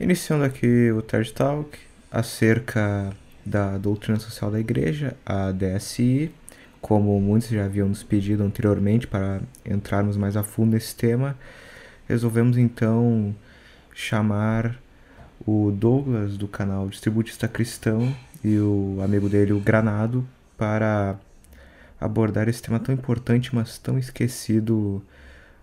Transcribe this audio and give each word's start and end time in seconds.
Iniciando 0.00 0.44
aqui 0.44 0.92
o 0.92 1.02
TED 1.02 1.32
Talk 1.32 1.76
acerca 2.08 3.10
da 3.44 3.76
doutrina 3.76 4.16
social 4.20 4.48
da 4.48 4.60
igreja, 4.60 5.16
a 5.26 5.50
DSI, 5.50 6.32
como 6.80 7.20
muitos 7.20 7.48
já 7.48 7.64
haviam 7.64 7.88
nos 7.88 8.04
pedido 8.04 8.44
anteriormente 8.44 9.08
para 9.08 9.40
entrarmos 9.66 10.16
mais 10.16 10.36
a 10.36 10.44
fundo 10.44 10.74
nesse 10.74 10.94
tema, 10.94 11.36
resolvemos 12.08 12.56
então 12.56 13.34
chamar 13.92 14.78
o 15.44 15.72
Douglas 15.72 16.36
do 16.36 16.46
canal 16.46 16.88
Distributista 16.88 17.48
Cristão 17.48 18.14
e 18.44 18.56
o 18.56 19.00
amigo 19.02 19.28
dele, 19.28 19.52
o 19.52 19.58
Granado, 19.58 20.24
para 20.56 21.16
abordar 22.00 22.48
esse 22.48 22.62
tema 22.62 22.78
tão 22.78 22.94
importante, 22.94 23.52
mas 23.52 23.78
tão 23.78 23.98
esquecido 23.98 25.02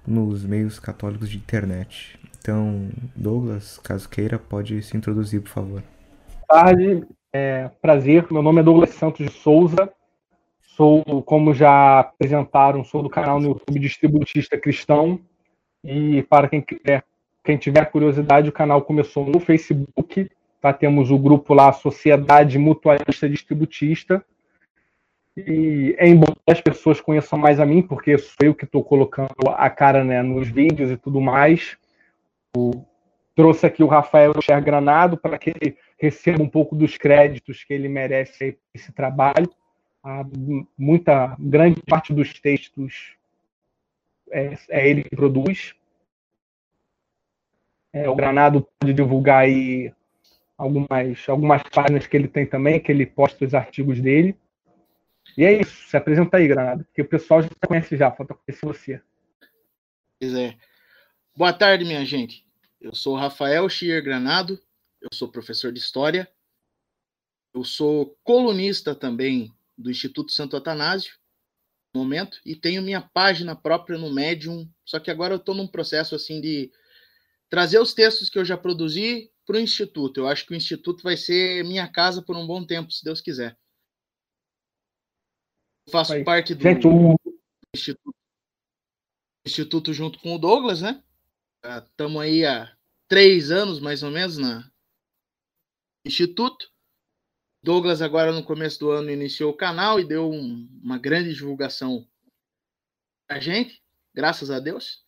nos 0.05 0.43
meios 0.43 0.77
católicos 0.77 1.29
de 1.29 1.37
internet. 1.37 2.19
Então, 2.45 2.89
Douglas, 3.15 3.79
caso 3.79 4.07
queira, 4.07 4.37
pode 4.37 4.79
se 4.83 4.95
introduzir, 4.95 5.41
por 5.41 5.49
favor. 5.49 5.83
Boa 6.47 6.63
tarde, 6.63 7.03
é, 7.33 7.71
prazer. 7.81 8.27
Meu 8.29 8.43
nome 8.43 8.59
é 8.59 8.63
Douglas 8.63 8.91
Santos 8.91 9.25
de 9.25 9.31
Souza. 9.31 9.91
Sou, 10.61 11.03
como 11.23 11.55
já 11.55 12.01
apresentaram, 12.01 12.83
sou 12.83 13.01
do 13.01 13.09
canal 13.09 13.39
no 13.39 13.47
YouTube 13.47 13.79
Distributista 13.79 14.59
Cristão. 14.59 15.19
E 15.83 16.21
para 16.29 16.47
quem, 16.47 16.61
quiser, 16.61 17.03
quem 17.43 17.57
tiver 17.57 17.83
curiosidade, 17.85 18.47
o 18.47 18.53
canal 18.53 18.83
começou 18.83 19.25
no 19.25 19.39
Facebook. 19.39 20.29
Tá? 20.61 20.71
Temos 20.71 21.09
o 21.09 21.17
grupo 21.17 21.51
lá, 21.55 21.73
Sociedade 21.73 22.59
Mutualista 22.59 23.27
Distributista. 23.27 24.23
E 25.35 25.95
é 25.97 26.07
embora 26.07 26.35
as 26.47 26.61
pessoas 26.61 27.01
conheçam 27.01 27.39
mais 27.39 27.59
a 27.59 27.65
mim, 27.65 27.81
porque 27.81 28.19
sou 28.19 28.35
eu 28.43 28.53
que 28.53 28.65
estou 28.65 28.83
colocando 28.83 29.33
a 29.47 29.67
cara 29.67 30.03
né, 30.03 30.21
nos 30.21 30.47
vídeos 30.47 30.91
e 30.91 30.95
tudo 30.95 31.19
mais, 31.19 31.75
trouxe 33.35 33.65
aqui 33.65 33.83
o 33.83 33.87
Rafael 33.87 34.33
Cher 34.41 34.63
Granado 34.63 35.17
para 35.17 35.37
que 35.37 35.49
ele 35.49 35.77
receba 35.97 36.41
um 36.41 36.49
pouco 36.49 36.75
dos 36.75 36.97
créditos 36.97 37.63
que 37.63 37.73
ele 37.73 37.89
merece 37.89 38.57
esse 38.73 38.91
trabalho. 38.91 39.49
A 40.01 40.23
muita 40.77 41.35
grande 41.39 41.81
parte 41.81 42.13
dos 42.13 42.33
textos 42.39 43.15
é, 44.31 44.57
é 44.69 44.89
ele 44.89 45.03
que 45.03 45.15
produz. 45.15 45.75
É, 47.91 48.09
o 48.09 48.15
Granado 48.15 48.67
pode 48.79 48.93
divulgar 48.93 49.43
aí 49.43 49.91
algumas, 50.57 51.29
algumas 51.29 51.63
páginas 51.63 52.07
que 52.07 52.15
ele 52.15 52.27
tem 52.27 52.45
também, 52.45 52.79
que 52.79 52.91
ele 52.91 53.05
posta 53.05 53.45
os 53.45 53.53
artigos 53.53 53.99
dele. 53.99 54.37
E 55.37 55.43
é 55.43 55.59
isso, 55.59 55.89
se 55.89 55.97
apresenta 55.97 56.37
aí, 56.37 56.47
Granado, 56.47 56.85
porque 56.85 57.01
o 57.01 57.07
pessoal 57.07 57.41
já 57.41 57.49
conhece 57.67 57.97
já, 57.97 58.11
falta 58.11 58.35
conhecer 58.35 58.65
você. 58.65 59.01
Pois 60.19 60.33
é. 60.33 60.55
Boa 61.35 61.51
tarde, 61.51 61.83
minha 61.83 62.05
gente. 62.05 62.44
Eu 62.79 62.93
sou 62.93 63.15
Rafael 63.15 63.67
Schier 63.69 64.03
Granado, 64.03 64.61
eu 65.01 65.09
sou 65.13 65.31
professor 65.31 65.71
de 65.71 65.79
História, 65.79 66.31
eu 67.53 67.63
sou 67.63 68.17
colunista 68.23 68.93
também 68.93 69.53
do 69.77 69.89
Instituto 69.89 70.31
Santo 70.31 70.57
Atanásio, 70.57 71.15
no 71.93 72.01
momento, 72.01 72.39
e 72.45 72.55
tenho 72.55 72.81
minha 72.81 73.01
página 73.01 73.55
própria 73.55 73.97
no 73.97 74.13
Medium, 74.13 74.69
só 74.83 74.99
que 74.99 75.09
agora 75.09 75.33
eu 75.33 75.37
estou 75.37 75.55
num 75.55 75.67
processo 75.67 76.13
assim 76.15 76.41
de 76.41 76.71
trazer 77.49 77.79
os 77.79 77.93
textos 77.93 78.29
que 78.29 78.37
eu 78.37 78.43
já 78.43 78.57
produzi 78.57 79.31
para 79.45 79.55
o 79.55 79.59
Instituto. 79.59 80.19
Eu 80.19 80.27
acho 80.27 80.45
que 80.45 80.53
o 80.53 80.55
Instituto 80.55 81.03
vai 81.03 81.15
ser 81.15 81.63
minha 81.63 81.87
casa 81.87 82.21
por 82.21 82.35
um 82.35 82.45
bom 82.45 82.65
tempo, 82.65 82.91
se 82.91 83.03
Deus 83.03 83.21
quiser. 83.21 83.57
Eu 85.87 85.91
faço 85.91 86.23
parte 86.23 86.53
do 86.53 86.67
Instituto, 87.73 88.11
Instituto 89.45 89.93
junto 89.93 90.19
com 90.19 90.35
o 90.35 90.39
Douglas, 90.39 90.81
né? 90.81 91.01
Estamos 91.65 92.21
aí 92.21 92.45
há 92.45 92.75
três 93.07 93.49
anos, 93.49 93.79
mais 93.79 94.03
ou 94.03 94.11
menos, 94.11 94.37
na 94.37 94.69
Instituto. 96.05 96.71
Douglas, 97.63 98.01
agora 98.01 98.31
no 98.31 98.43
começo 98.43 98.79
do 98.79 98.91
ano, 98.91 99.09
iniciou 99.09 99.51
o 99.51 99.57
canal 99.57 99.99
e 99.99 100.05
deu 100.05 100.29
um, 100.29 100.69
uma 100.83 100.99
grande 100.99 101.33
divulgação 101.33 102.07
a 103.27 103.39
gente, 103.39 103.81
graças 104.13 104.51
a 104.51 104.59
Deus. 104.59 105.03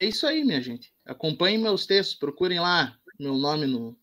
É 0.00 0.06
isso 0.06 0.26
aí, 0.26 0.44
minha 0.44 0.60
gente. 0.60 0.92
Acompanhem 1.04 1.58
meus 1.58 1.86
textos, 1.86 2.16
procurem 2.16 2.58
lá 2.58 2.98
meu 3.18 3.34
nome 3.34 3.66
no 3.66 3.96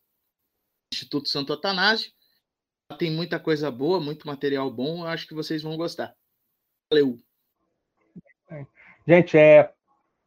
Instituto 0.93 1.27
Santo 1.27 1.51
Atanásio. 1.51 2.13
Tem 2.97 3.11
muita 3.11 3.37
coisa 3.37 3.69
boa, 3.69 3.99
muito 3.99 4.25
material 4.25 4.71
bom. 4.71 5.01
Eu 5.01 5.07
acho 5.07 5.27
que 5.27 5.33
vocês 5.33 5.61
vão 5.61 5.75
gostar. 5.75 6.15
Valeu. 6.89 7.19
Gente, 9.05 9.37
é, 9.37 9.73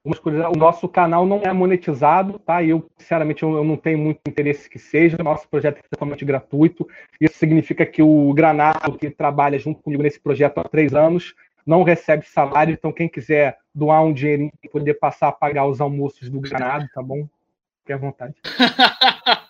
o 0.07 0.59
nosso 0.59 0.89
canal 0.89 1.27
não 1.27 1.43
é 1.43 1.53
monetizado, 1.53 2.39
tá? 2.39 2.63
Eu, 2.63 2.89
sinceramente, 2.97 3.43
eu, 3.43 3.65
não 3.65 3.77
tenho 3.77 3.99
muito 3.99 4.21
interesse 4.27 4.71
que 4.71 4.79
seja. 4.79 5.17
Nosso 5.23 5.49
projeto 5.49 5.79
é 5.79 5.89
totalmente 5.91 6.25
gratuito. 6.25 6.87
Isso 7.21 7.37
significa 7.39 7.85
que 7.85 8.03
o 8.03 8.33
Granado, 8.33 8.97
que 8.97 9.11
trabalha 9.11 9.59
junto 9.59 9.83
comigo 9.83 10.03
nesse 10.03 10.21
projeto 10.21 10.59
há 10.59 10.65
três 10.65 10.95
anos, 10.95 11.35
não 11.67 11.83
recebe 11.83 12.25
salário. 12.27 12.73
Então, 12.73 12.93
quem 12.93 13.09
quiser 13.09 13.59
doar 13.75 14.05
um 14.05 14.13
dinheirinho 14.13 14.53
e 14.63 14.69
poder 14.69 14.95
passar 14.95 15.29
a 15.29 15.33
pagar 15.33 15.67
os 15.67 15.81
almoços 15.81 16.31
do 16.31 16.41
Granado, 16.41 16.87
tá 16.95 17.03
bom? 17.03 17.27
Fique 17.81 17.93
à 17.93 17.97
vontade. 17.97 18.35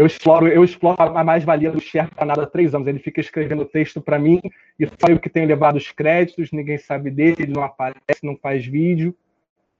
eu 0.00 0.06
exploro, 0.06 0.48
eu 0.48 0.64
exploro 0.64 0.96
a 0.98 1.22
mais-valia 1.22 1.70
do 1.70 1.78
Cher 1.78 2.08
há 2.16 2.24
nada 2.24 2.44
há 2.44 2.46
três 2.46 2.74
anos. 2.74 2.88
Ele 2.88 2.98
fica 2.98 3.20
escrevendo 3.20 3.66
texto 3.66 4.00
para 4.00 4.18
mim 4.18 4.40
e 4.78 4.86
só 4.86 5.08
eu 5.10 5.20
que 5.20 5.28
tenho 5.28 5.46
levado 5.46 5.76
os 5.76 5.92
créditos, 5.92 6.50
ninguém 6.52 6.78
sabe 6.78 7.10
dele, 7.10 7.36
ele 7.40 7.52
não 7.52 7.62
aparece, 7.62 8.24
não 8.24 8.34
faz 8.34 8.64
vídeo. 8.64 9.14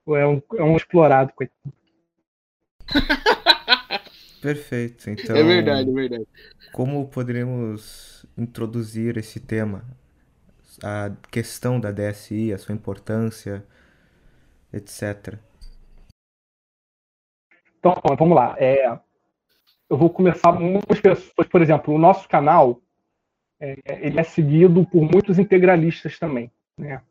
É 0.09 0.27
um, 0.27 0.43
é 0.59 0.63
um 0.63 0.77
explorado, 0.77 1.33
coitado. 1.33 1.73
Perfeito. 4.43 5.09
Então, 5.09 5.35
é 5.35 5.43
verdade, 5.43 5.89
é 5.89 5.93
verdade. 5.93 6.27
Como 6.71 7.09
poderemos 7.09 8.27
introduzir 8.37 9.17
esse 9.17 9.41
tema? 9.41 9.85
A 10.85 11.13
questão 11.31 11.81
da 11.81 11.91
DSI, 11.91 12.53
a 12.53 12.59
sua 12.59 12.75
importância, 12.75 13.65
etc. 14.71 15.39
Então, 17.79 17.95
vamos 18.19 18.37
lá. 18.37 18.55
É, 18.59 18.99
eu 19.91 19.97
vou 19.97 20.09
começar 20.09 20.53
muitas 20.53 21.01
pessoas, 21.01 21.49
por 21.49 21.61
exemplo, 21.61 21.93
o 21.93 21.99
nosso 21.99 22.29
canal 22.29 22.81
é, 23.59 23.77
ele 24.07 24.21
é 24.21 24.23
seguido 24.23 24.87
por 24.87 25.03
muitos 25.03 25.39
integralistas 25.39 26.19
também, 26.19 26.51
né? 26.79 27.03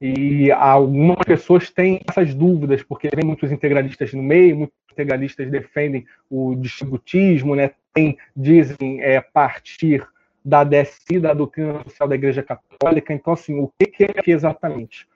E 0.00 0.50
algumas 0.52 1.24
pessoas 1.24 1.70
têm 1.70 2.00
essas 2.08 2.34
dúvidas, 2.34 2.82
porque 2.82 3.08
tem 3.08 3.24
muitos 3.24 3.50
integralistas 3.50 4.12
no 4.12 4.22
meio, 4.22 4.56
muitos 4.56 4.76
integralistas 4.92 5.50
defendem 5.50 6.06
o 6.30 6.54
distributismo, 6.54 7.56
né? 7.56 7.72
Tem, 7.92 8.16
dizem 8.36 9.02
é, 9.02 9.20
partir 9.20 10.06
da 10.44 10.62
DSI, 10.62 11.18
da 11.18 11.32
doutrina 11.32 11.82
social 11.84 12.08
da 12.08 12.14
Igreja 12.14 12.42
Católica. 12.42 13.12
Então, 13.12 13.32
assim, 13.32 13.58
o 13.58 13.72
que 13.78 14.04
é 14.04 14.30
exatamente? 14.30 15.08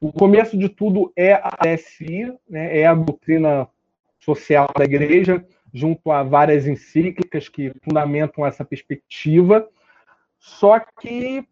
O 0.00 0.12
começo 0.12 0.58
de 0.58 0.68
tudo 0.68 1.12
é 1.16 1.34
a 1.34 1.50
DSI, 1.62 2.34
né? 2.48 2.78
é 2.78 2.86
a 2.86 2.94
doutrina 2.94 3.68
social 4.18 4.68
da 4.76 4.84
Igreja, 4.84 5.44
junto 5.74 6.12
a 6.12 6.22
várias 6.22 6.66
encíclicas 6.66 7.48
que 7.48 7.72
fundamentam 7.82 8.46
essa 8.46 8.64
perspectiva. 8.64 9.68
Só 10.38 10.78
que 10.78 11.44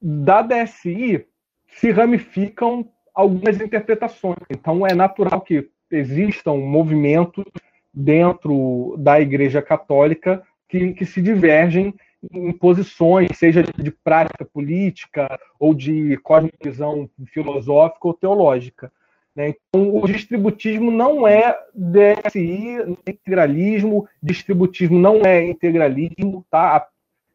da 0.00 0.42
DSI 0.42 1.26
se 1.66 1.90
ramificam 1.90 2.86
algumas 3.14 3.60
interpretações. 3.60 4.38
Então 4.50 4.86
é 4.86 4.94
natural 4.94 5.40
que 5.40 5.70
existam 5.90 6.54
movimentos 6.54 7.44
dentro 7.92 8.94
da 8.98 9.20
Igreja 9.20 9.62
Católica 9.62 10.42
que, 10.68 10.92
que 10.92 11.04
se 11.04 11.20
divergem 11.20 11.94
em 12.32 12.52
posições, 12.52 13.36
seja 13.36 13.62
de 13.62 13.90
prática 13.90 14.44
política 14.44 15.40
ou 15.58 15.74
de 15.74 16.16
cosmovisão 16.18 17.08
filosófica 17.32 18.08
ou 18.08 18.14
teológica. 18.14 18.92
Né? 19.34 19.50
Então, 19.50 19.94
o 19.96 20.06
distributismo 20.06 20.90
não 20.90 21.26
é 21.26 21.56
DSI, 21.74 22.76
integralismo, 23.06 24.08
distributismo 24.22 24.98
não 24.98 25.22
é 25.22 25.44
integralismo, 25.44 26.44
tá? 26.50 26.86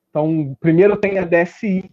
Então, 0.09 0.55
primeiro 0.59 0.97
tem 0.97 1.19
a 1.19 1.25
DSI, 1.25 1.89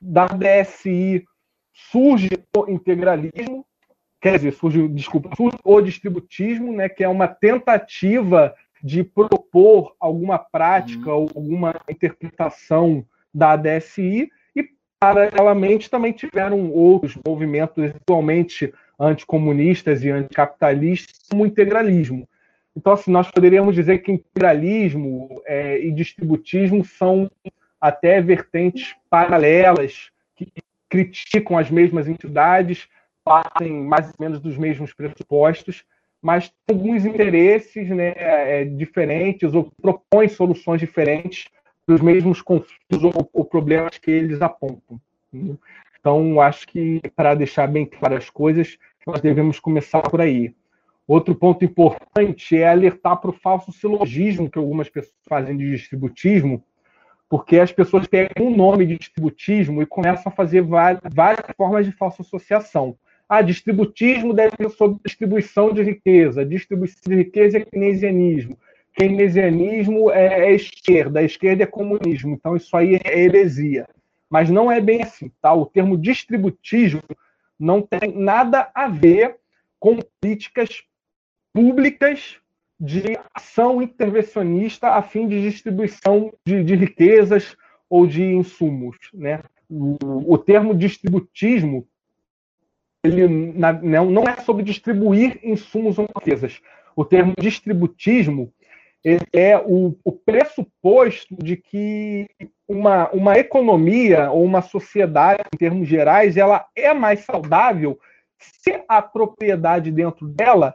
da 0.00 0.26
DSI 0.26 1.24
surge 1.72 2.30
o 2.56 2.70
integralismo, 2.70 3.64
quer 4.20 4.36
dizer, 4.36 4.52
surge, 4.52 4.88
desculpa, 4.88 5.34
surge 5.36 5.56
o 5.64 5.80
distributismo, 5.80 6.72
né, 6.72 6.88
que 6.88 7.04
é 7.04 7.08
uma 7.08 7.28
tentativa 7.28 8.54
de 8.82 9.02
propor 9.02 9.94
alguma 9.98 10.38
prática 10.38 11.14
uhum. 11.14 11.22
ou 11.22 11.30
alguma 11.34 11.80
interpretação 11.88 13.04
da 13.32 13.56
DSI, 13.56 14.30
e 14.54 14.70
paralelamente 14.98 15.90
também 15.90 16.12
tiveram 16.12 16.70
outros 16.70 17.16
movimentos 17.26 17.84
atualmente 17.84 18.72
anticomunistas 18.98 20.02
e 20.02 20.10
anticapitalistas 20.10 21.28
como 21.30 21.46
integralismo. 21.46 22.28
Então, 22.76 22.92
assim, 22.92 23.10
nós 23.10 23.30
poderíamos 23.30 23.74
dizer 23.74 23.98
que 23.98 24.12
integralismo 24.12 25.42
é, 25.46 25.78
e 25.78 25.90
distributismo 25.92 26.84
são 26.84 27.30
até 27.80 28.20
vertentes 28.20 28.94
paralelas 29.08 30.10
que 30.34 30.52
criticam 30.88 31.58
as 31.58 31.70
mesmas 31.70 32.06
entidades, 32.08 32.86
partem 33.24 33.72
mais 33.72 34.08
ou 34.08 34.14
menos 34.18 34.40
dos 34.40 34.56
mesmos 34.56 34.92
pressupostos, 34.92 35.84
mas 36.20 36.52
tem 36.66 36.76
alguns 36.76 37.04
interesses 37.04 37.88
né, 37.88 38.12
é, 38.16 38.64
diferentes 38.64 39.54
ou 39.54 39.70
propõem 39.80 40.28
soluções 40.28 40.80
diferentes 40.80 41.46
para 41.84 41.94
os 41.94 42.00
mesmos 42.00 42.42
conflitos 42.42 43.02
ou, 43.02 43.30
ou, 43.32 43.44
problemas 43.44 43.96
que 43.98 44.10
eles 44.10 44.42
apontam. 44.42 45.00
Então, 46.06 46.40
acho 46.40 46.68
que 46.68 47.00
para 47.16 47.34
deixar 47.34 47.66
bem 47.66 47.84
claras 47.84 48.18
as 48.18 48.30
coisas, 48.30 48.78
nós 49.04 49.20
devemos 49.20 49.58
começar 49.58 50.00
por 50.02 50.20
aí. 50.20 50.54
Outro 51.04 51.34
ponto 51.34 51.64
importante 51.64 52.56
é 52.56 52.68
alertar 52.68 53.16
para 53.16 53.30
o 53.30 53.32
falso 53.32 53.72
silogismo 53.72 54.48
que 54.48 54.56
algumas 54.56 54.88
pessoas 54.88 55.16
fazem 55.28 55.56
de 55.56 55.68
distributismo, 55.68 56.62
porque 57.28 57.58
as 57.58 57.72
pessoas 57.72 58.06
pegam 58.06 58.46
o 58.46 58.56
nome 58.56 58.86
de 58.86 58.96
distributismo 58.96 59.82
e 59.82 59.86
começam 59.86 60.30
a 60.30 60.36
fazer 60.36 60.62
várias, 60.62 61.02
várias 61.12 61.44
formas 61.56 61.84
de 61.84 61.90
falsa 61.90 62.22
associação. 62.22 62.96
Ah, 63.28 63.42
distributismo 63.42 64.32
deve 64.32 64.54
ser 64.56 64.70
sobre 64.70 65.00
distribuição 65.04 65.72
de 65.72 65.82
riqueza, 65.82 66.46
distribuição 66.46 67.02
de 67.04 67.16
riqueza 67.16 67.58
é 67.58 67.64
keynesianismo, 67.64 68.56
keynesianismo 68.94 70.12
é, 70.12 70.50
é 70.50 70.54
esquerda, 70.54 71.18
a 71.18 71.24
esquerda 71.24 71.64
é 71.64 71.66
comunismo, 71.66 72.32
então 72.32 72.54
isso 72.54 72.76
aí 72.76 72.94
é 73.02 73.18
heresia. 73.18 73.88
Mas 74.28 74.50
não 74.50 74.70
é 74.70 74.80
bem 74.80 75.02
assim, 75.02 75.30
tá? 75.40 75.52
O 75.54 75.66
termo 75.66 75.96
distributismo 75.96 77.02
não 77.58 77.80
tem 77.80 78.12
nada 78.12 78.70
a 78.74 78.88
ver 78.88 79.36
com 79.78 79.98
políticas 80.20 80.82
públicas 81.52 82.36
de 82.78 83.18
ação 83.34 83.80
intervencionista 83.80 84.90
a 84.90 85.02
fim 85.02 85.26
de 85.26 85.40
distribuição 85.40 86.32
de, 86.44 86.62
de 86.62 86.74
riquezas 86.74 87.56
ou 87.88 88.06
de 88.06 88.22
insumos. 88.22 88.96
Né? 89.14 89.42
O, 89.68 89.96
o 90.34 90.36
termo 90.36 90.74
distributismo 90.74 91.88
ele 93.02 93.28
na, 93.28 93.72
não, 93.72 94.10
não 94.10 94.24
é 94.24 94.36
sobre 94.40 94.64
distribuir 94.64 95.38
insumos 95.42 95.98
ou 95.98 96.06
riquezas. 96.16 96.60
O 96.94 97.04
termo 97.04 97.34
distributismo 97.38 98.52
é 99.32 99.56
o, 99.58 99.96
o 100.04 100.12
pressuposto 100.12 101.36
de 101.36 101.56
que 101.56 102.26
uma, 102.68 103.08
uma 103.10 103.38
economia 103.38 104.30
ou 104.30 104.44
uma 104.44 104.62
sociedade, 104.62 105.42
em 105.54 105.56
termos 105.56 105.86
gerais, 105.86 106.36
ela 106.36 106.66
é 106.74 106.92
mais 106.92 107.20
saudável 107.20 107.98
se 108.38 108.82
a 108.88 109.00
propriedade 109.00 109.90
dentro 109.90 110.26
dela 110.26 110.74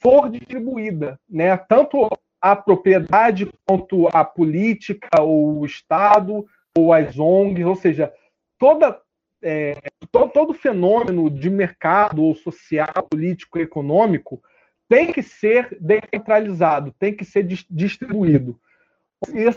for 0.00 0.30
distribuída, 0.30 1.18
né? 1.28 1.56
Tanto 1.56 2.08
a 2.40 2.56
propriedade 2.56 3.50
quanto 3.66 4.08
a 4.08 4.24
política, 4.24 5.20
ou 5.20 5.60
o 5.60 5.66
Estado, 5.66 6.46
ou 6.76 6.92
as 6.92 7.18
ONGs, 7.18 7.66
ou 7.66 7.76
seja, 7.76 8.12
toda, 8.58 8.98
é, 9.42 9.76
todo, 10.10 10.30
todo 10.30 10.54
fenômeno 10.54 11.28
de 11.28 11.50
mercado 11.50 12.22
ou 12.22 12.34
social, 12.34 13.06
político, 13.10 13.58
econômico 13.58 14.42
tem 14.90 15.12
que 15.12 15.22
ser 15.22 15.78
descentralizado, 15.80 16.92
tem 16.98 17.14
que 17.14 17.24
ser 17.24 17.44
distribuído. 17.70 18.60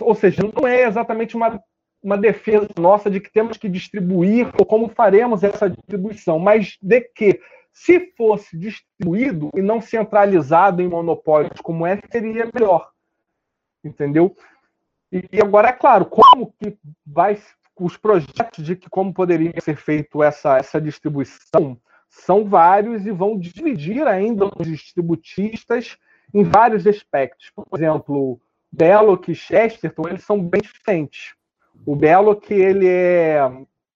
Ou 0.01 0.13
seja, 0.13 0.43
não 0.43 0.67
é 0.67 0.83
exatamente 0.83 1.35
uma, 1.35 1.59
uma 2.03 2.15
defesa 2.15 2.67
nossa 2.79 3.09
de 3.09 3.19
que 3.19 3.33
temos 3.33 3.57
que 3.57 3.67
distribuir 3.67 4.51
ou 4.55 4.63
como 4.63 4.89
faremos 4.89 5.43
essa 5.43 5.67
distribuição, 5.67 6.37
mas 6.37 6.77
de 6.79 7.01
que 7.01 7.41
se 7.71 8.13
fosse 8.15 8.55
distribuído 8.55 9.49
e 9.55 9.61
não 9.63 9.81
centralizado 9.81 10.83
em 10.83 10.87
monopólios 10.87 11.59
como 11.63 11.83
é, 11.83 11.99
seria 12.11 12.47
melhor. 12.53 12.91
Entendeu? 13.83 14.35
E, 15.11 15.41
agora, 15.41 15.69
é 15.69 15.73
claro, 15.73 16.05
como 16.05 16.53
que 16.59 16.77
vai 17.03 17.39
os 17.79 17.97
projetos 17.97 18.63
de 18.63 18.75
que 18.75 18.87
como 18.87 19.11
poderia 19.11 19.59
ser 19.59 19.77
feito 19.77 20.21
essa, 20.21 20.57
essa 20.57 20.79
distribuição 20.79 21.79
são 22.13 22.45
vários 22.45 23.05
e 23.05 23.11
vão 23.11 23.37
dividir 23.37 24.07
ainda 24.07 24.45
os 24.57 24.67
distributistas 24.67 25.97
em 26.33 26.43
vários 26.43 26.85
aspectos. 26.85 27.51
Por 27.55 27.79
exemplo, 27.79 28.39
Belloc 28.71 29.27
e 29.27 29.35
Chesterton, 29.35 30.07
eles 30.07 30.23
são 30.23 30.41
bem 30.41 30.61
diferentes. 30.61 31.33
O 31.85 31.95
Belloc, 31.95 32.49
ele, 32.51 32.87
é, 32.87 33.39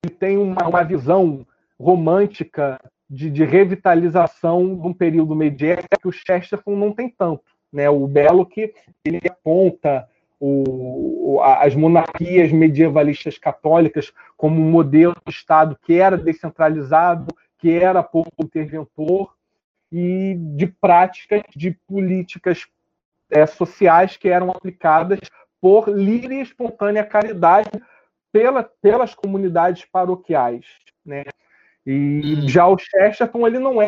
ele 0.03 0.13
tem 0.19 0.37
uma, 0.37 0.67
uma 0.67 0.83
visão 0.83 1.45
romântica 1.79 2.81
de, 3.09 3.29
de, 3.29 3.45
revitalização 3.45 4.75
de 4.75 4.87
um 4.87 4.93
período 4.93 5.35
medieval 5.35 5.85
que 6.01 6.07
o 6.07 6.11
Chesterton 6.11 6.75
não 6.75 6.91
tem 6.91 7.09
tanto. 7.09 7.43
Né? 7.71 7.87
O 7.89 8.07
que 8.45 8.73
ele 9.05 9.21
aponta 9.29 10.07
o, 10.39 11.39
as 11.41 11.75
monarquias 11.75 12.51
medievalistas 12.51 13.37
católicas 13.37 14.11
como 14.35 14.59
um 14.59 14.69
modelo 14.69 15.15
de 15.25 15.31
Estado 15.31 15.77
que 15.83 15.99
era 15.99 16.17
descentralizado, 16.17 17.27
que 17.57 17.71
era 17.71 18.04
pouco 18.04 18.31
interventor, 18.39 19.36
e 19.92 20.36
de 20.56 20.68
práticas 20.68 21.42
de 21.56 21.71
políticas 21.88 22.65
é, 23.30 23.45
sociais 23.45 24.18
que 24.18 24.30
eram 24.30 24.51
aplicadas 24.51 25.19
por 25.62 25.89
livre 25.89 26.36
e 26.36 26.42
espontânea 26.42 27.04
caridade 27.04 27.69
pela, 28.31 28.63
pelas 28.63 29.15
comunidades 29.15 29.86
paroquiais. 29.86 30.65
Né? 31.06 31.24
E 31.86 32.48
já 32.48 32.68
o 32.68 32.77
Chesterton 32.77 33.48
ele 33.48 33.59
não 33.59 33.81
é 33.81 33.88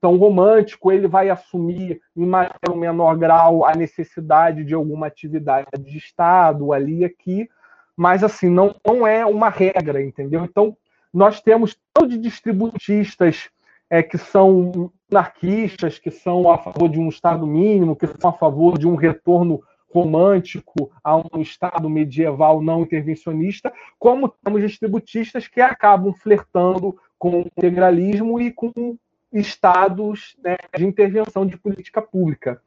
tão 0.00 0.16
romântico, 0.16 0.90
ele 0.90 1.06
vai 1.06 1.30
assumir 1.30 2.00
em 2.16 2.26
maior 2.26 2.52
ou 2.68 2.76
menor 2.76 3.16
grau 3.16 3.64
a 3.64 3.74
necessidade 3.74 4.64
de 4.64 4.74
alguma 4.74 5.06
atividade 5.06 5.68
de 5.78 5.96
Estado 5.96 6.72
ali 6.72 7.04
aqui, 7.04 7.48
mas 7.96 8.24
assim 8.24 8.50
não, 8.50 8.74
não 8.84 9.06
é 9.06 9.24
uma 9.24 9.48
regra, 9.48 10.02
entendeu? 10.02 10.44
Então 10.44 10.76
nós 11.12 11.40
temos 11.40 11.76
todos 11.92 12.14
de 12.14 12.18
distributistas 12.18 13.48
é, 13.90 14.02
que 14.02 14.18
são 14.18 14.92
anarquistas, 15.10 15.98
que 15.98 16.10
são 16.10 16.50
a 16.50 16.58
favor 16.58 16.88
de 16.88 16.98
um 16.98 17.08
Estado 17.08 17.46
mínimo, 17.46 17.96
que 17.96 18.06
são 18.06 18.30
a 18.30 18.34
favor 18.34 18.78
de 18.78 18.86
um 18.86 18.94
retorno 18.94 19.62
romântico 19.90 20.92
a 21.02 21.16
um 21.16 21.40
Estado 21.40 21.88
medieval 21.88 22.60
não 22.60 22.82
intervencionista, 22.82 23.72
como 23.98 24.28
temos 24.28 24.60
distributistas 24.62 25.48
que 25.48 25.60
acabam 25.60 26.12
flertando 26.12 26.98
com 27.18 27.30
o 27.30 27.40
integralismo 27.40 28.40
e 28.40 28.52
com 28.52 28.96
estados 29.32 30.36
né, 30.42 30.56
de 30.76 30.86
intervenção 30.86 31.46
de 31.46 31.56
política 31.56 32.00
pública. 32.00 32.62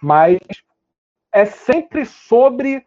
Mas 0.00 0.38
é 1.32 1.44
sempre 1.44 2.04
sobre 2.04 2.84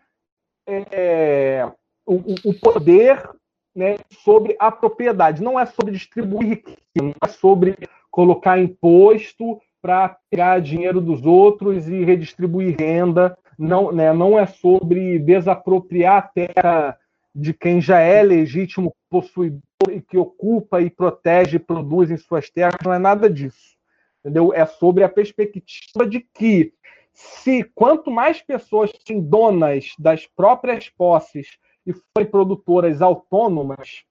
é, 0.67 1.67
o, 2.05 2.49
o, 2.49 2.53
poder 2.59 3.27
né, 3.75 3.97
sobre 4.23 4.55
a 4.59 4.71
propriedade. 4.71 5.41
Não 5.41 5.59
é 5.59 5.65
sobre 5.65 5.91
distribuir 5.91 6.49
riqueza, 6.49 6.77
não 6.95 7.13
é 7.23 7.27
sobre 7.27 7.77
colocar 8.11 8.59
imposto 8.59 9.59
para 9.81 10.17
pegar 10.29 10.59
dinheiro 10.59 10.99
dos 10.99 11.25
outros 11.25 11.87
e 11.87 12.03
redistribuir 12.03 12.75
renda. 12.77 13.37
Não, 13.57 13.91
né, 13.91 14.13
não 14.13 14.39
é 14.39 14.45
sobre 14.45 15.19
desapropriar 15.19 16.17
a 16.17 16.21
terra 16.21 16.97
de 17.35 17.53
quem 17.53 17.79
já 17.79 17.99
é 17.99 18.23
legítimo 18.23 18.95
possuidor 19.09 19.61
e 19.89 20.01
que 20.01 20.17
ocupa 20.17 20.81
e 20.81 20.89
protege 20.89 21.57
e 21.57 21.59
produz 21.59 22.09
em 22.11 22.17
suas 22.17 22.49
terras, 22.49 22.75
não 22.83 22.93
é 22.93 22.99
nada 22.99 23.29
disso. 23.29 23.77
Entendeu? 24.19 24.53
É 24.53 24.65
sobre 24.65 25.03
a 25.03 25.09
perspectiva 25.09 26.05
de 26.05 26.19
que 26.33 26.73
se 27.13 27.63
quanto 27.75 28.11
mais 28.11 28.41
pessoas 28.41 28.91
são 29.05 29.19
donas 29.19 29.93
das 29.97 30.25
próprias 30.25 30.89
posses 30.89 31.57
e 31.89 31.93
forem 31.93 32.29
produtoras 32.29 33.01
autônomas, 33.01 34.03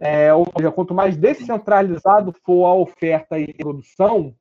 é, 0.00 0.32
ou 0.32 0.46
seja, 0.56 0.72
quanto 0.72 0.94
mais 0.94 1.16
descentralizado 1.16 2.34
for 2.44 2.64
a 2.66 2.74
oferta 2.74 3.38
e 3.38 3.52
produção, 3.52 4.34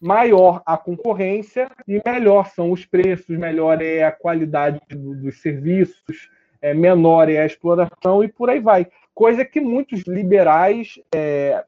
maior 0.00 0.62
a 0.66 0.76
concorrência 0.76 1.70
e 1.88 2.00
melhor 2.04 2.48
são 2.48 2.70
os 2.70 2.84
preços, 2.84 3.38
melhor 3.38 3.80
é 3.80 4.02
a 4.02 4.12
qualidade 4.12 4.80
dos 4.90 5.40
serviços, 5.40 6.28
é, 6.60 6.74
menor 6.74 7.28
é 7.28 7.38
a 7.38 7.46
exploração 7.46 8.22
e 8.22 8.28
por 8.28 8.50
aí 8.50 8.60
vai. 8.60 8.86
Coisa 9.14 9.44
que 9.44 9.60
muitos 9.60 10.02
liberais 10.02 11.00
é, 11.14 11.64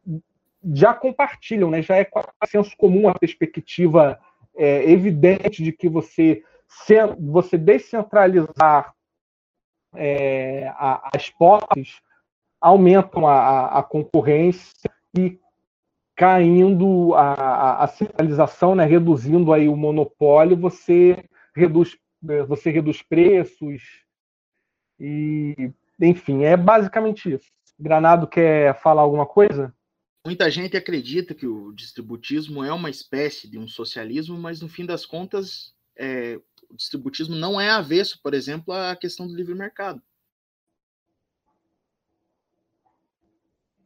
já 0.73 0.95
compartilham, 0.95 1.71
né? 1.71 1.83
já 1.83 1.97
é 1.97 2.09
senso 2.47 2.77
comum 2.77 3.09
a 3.09 3.15
perspectiva 3.19 4.19
é, 4.57 4.91
evidente 4.91 5.63
de 5.63 5.73
que 5.73 5.89
você, 5.89 6.43
se, 6.69 6.95
você 7.19 7.59
descentralizar 7.59 8.94
é, 9.97 10.69
a, 10.77 11.11
as 11.15 11.31
posses 11.31 12.01
aumentam 12.61 13.27
a, 13.27 13.79
a, 13.79 13.83
concorrência 13.83 14.91
e 15.17 15.39
caindo 16.17 17.15
a, 17.15 17.85
a, 17.85 17.87
centralização, 17.87 18.75
né, 18.75 18.85
reduzindo 18.85 19.53
aí 19.53 19.69
o 19.69 19.77
monopólio, 19.77 20.57
você 20.57 21.25
reduz, 21.55 21.97
você 22.49 22.71
reduz 22.71 23.03
preços, 23.03 23.83
e, 24.99 25.73
enfim, 26.01 26.45
é 26.45 26.57
basicamente 26.57 27.33
isso. 27.33 27.53
Granado 27.79 28.27
quer 28.27 28.79
falar 28.81 29.03
alguma 29.03 29.27
coisa? 29.27 29.75
Muita 30.27 30.51
gente 30.51 30.77
acredita 30.77 31.35
que 31.35 31.47
o 31.47 31.73
distributismo 31.73 32.65
é 32.65 32.73
uma 32.73 32.89
espécie 32.89 33.51
de 33.51 33.59
um 33.59 33.69
socialismo, 33.69 34.39
mas 34.39 34.61
no 34.63 34.69
fim 34.69 34.87
das 34.87 35.05
contas, 35.05 35.75
é, 35.97 36.41
o 36.75 36.77
distributismo 36.77 37.37
não 37.37 37.61
é 37.61 37.71
avesso, 37.71 38.21
por 38.21 38.35
exemplo, 38.35 38.75
à 38.75 38.97
questão 38.97 39.27
do 39.29 39.35
livre 39.35 39.55
mercado. 39.55 40.03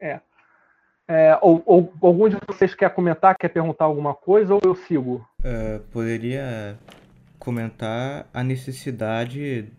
É. 0.01 0.21
É, 1.07 1.39
ou, 1.41 1.63
ou, 1.65 1.93
algum 2.03 2.29
de 2.29 2.37
vocês 2.47 2.75
quer 2.75 2.93
comentar, 2.95 3.37
quer 3.37 3.49
perguntar 3.49 3.85
alguma 3.85 4.15
coisa, 4.15 4.55
ou 4.55 4.61
eu 4.65 4.75
sigo? 4.75 5.27
Uh, 5.41 5.81
poderia 5.91 6.79
comentar 7.39 8.29
a 8.33 8.43
necessidade 8.43 9.71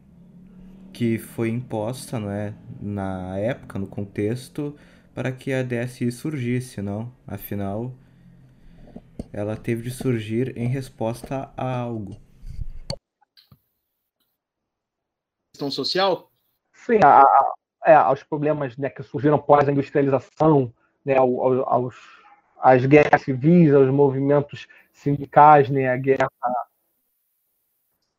que 0.91 1.17
foi 1.17 1.49
imposta 1.49 2.19
não 2.19 2.31
é, 2.31 2.53
na 2.81 3.37
época, 3.37 3.77
no 3.77 3.87
contexto, 3.87 4.75
para 5.13 5.31
que 5.31 5.53
a 5.53 5.63
DSI 5.63 6.11
surgisse, 6.11 6.81
não? 6.81 7.11
Afinal, 7.27 7.93
ela 9.31 9.55
teve 9.55 9.83
de 9.83 9.91
surgir 9.91 10.57
em 10.57 10.67
resposta 10.67 11.51
a 11.55 11.77
algo. 11.77 12.17
Questão 15.59 15.71
social? 15.71 16.31
Sim, 16.73 16.99
a, 17.03 17.25
é, 17.85 17.93
aos 17.93 18.23
problemas 18.23 18.77
né, 18.77 18.89
que 18.89 19.03
surgiram 19.03 19.35
após 19.35 19.67
a 19.67 19.71
industrialização, 19.73 20.73
né, 21.03 21.17
aos, 21.17 21.67
aos, 21.67 21.95
às 22.59 22.85
guerras 22.85 23.23
civis, 23.23 23.73
aos 23.73 23.89
movimentos 23.89 24.67
sindicais, 24.93 25.69
né, 25.69 25.89
a 25.89 25.97
guerra. 25.97 26.29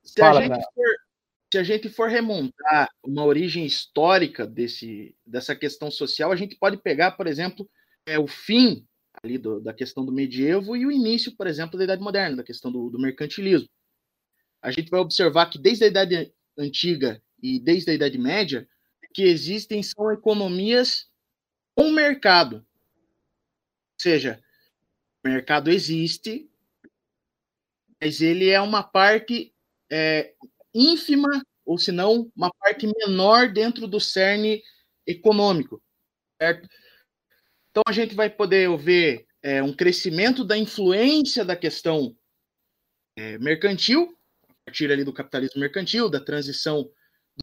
Se, 0.02 0.20
Fala, 0.20 0.40
a 0.40 0.42
gente 0.42 0.62
for, 0.75 0.97
se 1.50 1.59
a 1.59 1.62
gente 1.62 1.88
for 1.88 2.11
remontar 2.11 2.90
uma 3.02 3.25
origem 3.25 3.64
histórica 3.64 4.47
desse, 4.47 5.16
dessa 5.25 5.56
questão 5.56 5.90
social, 5.90 6.30
a 6.30 6.37
gente 6.37 6.59
pode 6.59 6.76
pegar, 6.76 7.12
por 7.12 7.26
exemplo, 7.26 7.66
é, 8.04 8.18
o 8.18 8.26
fim 8.26 8.87
ali 9.23 9.38
do, 9.38 9.62
da 9.62 9.73
questão 9.73 10.04
do 10.04 10.12
medievo 10.12 10.76
e 10.76 10.85
o 10.85 10.92
início, 10.92 11.35
por 11.35 11.47
exemplo, 11.47 11.78
da 11.78 11.85
Idade 11.85 12.02
Moderna, 12.02 12.37
da 12.37 12.44
questão 12.44 12.70
do, 12.70 12.90
do 12.90 13.00
mercantilismo. 13.00 13.68
A 14.61 14.70
gente 14.70 14.90
vai 14.90 15.00
observar 15.00 15.47
que 15.47 15.59
desde 15.59 15.85
a 15.85 15.87
Idade 15.87 16.35
Antiga 16.59 17.23
e 17.42 17.59
desde 17.59 17.90
a 17.90 17.94
Idade 17.94 18.18
Média, 18.18 18.68
que 19.12 19.23
existem 19.23 19.82
são 19.82 20.11
economias 20.12 21.09
com 21.75 21.90
mercado. 21.90 22.56
Ou 22.56 24.02
seja, 24.02 24.42
o 25.25 25.28
mercado 25.28 25.70
existe, 25.70 26.49
mas 28.00 28.20
ele 28.20 28.49
é 28.49 28.61
uma 28.61 28.82
parte 28.82 29.52
é, 29.90 30.35
ínfima, 30.75 31.28
ou 31.64 31.78
se 31.78 31.92
não, 31.92 32.30
uma 32.35 32.50
parte 32.59 32.87
menor 32.87 33.52
dentro 33.52 33.87
do 33.87 34.00
cerne 34.00 34.62
econômico, 35.06 35.82
certo? 36.40 36.68
Então 37.70 37.82
a 37.87 37.92
gente 37.92 38.14
vai 38.14 38.30
poder 38.30 38.75
ver 38.76 39.26
é, 39.42 39.62
um 39.62 39.73
crescimento 39.73 40.44
da 40.44 40.56
influência 40.56 41.44
da 41.44 41.56
questão 41.56 42.16
é, 43.16 43.38
mercantil, 43.38 44.16
a 44.49 44.54
partir 44.66 44.90
ali 44.90 45.04
do 45.04 45.12
capitalismo 45.12 45.61
mercantil, 45.61 46.09
da 46.09 46.20
transição 46.20 46.90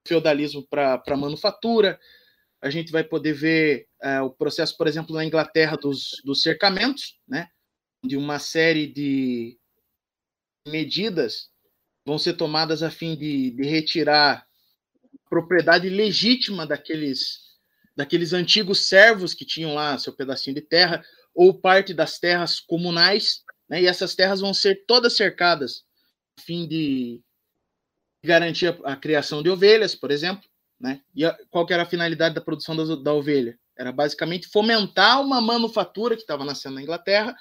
do 0.03 0.07
feudalismo 0.07 0.65
para 0.67 1.01
a 1.05 1.17
manufatura. 1.17 1.99
A 2.61 2.69
gente 2.69 2.91
vai 2.91 3.03
poder 3.03 3.33
ver 3.33 3.87
é, 4.01 4.21
o 4.21 4.29
processo, 4.29 4.75
por 4.77 4.87
exemplo, 4.87 5.15
na 5.15 5.25
Inglaterra 5.25 5.77
dos, 5.77 6.21
dos 6.23 6.41
cercamentos, 6.41 7.19
né? 7.27 7.47
de 8.03 8.15
uma 8.17 8.39
série 8.39 8.87
de 8.87 9.57
medidas 10.67 11.49
vão 12.05 12.17
ser 12.17 12.33
tomadas 12.33 12.83
a 12.83 12.89
fim 12.89 13.15
de, 13.15 13.51
de 13.51 13.63
retirar 13.63 14.45
propriedade 15.29 15.89
legítima 15.89 16.65
daqueles 16.65 17.45
daqueles 17.95 18.31
antigos 18.31 18.87
servos 18.87 19.33
que 19.33 19.43
tinham 19.43 19.73
lá 19.73 19.97
seu 19.97 20.13
pedacinho 20.13 20.55
de 20.55 20.61
terra 20.61 21.03
ou 21.33 21.59
parte 21.59 21.95
das 21.95 22.19
terras 22.19 22.59
comunais, 22.59 23.43
né? 23.67 23.81
E 23.81 23.87
essas 23.87 24.13
terras 24.13 24.39
vão 24.39 24.53
ser 24.53 24.85
todas 24.85 25.17
cercadas 25.17 25.83
a 26.37 26.41
fim 26.41 26.67
de 26.67 27.21
garantir 28.27 28.77
a, 28.83 28.95
criação 28.95 29.41
de 29.41 29.49
ovelhas, 29.49 29.95
por 29.95 30.11
exemplo, 30.11 30.43
né? 30.79 31.01
E 31.15 31.25
a, 31.25 31.35
qual 31.49 31.65
que 31.65 31.73
era 31.73 31.83
a 31.83 31.87
finalidade 31.87 32.35
da 32.35 32.41
produção 32.41 32.75
da, 32.75 32.95
da 32.95 33.13
ovelha? 33.13 33.57
Era 33.75 33.91
basicamente 33.91 34.47
fomentar 34.47 35.21
uma 35.21 35.41
manufatura 35.41 36.15
que 36.15 36.21
estava 36.21 36.45
nascendo 36.45 36.75
na 36.75 36.83
Inglaterra 36.83 37.35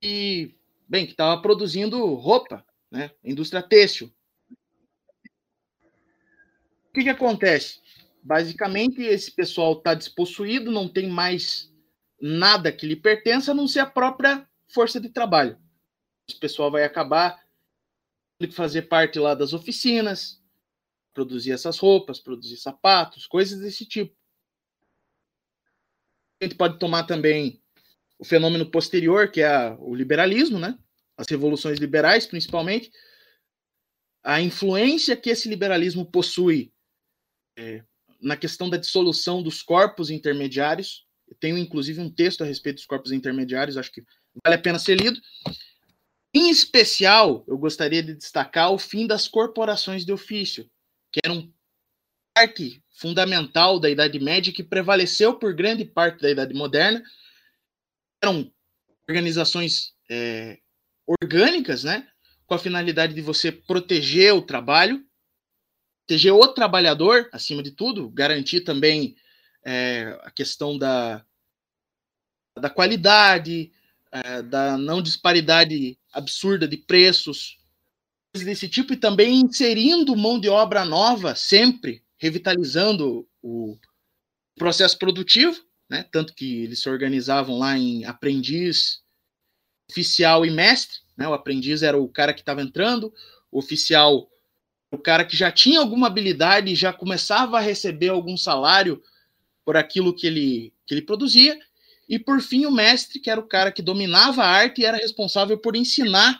e, 0.00 0.54
bem, 0.88 1.06
que 1.06 1.12
estava 1.12 1.40
produzindo 1.40 2.14
roupa, 2.14 2.64
né? 2.90 3.10
Indústria 3.24 3.62
têxtil. 3.62 4.12
O 6.88 6.92
que, 6.92 7.04
que 7.04 7.08
acontece? 7.08 7.80
Basicamente, 8.22 9.02
esse 9.02 9.30
pessoal 9.30 9.72
está 9.72 9.94
despossuído, 9.94 10.70
não 10.70 10.86
tem 10.86 11.08
mais 11.08 11.72
nada 12.20 12.70
que 12.70 12.86
lhe 12.86 12.94
pertença, 12.94 13.50
a 13.50 13.54
não 13.54 13.66
ser 13.66 13.80
a 13.80 13.86
própria 13.86 14.46
força 14.68 15.00
de 15.00 15.08
trabalho. 15.08 15.58
Esse 16.28 16.38
pessoal 16.38 16.70
vai 16.70 16.84
acabar 16.84 17.42
que 18.48 18.54
fazer 18.54 18.82
parte 18.82 19.18
lá 19.18 19.34
das 19.34 19.52
oficinas, 19.52 20.42
produzir 21.14 21.52
essas 21.52 21.78
roupas, 21.78 22.20
produzir 22.20 22.56
sapatos, 22.56 23.26
coisas 23.26 23.60
desse 23.60 23.84
tipo. 23.84 24.14
A 26.40 26.44
gente 26.44 26.56
pode 26.56 26.78
tomar 26.78 27.04
também 27.04 27.62
o 28.18 28.24
fenômeno 28.24 28.70
posterior, 28.70 29.30
que 29.30 29.40
é 29.40 29.76
o 29.78 29.94
liberalismo, 29.94 30.58
né? 30.58 30.78
As 31.16 31.28
revoluções 31.28 31.78
liberais, 31.78 32.26
principalmente. 32.26 32.90
A 34.22 34.40
influência 34.40 35.16
que 35.16 35.30
esse 35.30 35.48
liberalismo 35.48 36.10
possui 36.10 36.72
é, 37.56 37.84
na 38.20 38.36
questão 38.36 38.70
da 38.70 38.76
dissolução 38.76 39.42
dos 39.42 39.62
corpos 39.62 40.10
intermediários. 40.10 41.06
Eu 41.28 41.36
tenho, 41.38 41.58
inclusive, 41.58 42.00
um 42.00 42.10
texto 42.10 42.42
a 42.42 42.46
respeito 42.46 42.76
dos 42.76 42.86
corpos 42.86 43.12
intermediários, 43.12 43.76
acho 43.76 43.90
que 43.90 44.02
vale 44.44 44.56
a 44.56 44.62
pena 44.62 44.78
ser 44.78 45.00
lido. 45.00 45.20
Em 46.34 46.48
especial, 46.48 47.44
eu 47.46 47.58
gostaria 47.58 48.02
de 48.02 48.14
destacar 48.14 48.72
o 48.72 48.78
fim 48.78 49.06
das 49.06 49.28
corporações 49.28 50.04
de 50.04 50.12
ofício, 50.12 50.70
que 51.12 51.20
eram 51.22 51.52
parte 52.34 52.82
fundamental 52.90 53.78
da 53.78 53.90
Idade 53.90 54.18
Média 54.18 54.52
que 54.52 54.62
prevaleceu 54.62 55.38
por 55.38 55.54
grande 55.54 55.84
parte 55.84 56.22
da 56.22 56.30
Idade 56.30 56.54
Moderna. 56.54 57.02
Eram 58.22 58.50
organizações 59.06 59.94
é, 60.10 60.58
orgânicas, 61.06 61.84
né, 61.84 62.08
com 62.46 62.54
a 62.54 62.58
finalidade 62.58 63.12
de 63.12 63.20
você 63.20 63.52
proteger 63.52 64.32
o 64.32 64.40
trabalho, 64.40 65.04
proteger 66.06 66.32
o 66.32 66.48
trabalhador, 66.48 67.28
acima 67.30 67.62
de 67.62 67.72
tudo, 67.72 68.08
garantir 68.08 68.62
também 68.62 69.16
é, 69.64 70.18
a 70.22 70.30
questão 70.30 70.78
da, 70.78 71.24
da 72.58 72.70
qualidade, 72.70 73.70
é, 74.12 74.42
da 74.42 74.76
não 74.76 75.02
disparidade 75.02 75.98
absurda 76.12 76.68
de 76.68 76.76
preços, 76.76 77.58
desse 78.34 78.68
tipo, 78.68 78.92
e 78.92 78.96
também 78.96 79.40
inserindo 79.40 80.16
mão 80.16 80.40
de 80.40 80.48
obra 80.48 80.84
nova, 80.84 81.34
sempre 81.34 82.02
revitalizando 82.16 83.28
o 83.42 83.76
processo 84.56 84.98
produtivo, 84.98 85.60
né? 85.90 86.06
tanto 86.10 86.34
que 86.34 86.62
eles 86.62 86.80
se 86.80 86.88
organizavam 86.88 87.58
lá 87.58 87.76
em 87.76 88.04
aprendiz, 88.04 89.02
oficial 89.90 90.46
e 90.46 90.50
mestre. 90.50 90.98
Né? 91.16 91.28
O 91.28 91.34
aprendiz 91.34 91.82
era 91.82 91.98
o 91.98 92.08
cara 92.08 92.32
que 92.32 92.40
estava 92.40 92.62
entrando, 92.62 93.12
o 93.50 93.58
oficial 93.58 94.28
o 94.92 94.98
cara 94.98 95.24
que 95.24 95.34
já 95.34 95.50
tinha 95.50 95.80
alguma 95.80 96.06
habilidade 96.06 96.74
já 96.74 96.92
começava 96.92 97.56
a 97.56 97.62
receber 97.62 98.10
algum 98.10 98.36
salário 98.36 99.02
por 99.64 99.74
aquilo 99.74 100.14
que 100.14 100.26
ele, 100.26 100.74
que 100.86 100.92
ele 100.92 101.00
produzia. 101.00 101.58
E 102.08 102.18
por 102.18 102.40
fim, 102.40 102.66
o 102.66 102.70
mestre, 102.70 103.20
que 103.20 103.30
era 103.30 103.40
o 103.40 103.46
cara 103.46 103.72
que 103.72 103.82
dominava 103.82 104.42
a 104.42 104.48
arte 104.48 104.80
e 104.80 104.84
era 104.84 104.96
responsável 104.96 105.58
por 105.58 105.76
ensinar 105.76 106.38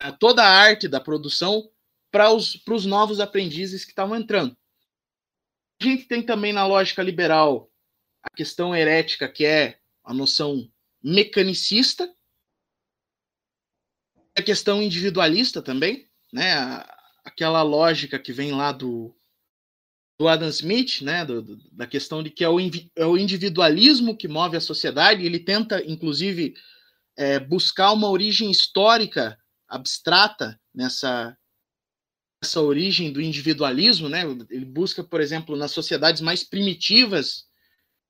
eh, 0.00 0.12
toda 0.12 0.42
a 0.42 0.48
arte 0.48 0.88
da 0.88 1.00
produção 1.00 1.68
para 2.10 2.30
os, 2.30 2.56
para 2.56 2.74
os 2.74 2.86
novos 2.86 3.20
aprendizes 3.20 3.84
que 3.84 3.90
estavam 3.90 4.16
entrando. 4.16 4.56
A 5.80 5.84
gente 5.84 6.06
tem 6.06 6.22
também 6.22 6.52
na 6.52 6.66
lógica 6.66 7.02
liberal 7.02 7.70
a 8.22 8.30
questão 8.34 8.74
herética, 8.74 9.28
que 9.28 9.44
é 9.44 9.78
a 10.02 10.14
noção 10.14 10.70
mecanicista, 11.02 12.12
a 14.36 14.42
questão 14.42 14.82
individualista 14.82 15.60
também, 15.62 16.08
né? 16.32 16.54
aquela 17.24 17.62
lógica 17.62 18.18
que 18.18 18.32
vem 18.32 18.52
lá 18.52 18.70
do, 18.70 19.14
do 20.18 20.28
Adam 20.28 20.48
Smith, 20.48 21.02
né, 21.02 21.24
do, 21.24 21.42
do, 21.42 21.56
da 21.72 21.86
questão 21.86 22.22
de 22.22 22.30
que 22.30 22.42
é 22.42 22.48
o, 22.48 22.58
é 22.60 23.04
o, 23.04 23.18
individualismo 23.18 24.16
que 24.16 24.28
move 24.28 24.56
a 24.56 24.60
sociedade. 24.60 25.24
Ele 25.24 25.38
tenta, 25.38 25.82
inclusive, 25.84 26.54
é, 27.16 27.38
buscar 27.38 27.92
uma 27.92 28.08
origem 28.08 28.50
histórica 28.50 29.38
abstrata 29.68 30.58
nessa 30.74 31.36
essa 32.42 32.60
origem 32.60 33.10
do 33.10 33.20
individualismo, 33.20 34.10
né? 34.10 34.22
Ele 34.50 34.64
busca, 34.64 35.02
por 35.02 35.22
exemplo, 35.22 35.56
nas 35.56 35.72
sociedades 35.72 36.20
mais 36.20 36.44
primitivas, 36.44 37.46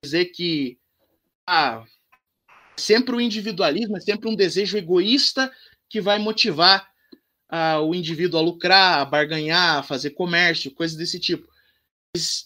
dizer 0.02 0.26
que 0.26 0.78
ah, 1.46 1.84
sempre 2.76 3.14
o 3.14 3.20
individualismo 3.20 3.96
é 3.96 4.00
sempre 4.00 4.28
um 4.28 4.34
desejo 4.34 4.76
egoísta 4.76 5.50
que 5.88 6.00
vai 6.00 6.18
motivar 6.18 6.88
a, 7.48 7.80
o 7.80 7.94
indivíduo 7.94 8.38
a 8.38 8.42
lucrar, 8.42 8.98
a 8.98 9.04
barganhar, 9.04 9.78
a 9.78 9.82
fazer 9.82 10.10
comércio, 10.10 10.72
coisas 10.72 10.96
desse 10.96 11.20
tipo. 11.20 11.48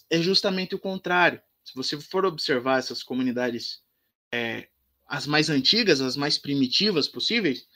É 0.09 0.21
justamente 0.21 0.75
o 0.75 0.79
contrário. 0.79 1.41
Se 1.63 1.75
você 1.75 1.99
for 1.99 2.25
observar 2.25 2.79
essas 2.79 3.03
comunidades, 3.03 3.81
é, 4.31 4.67
as 5.07 5.27
mais 5.27 5.49
antigas, 5.49 6.01
as 6.01 6.15
mais 6.15 6.37
primitivas 6.37 7.07
possíveis, 7.07 7.67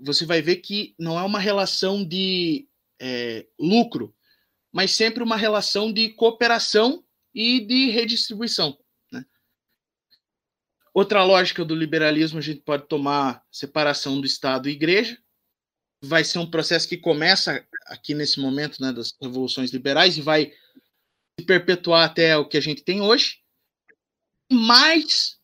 você 0.00 0.26
vai 0.26 0.42
ver 0.42 0.56
que 0.56 0.94
não 0.98 1.18
é 1.18 1.22
uma 1.22 1.38
relação 1.38 2.04
de 2.04 2.68
é, 3.00 3.46
lucro, 3.58 4.14
mas 4.72 4.90
sempre 4.90 5.22
uma 5.22 5.36
relação 5.36 5.92
de 5.92 6.10
cooperação 6.10 7.04
e 7.34 7.60
de 7.60 7.90
redistribuição. 7.90 8.78
Né? 9.10 9.24
Outra 10.92 11.24
lógica 11.24 11.64
do 11.64 11.74
liberalismo, 11.74 12.38
a 12.38 12.42
gente 12.42 12.60
pode 12.60 12.86
tomar 12.86 13.42
separação 13.50 14.20
do 14.20 14.26
Estado 14.26 14.68
e 14.68 14.72
Igreja. 14.72 15.18
Vai 16.02 16.24
ser 16.24 16.38
um 16.38 16.50
processo 16.50 16.88
que 16.88 16.96
começa 16.96 17.66
aqui 17.86 18.12
nesse 18.14 18.38
momento 18.38 18.80
né, 18.82 18.92
das 18.92 19.14
revoluções 19.20 19.70
liberais 19.70 20.18
e 20.18 20.20
vai 20.20 20.52
se 21.38 21.44
perpetuar 21.44 22.04
até 22.04 22.36
o 22.36 22.48
que 22.48 22.56
a 22.56 22.60
gente 22.60 22.82
tem 22.82 23.00
hoje. 23.00 23.40
Mais 24.50 25.38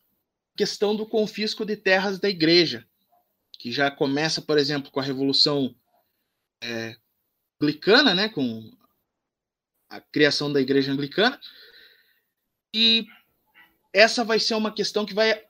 questão 0.57 0.95
do 0.95 1.05
confisco 1.05 1.65
de 1.65 1.75
terras 1.75 2.19
da 2.19 2.29
Igreja, 2.29 2.87
que 3.59 3.71
já 3.71 3.91
começa, 3.91 4.41
por 4.41 4.57
exemplo, 4.57 4.91
com 4.91 4.99
a 4.99 5.03
Revolução 5.03 5.75
é, 6.61 6.95
Anglicana, 7.61 8.13
né, 8.13 8.29
com 8.29 8.71
a 9.89 10.01
criação 10.01 10.51
da 10.51 10.61
Igreja 10.61 10.91
Anglicana. 10.91 11.39
E 12.73 13.05
essa 13.91 14.23
vai 14.23 14.39
ser 14.39 14.55
uma 14.55 14.73
questão 14.73 15.05
que 15.05 15.13
vai 15.13 15.45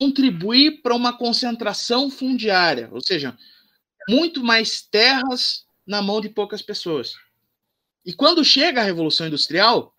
contribuir 0.00 0.80
para 0.82 0.94
uma 0.94 1.16
concentração 1.16 2.10
fundiária, 2.10 2.88
ou 2.92 3.00
seja, 3.00 3.36
muito 4.08 4.42
mais 4.42 4.82
terras 4.82 5.64
na 5.86 6.02
mão 6.02 6.20
de 6.20 6.28
poucas 6.28 6.62
pessoas. 6.62 7.14
E 8.04 8.12
quando 8.12 8.44
chega 8.44 8.80
a 8.80 8.84
Revolução 8.84 9.26
Industrial, 9.26 9.94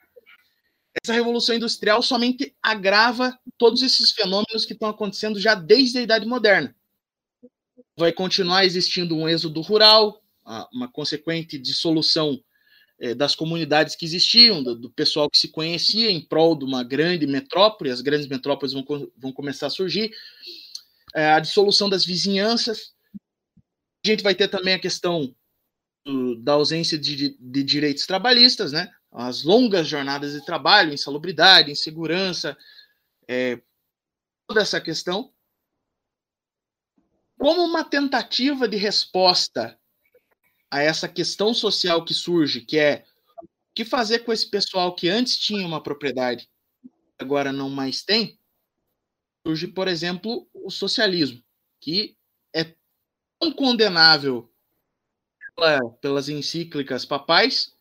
essa 1.01 1.13
Revolução 1.13 1.55
Industrial 1.55 2.01
somente 2.01 2.55
agrava 2.61 3.37
todos 3.57 3.81
esses 3.81 4.11
fenômenos 4.11 4.65
que 4.65 4.73
estão 4.73 4.89
acontecendo 4.89 5.39
já 5.39 5.55
desde 5.55 5.97
a 5.97 6.01
Idade 6.01 6.25
Moderna. 6.25 6.75
Vai 7.97 8.11
continuar 8.11 8.65
existindo 8.65 9.15
um 9.15 9.27
êxodo 9.27 9.61
rural, 9.61 10.21
uma 10.71 10.87
consequente 10.87 11.57
dissolução 11.57 12.39
é, 12.99 13.15
das 13.15 13.35
comunidades 13.35 13.95
que 13.95 14.05
existiam, 14.05 14.61
do, 14.61 14.89
pessoal 14.89 15.29
que 15.29 15.37
se 15.37 15.49
conhecia 15.49 16.11
em 16.11 16.21
prol 16.21 16.55
de 16.55 16.65
uma 16.65 16.83
grande 16.83 17.25
metrópole, 17.25 17.89
as 17.89 18.01
grandes 18.01 18.27
metrópoles 18.27 18.73
vão, 18.73 18.85
vão 19.17 19.31
começar 19.31 19.67
a 19.67 19.71
surgir, 19.71 20.11
é, 21.15 21.31
a 21.31 21.39
dissolução 21.39 21.89
das 21.89 22.05
vizinhanças. 22.05 22.93
A 24.05 24.07
gente 24.07 24.23
vai 24.23 24.35
ter 24.35 24.47
também 24.47 24.73
a 24.73 24.79
questão 24.79 25.33
da 26.41 26.53
ausência 26.53 26.97
de, 26.97 27.37
de 27.39 27.63
direitos 27.63 28.05
trabalhistas, 28.05 28.71
né? 28.71 28.91
as 29.13 29.43
longas 29.43 29.87
jornadas 29.87 30.33
de 30.33 30.43
trabalho, 30.43 30.93
insalubridade, 30.93 31.71
insegurança, 31.71 32.57
é, 33.27 33.61
toda 34.47 34.61
essa 34.61 34.81
questão, 34.81 35.31
como 37.37 37.63
uma 37.63 37.83
tentativa 37.83 38.67
de 38.67 38.77
resposta 38.77 39.79
a 40.71 40.81
essa 40.81 41.07
questão 41.07 41.53
social 41.53 42.03
que 42.03 42.13
surge, 42.13 42.61
que 42.61 42.79
é 42.79 43.05
o 43.41 43.47
que 43.75 43.85
fazer 43.85 44.19
com 44.19 44.33
esse 44.33 44.49
pessoal 44.49 44.95
que 44.95 45.09
antes 45.09 45.37
tinha 45.37 45.65
uma 45.65 45.81
propriedade, 45.81 46.49
agora 47.19 47.51
não 47.51 47.69
mais 47.69 48.03
tem, 48.03 48.39
surge, 49.45 49.67
por 49.67 49.87
exemplo, 49.87 50.49
o 50.53 50.71
socialismo, 50.71 51.43
que 51.79 52.17
é 52.55 52.75
tão 53.39 53.51
condenável 53.51 54.52
pela, 55.55 55.89
pelas 56.01 56.29
encíclicas 56.29 57.05
papais, 57.05 57.75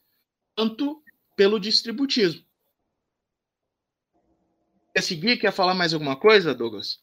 quanto 0.56 1.02
pelo 1.36 1.58
distributismo. 1.58 2.44
Quer 4.94 5.02
seguir? 5.02 5.38
Quer 5.38 5.52
falar 5.52 5.74
mais 5.74 5.94
alguma 5.94 6.16
coisa, 6.16 6.54
Douglas? 6.54 7.00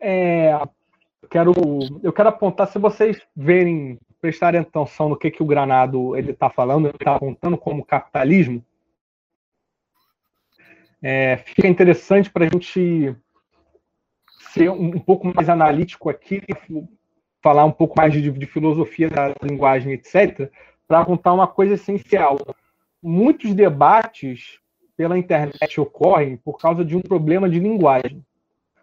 É, 0.00 0.52
quero, 1.28 1.52
eu 2.02 2.12
quero 2.12 2.28
apontar, 2.28 2.68
se 2.68 2.78
vocês 2.78 3.20
verem, 3.34 3.98
prestarem 4.20 4.60
atenção 4.60 5.08
no 5.08 5.18
que, 5.18 5.30
que 5.30 5.42
o 5.42 5.46
Granado 5.46 6.16
ele 6.16 6.30
está 6.30 6.48
falando, 6.48 6.86
ele 6.86 6.96
está 6.96 7.16
apontando 7.16 7.58
como 7.58 7.84
capitalismo, 7.84 8.64
é, 11.02 11.36
fica 11.38 11.68
interessante 11.68 12.30
para 12.30 12.44
a 12.44 12.48
gente 12.48 13.14
ser 14.52 14.70
um, 14.70 14.96
um, 14.96 15.00
pouco 15.00 15.32
mais 15.32 15.48
analítico 15.48 16.08
aqui, 16.08 16.42
falar 17.42 17.64
um 17.64 17.72
pouco 17.72 17.94
mais 17.96 18.12
de, 18.12 18.30
de 18.30 18.46
filosofia 18.46 19.08
da 19.08 19.34
linguagem, 19.42 19.92
etc., 19.92 20.50
para 20.86 21.00
apontar 21.00 21.34
uma 21.34 21.46
coisa 21.46 21.74
essencial. 21.74 22.38
Muitos 23.02 23.54
debates 23.54 24.58
pela 24.96 25.18
internet 25.18 25.80
ocorrem 25.80 26.36
por 26.36 26.58
causa 26.58 26.84
de 26.84 26.96
um 26.96 27.00
problema 27.00 27.48
de 27.48 27.60
linguagem. 27.60 28.24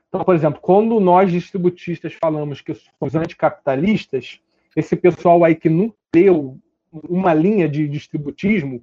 Então, 0.07 0.23
por 0.23 0.33
exemplo, 0.33 0.61
quando 0.61 0.97
nós 0.99 1.29
distributistas 1.29 2.13
falamos 2.13 2.61
que 2.61 2.73
somos 2.73 3.15
anticapitalistas, 3.15 4.39
esse 4.75 4.95
pessoal 4.95 5.43
aí 5.43 5.55
que 5.55 5.69
não 5.69 5.93
deu 6.13 6.57
uma 7.09 7.33
linha 7.33 7.67
de 7.67 7.87
distributismo, 7.89 8.81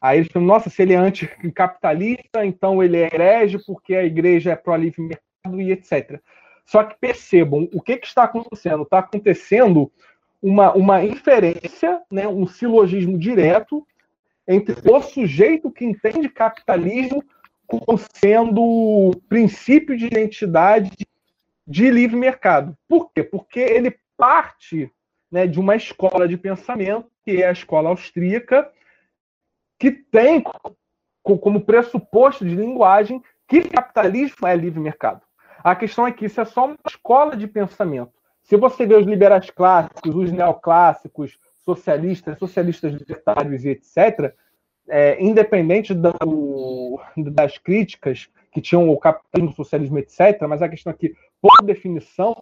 aí 0.00 0.18
eles 0.18 0.28
falam, 0.30 0.46
nossa, 0.46 0.70
se 0.70 0.80
ele 0.80 0.92
é 0.92 0.96
anticapitalista, 0.96 2.46
então 2.46 2.80
ele 2.80 2.98
é 2.98 3.06
herege 3.12 3.58
porque 3.66 3.96
a 3.96 4.04
igreja 4.04 4.52
é 4.52 4.56
pró-livre 4.56 5.02
mercado 5.02 5.60
e 5.60 5.72
etc. 5.72 6.20
Só 6.68 6.84
que 6.84 6.98
percebam, 7.00 7.66
o 7.72 7.80
que, 7.80 7.96
que 7.96 8.06
está 8.06 8.24
acontecendo? 8.24 8.82
Está 8.82 8.98
acontecendo 8.98 9.90
uma, 10.40 10.70
uma 10.74 11.02
inferência, 11.02 12.02
né, 12.10 12.28
um 12.28 12.46
silogismo 12.46 13.18
direto 13.18 13.86
entre 14.46 14.76
o 14.86 15.00
sujeito 15.00 15.70
que 15.70 15.86
entende 15.86 16.28
capitalismo 16.28 17.24
como 17.66 17.98
sendo 18.14 19.18
princípio 19.30 19.96
de 19.96 20.08
identidade 20.08 20.90
de 21.66 21.90
livre 21.90 22.16
mercado. 22.16 22.76
Por 22.86 23.10
quê? 23.14 23.22
Porque 23.22 23.60
ele 23.60 23.98
parte 24.14 24.92
né, 25.32 25.46
de 25.46 25.58
uma 25.58 25.74
escola 25.74 26.28
de 26.28 26.36
pensamento, 26.36 27.10
que 27.24 27.42
é 27.42 27.48
a 27.48 27.52
escola 27.52 27.88
austríaca, 27.88 28.70
que 29.78 29.90
tem 29.90 30.44
como 31.22 31.62
pressuposto 31.62 32.44
de 32.44 32.54
linguagem 32.54 33.22
que 33.46 33.62
capitalismo 33.62 34.46
é 34.46 34.54
livre 34.54 34.80
mercado. 34.80 35.22
A 35.62 35.74
questão 35.74 36.06
é 36.06 36.12
que 36.12 36.26
isso 36.26 36.40
é 36.40 36.44
só 36.44 36.66
uma 36.66 36.76
escola 36.86 37.36
de 37.36 37.46
pensamento. 37.46 38.12
Se 38.42 38.56
você 38.56 38.86
vê 38.86 38.94
os 38.94 39.06
liberais 39.06 39.50
clássicos, 39.50 40.14
os 40.14 40.32
neoclássicos, 40.32 41.38
socialistas, 41.64 42.38
socialistas 42.38 42.92
libertários 42.94 43.64
e 43.64 43.70
etc., 43.70 44.34
é, 44.88 45.22
independente 45.22 45.92
do, 45.92 46.98
das 47.16 47.58
críticas 47.58 48.28
que 48.50 48.60
tinham 48.60 48.88
o 48.88 48.98
capitalismo, 48.98 49.52
o 49.52 49.56
socialismo, 49.56 49.98
etc., 49.98 50.42
mas 50.48 50.62
a 50.62 50.68
questão 50.68 50.90
aqui, 50.90 51.14
por 51.42 51.62
definição, 51.62 52.34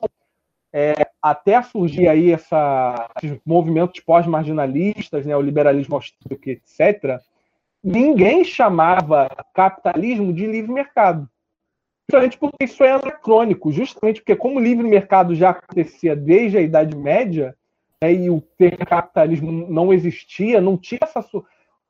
é, 0.73 0.95
até 1.21 1.61
surgir 1.63 2.07
aí 2.07 2.31
essa, 2.31 3.11
esses 3.21 3.41
movimentos 3.45 3.99
pós-marginalistas, 4.01 5.27
né, 5.27 5.37
o 5.37 5.43
liberalismo 5.43 5.97
austríaco, 5.97 6.49
etc., 6.49 7.21
ninguém 7.83 8.45
chamava 8.45 9.29
capitalismo 9.53 10.33
de 10.33 10.47
livre 10.47 10.73
mercado. 10.73 11.29
Justamente 12.09 12.39
porque 12.39 12.65
isso 12.65 12.85
é 12.85 12.93
anacrônico, 12.93 13.73
justamente 13.73 14.21
porque 14.21 14.37
como 14.37 14.59
o 14.59 14.63
livre 14.63 14.87
mercado 14.87 15.35
já 15.35 15.51
acontecia 15.51 16.15
desde 16.15 16.59
a 16.59 16.63
Idade 16.63 16.97
Média, 16.97 17.57
né, 18.03 18.13
e 18.13 18.31
o 18.31 18.41
termo 18.57 18.87
capitalismo 18.87 19.51
não 19.51 19.93
existia, 19.93 20.61
não 20.61 20.77
tinha 20.77 21.01
essa 21.03 21.21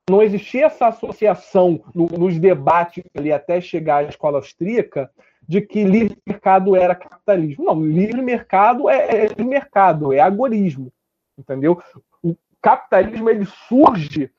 não 0.08 0.22
existia 0.22 0.66
essa 0.66 0.86
associação 0.86 1.82
no, 1.92 2.06
nos 2.06 2.38
debates 2.38 3.02
ali 3.16 3.32
até 3.32 3.60
chegar 3.60 4.04
à 4.04 4.08
escola 4.08 4.38
austríaca 4.38 5.10
de 5.48 5.60
que 5.60 5.82
livre 5.82 6.16
mercado 6.24 6.76
era 6.76 6.94
capitalismo. 6.94 7.64
Não, 7.64 7.84
livre 7.84 8.22
mercado 8.22 8.88
é, 8.88 9.26
é 9.26 9.42
mercado, 9.42 10.12
é 10.12 10.20
agorismo, 10.20 10.92
entendeu? 11.36 11.82
O 12.22 12.36
capitalismo 12.62 13.28
ele 13.28 13.46
surge 13.68 14.30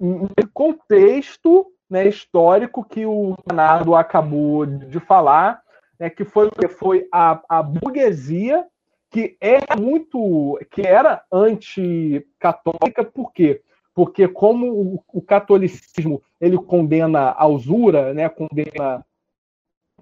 em 0.00 0.46
contexto 0.54 1.72
né, 1.88 2.06
histórico 2.06 2.84
que 2.84 3.06
o 3.06 3.34
Leonardo 3.46 3.94
acabou 3.94 4.66
de 4.66 5.00
falar, 5.00 5.62
né, 5.98 6.10
que 6.10 6.24
foi, 6.24 6.50
foi 6.78 7.08
a, 7.12 7.40
a 7.48 7.62
burguesia 7.62 8.66
que 9.10 9.36
era 9.40 9.74
muito, 9.76 10.58
que 10.70 10.82
era 10.82 11.22
anticatólica, 11.32 13.02
por 13.04 13.32
quê? 13.32 13.62
porque 13.98 14.28
como 14.28 14.70
o, 14.70 15.04
o 15.12 15.20
catolicismo 15.20 16.22
ele 16.40 16.56
condena 16.56 17.34
a 17.36 17.48
usura, 17.48 18.14
né, 18.14 18.28
condena 18.28 19.04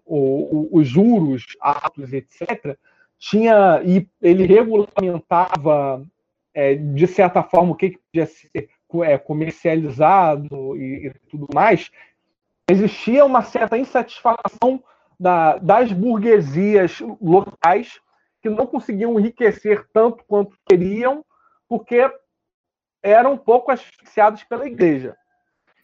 o, 0.05 0.18
o, 0.18 0.68
os 0.70 0.87
juros, 0.87 1.57
atos, 1.59 2.12
etc., 2.12 2.77
tinha 3.18 3.81
e 3.83 4.07
ele 4.20 4.44
regulamentava 4.44 6.07
é, 6.53 6.75
de 6.75 7.07
certa 7.07 7.42
forma 7.42 7.72
o 7.72 7.75
que, 7.75 7.92
que 7.92 7.99
podia 8.12 8.27
ser 8.27 8.68
é, 9.03 9.18
comercializado 9.18 10.77
e, 10.77 11.09
e, 11.09 11.12
tudo 11.29 11.49
mais, 11.55 11.90
existia 12.70 13.25
uma 13.25 13.42
certa 13.42 13.77
insatisfação 13.77 14.83
da, 15.18 15.57
das 15.59 15.92
burguesias 15.92 17.01
locais 17.20 18.01
que 18.42 18.49
não 18.49 18.66
conseguiam 18.66 19.18
enriquecer 19.18 19.87
tanto 19.92 20.25
quanto 20.27 20.57
queriam, 20.68 21.25
porque 21.68 22.11
eram 23.03 23.33
um 23.33 23.38
pouco 23.38 23.70
asfixiados 23.70 24.44
pela 24.44 24.66
igreja. 24.66 25.16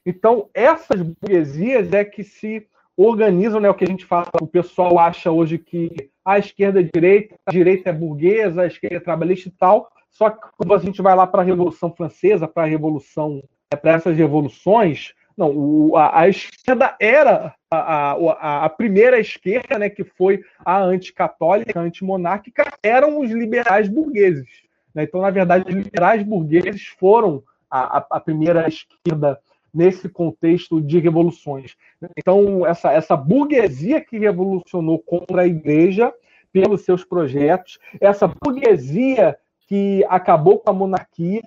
Então, 0.04 0.48
essas 0.52 1.00
burguesias 1.00 1.92
é 1.92 2.04
que 2.04 2.24
se 2.24 2.66
organizam, 2.96 3.60
né, 3.60 3.70
o 3.70 3.74
que 3.74 3.84
a 3.84 3.88
gente 3.88 4.04
fala, 4.04 4.28
o 4.40 4.46
pessoal 4.46 4.98
acha 4.98 5.30
hoje 5.30 5.58
que 5.58 6.10
a 6.24 6.38
esquerda 6.38 6.80
é 6.80 6.82
direita, 6.82 7.36
a 7.46 7.50
direita 7.50 7.90
é 7.90 7.92
burguesa, 7.92 8.62
a 8.62 8.66
esquerda 8.66 8.96
é 8.96 9.00
trabalhista 9.00 9.48
e 9.48 9.52
tal, 9.52 9.90
só 10.12 10.30
que 10.30 10.46
quando 10.56 10.74
a 10.74 10.78
gente 10.78 11.00
vai 11.00 11.16
lá 11.16 11.26
para 11.26 11.42
a 11.42 11.44
Revolução 11.44 11.92
Francesa, 11.92 12.46
para 12.46 12.64
a 12.64 12.66
Revolução, 12.66 13.42
é, 13.72 13.76
para 13.76 13.92
essas 13.92 14.16
revoluções, 14.16 15.14
Não, 15.36 15.50
o, 15.50 15.96
a, 15.96 16.20
a, 16.20 16.28
esquerda 16.28 16.94
era 17.00 17.54
a, 17.70 18.12
a, 18.12 18.64
a, 18.66 18.68
primeira 18.68 19.18
esquerda, 19.18 19.78
né, 19.78 19.88
que 19.88 20.04
foi 20.04 20.42
a 20.62 20.78
anticatólica, 20.82 21.80
a 21.80 21.82
antimonárquica, 21.82 22.70
eram 22.82 23.18
os 23.18 23.30
liberais 23.30 23.88
burgueses. 23.88 24.48
Né? 24.94 25.04
Então, 25.04 25.22
na 25.22 25.30
verdade, 25.30 25.64
os 25.66 25.74
liberais 25.74 26.22
burgueses 26.22 26.86
foram 26.98 27.42
a, 27.70 28.20
primeira 28.20 28.68
esquerda 28.68 29.40
nesse 29.72 30.06
contexto 30.06 30.82
de 30.82 30.98
revoluções. 30.98 31.74
Então, 32.18 32.66
essa, 32.66 32.92
essa 32.92 33.16
burguesia 33.16 34.02
que 34.02 34.18
revolucionou 34.18 34.98
contra 34.98 35.42
a 35.42 35.46
igreja 35.46 36.12
pelos 36.52 36.82
seus 36.82 37.02
projetos, 37.02 37.78
essa 37.98 38.28
burguesia 38.28 39.38
que 39.72 40.04
acabou 40.06 40.58
com 40.58 40.68
a 40.68 40.74
monarquia, 40.74 41.40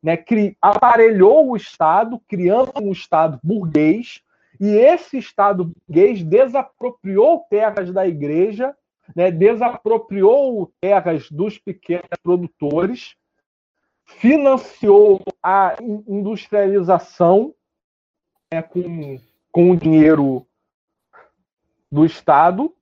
né, 0.00 0.16
cri, 0.16 0.56
aparelhou 0.62 1.50
o 1.50 1.56
Estado, 1.56 2.22
criando 2.28 2.70
um 2.80 2.92
Estado 2.92 3.40
burguês, 3.42 4.22
e 4.60 4.68
esse 4.68 5.18
Estado 5.18 5.64
burguês 5.64 6.22
desapropriou 6.22 7.44
terras 7.50 7.92
da 7.92 8.06
igreja, 8.06 8.72
né, 9.16 9.32
desapropriou 9.32 10.72
terras 10.80 11.28
dos 11.28 11.58
pequenos 11.58 12.06
produtores, 12.22 13.16
financiou 14.06 15.20
a 15.42 15.74
industrialização 16.06 17.52
né, 18.52 18.62
com, 18.62 19.18
com 19.50 19.72
o 19.72 19.76
dinheiro 19.76 20.46
do 21.90 22.06
Estado 22.06 22.72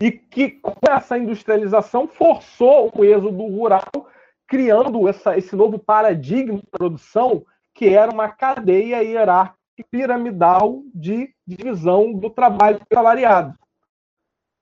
e 0.00 0.10
que 0.10 0.50
com 0.50 0.74
essa 0.88 1.16
industrialização 1.16 2.08
forçou 2.08 2.90
o 2.96 3.04
êxodo 3.04 3.46
rural, 3.46 4.08
criando 4.46 5.08
essa, 5.08 5.36
esse 5.36 5.54
novo 5.54 5.78
paradigma 5.78 6.58
de 6.58 6.66
produção 6.70 7.44
que 7.72 7.88
era 7.88 8.12
uma 8.12 8.28
cadeia 8.28 9.02
hierárquica 9.02 9.58
piramidal 9.90 10.82
de 10.94 11.34
divisão 11.44 12.12
do 12.12 12.30
trabalho 12.30 12.80
salariado. 12.92 13.58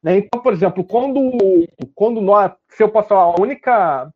Né? 0.02 0.18
Então, 0.18 0.40
por 0.40 0.52
exemplo, 0.52 0.82
quando, 0.82 1.30
quando 1.94 2.20
nós, 2.20 2.52
se 2.70 2.82
eu 2.82 2.88
posso 2.88 3.08
falar, 3.08 3.24
a 3.24 3.40
única 3.40 4.12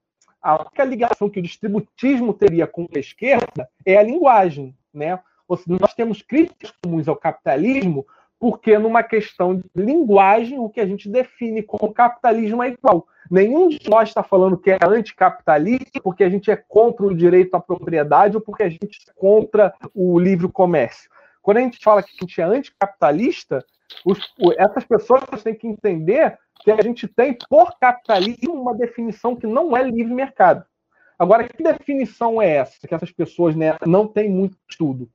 a 0.46 0.62
única 0.62 0.84
ligação 0.84 1.28
que 1.28 1.40
o 1.40 1.42
distributismo 1.42 2.32
teria 2.32 2.68
com 2.68 2.86
a 2.94 2.98
esquerda 3.00 3.68
é 3.84 3.96
a 3.96 4.02
linguagem. 4.02 4.76
Né? 4.94 5.18
Ou 5.48 5.56
seja, 5.56 5.76
nós 5.80 5.92
temos 5.92 6.22
críticas 6.22 6.72
comuns 6.80 7.08
ao 7.08 7.16
capitalismo 7.16 8.06
porque 8.38 8.78
numa 8.78 9.02
questão 9.02 9.56
de 9.56 9.64
linguagem, 9.74 10.58
o 10.58 10.68
que 10.68 10.80
a 10.80 10.86
gente 10.86 11.08
define 11.08 11.62
como 11.62 11.92
capitalismo 11.92 12.62
é 12.62 12.68
igual. 12.68 13.06
Nenhum 13.30 13.68
de 13.68 13.88
nós 13.88 14.08
está 14.08 14.22
falando 14.22 14.58
que 14.58 14.70
é 14.70 14.78
anticapitalista 14.82 16.00
porque 16.02 16.22
a 16.22 16.28
gente 16.28 16.50
é 16.50 16.56
contra 16.56 17.04
o 17.04 17.14
direito 17.14 17.54
à 17.54 17.60
propriedade 17.60 18.36
ou 18.36 18.42
porque 18.42 18.62
a 18.62 18.68
gente 18.68 18.84
é 19.08 19.12
contra 19.14 19.74
o 19.94 20.18
livre 20.18 20.48
comércio. 20.48 21.10
Quando 21.42 21.58
a 21.58 21.60
gente 21.60 21.78
fala 21.82 22.02
que 22.02 22.10
a 22.10 22.24
gente 22.24 22.40
é 22.40 22.44
anticapitalista, 22.44 23.64
os, 24.04 24.18
essas 24.58 24.84
pessoas 24.84 25.22
têm 25.42 25.54
que 25.54 25.66
entender 25.66 26.38
que 26.60 26.70
a 26.70 26.82
gente 26.82 27.06
tem, 27.06 27.36
por 27.48 27.78
capitalismo, 27.78 28.60
uma 28.60 28.74
definição 28.74 29.36
que 29.36 29.46
não 29.46 29.76
é 29.76 29.82
livre 29.82 30.12
mercado. 30.12 30.64
Agora, 31.18 31.48
que 31.48 31.62
definição 31.62 32.42
é 32.42 32.56
essa? 32.56 32.86
Que 32.86 32.94
essas 32.94 33.10
pessoas 33.10 33.54
né, 33.56 33.76
não 33.86 34.06
têm 34.06 34.28
muito 34.28 34.56
estudo. 34.68 35.08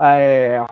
É, 0.00 0.64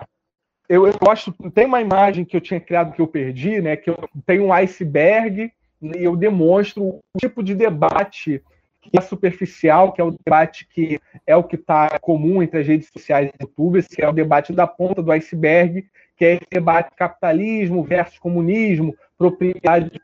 eu, 0.68 0.86
eu 0.86 0.92
gosto, 1.02 1.32
tem 1.54 1.66
uma 1.66 1.80
imagem 1.80 2.24
que 2.24 2.36
eu 2.36 2.40
tinha 2.40 2.60
criado 2.60 2.92
que 2.92 3.00
eu 3.00 3.06
perdi, 3.06 3.60
né? 3.60 3.76
Que 3.76 3.90
eu 3.90 4.08
tenho 4.26 4.44
um 4.44 4.52
iceberg 4.52 5.50
e 5.80 6.04
eu 6.04 6.14
demonstro 6.14 6.84
o 6.84 7.00
tipo 7.18 7.42
de 7.42 7.54
debate 7.54 8.42
que 8.80 8.98
é 8.98 9.00
superficial, 9.00 9.92
que 9.92 10.00
é 10.00 10.04
o 10.04 10.10
debate 10.10 10.66
que 10.66 11.00
é 11.26 11.36
o 11.36 11.44
que 11.44 11.56
está 11.56 11.98
comum 11.98 12.42
entre 12.42 12.60
as 12.60 12.66
redes 12.66 12.88
sociais 12.92 13.28
e 13.28 13.42
YouTube, 13.42 13.82
que 13.82 14.02
é 14.02 14.08
o 14.08 14.12
debate 14.12 14.52
da 14.52 14.66
ponta 14.66 15.02
do 15.02 15.12
iceberg, 15.12 15.86
que 16.16 16.24
é 16.24 16.34
esse 16.34 16.46
debate 16.50 16.94
capitalismo 16.96 17.82
versus 17.82 18.18
comunismo, 18.18 18.94
propriedade 19.16 20.00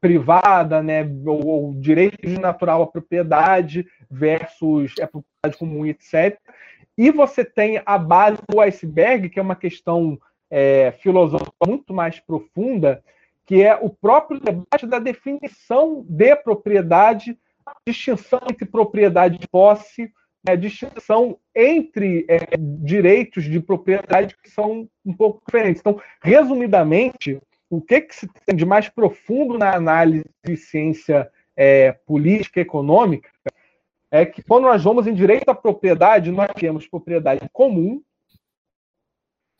privada, 0.00 0.82
né, 0.82 1.02
ou, 1.26 1.46
ou 1.46 1.74
direito 1.74 2.28
natural 2.40 2.82
à 2.82 2.86
propriedade 2.86 3.86
versus 4.08 4.94
a 5.00 5.06
propriedade 5.06 5.58
comum, 5.58 5.84
etc. 5.84 6.38
E 6.98 7.12
você 7.12 7.44
tem 7.44 7.80
a 7.86 7.96
base 7.96 8.38
do 8.48 8.60
iceberg, 8.60 9.28
que 9.28 9.38
é 9.38 9.42
uma 9.42 9.54
questão 9.54 10.18
é, 10.50 10.90
filosófica 11.00 11.52
muito 11.64 11.94
mais 11.94 12.18
profunda, 12.18 13.00
que 13.46 13.62
é 13.62 13.76
o 13.76 13.88
próprio 13.88 14.40
debate 14.40 14.84
da 14.84 14.98
definição 14.98 16.04
de 16.08 16.34
propriedade, 16.34 17.38
distinção 17.86 18.40
entre 18.50 18.66
propriedade 18.66 19.38
de 19.38 19.46
posse, 19.46 20.12
né, 20.44 20.56
distinção 20.56 21.38
entre 21.54 22.26
é, 22.28 22.56
direitos 22.58 23.44
de 23.44 23.60
propriedade 23.60 24.36
que 24.42 24.50
são 24.50 24.88
um 25.06 25.14
pouco 25.14 25.40
diferentes. 25.46 25.80
Então, 25.80 26.02
resumidamente, 26.20 27.40
o 27.70 27.80
que, 27.80 28.00
que 28.00 28.14
se 28.14 28.28
tem 28.44 28.56
de 28.56 28.66
mais 28.66 28.88
profundo 28.88 29.56
na 29.56 29.72
análise 29.72 30.24
de 30.44 30.56
ciência 30.56 31.30
é, 31.56 31.92
política 31.92 32.58
e 32.58 32.62
econômica 32.62 33.30
é 34.10 34.24
que 34.24 34.42
quando 34.42 34.64
nós 34.64 34.82
vamos 34.82 35.06
em 35.06 35.14
direito 35.14 35.48
à 35.48 35.54
propriedade, 35.54 36.30
nós 36.30 36.50
temos 36.54 36.86
propriedade 36.86 37.48
comum, 37.52 38.02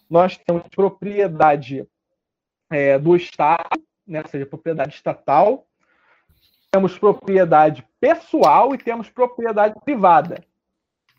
nós 0.08 0.36
temos 0.38 0.62
propriedade 0.68 1.86
é, 2.70 2.98
do 2.98 3.14
Estado, 3.14 3.82
né, 4.06 4.22
ou 4.22 4.28
seja, 4.28 4.46
propriedade 4.46 4.94
estatal, 4.94 5.66
temos 6.70 6.98
propriedade 6.98 7.86
pessoal 8.00 8.74
e 8.74 8.78
temos 8.78 9.10
propriedade 9.10 9.74
privada. 9.84 10.42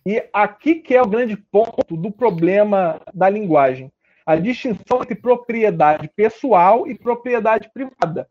E 0.06 0.28
aqui 0.34 0.76
que 0.76 0.96
é 0.96 1.02
o 1.02 1.08
grande 1.08 1.36
ponto 1.36 1.96
do 1.96 2.12
problema 2.12 3.02
da 3.14 3.30
linguagem. 3.30 3.92
A 4.26 4.36
distinção 4.36 5.02
entre 5.02 5.16
propriedade 5.16 6.08
pessoal 6.16 6.88
e 6.88 6.98
propriedade 6.98 7.70
privada. 7.74 8.30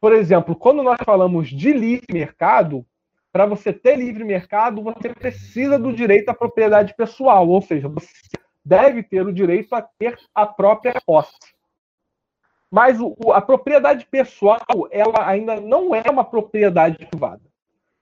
Por 0.00 0.12
exemplo, 0.12 0.54
quando 0.54 0.82
nós 0.82 0.98
falamos 1.02 1.48
de 1.48 1.72
livre 1.72 2.06
mercado, 2.12 2.86
para 3.34 3.46
você 3.46 3.72
ter 3.72 3.96
livre 3.96 4.22
mercado, 4.22 4.80
você 4.80 5.08
precisa 5.08 5.76
do 5.76 5.92
direito 5.92 6.28
à 6.28 6.34
propriedade 6.34 6.94
pessoal, 6.94 7.48
ou 7.48 7.60
seja, 7.60 7.88
você 7.88 8.08
deve 8.64 9.02
ter 9.02 9.26
o 9.26 9.32
direito 9.32 9.74
a 9.74 9.82
ter 9.82 10.16
a 10.32 10.46
própria 10.46 10.94
posse. 11.04 11.34
Mas 12.70 13.00
o, 13.00 13.12
a 13.32 13.42
propriedade 13.42 14.06
pessoal, 14.08 14.60
ela 14.88 15.28
ainda 15.28 15.60
não 15.60 15.92
é 15.92 16.08
uma 16.08 16.24
propriedade 16.24 17.04
privada. 17.06 17.42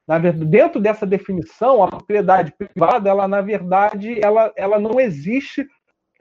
Na 0.07 0.19
verdade, 0.19 0.45
dentro 0.45 0.79
dessa 0.79 1.07
definição, 1.07 1.83
a 1.83 1.89
propriedade 1.89 2.53
privada, 2.53 3.09
ela 3.09 3.27
na 3.27 3.41
verdade, 3.41 4.23
ela, 4.23 4.53
ela 4.55 4.79
não 4.79 5.01
existe, 5.01 5.67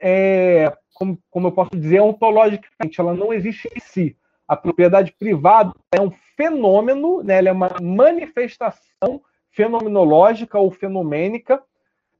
é, 0.00 0.72
como, 0.94 1.18
como 1.28 1.48
eu 1.48 1.52
posso 1.52 1.72
dizer, 1.72 2.00
ontologicamente, 2.00 2.98
ela 2.98 3.12
não 3.12 3.30
existe 3.30 3.68
em 3.76 3.80
si. 3.80 4.16
A 4.52 4.56
propriedade 4.56 5.14
privada 5.18 5.72
é 5.90 5.98
um 5.98 6.10
fenômeno, 6.36 7.22
né, 7.22 7.38
ela 7.38 7.48
é 7.48 7.52
uma 7.52 7.70
manifestação 7.80 9.22
fenomenológica 9.50 10.58
ou 10.58 10.70
fenomênica 10.70 11.62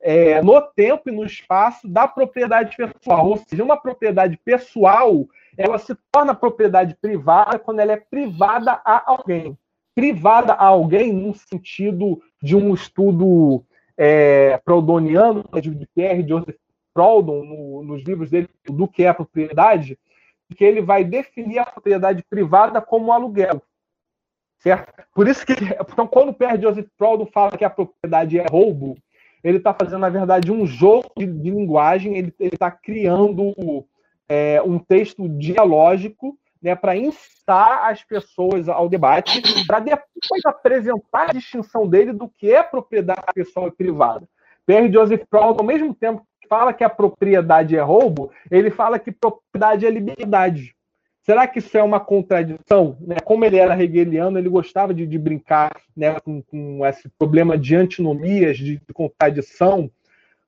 é, 0.01 0.41
no 0.41 0.59
tempo 0.63 1.11
e 1.11 1.13
no 1.13 1.27
espaço 1.27 1.87
da 1.87 2.09
propriedade 2.09 2.75
pessoal. 2.75 3.29
Ou 3.29 3.37
seja, 3.37 3.63
uma 3.63 3.77
propriedade 3.77 4.39
pessoal 4.39 5.27
ela 5.59 5.77
se 5.77 5.95
torna 6.11 6.35
propriedade 6.35 6.97
privada 7.03 7.59
quando 7.59 7.81
ela 7.81 7.93
é 7.93 7.97
privada 7.97 8.81
a 8.83 9.11
alguém. 9.11 9.55
Privada 9.95 10.55
a 10.55 10.65
alguém 10.65 11.13
no 11.13 11.35
sentido 11.35 12.19
de 12.43 12.57
um 12.57 12.73
estudo 12.73 13.63
é, 13.95 14.57
proudhoniano, 14.65 15.45
de 15.61 15.87
Pierre 15.95 16.27
Joseph 16.27 16.57
Proudhon, 16.95 17.45
no, 17.45 17.83
nos 17.83 18.03
livros 18.03 18.31
dele, 18.31 18.49
do 18.65 18.89
que 18.89 19.03
é 19.03 19.09
a 19.09 19.15
propriedade, 19.15 19.99
que 20.53 20.65
ele 20.65 20.81
vai 20.81 21.05
definir 21.05 21.59
a 21.59 21.67
propriedade 21.67 22.23
privada 22.29 22.81
como 22.81 23.13
aluguel. 23.13 23.63
Certo? 24.59 24.93
Por 25.15 25.27
isso 25.27 25.45
que, 25.45 25.53
então, 25.53 26.07
quando 26.07 26.29
o 26.29 26.35
Pierre 26.35 26.61
Joseph 26.61 26.87
Proudhon 26.97 27.27
fala 27.27 27.57
que 27.57 27.65
a 27.65 27.71
propriedade 27.71 28.39
é 28.39 28.47
roubo, 28.49 28.97
ele 29.43 29.59
está 29.59 29.75
fazendo, 29.75 30.01
na 30.01 30.09
verdade, 30.09 30.53
um 30.53 30.65
jogo 30.65 31.11
de, 31.17 31.27
de 31.27 31.51
linguagem, 31.51 32.17
ele 32.17 32.35
está 32.39 32.71
criando 32.71 33.53
é, 34.29 34.63
um 34.63 34.79
texto 34.79 35.29
dialógico 35.29 36.39
né, 36.63 36.77
para 36.77 36.97
instar 36.97 37.91
as 37.91 38.05
pessoas 38.05 38.69
ao 38.69 38.89
debate, 38.89 39.43
para 39.67 39.81
depois 39.81 40.45
apresentar 40.47 41.31
a 41.31 41.33
distinção 41.33 41.89
dele 41.89 42.13
do 42.13 42.29
que 42.29 42.53
é 42.53 42.63
propriedade 42.63 43.21
pessoal 43.35 43.67
e 43.67 43.73
privada. 43.73 44.29
Pierre 44.65 44.93
Joseph 44.93 45.25
Proudhon, 45.29 45.59
ao 45.59 45.67
mesmo 45.67 45.93
tempo 45.93 46.25
fala 46.53 46.75
que 46.75 46.85
a 46.85 46.91
propriedade 46.91 47.75
é 47.75 47.81
roubo, 47.81 48.31
ele 48.51 48.71
fala 48.71 48.99
que 48.99 49.11
propriedade 49.11 49.87
é 49.87 49.91
liberdade. 49.91 50.77
Será 51.23 51.47
que 51.47 51.61
isso 51.61 51.79
é 51.79 51.83
uma 51.83 51.99
contradição? 51.99 52.95
Né? 53.01 53.17
Como 53.25 53.43
ele 53.43 53.57
era 53.57 53.83
hegeliano, 53.83 54.39
ele 54.39 54.51
gostava 54.51 54.93
de, 54.93 55.07
de 55.07 55.19
brincar 55.19 55.75
né, 55.97 56.21
com, 56.21 56.43
com, 56.43 56.85
esse 56.85 57.09
problema 57.19 57.57
de 57.57 57.75
antinomias, 57.75 58.59
de, 58.59 58.77
de 58.77 58.93
contradição, 58.93 59.91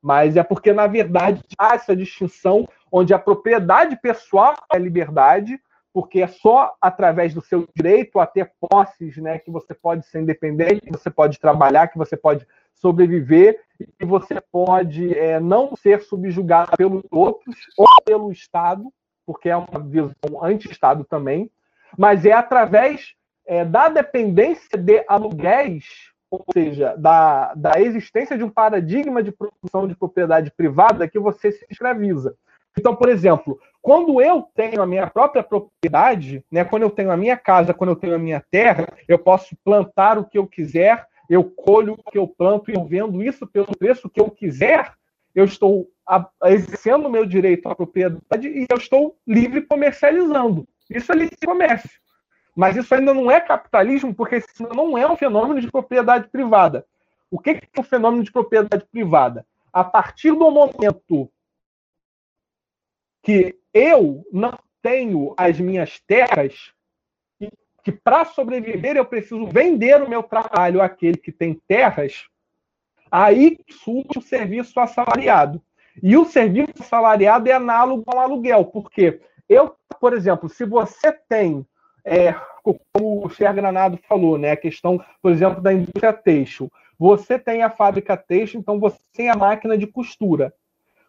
mas 0.02 0.36
é 0.36 0.42
porque, 0.42 0.74
na 0.74 0.86
verdade, 0.86 1.40
há 1.58 1.74
essa 1.74 1.96
distinção 1.96 2.68
onde 2.92 3.14
a 3.14 3.18
propriedade 3.18 3.96
pessoal 3.96 4.54
é 4.74 4.78
liberdade, 4.78 5.58
porque 5.90 6.20
é 6.20 6.26
só 6.26 6.74
através 6.82 7.32
do 7.32 7.40
seu 7.40 7.66
direito 7.74 8.20
a 8.20 8.26
ter 8.26 8.52
posses 8.60 9.16
né, 9.16 9.38
que 9.38 9.50
você 9.50 9.72
pode 9.72 10.04
ser 10.04 10.20
independente, 10.20 10.82
que 10.82 10.92
você 10.92 11.08
pode 11.08 11.40
trabalhar, 11.40 11.88
que 11.88 11.96
você 11.96 12.14
pode 12.14 12.46
sobreviver 12.74 13.60
e 13.80 13.86
que 13.86 14.04
você 14.04 14.40
pode 14.40 15.16
é, 15.18 15.40
não 15.40 15.74
ser 15.76 16.02
subjugado 16.02 16.76
pelos 16.76 17.02
outros 17.10 17.56
ou 17.76 17.86
pelo 18.04 18.32
Estado, 18.32 18.92
porque 19.26 19.48
é 19.48 19.56
uma 19.56 19.80
visão 19.80 20.14
anti-Estado 20.42 21.04
também, 21.04 21.50
mas 21.96 22.24
é 22.24 22.32
através 22.32 23.14
é, 23.46 23.64
da 23.64 23.88
dependência 23.88 24.78
de 24.78 25.04
aluguéis, 25.08 25.84
ou 26.30 26.44
seja, 26.52 26.96
da, 26.96 27.54
da 27.54 27.80
existência 27.80 28.36
de 28.36 28.44
um 28.44 28.50
paradigma 28.50 29.22
de 29.22 29.32
produção 29.32 29.86
de 29.86 29.96
propriedade 29.96 30.50
privada 30.50 31.08
que 31.08 31.18
você 31.18 31.52
se 31.52 31.64
escraviza. 31.70 32.36
Então, 32.76 32.94
por 32.94 33.08
exemplo, 33.08 33.58
quando 33.80 34.20
eu 34.20 34.42
tenho 34.54 34.82
a 34.82 34.86
minha 34.86 35.06
própria 35.06 35.42
propriedade, 35.42 36.44
né, 36.50 36.64
quando 36.64 36.82
eu 36.82 36.90
tenho 36.90 37.10
a 37.10 37.16
minha 37.16 37.36
casa, 37.36 37.72
quando 37.72 37.90
eu 37.90 37.96
tenho 37.96 38.14
a 38.14 38.18
minha 38.18 38.42
terra, 38.50 38.88
eu 39.06 39.18
posso 39.18 39.56
plantar 39.64 40.18
o 40.18 40.24
que 40.24 40.38
eu 40.38 40.46
quiser, 40.46 41.06
eu 41.28 41.44
colho 41.44 41.94
o 41.94 42.10
que 42.10 42.18
eu 42.18 42.26
planto 42.26 42.70
e 42.70 42.74
eu 42.74 42.84
vendo 42.84 43.22
isso 43.22 43.46
pelo 43.46 43.76
preço 43.76 44.10
que 44.10 44.20
eu 44.20 44.30
quiser, 44.30 44.94
eu 45.34 45.44
estou 45.44 45.88
exercendo 46.44 47.06
o 47.06 47.10
meu 47.10 47.24
direito 47.24 47.68
à 47.68 47.74
propriedade 47.74 48.48
e 48.48 48.66
eu 48.70 48.76
estou 48.76 49.16
livre 49.26 49.62
comercializando. 49.62 50.68
Isso 50.88 51.10
é 51.12 51.16
livre 51.16 51.36
comércio. 51.44 51.90
Mas 52.54 52.76
isso 52.76 52.94
ainda 52.94 53.12
não 53.12 53.30
é 53.30 53.40
capitalismo, 53.40 54.14
porque 54.14 54.36
isso 54.36 54.62
não 54.74 54.96
é 54.96 55.10
um 55.10 55.16
fenômeno 55.16 55.60
de 55.60 55.70
propriedade 55.70 56.28
privada. 56.28 56.86
O 57.30 57.38
que 57.38 57.50
é 57.50 57.80
um 57.80 57.82
fenômeno 57.82 58.22
de 58.22 58.30
propriedade 58.30 58.86
privada? 58.92 59.44
A 59.72 59.82
partir 59.82 60.30
do 60.30 60.50
momento 60.50 61.28
que 63.22 63.58
eu 63.72 64.24
não 64.30 64.56
tenho 64.80 65.34
as 65.36 65.58
minhas 65.58 65.98
terras, 65.98 66.73
que 67.84 67.92
para 67.92 68.24
sobreviver 68.24 68.96
eu 68.96 69.04
preciso 69.04 69.46
vender 69.46 70.02
o 70.02 70.08
meu 70.08 70.22
trabalho 70.22 70.80
àquele 70.80 71.18
que 71.18 71.30
tem 71.30 71.60
terras, 71.68 72.24
aí 73.10 73.58
surge 73.70 74.18
o 74.18 74.22
serviço 74.22 74.80
assalariado. 74.80 75.60
E 76.02 76.16
o 76.16 76.24
serviço 76.24 76.72
assalariado 76.80 77.48
é 77.48 77.52
análogo 77.52 78.02
ao 78.06 78.18
aluguel, 78.18 78.64
porque 78.64 79.20
eu, 79.48 79.76
por 80.00 80.14
exemplo, 80.14 80.48
se 80.48 80.64
você 80.64 81.12
tem, 81.28 81.64
é, 82.04 82.32
como 82.62 83.26
o 83.26 83.28
Cher 83.28 83.52
Granado 83.52 83.98
falou, 84.08 84.38
né, 84.38 84.52
a 84.52 84.56
questão, 84.56 85.04
por 85.20 85.30
exemplo, 85.30 85.60
da 85.60 85.72
indústria 85.72 86.12
têxtil, 86.12 86.72
você 86.98 87.38
tem 87.38 87.62
a 87.62 87.70
fábrica 87.70 88.16
têxtil, 88.16 88.60
então 88.60 88.80
você 88.80 88.98
tem 89.12 89.28
a 89.28 89.36
máquina 89.36 89.76
de 89.76 89.86
costura. 89.86 90.54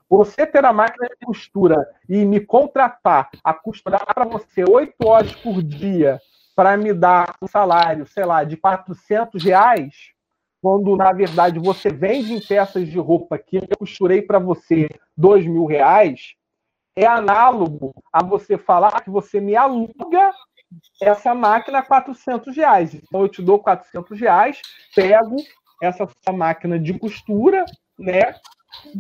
Você 0.10 0.46
ter 0.46 0.64
a 0.66 0.74
máquina 0.74 1.08
de 1.08 1.26
costura 1.26 1.88
e 2.08 2.26
me 2.26 2.40
contratar 2.40 3.30
a 3.44 3.54
costurar 3.54 4.06
para 4.06 4.26
você 4.26 4.64
oito 4.70 5.08
horas 5.08 5.34
por 5.36 5.64
dia 5.64 6.20
para 6.56 6.78
me 6.78 6.94
dar 6.94 7.36
um 7.42 7.48
salário, 7.48 8.08
sei 8.08 8.26
lá, 8.26 8.44
de 8.44 8.56
400 8.56 9.44
reais, 9.44 9.94
quando 10.62 10.96
na 10.96 11.12
verdade 11.12 11.60
você 11.60 11.90
vende 11.90 12.34
em 12.34 12.40
peças 12.40 12.88
de 12.88 12.98
roupa 12.98 13.38
que 13.38 13.58
eu 13.58 13.78
costurei 13.78 14.22
para 14.22 14.40
você 14.40 14.90
dois 15.16 15.46
mil 15.46 15.66
reais, 15.66 16.34
é 16.96 17.06
análogo 17.06 17.94
a 18.12 18.24
você 18.24 18.58
falar 18.58 19.04
que 19.04 19.10
você 19.10 19.40
me 19.40 19.56
aluga 19.56 20.32
essa 21.02 21.36
máquina 21.36 21.80
a 21.80 21.84
400 21.84 22.56
reais. 22.56 22.94
Então 22.96 23.22
eu 23.22 23.30
te 23.30 23.42
dou 23.42 23.60
400 23.60 24.20
reais, 24.20 24.62
pego 24.96 25.36
essa 25.82 26.08
máquina 26.34 26.80
de 26.80 26.98
costura, 26.98 27.66
né? 28.00 28.34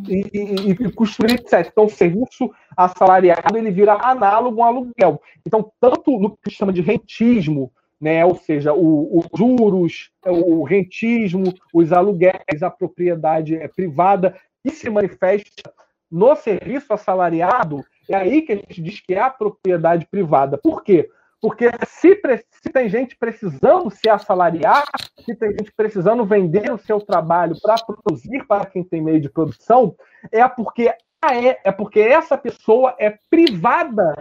E, 0.07 0.25
e, 0.33 0.71
e 0.71 1.33
etc. 1.33 1.67
Então, 1.71 1.85
o 1.85 1.89
serviço 1.89 2.51
assalariado 2.75 3.57
ele 3.57 3.71
vira 3.71 3.93
análogo 3.93 4.61
ao 4.61 4.69
aluguel. 4.69 5.21
Então, 5.45 5.71
tanto 5.79 6.19
no 6.19 6.37
que 6.37 6.49
chama 6.49 6.73
de 6.73 6.81
rentismo, 6.81 7.71
né? 7.99 8.25
ou 8.25 8.35
seja, 8.35 8.73
os 8.73 9.25
juros, 9.35 10.11
o 10.25 10.63
rentismo, 10.63 11.53
os 11.73 11.91
aluguéis, 11.91 12.61
a 12.61 12.69
propriedade 12.69 13.55
é, 13.55 13.67
privada, 13.67 14.35
que 14.63 14.71
se 14.71 14.89
manifesta 14.89 15.73
no 16.11 16.35
serviço 16.35 16.93
assalariado, 16.93 17.83
é 18.09 18.15
aí 18.15 18.41
que 18.41 18.51
a 18.51 18.55
gente 18.55 18.81
diz 18.81 18.99
que 19.01 19.13
é 19.13 19.19
a 19.19 19.29
propriedade 19.29 20.07
privada. 20.09 20.57
Por 20.57 20.83
quê? 20.83 21.09
Porque 21.45 21.69
se, 21.87 22.19
se, 22.49 22.71
tem 22.71 22.89
gente 22.89 23.15
precisando 23.15 23.91
se 23.91 24.09
assalariar, 24.09 24.83
se 25.23 25.35
tem 25.35 25.51
gente 25.51 25.71
precisando 25.77 26.25
vender 26.25 26.73
o 26.73 26.77
seu 26.79 26.99
trabalho 26.99 27.55
para 27.61 27.75
produzir 27.75 28.43
para 28.47 28.65
quem 28.65 28.83
tem 28.83 28.99
meio 28.99 29.21
de 29.21 29.29
produção, 29.29 29.95
é 30.31 30.47
porque, 30.47 30.87
é, 31.23 31.59
é 31.63 31.71
porque 31.71 31.99
essa 31.99 32.35
pessoa 32.35 32.95
é 32.97 33.19
privada 33.29 34.15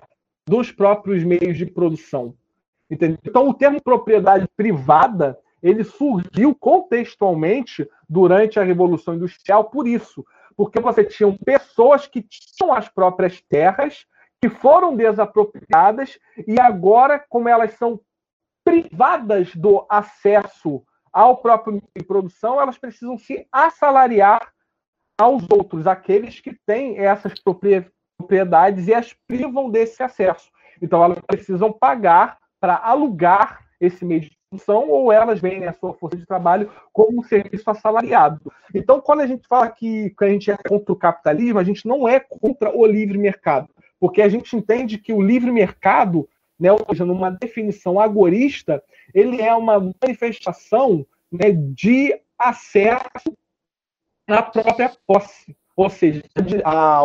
dos 0.47 0.71
próprios 0.71 1.25
meios 1.25 1.57
de 1.57 1.65
produção. 1.65 2.35
Entendeu? 2.91 3.17
Então, 3.25 3.49
o 3.49 3.55
termo 3.55 3.83
propriedade 3.83 4.47
privada 4.55 5.39
ele 5.63 5.83
surgiu 5.83 6.55
contextualmente 6.55 7.89
durante 8.07 8.61
a 8.61 8.63
Revolução 8.63 9.15
Industrial 9.15 9.65
por 9.65 9.89
isso, 9.89 10.23
porque 10.55 10.79
você 10.79 11.03
tinha 11.03 11.35
pessoas 11.43 12.07
que 12.07 12.21
tinham 12.21 12.75
as 12.75 12.87
próprias 12.87 13.41
terras, 13.49 14.05
que 14.45 14.49
foram 14.51 14.95
desapropriadas 14.95 16.19
e 16.47 16.61
agora, 16.61 17.19
como 17.31 17.49
elas 17.49 17.73
são 17.79 17.99
privadas 18.63 19.55
do 19.55 19.87
acesso 19.89 20.85
ao 21.11 21.39
próprio 21.39 21.73
meio 21.73 21.89
de 21.97 22.05
produção, 22.05 22.61
elas 22.61 22.77
precisam 22.77 23.17
se 23.17 23.49
assalariar 23.51 24.47
aos 25.19 25.45
outros, 25.51 25.87
aqueles 25.87 26.41
que 26.41 26.55
têm 26.67 26.99
essas 26.99 27.33
propriedades 28.19 28.87
e 28.87 28.93
as 28.93 29.15
privam 29.27 29.71
desse 29.71 30.03
acesso. 30.03 30.51
Então, 30.83 31.03
elas 31.03 31.21
precisam 31.27 31.73
pagar 31.73 32.37
para 32.61 32.77
alugar 32.77 33.65
esse 33.81 34.05
meio 34.05 34.21
de 34.21 34.39
produção 34.51 34.91
ou 34.91 35.11
elas 35.11 35.41
vendem 35.41 35.69
a 35.69 35.73
sua 35.73 35.95
força 35.95 36.19
de 36.19 36.27
trabalho 36.27 36.71
como 36.93 37.21
um 37.21 37.25
serviço 37.25 37.71
assalariado. 37.71 38.53
Então, 38.75 39.01
quando 39.01 39.21
a 39.21 39.27
gente 39.27 39.49
fala 39.49 39.71
que, 39.71 40.11
que 40.11 40.25
a 40.25 40.29
gente 40.29 40.51
é 40.51 40.57
contra 40.69 40.93
o 40.93 40.97
capitalismo, 40.97 41.59
a 41.59 41.65
gente 41.65 41.89
não 41.89 42.07
é 42.07 42.21
contra 42.21 42.77
o 42.77 42.85
livre 42.85 43.17
mercado, 43.17 43.69
porque 44.05 44.21
a 44.21 44.29
gente 44.29 44.55
entende 44.55 44.99
que 44.99 45.15
o 45.15 45.23
livre 45.23 45.51
mercado, 45.51 46.29
né, 46.61 46.71
ou 46.71 46.85
seja, 46.91 47.07
numa 47.07 47.31
definição 47.31 47.99
agorista, 47.99 48.85
ele 49.15 49.41
é 49.41 49.55
uma 49.55 49.81
manifestação 49.81 51.07
né, 51.33 51.53
de 51.53 52.15
acesso 52.39 53.33
à 54.29 54.43
própria 54.43 54.93
posse, 55.07 55.57
ou 55.75 55.89
seja, 55.89 56.23
a, 56.67 57.01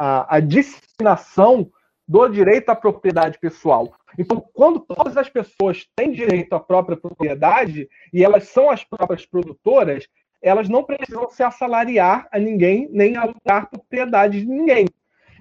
a, 0.00 0.36
a 0.36 0.40
disseminação 0.40 1.70
do 2.08 2.26
direito 2.26 2.70
à 2.70 2.74
propriedade 2.74 3.38
pessoal. 3.38 3.94
Então, 4.18 4.44
quando 4.52 4.80
todas 4.80 5.16
as 5.16 5.28
pessoas 5.28 5.86
têm 5.94 6.10
direito 6.10 6.54
à 6.54 6.58
própria 6.58 6.96
propriedade 6.96 7.88
e 8.12 8.24
elas 8.24 8.48
são 8.48 8.68
as 8.68 8.82
próprias 8.82 9.24
produtoras, 9.24 10.08
elas 10.42 10.68
não 10.68 10.82
precisam 10.82 11.30
se 11.30 11.44
assalariar 11.44 12.26
a 12.32 12.38
ninguém, 12.40 12.88
nem 12.90 13.16
alugar 13.16 13.70
propriedade 13.70 14.40
de 14.40 14.46
ninguém. 14.48 14.88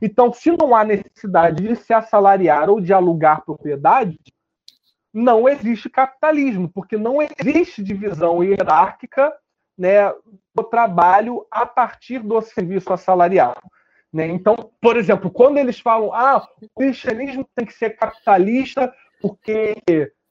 Então, 0.01 0.33
se 0.33 0.51
não 0.51 0.75
há 0.75 0.83
necessidade 0.83 1.67
de 1.67 1.75
se 1.75 1.93
assalariar 1.93 2.69
ou 2.69 2.81
de 2.81 2.91
alugar 2.91 3.45
propriedade, 3.45 4.17
não 5.13 5.47
existe 5.47 5.89
capitalismo, 5.89 6.69
porque 6.69 6.97
não 6.97 7.19
existe 7.21 7.83
divisão 7.83 8.43
hierárquica 8.43 9.31
né, 9.77 10.11
do 10.55 10.63
trabalho 10.63 11.45
a 11.51 11.65
partir 11.65 12.19
do 12.19 12.41
serviço 12.41 12.91
assalariado. 12.91 13.61
Né? 14.11 14.27
Então, 14.27 14.71
por 14.81 14.97
exemplo, 14.97 15.29
quando 15.29 15.57
eles 15.57 15.79
falam 15.79 16.13
ah, 16.13 16.47
o 16.61 16.67
cristianismo 16.75 17.47
tem 17.55 17.65
que 17.65 17.73
ser 17.73 17.91
capitalista 17.91 18.93
porque 19.21 19.75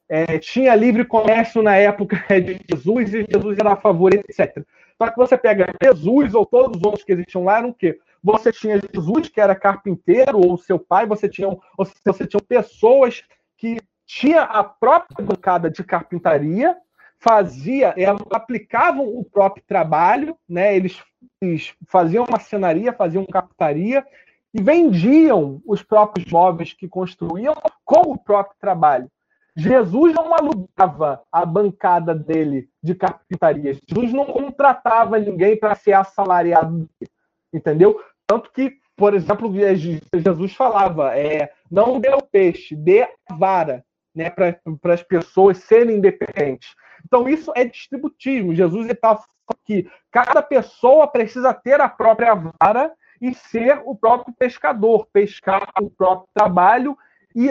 é, 0.09 0.37
tinha 0.37 0.75
livre 0.75 1.05
comércio 1.05 1.63
na 1.63 1.77
época 1.77 2.17
de 2.41 2.59
Jesus 2.69 3.13
e 3.13 3.25
Jesus 3.31 3.57
era 3.57 3.73
a 3.73 3.77
favor, 3.77 4.13
etc. 4.13 4.63
Só 4.97 5.09
que 5.09 5.17
você 5.17 5.37
pega 5.37 5.73
Jesus 5.81 6.35
ou 6.35 6.45
todos 6.45 6.77
os 6.77 6.83
outros 6.83 7.03
que 7.03 7.13
existiam 7.13 7.43
lá, 7.43 7.59
eram 7.59 7.69
o 7.69 7.73
quê? 7.73 7.97
Você 8.23 8.51
tinha 8.51 8.79
Jesus, 8.93 9.29
que 9.29 9.41
era 9.41 9.55
carpinteiro, 9.55 10.39
ou 10.39 10.57
seu 10.57 10.77
pai, 10.77 11.05
você 11.05 11.27
tinha, 11.27 11.47
ou 11.47 11.59
você 12.05 12.27
tinha 12.27 12.41
pessoas 12.41 13.23
que 13.57 13.77
tinha 14.05 14.43
a 14.43 14.63
própria 14.63 15.25
bancada 15.25 15.69
de 15.69 15.83
carpintaria, 15.83 16.77
fazia, 17.17 17.95
aplicavam 18.31 19.07
o 19.07 19.23
próprio 19.23 19.63
trabalho, 19.65 20.37
né? 20.47 20.75
Eles, 20.75 21.01
eles 21.39 21.73
faziam 21.87 22.25
marcenaria, 22.29 22.91
faziam 22.93 23.25
captaria 23.25 24.05
e 24.53 24.61
vendiam 24.61 25.61
os 25.65 25.81
próprios 25.81 26.29
móveis 26.31 26.73
que 26.73 26.87
construíam 26.87 27.55
com 27.85 28.11
o 28.11 28.17
próprio 28.17 28.57
trabalho. 28.59 29.09
Jesus 29.55 30.13
não 30.13 30.33
alugava 30.33 31.21
a 31.31 31.45
bancada 31.45 32.15
dele 32.15 32.69
de 32.81 32.95
carpintaria. 32.95 33.77
Jesus 33.87 34.13
não 34.13 34.25
contratava 34.25 35.19
ninguém 35.19 35.57
para 35.57 35.75
ser 35.75 35.93
assalariado, 35.93 36.89
entendeu? 37.53 38.01
Tanto 38.27 38.51
que, 38.51 38.77
por 38.95 39.13
exemplo, 39.13 39.51
Jesus 40.13 40.53
falava: 40.53 41.17
é, 41.17 41.51
não 41.69 41.99
dê 41.99 42.09
o 42.09 42.21
peixe, 42.21 42.75
dê 42.75 43.03
a 43.03 43.33
vara, 43.33 43.83
né, 44.15 44.29
para 44.29 44.93
as 44.93 45.03
pessoas 45.03 45.57
serem 45.59 45.97
independentes. 45.97 46.73
Então, 47.05 47.27
isso 47.27 47.51
é 47.55 47.65
distributivo. 47.65 48.55
Jesus 48.55 48.89
está 48.89 49.15
falando 49.15 49.59
que 49.65 49.89
cada 50.11 50.41
pessoa 50.41 51.07
precisa 51.07 51.53
ter 51.53 51.81
a 51.81 51.89
própria 51.89 52.35
vara 52.35 52.91
e 53.19 53.33
ser 53.33 53.81
o 53.85 53.95
próprio 53.95 54.33
pescador, 54.37 55.07
pescar 55.11 55.69
o 55.79 55.89
próprio 55.89 56.27
trabalho 56.33 56.97
e 57.35 57.49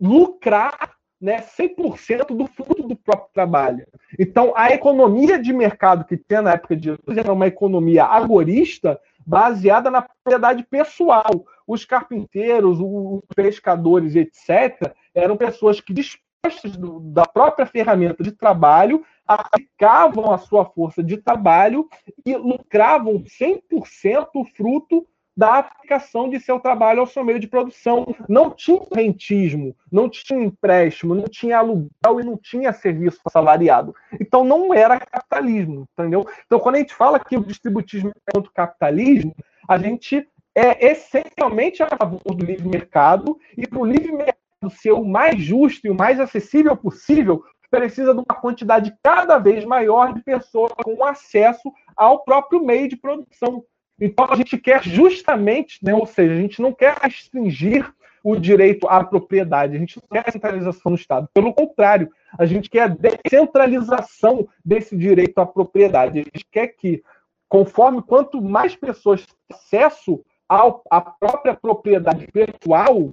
lucrar 0.00 0.96
né, 1.20 1.40
100% 1.40 2.36
do 2.36 2.46
fruto 2.46 2.86
do 2.86 2.96
próprio 2.96 3.30
trabalho. 3.34 3.86
Então, 4.18 4.52
a 4.56 4.70
economia 4.70 5.38
de 5.38 5.52
mercado 5.52 6.04
que 6.04 6.16
tinha 6.16 6.40
na 6.40 6.52
época 6.52 6.76
de 6.76 6.84
Jesus 6.84 7.16
era 7.16 7.32
uma 7.32 7.46
economia 7.46 8.04
agorista 8.04 9.00
baseada 9.28 9.90
na 9.90 10.00
propriedade 10.00 10.64
pessoal. 10.64 11.44
Os 11.66 11.84
carpinteiros, 11.84 12.78
os 12.80 13.20
pescadores, 13.36 14.16
etc., 14.16 14.94
eram 15.14 15.36
pessoas 15.36 15.82
que, 15.82 15.92
dispostas 15.92 16.74
do, 16.78 16.98
da 17.00 17.26
própria 17.26 17.66
ferramenta 17.66 18.22
de 18.22 18.32
trabalho, 18.32 19.04
aplicavam 19.26 20.32
a 20.32 20.38
sua 20.38 20.64
força 20.64 21.02
de 21.02 21.18
trabalho 21.18 21.86
e 22.24 22.34
lucravam 22.34 23.22
100% 23.22 24.28
o 24.34 24.44
fruto 24.46 25.06
da 25.38 25.58
aplicação 25.58 26.28
de 26.28 26.40
seu 26.40 26.58
trabalho 26.58 26.98
ao 26.98 27.06
seu 27.06 27.24
meio 27.24 27.38
de 27.38 27.46
produção. 27.46 28.12
Não 28.28 28.50
tinha 28.50 28.80
rentismo, 28.92 29.76
não 29.90 30.08
tinha 30.08 30.42
empréstimo, 30.42 31.14
não 31.14 31.28
tinha 31.28 31.58
aluguel 31.58 32.20
e 32.20 32.24
não 32.24 32.36
tinha 32.36 32.72
serviço 32.72 33.20
assalariado. 33.24 33.94
Então 34.20 34.42
não 34.42 34.74
era 34.74 34.98
capitalismo, 34.98 35.88
entendeu? 35.92 36.26
Então 36.44 36.58
quando 36.58 36.74
a 36.74 36.78
gente 36.78 36.92
fala 36.92 37.20
que 37.20 37.36
o 37.36 37.44
distributismo 37.44 38.10
é 38.10 38.32
contra 38.32 38.50
o 38.50 38.52
capitalismo, 38.52 39.32
a 39.68 39.78
gente 39.78 40.28
é 40.56 40.90
essencialmente 40.90 41.84
a 41.84 41.86
favor 41.86 42.34
do 42.34 42.44
livre 42.44 42.68
mercado 42.68 43.38
e 43.56 43.64
para 43.64 43.78
o 43.78 43.86
livre 43.86 44.10
mercado 44.10 44.36
ser 44.70 44.90
o 44.90 45.04
mais 45.04 45.40
justo 45.40 45.86
e 45.86 45.90
o 45.90 45.94
mais 45.94 46.18
acessível 46.18 46.76
possível, 46.76 47.44
precisa 47.70 48.12
de 48.12 48.18
uma 48.18 48.40
quantidade 48.40 48.92
cada 49.04 49.38
vez 49.38 49.64
maior 49.64 50.12
de 50.12 50.20
pessoas 50.20 50.72
com 50.82 51.04
acesso 51.04 51.72
ao 51.96 52.24
próprio 52.24 52.64
meio 52.64 52.88
de 52.88 52.96
produção. 52.96 53.62
Então 54.00 54.26
a 54.30 54.36
gente 54.36 54.56
quer 54.56 54.82
justamente, 54.82 55.78
né, 55.82 55.94
ou 55.94 56.06
seja, 56.06 56.32
a 56.32 56.40
gente 56.40 56.62
não 56.62 56.72
quer 56.72 56.96
restringir 57.00 57.92
o 58.22 58.36
direito 58.36 58.88
à 58.88 59.02
propriedade, 59.02 59.76
a 59.76 59.78
gente 59.78 59.96
não 59.96 60.08
quer 60.08 60.30
centralização 60.30 60.92
do 60.92 60.98
Estado. 60.98 61.28
Pelo 61.32 61.52
contrário, 61.52 62.10
a 62.38 62.44
gente 62.44 62.68
quer 62.68 62.82
a 62.82 62.88
descentralização 62.88 64.48
desse 64.64 64.96
direito 64.96 65.38
à 65.38 65.46
propriedade. 65.46 66.20
A 66.20 66.22
gente 66.22 66.46
quer 66.50 66.68
que, 66.68 67.02
conforme 67.48 68.02
quanto 68.02 68.42
mais 68.42 68.76
pessoas 68.76 69.24
têm 69.24 69.36
acesso 69.50 70.22
ao, 70.48 70.82
à 70.90 71.00
própria 71.00 71.54
propriedade 71.54 72.26
pessoal, 72.28 73.12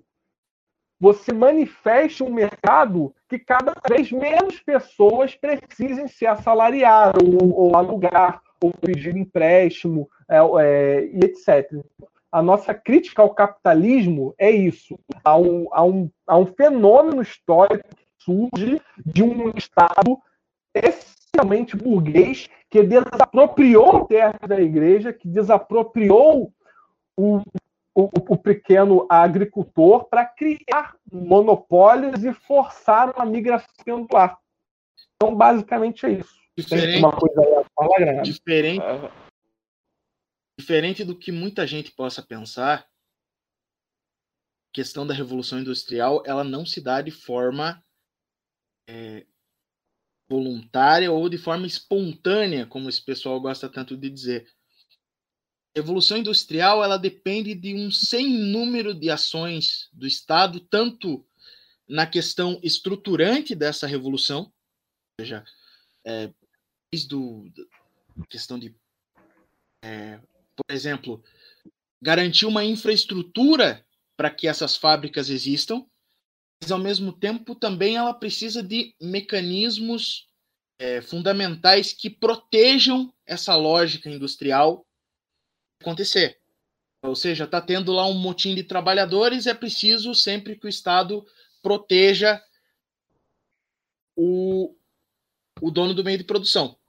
você 0.99 1.33
manifeste 1.33 2.23
um 2.23 2.33
mercado 2.33 3.13
que 3.27 3.37
cada 3.37 3.73
vez 3.87 4.11
menos 4.11 4.59
pessoas 4.61 5.35
precisem 5.35 6.07
se 6.07 6.25
assalariar 6.25 7.13
ou, 7.21 7.53
ou 7.53 7.75
alugar 7.75 8.41
ou 8.65 8.73
pedir 8.73 9.15
empréstimo 9.15 10.09
é, 10.29 10.37
é, 10.37 11.05
e 11.05 11.19
etc. 11.25 11.71
A 12.31 12.41
nossa 12.41 12.73
crítica 12.73 13.21
ao 13.21 13.33
capitalismo 13.33 14.33
é 14.37 14.51
isso. 14.51 14.99
Há 15.23 15.37
um, 15.37 15.67
há 15.71 15.83
um, 15.83 16.09
há 16.27 16.37
um 16.37 16.45
fenômeno 16.45 17.21
histórico 17.21 17.87
que 17.87 18.05
surge 18.19 18.81
de 19.05 19.23
um 19.23 19.49
Estado 19.55 20.19
essencialmente 20.73 21.77
burguês 21.77 22.49
que 22.69 22.83
desapropriou 22.83 23.95
o 23.95 24.05
terra 24.05 24.39
da 24.47 24.59
igreja, 24.59 25.13
que 25.13 25.27
desapropriou 25.27 26.51
o, 27.15 27.37
o, 27.93 28.09
o 28.33 28.37
pequeno 28.37 29.05
agricultor 29.09 30.05
para 30.09 30.25
criar 30.25 30.95
monopólios 31.09 32.25
e 32.25 32.33
forçar 32.33 33.15
uma 33.15 33.25
migração 33.25 33.69
pendular. 33.85 34.37
Então, 35.15 35.33
basicamente 35.33 36.05
é 36.05 36.09
isso. 36.09 36.44
Diferente, 36.57 36.99
uma 36.99 37.11
coisa 37.11 37.41
falar, 37.75 38.21
diferente, 38.21 38.81
diferente 40.57 41.03
do 41.03 41.17
que 41.17 41.31
muita 41.31 41.67
gente 41.67 41.91
possa 41.91 42.23
pensar, 42.23 42.79
a 42.79 42.87
questão 44.73 45.05
da 45.05 45.13
revolução 45.13 45.59
industrial 45.59 46.23
ela 46.25 46.45
não 46.45 46.65
se 46.65 46.79
dá 46.79 47.01
de 47.01 47.11
forma 47.11 47.83
é, 48.87 49.25
voluntária 50.29 51.11
ou 51.11 51.27
de 51.27 51.37
forma 51.37 51.67
espontânea, 51.67 52.65
como 52.65 52.87
esse 52.87 53.03
pessoal 53.03 53.39
gosta 53.41 53.67
tanto 53.67 53.97
de 53.97 54.09
dizer. 54.09 54.47
A 55.75 55.79
revolução 55.79 56.17
industrial 56.17 56.81
ela 56.81 56.97
depende 56.97 57.53
de 57.53 57.75
um 57.75 57.91
sem 57.91 58.29
número 58.29 58.93
de 58.93 59.09
ações 59.09 59.89
do 59.91 60.07
Estado, 60.07 60.61
tanto 60.61 61.27
na 61.85 62.07
questão 62.07 62.59
estruturante 62.63 63.53
dessa 63.53 63.85
revolução, 63.85 64.43
ou 64.43 65.25
seja, 65.25 65.43
é, 66.05 66.33
do 67.03 67.51
questão 68.29 68.57
de, 68.57 68.73
é, 69.83 70.19
por 70.55 70.73
exemplo, 70.73 71.21
garantir 72.01 72.45
uma 72.45 72.63
infraestrutura 72.63 73.85
para 74.15 74.29
que 74.29 74.47
essas 74.47 74.77
fábricas 74.77 75.29
existam, 75.29 75.85
mas 76.61 76.71
ao 76.71 76.79
mesmo 76.79 77.11
tempo 77.11 77.53
também 77.55 77.97
ela 77.97 78.13
precisa 78.13 78.63
de 78.63 78.95
mecanismos 79.01 80.29
é, 80.79 81.01
fundamentais 81.01 81.91
que 81.91 82.09
protejam 82.09 83.13
essa 83.25 83.55
lógica 83.55 84.09
industrial 84.09 84.85
acontecer. 85.81 86.39
Ou 87.03 87.15
seja, 87.15 87.43
está 87.43 87.61
tendo 87.61 87.91
lá 87.91 88.07
um 88.07 88.13
motim 88.13 88.55
de 88.55 88.63
trabalhadores, 88.63 89.45
é 89.45 89.53
preciso 89.53 90.15
sempre 90.15 90.55
que 90.55 90.65
o 90.65 90.69
Estado 90.69 91.25
proteja 91.61 92.41
o, 94.15 94.75
o 95.61 95.69
dono 95.69 95.93
do 95.93 96.03
meio 96.03 96.17
de 96.17 96.23
produção 96.23 96.79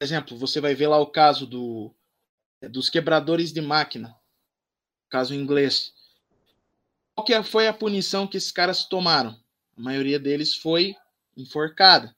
exemplo, 0.00 0.36
você 0.36 0.60
vai 0.60 0.74
ver 0.74 0.88
lá 0.88 0.98
o 0.98 1.06
caso 1.06 1.46
do, 1.46 1.94
é, 2.60 2.68
dos 2.68 2.88
quebradores 2.88 3.52
de 3.52 3.60
máquina, 3.60 4.16
caso 5.08 5.34
inglês. 5.34 5.92
Qual 7.14 7.24
que 7.24 7.42
foi 7.42 7.68
a 7.68 7.74
punição 7.74 8.26
que 8.26 8.36
esses 8.36 8.52
caras 8.52 8.84
tomaram? 8.84 9.38
A 9.76 9.80
maioria 9.80 10.18
deles 10.18 10.54
foi 10.54 10.94
enforcada. 11.36 12.16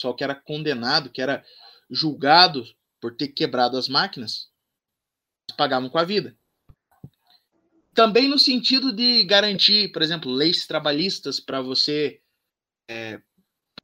Só 0.00 0.12
que 0.12 0.24
era 0.24 0.34
condenado, 0.34 1.10
que 1.10 1.20
era 1.20 1.44
julgado 1.90 2.64
por 3.00 3.16
ter 3.16 3.28
quebrado 3.28 3.76
as 3.76 3.88
máquinas, 3.88 4.48
pagavam 5.56 5.88
com 5.88 5.98
a 5.98 6.04
vida. 6.04 6.36
Também 7.94 8.28
no 8.28 8.38
sentido 8.38 8.92
de 8.92 9.24
garantir, 9.24 9.92
por 9.92 10.00
exemplo, 10.00 10.30
leis 10.30 10.66
trabalhistas 10.66 11.40
para 11.40 11.60
você 11.60 12.20
é, 12.88 13.20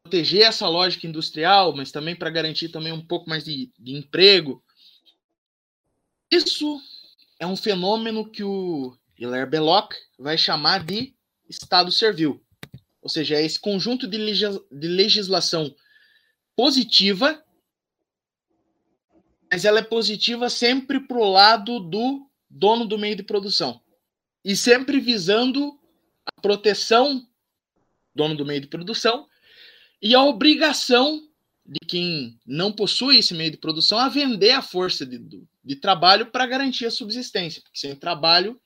proteger 0.07 0.43
essa 0.43 0.69
lógica 0.69 1.07
industrial, 1.07 1.75
mas 1.75 1.91
também 1.91 2.15
para 2.15 2.31
garantir 2.31 2.69
também 2.69 2.93
um 2.93 3.05
pouco 3.05 3.29
mais 3.29 3.45
de, 3.45 3.73
de 3.77 3.93
emprego. 3.93 4.63
Isso 6.31 6.81
é 7.41 7.47
um 7.47 7.57
fenômeno 7.57 8.31
que 8.31 8.45
o 8.45 8.97
Hilaire 9.19 9.51
Belloc 9.51 9.93
vai 10.17 10.39
chamar 10.39 10.85
de 10.85 11.13
Estado 11.49 11.91
servil. 11.91 12.41
Ou 13.03 13.09
seja, 13.09 13.37
é 13.37 13.45
esse 13.45 13.59
conjunto 13.59 14.07
de, 14.07 14.19
de 14.19 14.89
legislação 14.89 15.75
positiva, 16.55 17.45
mas 19.51 19.65
ela 19.65 19.81
é 19.81 19.83
positiva 19.83 20.49
sempre 20.49 21.01
para 21.01 21.19
o 21.19 21.31
lado 21.31 21.81
do 21.81 22.31
dono 22.49 22.87
do 22.87 22.99
meio 22.99 23.17
de 23.17 23.23
produção. 23.25 23.81
E 24.45 24.55
sempre 24.55 25.01
visando 25.01 25.79
a 26.25 26.41
proteção 26.41 27.19
do 27.19 27.27
dono 28.15 28.37
do 28.37 28.47
meio 28.47 28.61
de 28.61 28.69
produção 28.69 29.29
e 30.01 30.15
a 30.15 30.23
obrigação 30.23 31.27
de 31.65 31.81
quem 31.81 32.39
não 32.47 32.73
possui 32.73 33.19
esse 33.19 33.35
meio 33.35 33.51
de 33.51 33.57
produção 33.57 33.99
a 33.99 34.09
vender 34.09 34.53
a 34.53 34.63
força 34.63 35.05
de, 35.05 35.19
de 35.65 35.77
trabalho 35.77 36.27
para 36.27 36.47
garantir 36.47 36.87
a 36.87 36.91
subsistência, 36.91 37.61
porque 37.63 37.79
sem 37.79 37.95
trabalho 37.97 38.61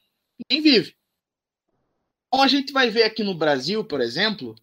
ninguém 0.51 0.63
vive. 0.63 0.97
Então 2.29 2.43
a 2.43 2.49
gente 2.49 2.73
vai 2.73 2.91
ver 2.91 3.05
aqui 3.05 3.23
no 3.23 3.35
Brasil, 3.35 3.85
por 3.85 4.01
exemplo, 4.01 4.55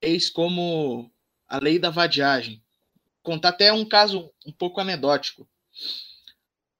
eis 0.00 0.28
como 0.28 1.10
a 1.48 1.58
lei 1.58 1.78
da 1.78 1.90
vadiagem. 1.90 2.62
Vou 3.22 3.34
contar 3.34 3.50
até 3.50 3.72
um 3.72 3.84
caso 3.84 4.30
um 4.46 4.52
pouco 4.52 4.80
anedótico. 4.80 5.48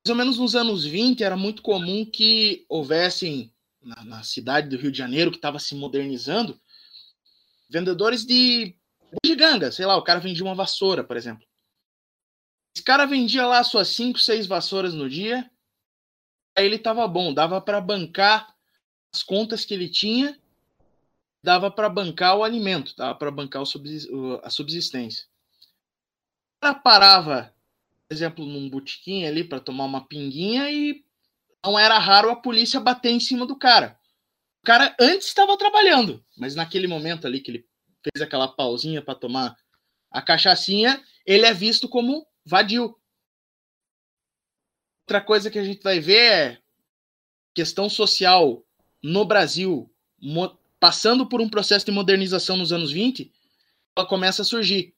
Mais 0.05 0.11
ou 0.11 0.15
menos 0.15 0.39
nos 0.39 0.55
anos 0.55 0.85
20 0.85 1.23
era 1.23 1.37
muito 1.37 1.63
comum 1.63 2.05
que 2.05 2.65
houvessem 2.69 3.53
na, 3.83 4.05
na 4.05 4.23
cidade 4.23 4.69
do 4.69 4.77
Rio 4.77 4.93
de 4.93 4.99
Janeiro, 4.99 5.31
que 5.31 5.39
estava 5.39 5.59
se 5.59 5.75
modernizando, 5.75 6.61
vendedores 7.69 8.25
de 8.25 8.77
bugiganga, 9.13 9.73
sei 9.73 9.87
lá, 9.87 9.97
o 9.97 10.03
cara 10.03 10.21
vendia 10.21 10.45
uma 10.45 10.55
vassoura, 10.55 11.05
por 11.05 11.17
exemplo. 11.17 11.47
Esse 12.75 12.85
cara 12.85 13.07
vendia 13.07 13.47
lá 13.47 13.65
suas 13.65 13.89
5, 13.89 14.19
6 14.19 14.47
vassouras 14.47 14.95
no 14.95 15.09
dia, 15.09 15.51
aí 16.57 16.65
ele 16.65 16.79
tava 16.79 17.07
bom, 17.09 17.35
dava 17.35 17.61
para 17.61 17.81
bancar 17.81 18.55
as 19.13 19.23
contas 19.23 19.65
que 19.65 19.75
ele 19.75 19.89
tinha, 19.89 20.39
dava 21.43 21.71
para 21.71 21.89
bancar 21.89 22.37
o 22.37 22.45
alimento, 22.45 22.95
dava 22.97 23.15
para 23.15 23.31
bancar 23.31 23.63
a 23.63 24.51
subsistência. 24.51 25.27
O 26.57 26.61
cara 26.61 26.75
parava, 26.75 27.55
por 28.07 28.15
exemplo, 28.15 28.45
num 28.47 28.69
botequim 28.69 29.25
ali 29.25 29.43
para 29.43 29.59
tomar 29.59 29.85
uma 29.85 30.07
pinguinha 30.07 30.71
e 30.71 31.05
não 31.65 31.79
era 31.79 31.99
raro 31.99 32.31
a 32.31 32.37
polícia 32.37 32.79
bater 32.79 33.11
em 33.11 33.21
cima 33.21 33.47
do 33.47 33.57
cara. 33.57 33.99
O 34.63 34.67
cara 34.67 34.95
antes 35.01 35.27
estava 35.27 35.57
trabalhando, 35.57 36.25
mas 36.37 36.55
naquele 36.55 36.87
momento 36.87 37.27
ali 37.27 37.41
que 37.41 37.51
ele 37.51 37.70
fez 38.03 38.23
aquela 38.23 38.49
pausinha 38.49 39.03
para 39.03 39.15
tomar 39.15 39.57
a 40.11 40.21
cachaçinha, 40.21 41.03
ele 41.25 41.47
é 41.47 41.55
visto 41.55 41.89
como 41.89 42.27
vadio. 42.45 42.97
Outra 45.03 45.21
coisa 45.21 45.51
que 45.51 45.59
a 45.59 45.65
gente 45.65 45.83
vai 45.83 46.01
ver 46.01 46.33
é 46.33 46.59
questão 47.55 47.89
social 47.89 48.65
no 49.03 49.25
Brasil, 49.25 49.93
passando 50.79 51.27
por 51.27 51.41
um 51.41 51.49
processo 51.49 51.87
de 51.87 51.93
modernização 51.93 52.57
nos 52.57 52.73
anos 52.73 52.91
20, 52.91 53.33
ela 53.97 54.07
começa 54.07 54.43
a 54.43 54.45
surgir. 54.45 54.95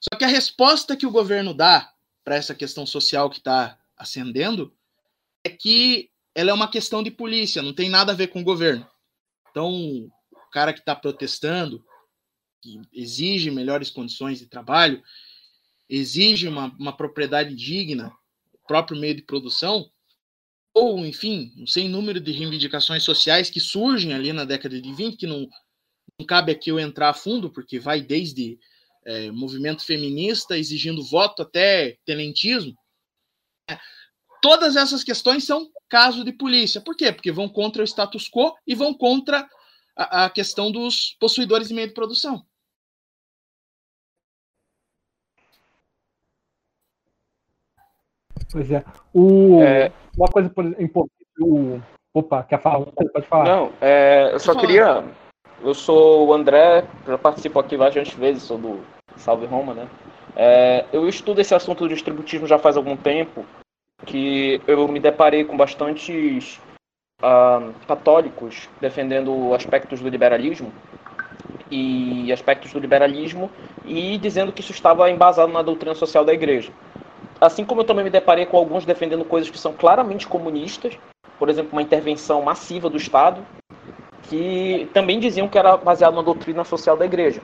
Só 0.00 0.16
que 0.16 0.24
a 0.24 0.28
resposta 0.28 0.96
que 0.96 1.06
o 1.06 1.10
governo 1.10 1.52
dá 1.52 1.92
para 2.24 2.36
essa 2.36 2.54
questão 2.54 2.86
social 2.86 3.28
que 3.28 3.38
está 3.38 3.78
ascendendo 3.96 4.74
é 5.44 5.50
que 5.50 6.10
ela 6.34 6.50
é 6.50 6.54
uma 6.54 6.70
questão 6.70 7.02
de 7.02 7.10
polícia, 7.10 7.62
não 7.62 7.74
tem 7.74 7.88
nada 7.88 8.12
a 8.12 8.14
ver 8.14 8.28
com 8.28 8.40
o 8.40 8.44
governo. 8.44 8.88
Então, 9.50 9.68
o 9.70 10.50
cara 10.50 10.72
que 10.72 10.78
está 10.78 10.94
protestando, 10.94 11.84
que 12.60 12.80
exige 12.92 13.50
melhores 13.50 13.90
condições 13.90 14.38
de 14.38 14.46
trabalho, 14.46 15.02
exige 15.88 16.46
uma, 16.46 16.74
uma 16.78 16.96
propriedade 16.96 17.54
digna, 17.54 18.12
o 18.52 18.58
próprio 18.66 18.98
meio 18.98 19.14
de 19.14 19.22
produção, 19.22 19.90
ou, 20.72 21.04
enfim, 21.04 21.52
um 21.58 21.66
sem 21.66 21.88
número 21.88 22.20
de 22.20 22.30
reivindicações 22.30 23.02
sociais 23.02 23.50
que 23.50 23.58
surgem 23.58 24.12
ali 24.12 24.32
na 24.32 24.44
década 24.44 24.80
de 24.80 24.92
20, 24.92 25.16
que 25.16 25.26
não, 25.26 25.48
não 26.18 26.26
cabe 26.26 26.52
aqui 26.52 26.70
eu 26.70 26.78
entrar 26.78 27.10
a 27.10 27.14
fundo, 27.14 27.50
porque 27.50 27.80
vai 27.80 28.00
desde 28.00 28.58
é, 29.04 29.30
movimento 29.30 29.84
feminista 29.84 30.56
exigindo 30.56 31.02
voto 31.02 31.42
até 31.42 31.98
tenentismo. 32.04 32.74
É, 33.68 33.78
todas 34.40 34.76
essas 34.76 35.02
questões 35.02 35.44
são 35.44 35.68
caso 35.88 36.24
de 36.24 36.32
polícia. 36.32 36.80
Por 36.80 36.96
quê? 36.96 37.10
Porque 37.10 37.32
vão 37.32 37.48
contra 37.48 37.82
o 37.82 37.86
status 37.86 38.28
quo 38.28 38.54
e 38.64 38.74
vão 38.74 38.94
contra 38.94 39.48
a, 39.96 40.26
a 40.26 40.30
questão 40.30 40.70
dos 40.70 41.16
possuidores 41.18 41.68
de 41.68 41.74
meio 41.74 41.88
de 41.88 41.94
produção. 41.94 42.46
Pois 48.52 48.70
é. 48.70 48.84
O, 49.14 49.62
é... 49.62 49.92
Uma 50.16 50.28
coisa 50.28 50.50
por 50.50 50.64
importante, 50.64 51.12
o... 51.40 51.80
Opa, 52.12 52.42
quer 52.42 52.60
falar? 52.60 52.86
Pode 52.86 53.26
falar. 53.26 53.44
Não, 53.44 53.72
é, 53.80 54.30
eu 54.32 54.40
só 54.40 54.54
queria. 54.54 55.04
Eu 55.62 55.74
sou 55.74 56.26
o 56.26 56.32
André, 56.32 56.84
já 57.06 57.16
participo 57.16 57.58
aqui 57.60 57.76
bastante 57.76 58.16
vezes, 58.16 58.42
sou 58.42 58.58
do 58.58 58.80
Salve 59.16 59.46
Roma, 59.46 59.74
né? 59.74 59.88
É, 60.34 60.84
eu 60.92 61.08
estudo 61.08 61.40
esse 61.40 61.54
assunto 61.54 61.80
do 61.80 61.94
distributismo 61.94 62.46
já 62.46 62.58
faz 62.58 62.76
algum 62.76 62.96
tempo, 62.96 63.44
que 64.06 64.60
eu 64.66 64.88
me 64.88 64.98
deparei 64.98 65.44
com 65.44 65.56
bastantes 65.56 66.58
uh, 67.22 67.72
católicos 67.86 68.68
defendendo 68.80 69.54
aspectos 69.54 70.00
do 70.00 70.08
liberalismo 70.08 70.72
e 71.70 72.32
aspectos 72.32 72.72
do 72.72 72.80
liberalismo 72.80 73.50
e 73.84 74.18
dizendo 74.18 74.52
que 74.52 74.60
isso 74.60 74.72
estava 74.72 75.10
embasado 75.10 75.52
na 75.52 75.62
doutrina 75.62 75.94
social 75.94 76.24
da 76.24 76.32
igreja. 76.32 76.72
Assim 77.40 77.64
como 77.64 77.80
eu 77.80 77.84
também 77.84 78.04
me 78.04 78.10
deparei 78.10 78.44
com 78.44 78.56
alguns 78.58 78.84
defendendo 78.84 79.24
coisas 79.24 79.48
que 79.48 79.58
são 79.58 79.72
claramente 79.72 80.26
comunistas, 80.26 80.98
por 81.38 81.48
exemplo, 81.48 81.72
uma 81.72 81.82
intervenção 81.82 82.42
massiva 82.42 82.90
do 82.90 82.98
Estado, 82.98 83.40
que 84.24 84.88
também 84.92 85.18
diziam 85.18 85.48
que 85.48 85.58
era 85.58 85.76
baseado 85.76 86.14
na 86.14 86.22
doutrina 86.22 86.64
social 86.64 86.96
da 86.96 87.06
igreja. 87.06 87.40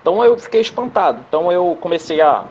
Então 0.00 0.24
eu 0.24 0.36
fiquei 0.36 0.60
espantado. 0.60 1.24
Então 1.28 1.52
eu 1.52 1.78
comecei 1.80 2.20
a 2.20 2.44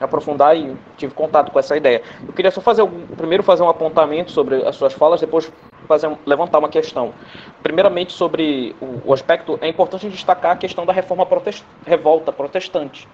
aprofundar 0.00 0.56
e 0.56 0.76
tive 0.96 1.14
contato 1.14 1.52
com 1.52 1.58
essa 1.60 1.76
ideia. 1.76 2.02
Eu 2.26 2.32
queria 2.32 2.50
só 2.50 2.60
fazer 2.60 2.84
primeiro 3.16 3.44
fazer 3.44 3.62
um 3.62 3.68
apontamento 3.68 4.32
sobre 4.32 4.66
as 4.66 4.74
suas 4.74 4.92
falas, 4.92 5.20
depois 5.20 5.50
fazer 5.86 6.10
levantar 6.26 6.58
uma 6.58 6.68
questão. 6.68 7.14
Primeiramente 7.62 8.12
sobre 8.12 8.74
o, 8.80 9.10
o 9.10 9.14
aspecto 9.14 9.58
é 9.62 9.68
importante 9.68 10.08
destacar 10.08 10.52
a 10.52 10.56
questão 10.56 10.84
da 10.84 10.92
reforma 10.92 11.24
protest, 11.24 11.62
revolta 11.86 12.32
protestante, 12.32 13.08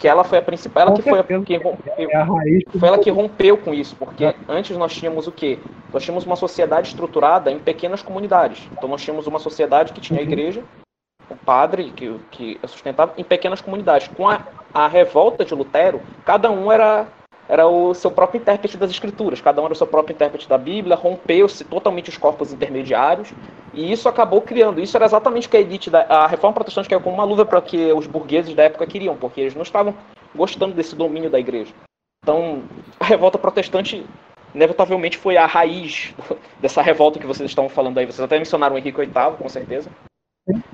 que 0.00 0.06
ela 0.06 0.22
foi 0.22 0.38
a 0.38 0.42
principal, 0.42 0.86
ela 0.86 0.96
que 0.96 1.02
foi 1.02 1.18
a, 1.18 1.24
que 1.24 1.56
rompeu, 1.56 1.92
é 1.98 2.78
foi 2.78 2.88
ela 2.88 2.98
que 2.98 3.10
rompeu 3.10 3.58
com 3.58 3.74
isso, 3.74 3.96
porque 3.96 4.32
antes 4.48 4.76
nós 4.76 4.94
tínhamos 4.94 5.26
o 5.26 5.32
quê? 5.32 5.58
Nós 5.92 6.04
tínhamos 6.04 6.24
uma 6.24 6.36
sociedade 6.36 6.88
estruturada 6.88 7.50
em 7.50 7.58
pequenas 7.58 8.00
comunidades. 8.00 8.68
Então 8.70 8.88
nós 8.88 9.02
tínhamos 9.02 9.26
uma 9.26 9.40
sociedade 9.40 9.92
que 9.92 10.00
tinha 10.00 10.20
a 10.20 10.22
uhum. 10.22 10.28
igreja, 10.28 10.62
o 11.28 11.34
padre 11.34 11.90
que, 11.90 12.16
que 12.30 12.60
sustentava 12.68 13.12
em 13.18 13.24
pequenas 13.24 13.60
comunidades. 13.60 14.06
Com 14.06 14.28
a, 14.28 14.46
a 14.72 14.86
revolta 14.86 15.44
de 15.44 15.52
Lutero, 15.52 16.00
cada 16.24 16.48
um 16.48 16.70
era 16.70 17.08
era 17.48 17.66
o 17.66 17.94
seu 17.94 18.10
próprio 18.10 18.40
intérprete 18.40 18.76
das 18.76 18.90
escrituras, 18.90 19.40
cada 19.40 19.60
um 19.62 19.64
era 19.64 19.72
o 19.72 19.76
seu 19.76 19.86
próprio 19.86 20.14
intérprete 20.14 20.48
da 20.48 20.58
Bíblia, 20.58 20.94
rompeu-se 20.94 21.64
totalmente 21.64 22.10
os 22.10 22.18
corpos 22.18 22.52
intermediários, 22.52 23.32
e 23.72 23.90
isso 23.90 24.08
acabou 24.08 24.42
criando, 24.42 24.80
isso 24.80 24.96
era 24.96 25.06
exatamente 25.06 25.46
o 25.46 25.50
que 25.50 25.56
a 25.56 25.60
elite 25.60 25.88
da 25.88 26.02
a 26.08 26.26
reforma 26.26 26.54
protestante 26.54 26.88
caiu 26.88 27.00
como 27.00 27.14
uma 27.14 27.24
luva 27.24 27.46
para 27.46 27.62
que 27.62 27.92
os 27.92 28.06
burgueses 28.06 28.54
da 28.54 28.64
época 28.64 28.86
queriam, 28.86 29.16
porque 29.16 29.40
eles 29.40 29.54
não 29.54 29.62
estavam 29.62 29.94
gostando 30.34 30.74
desse 30.74 30.94
domínio 30.94 31.30
da 31.30 31.40
igreja. 31.40 31.72
Então, 32.22 32.62
a 33.00 33.04
revolta 33.04 33.38
protestante 33.38 34.04
inevitavelmente 34.54 35.16
foi 35.16 35.36
a 35.36 35.46
raiz 35.46 36.14
dessa 36.60 36.82
revolta 36.82 37.18
que 37.18 37.26
vocês 37.26 37.48
estão 37.48 37.68
falando 37.68 37.98
aí. 37.98 38.06
Vocês 38.06 38.20
até 38.20 38.36
mencionaram 38.36 38.74
o 38.74 38.78
Henrique 38.78 39.00
VIII, 39.00 39.36
com 39.38 39.48
certeza. 39.48 39.90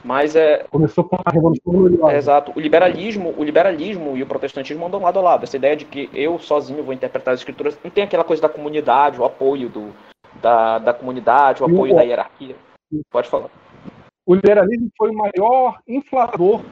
Mas 0.04 0.36
é. 0.36 0.64
Começou 0.70 1.04
com 1.04 1.16
a 1.24 1.30
Revolução 1.30 1.72
Gloriosa. 1.72 2.16
Exato. 2.16 2.52
O 2.54 2.60
liberalismo, 2.60 3.34
o 3.36 3.44
liberalismo 3.44 4.16
e 4.16 4.22
o 4.22 4.26
protestantismo 4.26 4.86
andam 4.86 5.00
lado 5.00 5.18
a 5.18 5.22
lado. 5.22 5.44
Essa 5.44 5.56
ideia 5.56 5.76
de 5.76 5.84
que 5.84 6.08
eu 6.12 6.38
sozinho 6.38 6.84
vou 6.84 6.94
interpretar 6.94 7.34
as 7.34 7.40
escrituras. 7.40 7.78
Não 7.82 7.90
tem 7.90 8.04
aquela 8.04 8.24
coisa 8.24 8.42
da 8.42 8.48
comunidade, 8.48 9.20
o 9.20 9.24
apoio 9.24 9.68
do, 9.68 9.92
da, 10.40 10.78
da 10.78 10.94
comunidade, 10.94 11.62
o 11.62 11.66
apoio 11.66 11.92
o... 11.92 11.96
da 11.96 12.02
hierarquia. 12.02 12.56
Pode 13.10 13.28
falar. 13.28 13.50
O 14.26 14.34
liberalismo 14.34 14.88
foi 14.96 15.10
o 15.10 15.14
maior 15.14 15.78
inflador 15.86 16.62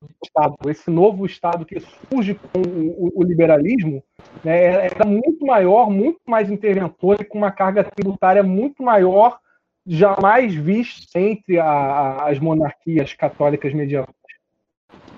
do 0.00 0.08
Estado. 0.22 0.56
Esse 0.66 0.90
novo 0.90 1.26
Estado 1.26 1.64
que 1.64 1.80
surge 1.80 2.34
com 2.34 2.60
o, 2.60 3.12
o 3.14 3.22
liberalismo 3.22 4.02
né, 4.42 4.86
era 4.86 5.04
muito 5.04 5.44
maior, 5.44 5.90
muito 5.90 6.20
mais 6.26 6.50
interventor 6.50 7.20
e 7.20 7.24
com 7.24 7.38
uma 7.38 7.50
carga 7.50 7.84
tributária 7.84 8.42
muito 8.42 8.82
maior 8.82 9.38
jamais 9.86 10.54
visto 10.54 11.14
entre 11.16 11.58
a, 11.58 11.66
a, 11.66 12.30
as 12.30 12.38
monarquias 12.38 13.12
católicas 13.14 13.72
medievais. 13.72 14.14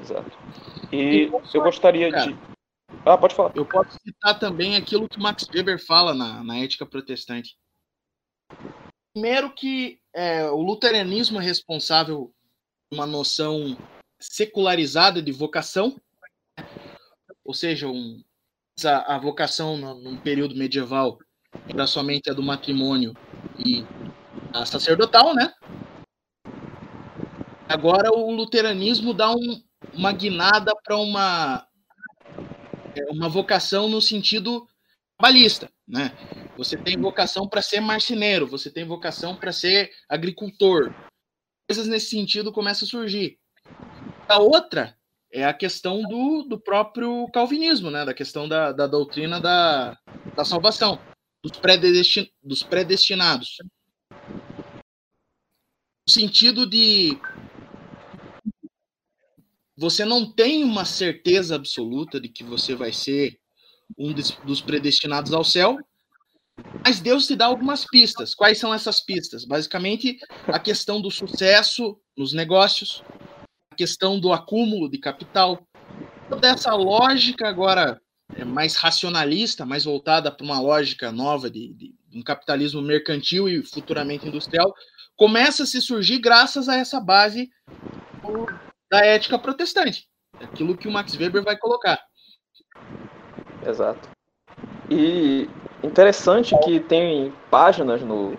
Exato. 0.01 0.39
E 0.93 1.31
eu 1.55 1.63
gostaria 1.63 2.11
de. 2.11 2.37
Ah, 3.05 3.17
pode 3.17 3.35
falar. 3.35 3.53
Eu 3.55 3.65
posso 3.65 3.99
citar 4.01 4.39
também 4.39 4.77
aquilo 4.77 5.09
que 5.09 5.21
Max 5.21 5.49
Weber 5.53 5.85
fala 5.85 6.15
na, 6.15 6.43
na 6.43 6.59
Ética 6.59 6.87
Protestante. 6.87 7.57
Primeiro 9.13 9.51
que 9.51 9.99
é, 10.15 10.49
o 10.51 10.61
luteranismo 10.61 11.41
é 11.41 11.45
responsável 11.45 12.33
por 12.89 12.97
uma 12.97 13.07
noção 13.07 13.77
secularizada 14.19 15.21
de 15.23 15.33
vocação, 15.33 16.01
ou 17.45 17.55
seja, 17.55 17.89
um, 17.89 18.23
a, 18.85 19.15
a 19.15 19.19
vocação 19.19 19.77
no, 19.77 19.95
num 19.95 20.17
período 20.17 20.57
medieval 20.57 21.19
era 21.69 21.87
somente 21.87 22.31
a 22.31 22.35
do 22.35 22.43
matrimônio 22.43 23.15
e 23.59 23.85
a 24.57 24.67
sacerdotal, 24.67 25.35
né? 25.35 25.53
Agora 27.69 28.11
o 28.11 28.31
luteranismo 28.31 29.13
dá 29.13 29.31
um, 29.31 29.63
uma 29.93 30.13
guinada 30.13 30.73
para 30.83 30.97
uma 30.97 31.67
é, 32.95 33.05
uma 33.11 33.29
vocação 33.29 33.89
no 33.89 34.01
sentido 34.01 34.67
trabalhista, 35.19 35.71
né? 35.87 36.13
Você 36.57 36.77
tem 36.77 36.97
vocação 36.97 37.49
para 37.49 37.61
ser 37.61 37.81
marceneiro, 37.81 38.47
você 38.47 38.71
tem 38.71 38.85
vocação 38.85 39.37
para 39.37 39.53
ser 39.53 39.91
agricultor. 40.09 40.95
Coisas 41.69 41.87
nesse 41.87 42.11
sentido 42.11 42.53
começam 42.53 42.87
a 42.87 42.91
surgir. 42.91 43.39
A 44.29 44.39
outra 44.39 44.97
é 45.31 45.45
a 45.45 45.53
questão 45.53 46.03
do, 46.03 46.45
do 46.45 46.59
próprio 46.59 47.29
calvinismo, 47.33 47.91
né? 47.91 48.05
Da 48.05 48.15
questão 48.15 48.49
da, 48.49 48.73
da 48.73 48.87
doutrina 48.87 49.41
da, 49.41 49.99
da 50.35 50.45
salvação, 50.45 50.99
dos, 51.43 51.59
predestin, 51.59 52.31
dos 52.43 52.63
predestinados 52.63 53.59
sentido 56.09 56.67
de 56.67 57.19
você 59.77 60.05
não 60.05 60.31
tem 60.31 60.65
uma 60.65 60.85
certeza 60.85 61.55
absoluta 61.55 62.21
de 62.21 62.29
que 62.29 62.45
você 62.45 62.75
vai 62.75 62.93
ser 62.93 63.39
um 63.99 64.13
dos 64.13 64.61
predestinados 64.61 65.33
ao 65.33 65.45
céu, 65.45 65.77
mas 66.85 67.01
Deus 67.01 67.27
te 67.27 67.37
dá 67.37 67.47
algumas 67.47 67.85
pistas. 67.85 68.35
Quais 68.35 68.59
são 68.59 68.73
essas 68.73 69.01
pistas? 69.01 69.45
Basicamente, 69.45 70.19
a 70.47 70.59
questão 70.59 71.01
do 71.01 71.11
sucesso 71.11 71.99
nos 72.17 72.33
negócios, 72.33 73.03
a 73.71 73.75
questão 73.75 74.19
do 74.19 74.33
acúmulo 74.33 74.89
de 74.89 74.99
capital. 74.99 75.67
Toda 76.31 76.49
essa 76.49 76.75
lógica 76.75 77.49
agora 77.49 78.01
é 78.35 78.45
mais 78.45 78.77
racionalista, 78.77 79.67
mais 79.67 79.85
voltada 79.85 80.33
para 80.33 80.45
uma 80.45 80.61
lógica 80.61 81.13
nova 81.13 81.51
de, 81.51 81.75
de 81.75 81.95
um 82.15 82.23
capitalismo 82.23 82.81
mercantil 82.81 83.49
e 83.49 83.63
futuramente 83.63 84.27
industrial, 84.27 84.73
começa 85.17 85.63
a 85.63 85.67
se 85.67 85.81
surgir 85.81 86.19
graças 86.19 86.69
a 86.69 86.77
essa 86.77 87.01
base 87.01 87.51
da 88.91 89.05
ética 89.05 89.39
protestante. 89.39 90.07
Aquilo 90.41 90.77
que 90.77 90.87
o 90.87 90.91
Max 90.91 91.17
Weber 91.17 91.43
vai 91.43 91.57
colocar. 91.57 91.99
Exato. 93.67 94.09
E 94.91 95.49
interessante 95.83 96.57
que 96.65 96.79
tem 96.79 97.33
páginas 97.51 98.03
no, 98.03 98.37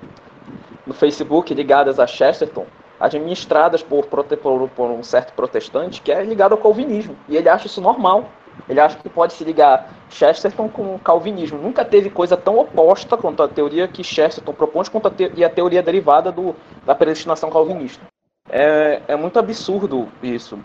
no 0.85 0.93
Facebook 0.93 1.53
ligadas 1.53 1.99
a 1.99 2.07
Chesterton, 2.07 2.67
administradas 2.99 3.83
por, 3.83 4.05
por, 4.05 4.25
por 4.69 4.91
um 4.91 5.03
certo 5.03 5.33
protestante 5.33 6.01
que 6.01 6.11
é 6.11 6.23
ligado 6.23 6.53
ao 6.53 6.57
calvinismo. 6.57 7.17
E 7.27 7.35
ele 7.35 7.49
acha 7.49 7.67
isso 7.67 7.81
normal. 7.81 8.31
Ele 8.67 8.79
acha 8.79 8.97
que 8.97 9.09
pode 9.09 9.33
se 9.33 9.43
ligar 9.43 9.93
Chesterton 10.09 10.69
com 10.69 10.95
o 10.95 10.99
calvinismo. 10.99 11.57
Nunca 11.57 11.85
teve 11.85 12.09
coisa 12.09 12.35
tão 12.35 12.57
oposta 12.57 13.17
quanto 13.17 13.43
a 13.43 13.47
teoria 13.47 13.87
que 13.87 14.03
Chesterton 14.03 14.53
propõe 14.53 14.85
quanto 14.85 15.07
a 15.07 15.11
te 15.11 15.31
e 15.35 15.43
a 15.43 15.49
teoria 15.49 15.83
derivada 15.83 16.31
do, 16.31 16.55
da 16.85 16.95
predestinação 16.95 17.49
calvinista. 17.49 18.03
É, 18.49 19.01
é 19.07 19.15
muito 19.15 19.37
absurdo 19.39 20.09
isso. 20.21 20.59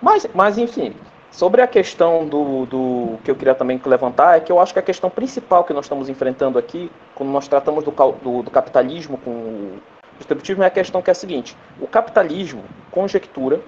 Mas, 0.00 0.26
mas 0.34 0.58
enfim, 0.58 0.94
Sobre 1.36 1.60
a 1.60 1.66
questão 1.66 2.26
do, 2.26 2.64
do 2.64 3.18
que 3.22 3.30
eu 3.30 3.36
queria 3.36 3.54
também 3.54 3.78
levantar, 3.84 4.38
é 4.38 4.40
que 4.40 4.50
eu 4.50 4.58
acho 4.58 4.72
que 4.72 4.78
a 4.78 4.82
questão 4.82 5.10
principal 5.10 5.64
que 5.64 5.72
nós 5.74 5.84
estamos 5.84 6.08
enfrentando 6.08 6.58
aqui, 6.58 6.90
quando 7.14 7.28
nós 7.28 7.46
tratamos 7.46 7.84
do, 7.84 7.90
do, 7.90 8.42
do 8.42 8.50
capitalismo 8.50 9.18
com 9.18 9.30
o 9.30 9.78
distributivismo, 10.16 10.64
é 10.64 10.66
a 10.66 10.70
questão 10.70 11.02
que 11.02 11.10
é 11.10 11.12
a 11.12 11.14
seguinte: 11.14 11.54
o 11.78 11.86
capitalismo 11.86 12.64
conjectura 12.90 13.60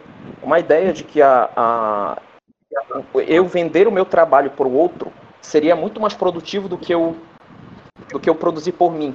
uma 0.42 0.58
ideia 0.58 0.94
de 0.94 1.04
que 1.04 1.20
a, 1.20 1.50
a 1.54 2.16
eu 3.26 3.46
vender 3.46 3.88
o 3.88 3.92
meu 3.92 4.04
trabalho 4.04 4.50
para 4.50 4.66
o 4.66 4.74
outro 4.74 5.12
seria 5.40 5.76
muito 5.76 6.00
mais 6.00 6.14
produtivo 6.14 6.68
do 6.68 6.78
que 6.78 6.92
eu 6.92 7.16
do 8.10 8.20
que 8.20 8.30
eu 8.30 8.34
produzir 8.34 8.72
por 8.72 8.92
mim, 8.92 9.14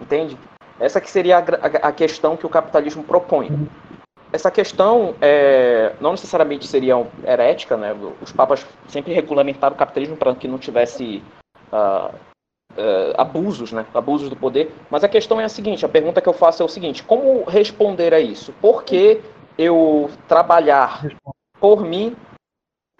entende? 0.00 0.38
Essa 0.78 1.00
que 1.00 1.10
seria 1.10 1.38
a, 1.38 1.88
a, 1.88 1.92
questão 1.92 2.36
que 2.36 2.46
o 2.46 2.48
capitalismo 2.48 3.02
propõe 3.04 3.68
essa 4.34 4.50
questão 4.50 5.14
é, 5.20 5.94
não 6.00 6.10
necessariamente 6.10 6.66
seria 6.66 7.06
herética, 7.24 7.76
né? 7.76 7.94
Os 8.20 8.32
papas 8.32 8.66
sempre 8.88 9.12
regulamentaram 9.12 9.76
o 9.76 9.78
capitalismo 9.78 10.16
para 10.16 10.34
que 10.34 10.48
não 10.48 10.58
tivesse 10.58 11.22
uh, 11.72 12.12
uh, 12.12 13.14
abusos, 13.16 13.70
né? 13.70 13.86
Abusos 13.94 14.28
do 14.28 14.34
poder. 14.34 14.74
Mas 14.90 15.04
a 15.04 15.08
questão 15.08 15.40
é 15.40 15.44
a 15.44 15.48
seguinte: 15.48 15.86
a 15.86 15.88
pergunta 15.88 16.20
que 16.20 16.28
eu 16.28 16.32
faço 16.32 16.64
é 16.64 16.66
o 16.66 16.68
seguinte: 16.68 17.04
como 17.04 17.44
responder 17.44 18.12
a 18.12 18.18
isso? 18.18 18.52
Por 18.60 18.82
que 18.82 19.20
eu 19.56 20.10
trabalhar 20.26 21.06
por 21.60 21.82
mim 21.82 22.16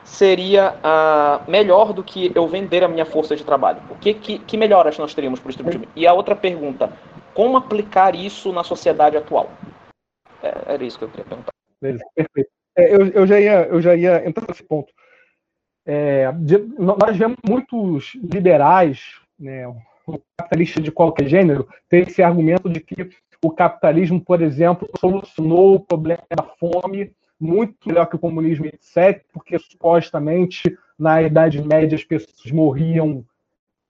seria 0.05 0.74
uh, 0.74 1.50
melhor 1.50 1.92
do 1.92 2.05
que 2.05 2.30
eu 2.34 2.46
vender 2.46 2.84
a 2.84 2.88
minha 2.88 3.07
força 3.07 3.34
de 3.34 3.42
trabalho? 3.42 3.80
O 3.90 3.96
que, 3.96 4.14
que, 4.14 4.38
que 4.38 4.57
melhoras 4.57 4.98
nós 4.98 5.14
teríamos 5.14 5.40
para 5.40 5.48
o 5.48 5.50
distributivo? 5.50 5.86
E 5.96 6.07
a 6.07 6.12
outra 6.12 6.36
pergunta: 6.36 6.92
como 7.32 7.57
aplicar 7.57 8.14
isso 8.14 8.52
na 8.52 8.62
sociedade 8.62 9.16
atual? 9.16 9.50
É, 10.42 10.74
era 10.74 10.84
isso 10.84 10.98
que 10.98 11.05
eu 11.05 11.09
queria 11.09 11.24
perguntar. 11.24 11.52
Beleza, 11.80 12.05
perfeito. 12.14 12.50
É, 12.76 12.94
eu, 12.94 13.07
eu, 13.09 13.26
já 13.26 13.40
ia, 13.40 13.66
eu 13.66 13.80
já 13.80 13.96
ia 13.96 14.26
entrar 14.28 14.46
nesse 14.46 14.62
ponto. 14.62 14.92
É, 15.86 16.30
de, 16.32 16.59
nós 16.78 17.16
vemos 17.16 17.36
muitos 17.46 18.14
liberais, 18.14 19.20
né, 19.38 19.64
capitalistas 20.38 20.82
de 20.82 20.90
qualquer 20.90 21.28
gênero, 21.28 21.68
ter 21.88 22.09
esse 22.09 22.22
argumento 22.22 22.68
de 22.68 22.80
que 22.80 23.11
o 23.42 23.50
capitalismo, 23.50 24.20
por 24.20 24.40
exemplo, 24.40 24.88
solucionou 24.98 25.74
o 25.74 25.80
problema 25.80 26.22
da 26.34 26.42
fome 26.42 27.12
muito 27.45 27.76
melhor 27.86 28.07
que 28.07 28.16
o 28.16 28.18
comunismo, 28.18 28.66
etc., 28.66 29.22
porque 29.32 29.59
supostamente 29.59 30.76
na 30.99 31.22
Idade 31.22 31.62
Média 31.62 31.95
as 31.95 32.05
pessoas 32.05 32.51
morriam 32.51 33.24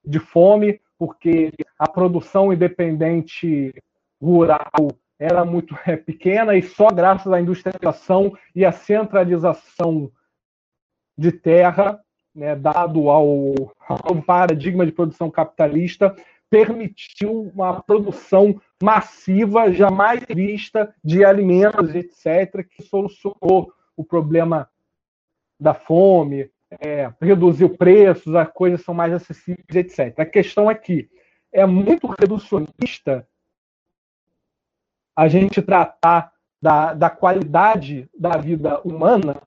de 0.05 0.19
fome, 0.19 0.81
porque 0.99 1.53
a 1.79 1.89
produção 1.89 2.53
independente 2.53 3.73
rural 4.21 4.89
era 5.19 5.45
muito 5.45 5.77
é, 5.87 5.97
pequena 5.97 6.57
e 6.57 6.63
só 6.63 6.89
graças 6.89 7.33
à 7.33 7.41
industrialização 7.41 8.37
e 8.55 8.65
à 8.65 8.73
centralização 8.73 10.11
de 11.17 11.31
terra, 11.31 12.01
né, 12.35 12.57
dado 12.57 13.09
ao, 13.09 13.55
ao 13.89 14.21
paradigma 14.23 14.85
de 14.85 14.91
produção 14.91 15.31
capitalista, 15.31 16.15
permitiu 16.55 17.51
uma 17.53 17.83
produção 17.83 18.61
massiva, 18.81 19.73
jamais 19.73 20.23
vista, 20.29 20.95
de 21.03 21.25
alimentos, 21.25 21.93
etc., 21.97 22.65
que 22.65 22.81
solucionou 22.81 23.73
o 23.97 24.05
problema 24.05 24.71
da 25.59 25.75
fome, 25.75 26.49
é, 26.81 27.13
reduziu 27.21 27.77
preços, 27.77 28.37
as 28.37 28.49
coisas 28.53 28.83
são 28.83 28.95
mais 28.95 29.13
acessíveis, 29.13 29.67
etc. 29.75 30.17
A 30.21 30.25
questão 30.25 30.71
é 30.71 30.77
que 30.77 31.11
é 31.53 31.67
muito 31.67 32.07
reducionista 32.07 33.27
a 35.17 35.27
gente 35.27 35.61
tratar 35.61 36.33
da, 36.63 36.95
da 36.95 37.11
qualidade 37.11 38.09
da 38.17 38.37
vida 38.37 38.81
humana 38.83 39.43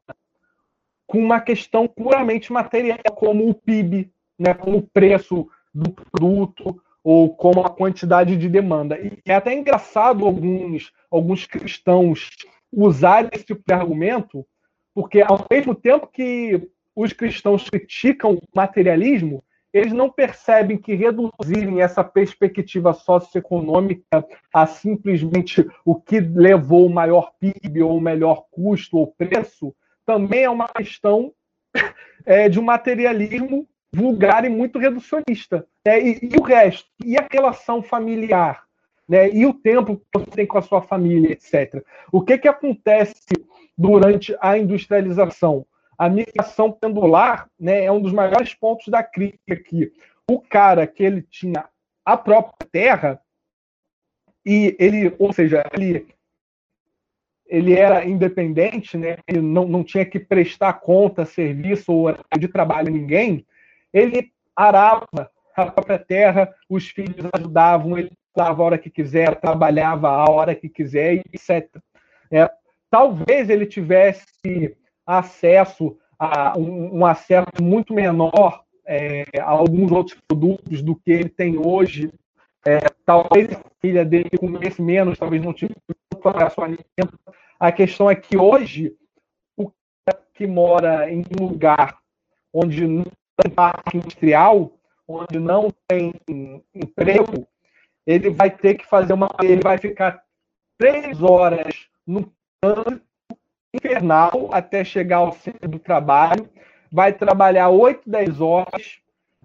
com 1.05 1.20
uma 1.20 1.39
questão 1.39 1.88
puramente 1.88 2.51
material, 2.51 2.99
como 3.16 3.49
o 3.49 3.53
PIB, 3.53 4.12
né, 4.38 4.53
como 4.53 4.80
o 4.80 4.88
preço 4.88 5.49
do 5.74 5.89
produto 5.89 6.82
ou 7.10 7.34
como 7.34 7.62
a 7.62 7.70
quantidade 7.70 8.36
de 8.36 8.49
demanda. 8.49 8.99
E 8.99 9.18
é 9.26 9.36
até 9.36 9.53
engraçado 9.53 10.26
alguns, 10.26 10.91
alguns 11.10 11.45
cristãos 11.45 12.32
usarem 12.70 13.30
esse 13.32 13.45
tipo 13.45 13.64
de 13.66 13.74
argumento, 13.74 14.45
porque 14.93 15.22
ao 15.22 15.45
mesmo 15.49 15.74
tempo 15.74 16.08
que 16.08 16.70
os 16.93 17.14
cristãos 17.14 17.70
criticam 17.70 18.34
o 18.34 18.41
materialismo, 18.53 19.41
eles 19.72 19.93
não 19.93 20.10
percebem 20.10 20.78
que 20.78 20.95
reduzirem 20.95 21.80
essa 21.80 22.03
perspectiva 22.03 22.91
socioeconômica 22.93 24.28
a 24.53 24.68
simplesmente 24.68 25.66
o 25.86 25.95
que 25.95 26.20
levou 26.20 26.88
o 26.88 26.93
maior 26.93 27.32
PIB 27.39 27.84
ou 27.84 27.95
o 27.95 28.01
melhor 28.01 28.43
custo 28.51 28.97
ou 28.97 29.08
preço 29.08 29.74
também 30.05 30.43
é 30.43 30.49
uma 30.49 30.68
questão 30.68 31.32
é, 32.26 32.49
de 32.49 32.60
um 32.60 32.64
materialismo 32.64 33.66
vulgar 33.94 34.46
e 34.46 34.50
muito 34.50 34.80
reducionista. 34.80 35.66
Né? 35.86 36.02
E, 36.02 36.20
e, 36.34 36.38
o 36.38 36.44
resto? 36.44 36.90
E 37.04 37.18
a 37.18 37.28
relação 37.32 37.82
familiar? 37.82 38.64
Né? 39.08 39.30
E 39.30 39.46
o 39.46 39.54
tempo 39.54 39.98
que 39.98 40.04
você 40.14 40.32
tem 40.32 40.46
com 40.46 40.58
a 40.58 40.62
sua 40.62 40.82
família, 40.82 41.32
etc. 41.32 41.84
O 42.12 42.22
que, 42.22 42.38
que 42.38 42.48
acontece 42.48 43.34
durante 43.78 44.36
a 44.42 44.58
industrialização? 44.58 45.66
a 45.98 46.08
migração 46.08 46.72
pendular 46.72 47.50
né, 47.60 47.86
é 47.86 47.92
um 47.92 48.00
dos 48.00 48.14
maiores 48.14 48.54
pontos 48.54 48.88
da 48.88 49.02
crítica 49.02 49.54
aqui. 49.54 49.92
O 50.30 50.40
cara 50.40 50.86
que 50.86 51.04
ele 51.04 51.24
tinha 51.24 51.68
a 52.06 52.16
própria 52.16 52.68
terra 52.72 53.20
e 54.46 54.76
ele, 54.80 55.14
ou 55.18 55.34
seja, 55.34 55.64
ele 55.74 56.06
ele 57.50 57.74
era 57.74 58.06
independente, 58.06 58.98
né? 58.98 59.20
Ele 59.26 59.40
não, 59.40 59.66
não 59.66 59.82
tinha 59.82 60.06
que 60.06 60.20
prestar 60.20 60.74
conta, 60.74 61.24
serviço 61.24 61.94
ou 61.94 62.14
de 62.38 62.48
trabalho 62.50 62.90
a 62.90 62.92
ninguém. 62.92 63.46
Ele 63.94 64.32
arava 64.56 65.32
a 65.56 65.66
própria 65.72 66.00
terra, 66.00 66.54
os 66.70 66.88
filhos 66.90 67.28
ajudavam, 67.34 67.98
ele 67.98 68.12
estava 68.30 68.62
a 68.62 68.66
hora 68.66 68.78
que 68.78 68.90
quiser, 68.90 69.40
trabalhava 69.40 70.10
a 70.10 70.30
hora 70.30 70.54
que 70.54 70.70
quiser, 70.70 71.24
etc. 71.34 71.68
É, 72.32 72.50
talvez 72.90 73.50
ele 73.50 73.66
tivesse 73.66 74.78
acesso 75.06 75.98
a 76.20 76.58
um, 76.58 77.00
um 77.00 77.06
acesso 77.06 77.48
muito 77.62 77.94
menor 77.94 78.64
é, 78.86 79.26
a 79.40 79.50
alguns 79.50 79.92
outros 79.92 80.20
produtos 80.28 80.82
do 80.82 80.96
que 80.96 81.12
ele 81.12 81.30
tem 81.30 81.58
hoje. 81.58 82.12
É, 82.66 82.80
talvez 83.06 83.52
a 83.52 83.62
filha 83.82 84.04
dele 84.04 84.30
comesse 84.38 84.82
menos, 84.82 85.18
talvez 85.18 85.44
não 85.44 85.54
tivesse 85.54 85.80
acesso 86.24 86.62
a 86.62 86.66
alimento. 86.66 87.20
A 87.60 87.72
questão 87.72 88.10
é 88.10 88.16
que 88.16 88.38
hoje, 88.38 88.96
o 89.56 89.72
que 90.34 90.46
mora 90.46 91.10
em 91.12 91.24
um 91.40 91.46
lugar 91.46 91.98
onde 92.54 92.86
tem 93.38 93.52
parque 93.52 93.98
industrial, 93.98 94.72
onde 95.08 95.40
não 95.40 95.72
tem 95.88 96.14
emprego, 96.74 97.48
ele 98.06 98.30
vai 98.30 98.50
ter 98.50 98.76
que 98.76 98.86
fazer 98.86 99.14
uma. 99.14 99.30
Ele 99.42 99.62
vai 99.62 99.78
ficar 99.78 100.24
três 100.78 101.22
horas 101.22 101.88
no 102.06 102.32
trânsito 102.62 103.08
infernal 103.74 104.50
até 104.52 104.84
chegar 104.84 105.18
ao 105.18 105.34
centro 105.34 105.70
do 105.70 105.80
trabalho, 105.80 106.50
vai 106.92 107.14
trabalhar 107.14 107.70
8, 107.70 108.10
10 108.10 108.42
horas, 108.42 109.00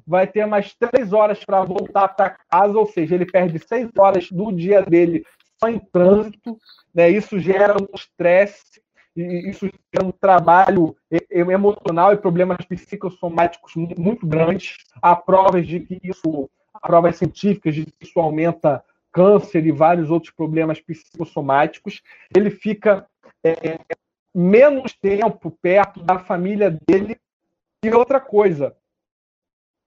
vai 0.07 0.27
ter 0.27 0.47
mais 0.47 0.75
3 0.75 1.13
horas 1.13 1.45
para 1.45 1.65
voltar 1.65 2.09
para 2.09 2.37
casa, 2.51 2.79
ou 2.79 2.87
seja, 2.87 3.15
ele 3.15 3.27
perde 3.27 3.59
6 3.59 3.91
horas 3.99 4.31
do 4.31 4.53
dia 4.53 4.83
dele 4.83 5.25
só 5.61 5.69
em 5.69 5.79
trânsito, 5.79 6.59
né? 6.95 7.11
isso 7.11 7.39
gera 7.39 7.77
um 7.81 7.87
estresse, 7.95 8.82
isso 9.15 9.67
gera 9.95 10.07
um 10.07 10.13
trabalho 10.13 10.97
emocional 11.31 12.13
e 12.13 12.17
problemas 12.17 12.65
psicossomáticos 12.65 13.75
muito 13.77 14.27
grandes. 14.27 14.79
Há 15.01 15.15
provas 15.15 15.67
de 15.67 15.81
que 15.81 16.01
isso, 16.03 16.51
há 16.73 16.81
provas 16.81 17.17
científicas 17.17 17.75
de 17.75 17.85
que 17.85 17.93
isso 18.01 18.19
aumenta 18.19 18.83
câncer 19.13 19.67
e 19.67 19.73
vários 19.73 20.11
outros 20.11 20.33
problemas 20.33 20.81
psicossomáticos. 20.81 22.03
Ele 22.35 22.51
fica 22.51 23.07
é, 23.45 23.79
menos 24.35 24.95
tempo 24.95 25.51
perto 25.51 26.03
da 26.03 26.19
família 26.19 26.77
dele. 26.89 27.19
E 27.85 27.91
outra 27.91 28.21
coisa, 28.21 28.75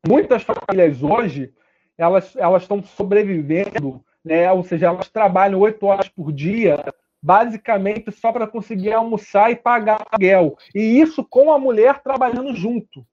muitas 0.05 0.43
famílias 0.43 1.01
hoje 1.01 1.53
elas 1.97 2.35
elas 2.35 2.63
estão 2.63 2.83
sobrevivendo, 2.83 4.03
né? 4.23 4.51
Ou 4.51 4.63
seja, 4.63 4.87
elas 4.87 5.09
trabalham 5.09 5.59
oito 5.61 5.85
horas 5.85 6.09
por 6.09 6.31
dia, 6.31 6.83
basicamente 7.25 8.11
só 8.11 8.31
para 8.31 8.45
conseguir 8.45 8.93
almoçar 8.93 9.49
e 9.49 9.55
pagar 9.55 10.05
aluguel. 10.11 10.55
E 10.75 11.01
isso 11.01 11.23
com 11.23 11.51
a 11.51 11.57
mulher 11.57 12.03
trabalhando 12.03 12.53
junto. 12.53 13.03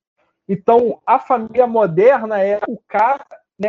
Então, 0.47 1.01
a 1.07 1.19
família 1.19 1.67
moderna 1.67 2.39
é 2.39 2.61
o 2.69 2.77
cara, 2.87 3.25
né? 3.59 3.69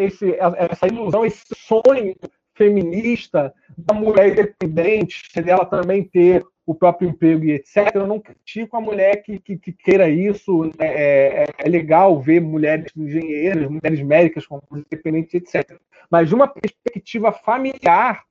Esse, 0.00 0.36
essa 0.36 0.88
ilusão, 0.88 1.24
esse 1.24 1.44
sonho 1.54 2.16
feminista 2.56 3.54
da 3.78 3.94
mulher 3.94 4.32
independente, 4.32 5.22
dela 5.40 5.64
também 5.64 6.02
ter 6.02 6.44
o 6.66 6.74
próprio 6.74 7.10
emprego 7.10 7.44
e 7.44 7.52
etc. 7.52 7.94
Eu 7.94 8.06
não 8.08 8.18
critico 8.18 8.76
a 8.76 8.80
mulher 8.80 9.22
que, 9.22 9.38
que, 9.38 9.56
que 9.56 9.72
queira 9.72 10.08
isso. 10.10 10.64
Né? 10.64 10.72
É, 10.80 11.46
é, 11.56 11.68
legal 11.68 12.20
ver 12.20 12.40
mulheres 12.40 12.90
engenheiras, 12.96 13.70
mulheres 13.70 14.02
médicas, 14.02 14.44
independentes, 14.72 15.34
etc. 15.34 15.78
Mas 16.10 16.28
de 16.28 16.34
uma 16.34 16.48
perspectiva 16.48 17.30
familiar, 17.30 18.24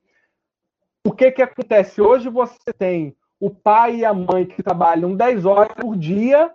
o 1.04 1.12
que, 1.12 1.30
que 1.30 1.42
acontece? 1.42 2.00
Hoje 2.00 2.28
você 2.30 2.72
tem 2.76 3.14
o 3.38 3.50
pai 3.50 3.96
e 3.96 4.04
a 4.04 4.14
mãe 4.14 4.46
que 4.46 4.62
trabalham 4.62 5.14
10 5.14 5.44
horas 5.44 5.74
por 5.74 5.96
dia 5.96 6.50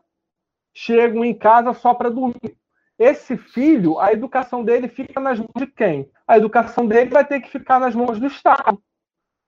chegam 0.74 1.24
em 1.24 1.34
casa 1.34 1.72
só 1.74 1.94
para 1.94 2.10
dormir. 2.10 2.58
Esse 2.98 3.38
filho, 3.38 4.00
a 4.00 4.12
educação 4.12 4.64
dele 4.64 4.88
fica 4.88 5.20
nas 5.20 5.38
mãos 5.38 5.54
de 5.56 5.68
quem? 5.68 6.10
A 6.28 6.38
educação 6.38 6.86
dele 6.86 7.12
vai 7.12 7.26
ter 7.26 7.40
que 7.40 7.50
ficar 7.50 7.80
nas 7.80 7.96
mãos 7.96 8.20
do 8.20 8.26
Estado. 8.26 8.82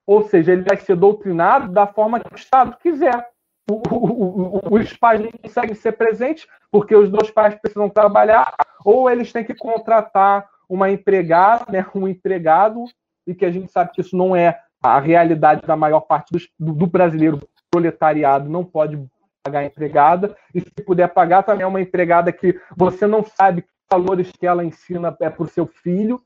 Ou 0.06 0.24
seja, 0.28 0.54
ele 0.54 0.64
vai 0.64 0.78
ser 0.78 0.95
doutrinado 0.95 1.72
da 1.72 1.88
forma 1.88 2.20
que 2.20 2.34
o 2.34 2.38
Estado 2.38 2.78
quiser. 2.78 3.28
Os 3.70 4.93
pais 4.97 5.20
não 5.20 5.32
conseguem 5.32 5.76
ser 5.76 5.93
presentes 5.93 6.47
porque 6.70 6.95
os 6.95 7.10
dois 7.10 7.32
pais 7.32 7.56
precisam 7.56 7.89
trabalhar, 7.89 8.54
ou 8.84 9.10
eles 9.10 9.32
têm 9.32 9.43
que 9.43 9.56
contratar 9.56 10.47
uma 10.70 10.89
empregada, 10.89 11.66
né, 11.70 11.86
um 11.93 12.08
empregado, 12.08 12.86
e 13.28 13.36
que 13.36 13.45
a 13.45 13.52
gente 13.52 13.72
sabe 13.72 13.91
que 13.91 14.02
isso 14.02 14.16
não 14.16 14.36
é 14.36 14.60
a 14.82 15.00
realidade 15.00 15.66
da 15.66 15.76
maior 15.76 16.02
parte 16.02 16.32
do, 16.60 16.74
do 16.74 16.88
brasileiro 16.88 17.40
proletariado, 17.70 18.50
não 18.50 18.64
pode 18.64 19.02
pagar 19.44 19.64
empregada, 19.64 20.36
e 20.54 20.62
se 20.62 20.72
puder 20.86 21.08
pagar 21.08 21.44
também 21.44 21.64
é 21.64 21.68
uma 21.68 21.82
empregada 21.82 22.32
que 22.32 22.60
você 22.76 23.08
não 23.08 23.24
sabe 23.24 23.64
que 23.64 23.70
valores 23.90 24.32
que 24.32 24.46
ela 24.46 24.64
ensina 24.64 25.16
é 25.20 25.30
para 25.30 25.44
o 25.44 25.50
seu 25.50 25.66
filho, 25.66 26.22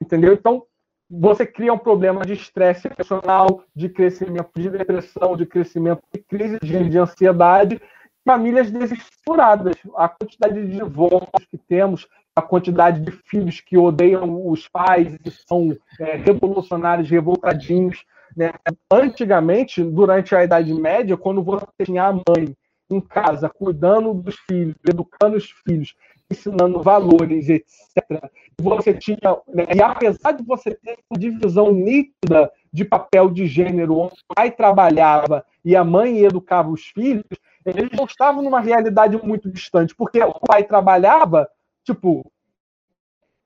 entendeu? 0.00 0.32
Então, 0.32 0.64
você 1.10 1.46
cria 1.46 1.72
um 1.72 1.78
problema 1.78 2.24
de 2.24 2.34
estresse 2.34 2.88
emocional, 2.88 3.64
de 3.74 3.88
crescimento 3.88 4.50
de 4.54 4.68
depressão, 4.68 5.36
de 5.36 5.46
crescimento 5.46 6.02
de 6.12 6.20
crise 6.20 6.58
de, 6.60 6.88
de 6.88 6.98
ansiedade, 6.98 7.80
famílias 8.26 8.70
desestruturadas. 8.70 9.76
A 9.96 10.08
quantidade 10.08 10.66
de 10.66 10.72
divórcios 10.72 11.46
que 11.50 11.56
temos, 11.56 12.06
a 12.38 12.42
quantidade 12.42 13.00
de 13.00 13.10
filhos 13.10 13.60
que 13.60 13.76
odeiam 13.76 14.48
os 14.48 14.68
pais 14.68 15.18
e 15.24 15.30
são 15.30 15.76
é, 16.00 16.16
revolucionários, 16.16 17.10
revoltadinhos. 17.10 18.04
Né? 18.36 18.52
Antigamente, 18.90 19.82
durante 19.82 20.34
a 20.34 20.44
Idade 20.44 20.72
Média, 20.72 21.16
quando 21.16 21.42
você 21.42 21.66
tinha 21.84 22.04
a 22.04 22.12
mãe 22.12 22.56
em 22.90 23.00
casa 23.00 23.48
cuidando 23.48 24.14
dos 24.14 24.36
filhos, 24.48 24.74
educando 24.88 25.36
os 25.36 25.50
filhos, 25.66 25.94
ensinando 26.30 26.82
valores, 26.82 27.48
etc. 27.48 28.30
Você 28.60 28.94
tinha, 28.94 29.18
né? 29.46 29.66
e 29.74 29.82
apesar 29.82 30.32
de 30.32 30.44
você 30.44 30.74
ter 30.74 30.98
uma 31.10 31.18
divisão 31.18 31.72
nítida 31.72 32.50
de 32.72 32.84
papel 32.84 33.30
de 33.30 33.46
gênero, 33.46 33.98
onde 33.98 34.14
o 34.14 34.34
pai 34.34 34.50
trabalhava 34.50 35.44
e 35.64 35.74
a 35.76 35.84
mãe 35.84 36.24
educava 36.24 36.70
os 36.70 36.86
filhos, 36.86 37.24
eles 37.64 37.90
não 37.92 38.04
estavam 38.04 38.42
numa 38.42 38.60
realidade 38.60 39.18
muito 39.22 39.50
distante, 39.50 39.94
porque 39.94 40.22
o 40.22 40.40
pai 40.40 40.64
trabalhava, 40.64 41.48
tipo, 41.92 42.30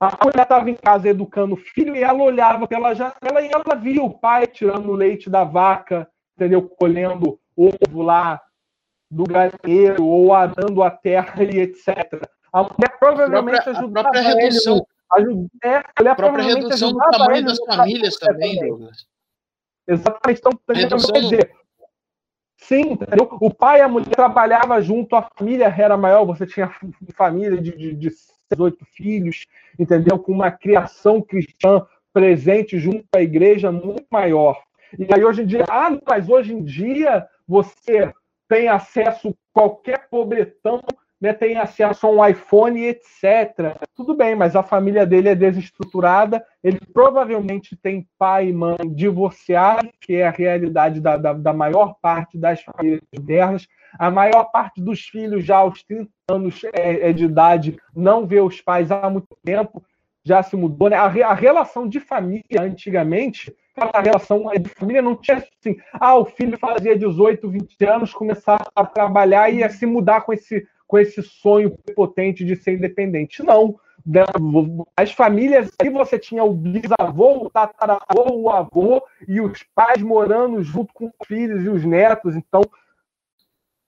a 0.00 0.24
mulher 0.24 0.42
estava 0.42 0.68
em 0.68 0.74
casa 0.74 1.08
educando 1.08 1.54
o 1.54 1.56
filho 1.56 1.94
e 1.94 2.02
ela 2.02 2.22
olhava 2.22 2.66
pela 2.66 2.94
janela 2.94 3.40
e 3.40 3.50
ela 3.52 3.76
via 3.76 4.02
o 4.02 4.10
pai 4.10 4.46
tirando 4.46 4.88
o 4.88 4.96
leite 4.96 5.30
da 5.30 5.44
vaca, 5.44 6.08
entendeu? 6.36 6.68
Colhendo 6.68 7.38
ovo 7.56 8.02
lá 8.02 8.40
do 9.10 9.24
galinheiro 9.24 10.04
ou 10.04 10.32
arando 10.32 10.82
a 10.82 10.90
terra 10.90 11.44
e 11.44 11.60
etc. 11.60 12.20
A 12.52 12.62
mulher 12.62 12.98
provavelmente 12.98 13.58
a 13.58 13.62
própria, 13.62 13.78
ajudava 13.78 14.08
a 14.08 14.10
própria 14.10 14.34
redução, 14.34 14.74
ele. 14.74 14.86
Ajuda, 15.12 15.48
é, 15.62 15.76
a 15.76 15.92
mulher 15.98 16.16
própria 16.16 16.44
redução 16.44 16.92
do 16.92 16.98
tamanho 16.98 17.44
das 17.44 17.58
famílias 17.58 18.16
também, 18.16 18.58
Douglas. 18.58 19.06
Exatamente. 19.86 20.40
Então, 20.40 20.52
redução 20.74 21.12
quer 21.12 21.20
dizer, 21.20 21.54
Sim, 22.62 22.92
entendeu? 22.92 23.28
o 23.40 23.52
pai 23.52 23.80
e 23.80 23.82
a 23.82 23.88
mulher 23.88 24.08
trabalhavam 24.10 24.80
junto, 24.80 25.16
a 25.16 25.28
família 25.36 25.66
era 25.66 25.96
maior, 25.96 26.24
você 26.24 26.46
tinha 26.46 26.72
família 27.14 27.60
de, 27.60 27.76
de, 27.76 27.94
de 27.94 28.12
oito 28.56 28.84
filhos, 28.84 29.46
entendeu? 29.78 30.18
Com 30.18 30.32
uma 30.32 30.50
criação 30.50 31.20
cristã 31.20 31.84
presente 32.12 32.78
junto 32.78 33.04
à 33.14 33.20
igreja 33.20 33.72
muito 33.72 34.04
maior. 34.10 34.62
E 34.96 35.06
aí 35.12 35.24
hoje 35.24 35.42
em 35.42 35.46
dia, 35.46 35.64
ah, 35.68 35.90
mas 36.06 36.28
hoje 36.28 36.52
em 36.54 36.62
dia 36.62 37.26
você 37.48 38.12
tem 38.48 38.68
acesso 38.68 39.30
a 39.30 39.32
qualquer 39.52 40.08
pobretão 40.08 40.80
né, 41.22 41.32
tem 41.32 41.56
acesso 41.56 42.04
a 42.04 42.10
um 42.10 42.26
iPhone, 42.26 42.84
etc. 42.84 43.78
Tudo 43.94 44.12
bem, 44.12 44.34
mas 44.34 44.56
a 44.56 44.62
família 44.64 45.06
dele 45.06 45.28
é 45.28 45.36
desestruturada, 45.36 46.44
ele 46.64 46.80
provavelmente 46.92 47.76
tem 47.76 48.04
pai 48.18 48.48
e 48.48 48.52
mãe 48.52 48.76
divorciados, 48.92 49.88
que 50.00 50.16
é 50.16 50.26
a 50.26 50.32
realidade 50.32 51.00
da, 51.00 51.16
da, 51.16 51.32
da 51.32 51.52
maior 51.52 51.94
parte 52.02 52.36
das 52.36 52.60
famílias 52.62 53.00
modernas. 53.16 53.68
A 53.96 54.10
maior 54.10 54.46
parte 54.46 54.82
dos 54.82 55.02
filhos, 55.02 55.44
já 55.44 55.58
aos 55.58 55.84
30 55.84 56.10
anos 56.28 56.60
é, 56.72 57.10
é 57.10 57.12
de 57.12 57.26
idade, 57.26 57.76
não 57.94 58.26
vê 58.26 58.40
os 58.40 58.60
pais 58.60 58.90
há 58.90 59.08
muito 59.08 59.28
tempo, 59.44 59.80
já 60.24 60.42
se 60.42 60.56
mudou. 60.56 60.90
Né? 60.90 60.96
A, 60.96 61.04
a 61.04 61.34
relação 61.34 61.88
de 61.88 62.00
família, 62.00 62.62
antigamente, 62.62 63.54
a 63.76 64.00
relação 64.00 64.50
de 64.60 64.68
família 64.70 65.00
não 65.00 65.14
tinha 65.14 65.36
assim, 65.36 65.76
ah, 65.92 66.16
o 66.16 66.24
filho 66.24 66.58
fazia 66.58 66.98
18, 66.98 67.48
20 67.48 67.84
anos, 67.84 68.12
começava 68.12 68.64
a 68.74 68.84
trabalhar 68.84 69.50
e 69.50 69.58
ia 69.58 69.70
se 69.70 69.86
mudar 69.86 70.22
com 70.22 70.32
esse 70.32 70.66
com 70.92 70.98
esse 70.98 71.22
sonho 71.22 71.74
potente 71.96 72.44
de 72.44 72.54
ser 72.54 72.74
independente. 72.74 73.42
Não. 73.42 73.80
As 74.94 75.10
famílias 75.10 75.70
aí 75.80 75.88
você 75.88 76.18
tinha 76.18 76.44
o 76.44 76.52
bisavô, 76.52 77.46
o 77.46 77.50
tataravô, 77.50 78.30
o 78.30 78.50
avô 78.50 79.02
e 79.26 79.40
os 79.40 79.62
pais 79.74 80.02
morando 80.02 80.62
junto 80.62 80.92
com 80.92 81.06
os 81.06 81.26
filhos 81.26 81.64
e 81.64 81.70
os 81.70 81.82
netos. 81.82 82.36
Então, 82.36 82.60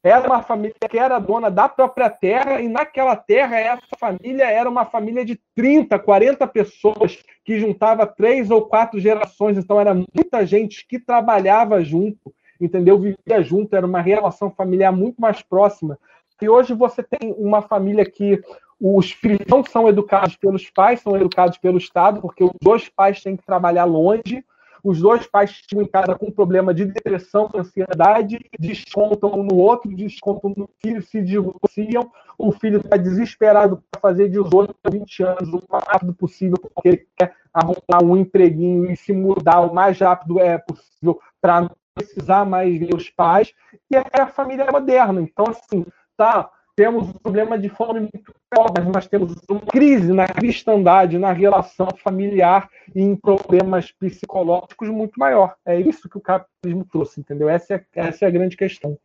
era 0.03 0.27
uma 0.27 0.43
família 0.43 0.75
que 0.89 0.99
era 0.99 1.19
dona 1.19 1.51
da 1.51 1.69
própria 1.69 2.09
terra, 2.09 2.63
e 2.63 2.69
naquela 2.69 3.17
terra, 3.17 3.59
essa 3.59 3.83
família 3.99 4.51
era 4.51 4.69
uma 4.69 4.87
família 4.87 5.27
de 5.27 5.39
30, 5.55 5.99
40 5.99 6.47
pessoas, 6.47 7.23
que 7.45 7.59
juntava 7.59 8.07
três 8.07 8.51
ou 8.51 8.63
quatro 8.63 8.99
gerações, 8.99 9.59
então 9.59 9.79
era 9.79 9.93
muita 9.93 10.47
gente 10.47 10.87
que 10.87 10.99
trabalhava 10.99 11.85
junto, 11.85 12.35
entendeu? 12.59 12.99
Vivia 12.99 13.43
junto, 13.43 13.77
era 13.77 13.87
uma 13.87 14.01
relação 14.01 14.51
familiar 14.51 14.93
muito 14.93 15.21
mais 15.21 15.43
próxima. 15.43 15.99
E 16.41 16.49
hoje 16.49 16.75
você 16.75 17.03
tem 17.03 17.35
uma 17.39 17.63
família 17.63 18.05
que 18.05 18.41
os 18.81 19.13
filhos 19.13 19.41
não 19.49 19.65
são 19.65 19.89
educados 19.89 20.37
pelos 20.37 20.69
pais, 20.71 21.01
são 21.01 21.17
educados 21.17 21.59
pelo 21.59 21.79
Estado, 21.79 22.21
porque 22.21 22.45
os 22.45 22.53
dois 22.61 22.89
pais 22.89 23.23
têm 23.23 23.37
que 23.37 23.47
trabalhar 23.47 23.85
longe, 23.85 24.45
os 24.85 25.01
dois 25.01 25.27
pais 25.27 25.51
estão 25.51 25.81
em 25.81 25.87
casa 25.87 26.15
com 26.15 26.31
problema 26.31 26.75
de 26.75 26.85
depressão, 26.85 27.49
ansiedade, 27.55 28.39
descontam 28.59 29.33
um 29.33 29.43
no 29.43 29.57
outro, 29.57 29.91
descontam 29.97 30.53
no 30.55 30.69
filho, 30.83 31.03
se 31.03 31.23
divorciam, 31.23 32.13
o 32.37 32.53
filho 32.53 32.81
está 32.81 32.99
desesperado 32.99 33.83
para 33.91 33.99
fazer 33.99 34.29
18, 34.29 34.75
20 34.91 35.23
anos 35.23 35.55
o 35.55 35.63
mais 35.71 35.85
rápido 35.85 36.13
possível, 36.13 36.59
porque 36.59 36.89
ele 36.89 37.09
quer 37.17 37.35
arrumar 37.55 38.03
um 38.03 38.15
empreguinho 38.15 38.91
e 38.91 38.95
se 38.95 39.15
mudar 39.15 39.61
o 39.61 39.73
mais 39.73 39.99
rápido 39.99 40.39
é 40.39 40.59
possível 40.59 41.19
para 41.41 41.63
não 41.63 41.71
precisar 41.95 42.45
mais 42.45 42.77
ver 42.79 42.95
os 42.95 43.09
pais, 43.09 43.55
e 43.91 43.97
é 43.97 44.21
a 44.21 44.27
família 44.27 44.71
moderna. 44.71 45.23
Então, 45.23 45.47
assim, 45.49 45.87
tá? 46.17 46.51
Temos 46.77 47.09
um 47.09 47.13
problema 47.13 47.57
de 47.57 47.69
fome 47.69 48.01
muito 48.01 48.35
mas 48.77 48.87
nós 48.87 49.07
temos 49.07 49.35
uma 49.49 49.61
crise 49.61 50.13
na 50.13 50.27
cristandade, 50.27 51.19
na 51.19 51.33
relação 51.33 51.89
familiar 52.03 52.69
e 52.95 53.03
em 53.03 53.17
problemas 53.17 53.91
psicológicos 53.91 54.89
muito 54.89 55.19
maior. 55.19 55.55
É 55.65 55.79
isso 55.79 56.09
que 56.09 56.19
o 56.19 56.21
capitalismo 56.21 56.87
trouxe, 56.91 57.21
entendeu? 57.21 57.49
Essa 57.49 57.75
é, 57.75 57.85
essa 57.95 58.25
é 58.25 58.29
a 58.29 58.31
grande 58.31 58.57
questão. 58.57 58.97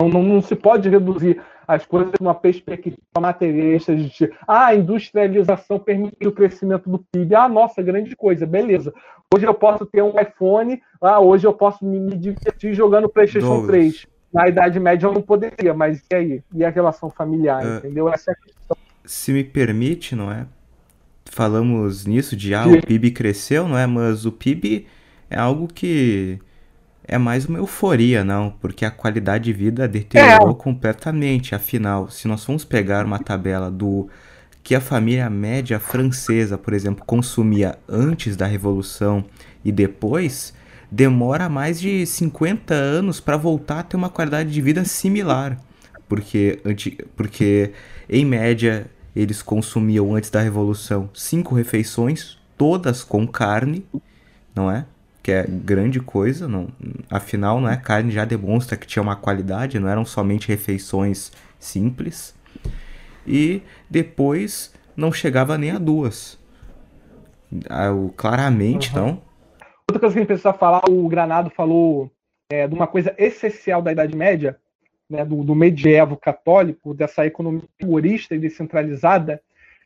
Não, 0.00 0.08
não, 0.08 0.22
não, 0.22 0.40
se 0.40 0.54
pode 0.54 0.88
reduzir 0.88 1.42
as 1.66 1.84
coisas 1.84 2.14
uma 2.20 2.34
perspectiva 2.34 2.96
materialista 3.18 3.96
de 3.96 4.32
ah, 4.46 4.66
a 4.66 4.74
industrialização 4.76 5.78
permitiu 5.78 6.30
o 6.30 6.32
crescimento 6.32 6.88
do 6.88 7.04
PIB. 7.10 7.34
Ah, 7.34 7.48
nossa, 7.48 7.82
grande 7.82 8.14
coisa, 8.14 8.46
beleza. 8.46 8.94
Hoje 9.34 9.44
eu 9.44 9.54
posso 9.54 9.84
ter 9.86 10.02
um 10.02 10.18
iPhone, 10.20 10.80
ah, 11.00 11.18
hoje 11.18 11.46
eu 11.46 11.52
posso 11.52 11.84
me, 11.84 11.98
me 11.98 12.16
divertir 12.16 12.74
jogando 12.74 13.08
PlayStation 13.08 13.48
Douglas. 13.48 13.70
3 13.70 14.17
na 14.32 14.48
Idade 14.48 14.78
Média 14.78 15.06
eu 15.06 15.12
não 15.12 15.22
poderia, 15.22 15.72
mas 15.74 16.02
e 16.10 16.14
aí? 16.14 16.42
E 16.54 16.64
a 16.64 16.70
relação 16.70 17.10
familiar, 17.10 17.64
uh, 17.64 17.76
entendeu? 17.78 18.08
Essa 18.08 18.30
é 18.30 18.34
a 18.34 18.36
questão. 18.36 18.76
Se 19.04 19.32
me 19.32 19.42
permite, 19.42 20.14
não 20.14 20.30
é? 20.30 20.46
Falamos 21.24 22.06
nisso 22.06 22.36
de 22.36 22.54
ah, 22.54 22.66
o 22.66 22.80
PIB 22.80 23.10
cresceu, 23.10 23.68
não 23.68 23.78
é? 23.78 23.86
Mas 23.86 24.26
o 24.26 24.32
PIB 24.32 24.86
é 25.30 25.38
algo 25.38 25.66
que 25.66 26.38
é 27.04 27.16
mais 27.16 27.46
uma 27.46 27.58
euforia, 27.58 28.22
não, 28.22 28.50
porque 28.60 28.84
a 28.84 28.90
qualidade 28.90 29.44
de 29.44 29.52
vida 29.52 29.88
deteriorou 29.88 30.50
é. 30.50 30.54
completamente. 30.54 31.54
Afinal, 31.54 32.10
se 32.10 32.28
nós 32.28 32.44
formos 32.44 32.64
pegar 32.66 33.06
uma 33.06 33.18
tabela 33.18 33.70
do 33.70 34.08
que 34.62 34.74
a 34.74 34.80
família 34.80 35.30
média 35.30 35.80
francesa, 35.80 36.58
por 36.58 36.74
exemplo, 36.74 37.02
consumia 37.06 37.78
antes 37.88 38.36
da 38.36 38.46
Revolução 38.46 39.24
e 39.64 39.72
depois, 39.72 40.52
demora 40.90 41.48
mais 41.48 41.80
de 41.80 42.06
50 42.06 42.74
anos 42.74 43.20
para 43.20 43.36
voltar 43.36 43.80
a 43.80 43.82
ter 43.82 43.96
uma 43.96 44.08
qualidade 44.08 44.50
de 44.50 44.60
vida 44.60 44.84
similar. 44.84 45.58
Porque, 46.08 46.60
porque 47.14 47.72
em 48.08 48.24
média, 48.24 48.90
eles 49.14 49.42
consumiam 49.42 50.14
antes 50.14 50.30
da 50.30 50.40
Revolução 50.40 51.10
cinco 51.12 51.54
refeições, 51.54 52.38
todas 52.56 53.04
com 53.04 53.26
carne, 53.26 53.84
não 54.54 54.70
é? 54.70 54.86
Que 55.22 55.32
é 55.32 55.46
grande 55.46 56.00
coisa, 56.00 56.48
não, 56.48 56.68
afinal, 57.10 57.60
não 57.60 57.68
é? 57.68 57.76
Carne 57.76 58.10
já 58.10 58.24
demonstra 58.24 58.76
que 58.76 58.86
tinha 58.86 59.02
uma 59.02 59.16
qualidade, 59.16 59.78
não 59.78 59.88
eram 59.88 60.04
somente 60.06 60.48
refeições 60.48 61.30
simples. 61.60 62.34
E 63.26 63.60
depois 63.90 64.72
não 64.96 65.12
chegava 65.12 65.58
nem 65.58 65.72
a 65.72 65.78
duas. 65.78 66.38
Ah, 67.68 67.90
claramente, 68.16 68.90
uhum. 68.94 68.96
não, 68.96 69.22
Outra 69.90 70.00
coisa 70.00 70.12
que 70.12 70.18
a 70.18 70.20
gente 70.20 70.26
precisa 70.26 70.52
falar, 70.52 70.82
o 70.90 71.08
Granado 71.08 71.48
falou 71.48 72.10
é, 72.50 72.68
de 72.68 72.74
uma 72.74 72.86
coisa 72.86 73.14
essencial 73.16 73.80
da 73.80 73.90
Idade 73.90 74.14
Média, 74.14 74.58
né, 75.08 75.24
do, 75.24 75.42
do 75.42 75.54
medievo 75.54 76.14
católico, 76.14 76.92
dessa 76.92 77.26
economia 77.26 77.62
rigorista 77.80 78.34
e 78.34 78.38
descentralizada, 78.38 79.40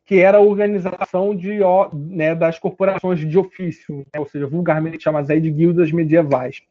que 0.05 0.19
era 0.19 0.39
a 0.39 0.41
organização 0.41 1.37
de, 1.37 1.61
né, 1.95 2.35
das 2.35 2.59
corporações 2.59 3.21
de 3.21 3.39
ofício, 3.39 4.05
né, 4.13 4.19
ou 4.19 4.27
seja, 4.27 4.45
vulgarmente 4.47 5.05
chamadas 5.05 5.31
aí 5.31 5.41
de 5.41 5.53
guildas 5.53 5.93
medievais. 5.93 6.63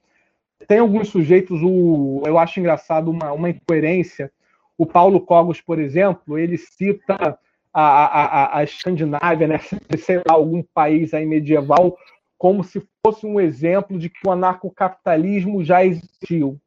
Tem 0.67 0.79
alguns 0.79 1.07
sujeitos, 1.07 1.61
o, 1.63 2.21
eu 2.25 2.38
acho 2.38 2.59
engraçado 2.59 3.09
uma, 3.09 3.32
uma 3.32 3.49
incoerência. 3.49 4.29
O 4.77 4.86
Paulo 4.86 5.21
Cogos, 5.21 5.61
por 5.61 5.79
exemplo, 5.79 6.38
ele 6.38 6.57
cita 6.57 7.39
a, 7.73 7.82
a, 7.82 8.57
a 8.57 8.63
Escandinávia, 8.65 9.47
né, 9.47 9.59
sei 9.97 10.17
lá, 10.17 10.34
algum 10.34 10.61
país 10.73 11.13
aí 11.13 11.25
medieval, 11.25 11.97
como 12.41 12.63
se 12.63 12.81
fosse 13.05 13.23
um 13.23 13.39
exemplo 13.39 13.99
de 13.99 14.09
que 14.09 14.27
o 14.27 14.31
anarcocapitalismo 14.31 15.63
já 15.63 15.85
existiu. 15.85 16.59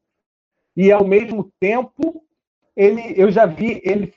E, 0.77 0.93
ao 0.93 1.05
mesmo 1.05 1.53
tempo, 1.59 2.25
ele, 2.77 3.13
eu 3.17 3.29
já 3.29 3.45
vi 3.45 3.83
ele 3.85 4.15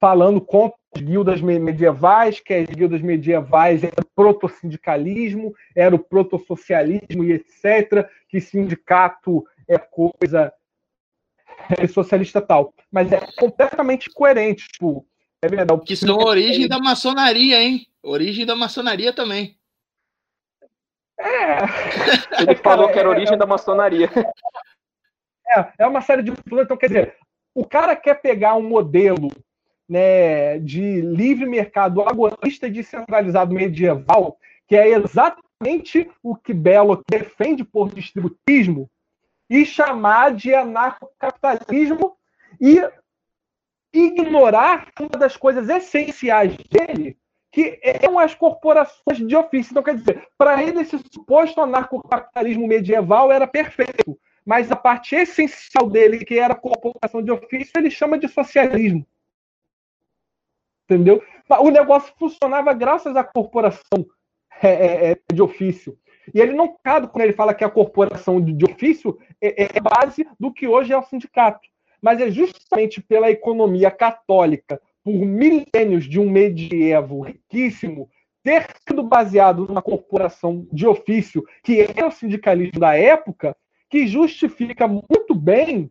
falando 0.00 0.40
contra 0.40 0.78
as 0.96 1.02
guildas 1.02 1.42
medievais, 1.42 2.40
que 2.40 2.54
as 2.54 2.70
guildas 2.70 3.02
medievais 3.02 3.84
eram 3.84 4.02
proto-sindicalismo, 4.16 5.54
era 5.76 5.94
o 5.94 5.98
proto-socialismo 5.98 7.22
e 7.22 7.32
etc., 7.32 8.08
que 8.26 8.40
sindicato 8.40 9.44
é 9.68 9.76
coisa 9.76 10.50
é 11.78 11.86
socialista 11.86 12.40
tal. 12.40 12.72
Mas 12.90 13.12
é 13.12 13.20
completamente 13.36 14.08
coerente. 14.08 14.66
Tipo, 14.68 15.06
é 15.42 15.48
verdade. 15.48 15.82
Que 15.84 15.94
são 15.94 16.16
origem 16.16 16.66
da 16.66 16.78
maçonaria, 16.78 17.62
hein? 17.62 17.86
Origem 18.02 18.46
da 18.46 18.56
maçonaria 18.56 19.12
também. 19.12 19.57
É. 21.18 22.42
Ele 22.42 22.54
falou 22.56 22.88
que 22.90 22.98
era 22.98 23.08
a 23.08 23.10
origem 23.10 23.34
é, 23.34 23.38
da 23.38 23.46
maçonaria. 23.46 24.08
É, 25.56 25.72
é 25.78 25.86
uma 25.86 26.00
série 26.00 26.22
de. 26.22 26.30
Então, 26.30 26.76
quer 26.76 26.86
dizer, 26.88 27.16
o 27.54 27.64
cara 27.64 27.96
quer 27.96 28.20
pegar 28.20 28.54
um 28.54 28.68
modelo 28.68 29.28
né, 29.88 30.58
de 30.58 31.00
livre 31.00 31.46
mercado 31.46 32.02
agorista 32.02 32.66
e 32.66 32.70
descentralizado 32.70 33.54
medieval, 33.54 34.38
que 34.66 34.76
é 34.76 34.88
exatamente 34.88 36.10
o 36.22 36.36
que 36.36 36.52
Belo 36.52 37.02
defende 37.08 37.64
por 37.64 37.88
distributismo, 37.92 38.88
e 39.48 39.64
chamar 39.64 40.34
de 40.34 40.54
anarcocapitalismo 40.54 42.16
e 42.60 42.82
ignorar 43.92 44.88
uma 45.00 45.18
das 45.18 45.36
coisas 45.36 45.68
essenciais 45.68 46.54
dele, 46.56 47.16
que 47.50 47.80
são 48.04 48.18
as 48.18 48.34
corporações 48.34 49.18
de 49.18 49.36
ofício. 49.36 49.72
Então, 49.72 49.82
quer 49.82 49.96
dizer, 49.96 50.28
para 50.36 50.62
ele, 50.62 50.80
esse 50.80 50.98
suposto 51.10 51.60
anarcocapitalismo 51.60 52.66
medieval 52.66 53.32
era 53.32 53.46
perfeito, 53.46 54.18
mas 54.44 54.70
a 54.70 54.76
parte 54.76 55.14
essencial 55.14 55.88
dele, 55.88 56.24
que 56.24 56.38
era 56.38 56.54
a 56.54 56.58
corporação 56.58 57.22
de 57.22 57.30
ofício, 57.30 57.72
ele 57.76 57.90
chama 57.90 58.18
de 58.18 58.28
socialismo. 58.28 59.06
Entendeu? 60.84 61.22
O 61.60 61.70
negócio 61.70 62.12
funcionava 62.18 62.72
graças 62.72 63.14
à 63.16 63.24
corporação 63.24 64.06
é, 64.62 64.68
é, 64.68 65.10
é, 65.12 65.18
de 65.32 65.42
ofício. 65.42 65.98
E 66.34 66.40
ele 66.40 66.52
não 66.52 66.76
cabe 66.82 67.08
quando 67.08 67.24
ele 67.24 67.32
fala 67.32 67.54
que 67.54 67.64
a 67.64 67.70
corporação 67.70 68.40
de, 68.40 68.64
ofício 68.64 69.18
é 69.40 69.80
base 69.80 70.28
do 70.38 70.52
que 70.52 70.66
hoje 70.66 70.92
é 70.92 70.98
o 70.98 71.02
sindicato. 71.02 71.60
Mas 72.00 72.20
é 72.20 72.30
justamente 72.30 73.00
pela 73.00 73.30
economia 73.30 73.90
católica, 73.90 74.80
por 75.08 75.24
milênios 75.24 76.04
de 76.04 76.20
um 76.20 76.28
medievo 76.28 77.22
riquíssimo, 77.22 78.10
ter 78.42 78.66
sido 78.86 79.02
baseado 79.02 79.66
numa 79.66 79.80
corporação 79.80 80.68
de 80.70 80.86
ofício, 80.86 81.42
que 81.64 81.80
é 81.80 82.04
o 82.04 82.10
sindicalismo 82.10 82.78
da 82.78 82.94
época, 82.94 83.56
que 83.88 84.06
justifica 84.06 84.86
muito 84.86 85.34
bem 85.34 85.90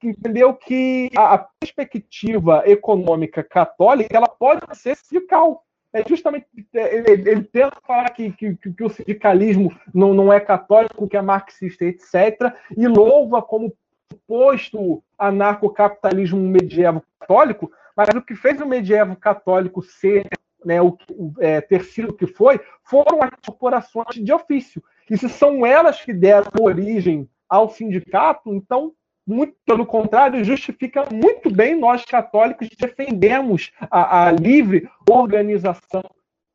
entendeu 0.00 0.54
que 0.54 1.10
a, 1.16 1.44
perspectiva 1.58 2.62
econômica 2.66 3.42
católica 3.42 4.16
ela 4.16 4.28
pode 4.28 4.60
ser 4.78 4.94
sindical. 4.96 5.64
É 5.92 6.08
justamente 6.08 6.46
ele, 6.72 7.28
ele 7.28 7.42
tenta 7.42 7.80
falar 7.84 8.10
que, 8.10 8.30
que, 8.30 8.54
que, 8.54 8.84
o 8.84 8.90
sindicalismo 8.90 9.76
não, 9.92 10.14
não 10.14 10.32
é 10.32 10.38
católico, 10.38 11.08
que 11.08 11.16
é 11.16 11.22
marxista, 11.22 11.84
etc., 11.84 12.54
e 12.76 12.86
louva 12.86 13.42
como 13.42 13.72
suposto 14.12 15.02
anarcocapitalismo 15.18 16.38
medievo 16.38 17.02
católico, 17.18 17.72
mas 17.96 18.08
o 18.14 18.22
que 18.22 18.34
fez 18.34 18.60
o 18.60 18.66
medievo 18.66 19.16
católico 19.16 19.82
ser 19.82 20.28
né, 20.64 20.82
o, 20.82 20.96
é, 21.38 21.60
ter 21.60 21.84
sido 21.84 22.10
o 22.10 22.14
que 22.14 22.26
foi, 22.26 22.60
foram 22.82 23.22
as 23.22 23.30
corporações 23.44 24.16
de 24.16 24.32
ofício. 24.32 24.82
E 25.08 25.16
se 25.16 25.28
são 25.28 25.64
elas 25.64 26.02
que 26.02 26.12
deram 26.12 26.50
origem 26.60 27.28
ao 27.48 27.70
sindicato, 27.70 28.52
então 28.52 28.92
muito 29.26 29.56
pelo 29.66 29.84
contrário, 29.84 30.44
justifica 30.44 31.04
muito 31.12 31.50
bem 31.50 31.74
nós 31.74 32.04
católicos 32.04 32.68
defendemos 32.78 33.72
a, 33.90 34.26
a 34.26 34.30
livre 34.30 34.88
organização 35.10 36.02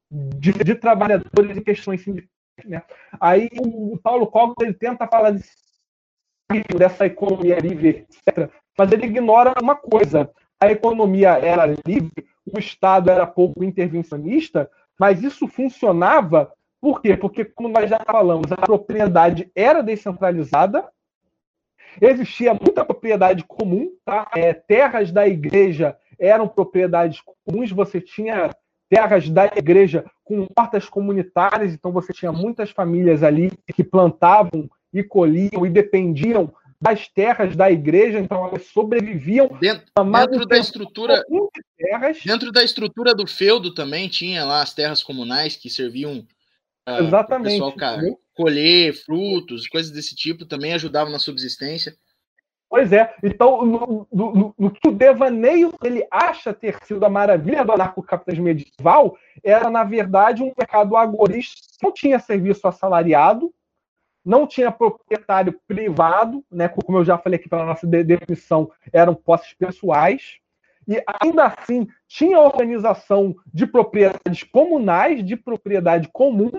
de, 0.09 0.53
de, 0.53 0.75
trabalhadores 0.75 1.57
em 1.57 1.61
questões 1.61 2.01
sindicais. 2.01 2.31
Né? 2.65 2.81
Aí 3.19 3.49
o 3.59 3.97
Paulo 3.97 4.27
Cogos 4.27 4.55
ele 4.61 4.73
tenta 4.73 5.05
falar 5.05 5.31
de, 5.31 5.43
dessa 6.77 7.05
economia 7.05 7.59
livre, 7.59 8.05
etc. 8.09 8.49
Mas 8.77 8.91
ele 8.91 9.05
ignora 9.05 9.53
uma 9.61 9.75
coisa: 9.75 10.31
a 10.61 10.71
economia 10.71 11.31
era 11.31 11.65
livre, 11.85 12.25
o 12.45 12.59
Estado 12.59 13.09
era 13.09 13.25
pouco 13.25 13.63
intervencionista, 13.63 14.69
mas 14.99 15.23
isso 15.23 15.47
funcionava 15.47 16.51
por 16.79 17.01
quê? 17.01 17.15
Porque, 17.15 17.45
como 17.45 17.69
nós 17.69 17.89
já 17.89 17.99
falamos, 17.99 18.51
a 18.51 18.57
propriedade 18.57 19.51
era 19.55 19.83
descentralizada, 19.83 20.87
Existia 21.99 22.53
muita 22.53 22.85
propriedade 22.85 23.43
comum, 23.43 23.91
tá? 24.05 24.29
É, 24.35 24.53
terras 24.53 25.11
da 25.11 25.27
igreja 25.27 25.97
eram 26.19 26.47
propriedades 26.47 27.19
comuns, 27.21 27.71
você 27.71 27.99
tinha 27.99 28.51
terras 28.89 29.29
da 29.29 29.45
igreja 29.45 30.05
com 30.23 30.47
hortas 30.57 30.87
comunitárias, 30.87 31.73
então 31.73 31.91
você 31.91 32.13
tinha 32.13 32.31
muitas 32.31 32.69
famílias 32.69 33.23
ali 33.23 33.51
que 33.73 33.83
plantavam 33.83 34.69
e 34.93 35.03
colhiam 35.03 35.65
e 35.65 35.69
dependiam 35.69 36.53
das 36.81 37.07
terras 37.07 37.55
da 37.55 37.71
igreja, 37.71 38.19
então 38.19 38.43
elas 38.45 38.65
sobreviviam 38.65 39.47
dentro, 39.59 39.85
dentro 40.03 40.45
da 40.47 40.57
estrutura 40.57 41.23
dentro 42.25 42.51
da 42.51 42.63
estrutura 42.63 43.13
do 43.13 43.27
feudo 43.27 43.73
também 43.73 44.09
tinha 44.09 44.43
lá 44.43 44.63
as 44.63 44.73
terras 44.73 45.03
comunais 45.03 45.55
que 45.55 45.69
serviam 45.69 46.25
uh, 46.89 47.03
Exatamente. 47.03 47.51
pessoal 47.51 47.73
colher 48.33 48.93
frutos, 48.93 49.67
coisas 49.67 49.91
desse 49.91 50.15
tipo, 50.15 50.45
também 50.45 50.73
ajudavam 50.73 51.11
na 51.11 51.19
subsistência. 51.19 51.95
Pois 52.67 52.91
é. 52.93 53.13
Então, 53.21 53.65
no, 53.65 54.07
no, 54.11 54.55
no, 54.57 54.71
que 54.71 54.87
o 54.87 54.93
devaneio 54.93 55.73
ele 55.83 56.07
acha 56.09 56.53
ter 56.53 56.77
sido 56.85 57.05
a 57.05 57.09
maravilha 57.09 57.65
do 57.65 57.73
anarcocapitalismo 57.73 58.45
medieval, 58.45 59.17
era, 59.43 59.69
na 59.69 59.83
verdade, 59.83 60.41
um 60.41 60.53
mercado 60.57 60.95
agorista 60.95 61.61
não 61.83 61.91
tinha 61.91 62.17
serviço 62.17 62.65
assalariado, 62.65 63.53
não 64.23 64.45
tinha 64.45 64.71
proprietário 64.71 65.59
privado, 65.67 66.43
né, 66.51 66.67
como 66.67 66.99
eu 66.99 67.05
já 67.05 67.17
falei 67.17 67.39
aqui 67.39 67.49
pela 67.49 67.65
nossa 67.65 67.87
definição, 67.87 68.71
eram 68.93 69.15
posses 69.15 69.53
pessoais, 69.53 70.37
e 70.87 71.01
ainda 71.21 71.45
assim 71.45 71.87
tinha 72.07 72.39
organização 72.39 73.35
de 73.53 73.65
propriedades 73.65 74.43
comunais, 74.43 75.25
de 75.25 75.35
propriedade 75.35 76.09
comum, 76.11 76.51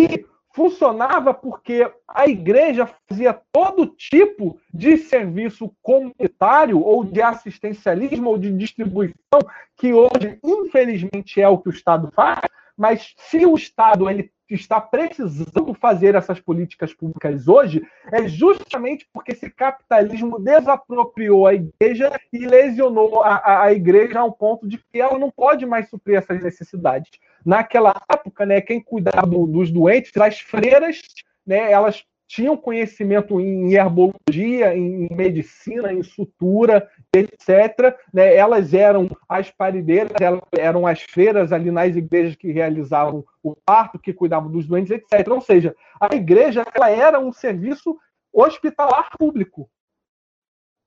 e 0.00 0.24
funcionava 0.52 1.32
porque 1.32 1.90
a 2.08 2.26
igreja 2.26 2.88
fazia 3.08 3.38
todo 3.52 3.86
tipo 3.86 4.58
de 4.72 4.96
serviço 4.96 5.72
comunitário 5.80 6.80
ou 6.80 7.04
de 7.04 7.22
assistencialismo 7.22 8.30
ou 8.30 8.38
de 8.38 8.52
distribuição 8.52 9.40
que 9.76 9.92
hoje 9.92 10.38
infelizmente 10.42 11.40
é 11.40 11.48
o 11.48 11.58
que 11.58 11.68
o 11.68 11.72
Estado 11.72 12.10
faz, 12.12 12.40
mas 12.76 13.14
se 13.16 13.46
o 13.46 13.54
Estado 13.54 14.10
ele 14.10 14.32
está 14.54 14.80
precisando 14.80 15.74
fazer 15.74 16.14
essas 16.14 16.40
políticas 16.40 16.92
públicas 16.92 17.46
hoje, 17.46 17.82
é 18.12 18.26
justamente 18.26 19.06
porque 19.12 19.32
esse 19.32 19.50
capitalismo 19.50 20.38
desapropriou 20.40 21.46
a 21.46 21.54
igreja 21.54 22.20
e 22.32 22.46
lesionou 22.46 23.22
a, 23.22 23.36
a, 23.36 23.62
a 23.64 23.72
igreja 23.72 24.20
ponto 24.32 24.66
de 24.66 24.78
que 24.78 25.00
ela 25.00 25.18
não 25.18 25.30
pode 25.30 25.66
mais 25.66 25.88
suprir 25.88 26.16
essas 26.18 26.42
necessidades. 26.42 27.10
Naquela 27.44 27.94
época, 28.12 28.44
né, 28.44 28.60
quem 28.60 28.80
cuidava 28.80 29.26
dos 29.26 29.70
doentes, 29.70 30.16
as 30.16 30.40
freiras, 30.40 31.00
né, 31.46 31.70
elas 31.70 32.04
tinham 32.30 32.56
conhecimento 32.56 33.40
em 33.40 33.74
herbologia, 33.74 34.72
em 34.72 35.08
medicina, 35.10 35.92
em 35.92 36.00
sutura, 36.00 36.88
etc. 37.12 37.98
Né? 38.14 38.36
Elas 38.36 38.72
eram 38.72 39.10
as 39.28 39.50
parideiras, 39.50 40.12
elas 40.20 40.40
eram 40.56 40.86
as 40.86 41.02
freiras 41.02 41.52
ali 41.52 41.72
nas 41.72 41.96
igrejas 41.96 42.36
que 42.36 42.52
realizavam 42.52 43.24
o 43.42 43.56
parto, 43.56 43.98
que 43.98 44.12
cuidavam 44.12 44.48
dos 44.48 44.64
doentes, 44.64 44.92
etc. 44.92 45.26
Ou 45.28 45.40
seja, 45.40 45.74
a 46.00 46.14
igreja 46.14 46.64
ela 46.72 46.88
era 46.88 47.18
um 47.18 47.32
serviço 47.32 47.98
hospitalar 48.32 49.10
público. 49.18 49.68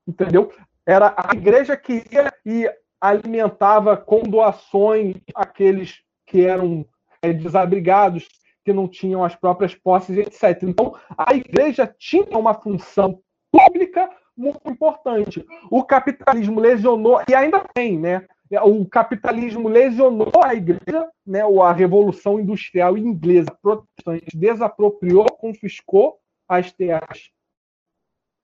Entendeu? 0.07 0.49
Era 0.85 1.13
a 1.17 1.35
igreja 1.35 1.75
que 1.75 2.05
ia 2.09 2.33
e 2.45 2.71
alimentava 3.01 3.97
com 3.97 4.23
doações 4.23 5.17
aqueles 5.35 6.01
que 6.25 6.45
eram 6.45 6.85
é, 7.21 7.33
desabrigados, 7.33 8.29
que 8.63 8.73
não 8.73 8.87
tinham 8.87 9.23
as 9.23 9.35
próprias 9.35 9.75
posses, 9.75 10.17
etc. 10.17 10.63
Então, 10.63 10.95
a 11.17 11.33
igreja 11.33 11.93
tinha 11.97 12.37
uma 12.37 12.53
função 12.53 13.19
pública 13.51 14.09
muito 14.35 14.59
importante. 14.69 15.45
O 15.69 15.83
capitalismo 15.83 16.59
lesionou, 16.59 17.21
e 17.29 17.35
ainda 17.35 17.63
tem, 17.73 17.99
né? 17.99 18.25
O 18.63 18.85
capitalismo 18.85 19.67
lesionou 19.67 20.31
a 20.43 20.53
igreja, 20.53 21.09
né? 21.25 21.41
a 21.41 21.71
Revolução 21.71 22.39
Industrial 22.39 22.97
Inglesa 22.97 23.55
protestante 23.61 24.37
desapropriou, 24.37 25.25
confiscou 25.25 26.19
as 26.47 26.71
terras 26.71 27.31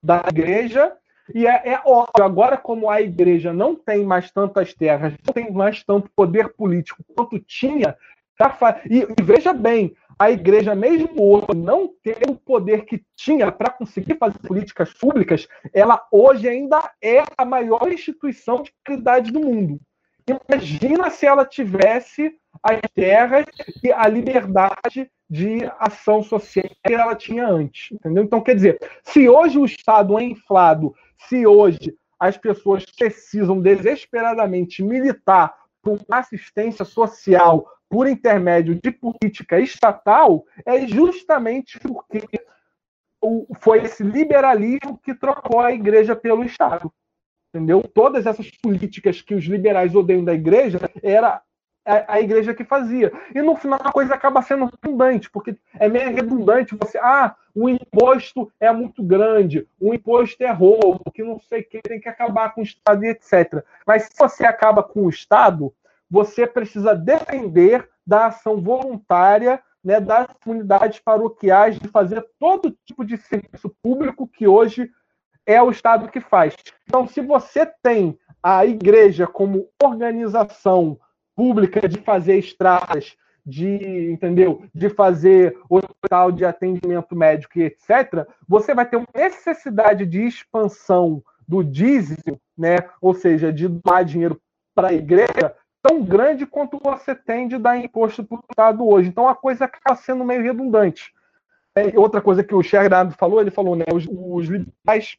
da 0.02 0.24
igreja. 0.28 0.96
E 1.32 1.46
é, 1.46 1.74
é, 1.74 1.82
óbvio, 1.84 2.24
agora, 2.24 2.56
como 2.56 2.90
a 2.90 3.00
igreja 3.00 3.52
não 3.52 3.76
tem 3.76 4.04
mais 4.04 4.32
tantas 4.32 4.74
terras, 4.74 5.14
não 5.24 5.32
tem 5.32 5.52
mais 5.52 5.84
tanto 5.84 6.10
poder 6.16 6.54
político 6.54 7.04
quanto 7.14 7.38
tinha, 7.38 7.96
tá, 8.36 8.80
e, 8.90 9.02
e 9.02 9.22
veja 9.22 9.52
bem, 9.52 9.94
a 10.20 10.30
igreja, 10.30 10.74
mesmo 10.74 11.14
hoje, 11.16 11.46
não 11.56 11.88
ter 12.02 12.18
o 12.28 12.34
poder 12.34 12.84
que 12.84 13.02
tinha 13.16 13.50
para 13.50 13.70
conseguir 13.70 14.18
fazer 14.18 14.38
políticas 14.40 14.92
públicas, 14.92 15.48
ela 15.72 16.06
hoje 16.12 16.46
ainda 16.46 16.78
é 17.02 17.22
a 17.38 17.44
maior 17.46 17.90
instituição 17.90 18.62
de 18.62 18.70
caridade 18.84 19.32
do 19.32 19.40
mundo. 19.40 19.80
Imagina 20.28 21.08
se 21.08 21.24
ela 21.24 21.46
tivesse 21.46 22.36
as 22.62 22.78
terras 22.94 23.46
e 23.82 23.90
a 23.90 24.06
liberdade 24.06 25.10
de 25.28 25.60
ação 25.78 26.22
social 26.22 26.68
que 26.84 26.92
ela 26.92 27.14
tinha 27.14 27.48
antes. 27.48 27.90
Entendeu? 27.90 28.22
Então, 28.22 28.42
quer 28.42 28.54
dizer, 28.54 28.78
se 29.02 29.26
hoje 29.26 29.56
o 29.56 29.64
Estado 29.64 30.18
é 30.18 30.22
inflado, 30.22 30.94
se 31.16 31.46
hoje 31.46 31.94
as 32.18 32.36
pessoas 32.36 32.84
precisam 32.84 33.58
desesperadamente 33.58 34.82
militar 34.82 35.54
uma 35.84 36.18
assistência 36.18 36.84
social, 36.84 37.66
por 37.88 38.06
intermédio 38.06 38.78
de 38.80 38.90
política 38.90 39.58
estatal, 39.58 40.44
é 40.64 40.86
justamente 40.86 41.78
porque 41.80 42.22
foi 43.60 43.82
esse 43.82 44.02
liberalismo 44.02 44.98
que 45.02 45.14
trocou 45.14 45.60
a 45.60 45.72
igreja 45.72 46.14
pelo 46.14 46.44
Estado. 46.44 46.92
Entendeu? 47.52 47.82
Todas 47.82 48.26
essas 48.26 48.48
políticas 48.50 49.20
que 49.20 49.34
os 49.34 49.44
liberais 49.44 49.94
odeiam 49.94 50.24
da 50.24 50.32
igreja 50.32 50.78
era 51.02 51.42
a, 51.84 52.14
a, 52.14 52.20
igreja 52.20 52.54
que 52.54 52.64
fazia. 52.64 53.12
E 53.34 53.40
no 53.40 53.56
final 53.56 53.80
a 53.82 53.92
coisa 53.92 54.14
acaba 54.14 54.42
sendo 54.42 54.66
redundante, 54.66 55.30
porque 55.30 55.56
é 55.78 55.88
meio 55.88 56.14
redundante 56.14 56.76
você, 56.76 56.98
ah, 56.98 57.34
o 57.54 57.68
imposto 57.68 58.52
é 58.60 58.70
muito 58.72 59.02
grande, 59.02 59.66
o 59.80 59.92
imposto 59.92 60.42
é 60.42 60.50
roubo, 60.50 61.10
que 61.12 61.22
não 61.22 61.40
sei 61.40 61.60
o 61.60 61.68
que, 61.68 61.80
tem 61.82 62.00
que 62.00 62.08
acabar 62.08 62.54
com 62.54 62.60
o 62.60 62.64
Estado 62.64 63.04
e 63.04 63.08
etc. 63.08 63.64
Mas 63.86 64.04
se 64.04 64.10
você 64.18 64.44
acaba 64.44 64.82
com 64.82 65.04
o 65.04 65.10
Estado, 65.10 65.72
você 66.10 66.46
precisa 66.46 66.94
depender 66.94 67.88
da 68.06 68.26
ação 68.26 68.60
voluntária 68.60 69.62
né, 69.82 70.00
das 70.00 70.26
comunidades 70.44 70.98
paroquiais 70.98 71.78
de 71.78 71.88
fazer 71.88 72.24
todo 72.38 72.76
tipo 72.84 73.04
de 73.04 73.16
serviço 73.16 73.74
público 73.82 74.28
que 74.28 74.46
hoje 74.46 74.90
é 75.46 75.60
o 75.62 75.70
Estado 75.70 76.08
que 76.08 76.20
faz. 76.20 76.54
Então, 76.84 77.06
se 77.06 77.20
você 77.20 77.66
tem 77.82 78.18
a 78.42 78.64
igreja 78.64 79.26
como 79.26 79.68
organização 79.82 80.98
pública 81.40 81.88
de 81.88 81.96
fazer 81.96 82.36
estradas, 82.36 83.16
de, 83.46 84.10
entendeu? 84.12 84.62
De 84.74 84.90
fazer 84.90 85.56
hospital 85.70 86.30
de 86.30 86.44
atendimento 86.44 87.16
médico 87.16 87.58
e 87.58 87.62
etc., 87.62 88.28
você 88.46 88.74
vai 88.74 88.84
ter 88.84 88.98
uma 88.98 89.06
necessidade 89.14 90.04
de 90.04 90.20
expansão 90.20 91.24
do 91.48 91.64
dízimo, 91.64 92.38
né? 92.58 92.76
Ou 93.00 93.14
seja, 93.14 93.50
de 93.50 93.68
dar 93.68 94.04
dinheiro 94.04 94.38
para 94.74 94.88
a 94.88 94.92
igreja 94.92 95.56
tão 95.82 96.04
grande 96.04 96.44
quanto 96.44 96.78
você 96.78 97.14
tem 97.14 97.48
de 97.48 97.56
dar 97.56 97.78
imposto 97.78 98.22
para 98.22 98.36
o 98.36 98.44
Estado 98.50 98.86
hoje. 98.86 99.08
Então 99.08 99.26
a 99.26 99.34
coisa 99.34 99.64
acaba 99.64 99.96
sendo 99.96 100.22
meio 100.26 100.42
redundante. 100.42 101.10
É, 101.74 101.98
outra 101.98 102.20
coisa 102.20 102.44
que 102.44 102.54
o 102.54 102.62
Sherrod 102.62 103.14
falou, 103.16 103.40
ele 103.40 103.50
falou, 103.50 103.74
né? 103.74 103.86
Os, 103.90 104.06
os 104.06 104.46
liberais 104.46 105.16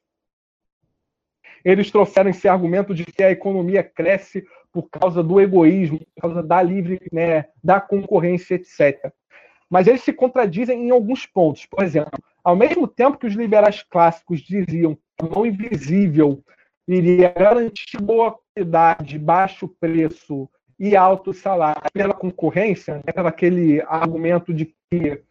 eles 1.64 1.92
trouxeram 1.92 2.30
esse 2.30 2.48
argumento 2.48 2.94
de 2.94 3.06
que 3.06 3.24
a 3.24 3.32
economia 3.32 3.84
cresce 3.84 4.46
por 4.72 4.90
causa 4.90 5.22
do 5.22 5.40
egoísmo, 5.40 6.00
por 6.00 6.22
causa 6.22 6.44
da 6.44 6.62
livre, 6.62 7.00
né, 7.12 7.46
da 7.64 7.80
concorrência, 7.82 8.56
etc. 8.56 9.12
Mas 9.70 9.88
eles 9.88 10.02
se 10.02 10.14
contradizem 10.14 10.88
em 10.88 10.92
alguns 10.92 11.26
pontos. 11.26 11.66
Por 11.66 11.84
exemplo, 11.84 12.20
ao 12.44 12.56
mesmo 12.56 12.88
tempo 12.88 13.18
que 13.18 13.28
os 13.28 13.34
liberais 13.34 13.84
clássicos 13.84 14.42
diziam 14.42 14.96
que 14.96 15.26
a 15.26 15.30
mão 15.30 15.46
invisível 15.46 16.44
iria 16.88 17.30
garantir 17.30 18.02
boa 18.02 18.38
qualidade, 18.54 19.18
baixo 19.18 19.68
preço 19.80 20.50
e 20.80 20.96
alto 20.96 21.32
salário 21.34 21.82
pela 21.94 22.14
concorrência, 22.14 22.96
né, 22.96 23.14
aquele 23.16 23.82
argumento 23.82 24.54
de 24.54 24.74
que 24.90 25.22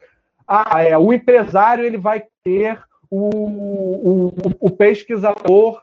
ah, 0.47 0.83
é, 0.83 0.97
o 0.97 1.13
empresário 1.13 1.85
ele 1.85 1.99
vai 1.99 2.25
ter 2.43 2.81
o, 3.11 4.29
o, 4.29 4.35
o 4.61 4.71
pesquisador 4.71 5.83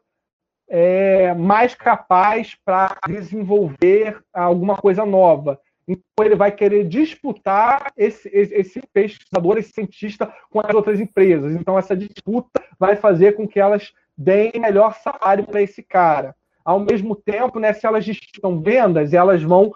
é, 0.68 1.34
mais 1.34 1.74
capaz 1.74 2.56
para 2.66 2.98
desenvolver 3.08 4.22
alguma 4.34 4.76
coisa 4.76 5.06
nova. 5.06 5.60
Então, 5.88 6.26
ele 6.26 6.36
vai 6.36 6.52
querer 6.52 6.86
disputar 6.86 7.94
esse, 7.96 8.30
esse 8.34 8.82
pesquisador, 8.92 9.58
esse 9.58 9.72
cientista, 9.72 10.34
com 10.50 10.60
as 10.60 10.74
outras 10.74 11.00
empresas. 11.00 11.56
Então, 11.56 11.80
essa 11.80 11.96
disputa 11.96 12.62
vai 12.78 12.98
fazer 12.98 13.36
com 13.36 13.48
que 13.48 13.60
elas 13.60 13.94
deem 14.18 14.52
melhor 14.60 14.96
salário 14.96 15.46
para 15.46 15.62
esse 15.62 15.82
cara. 15.82 16.36
Ao 16.66 16.80
mesmo 16.80 17.16
tempo, 17.16 17.60
né, 17.60 17.72
se 17.72 17.86
elas 17.86 18.04
disputam 18.04 18.60
vendas, 18.60 19.14
elas 19.14 19.42
vão 19.42 19.74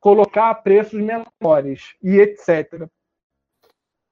colocar 0.00 0.52
preços 0.56 1.00
menores 1.00 1.94
e 2.02 2.18
etc. 2.18 2.88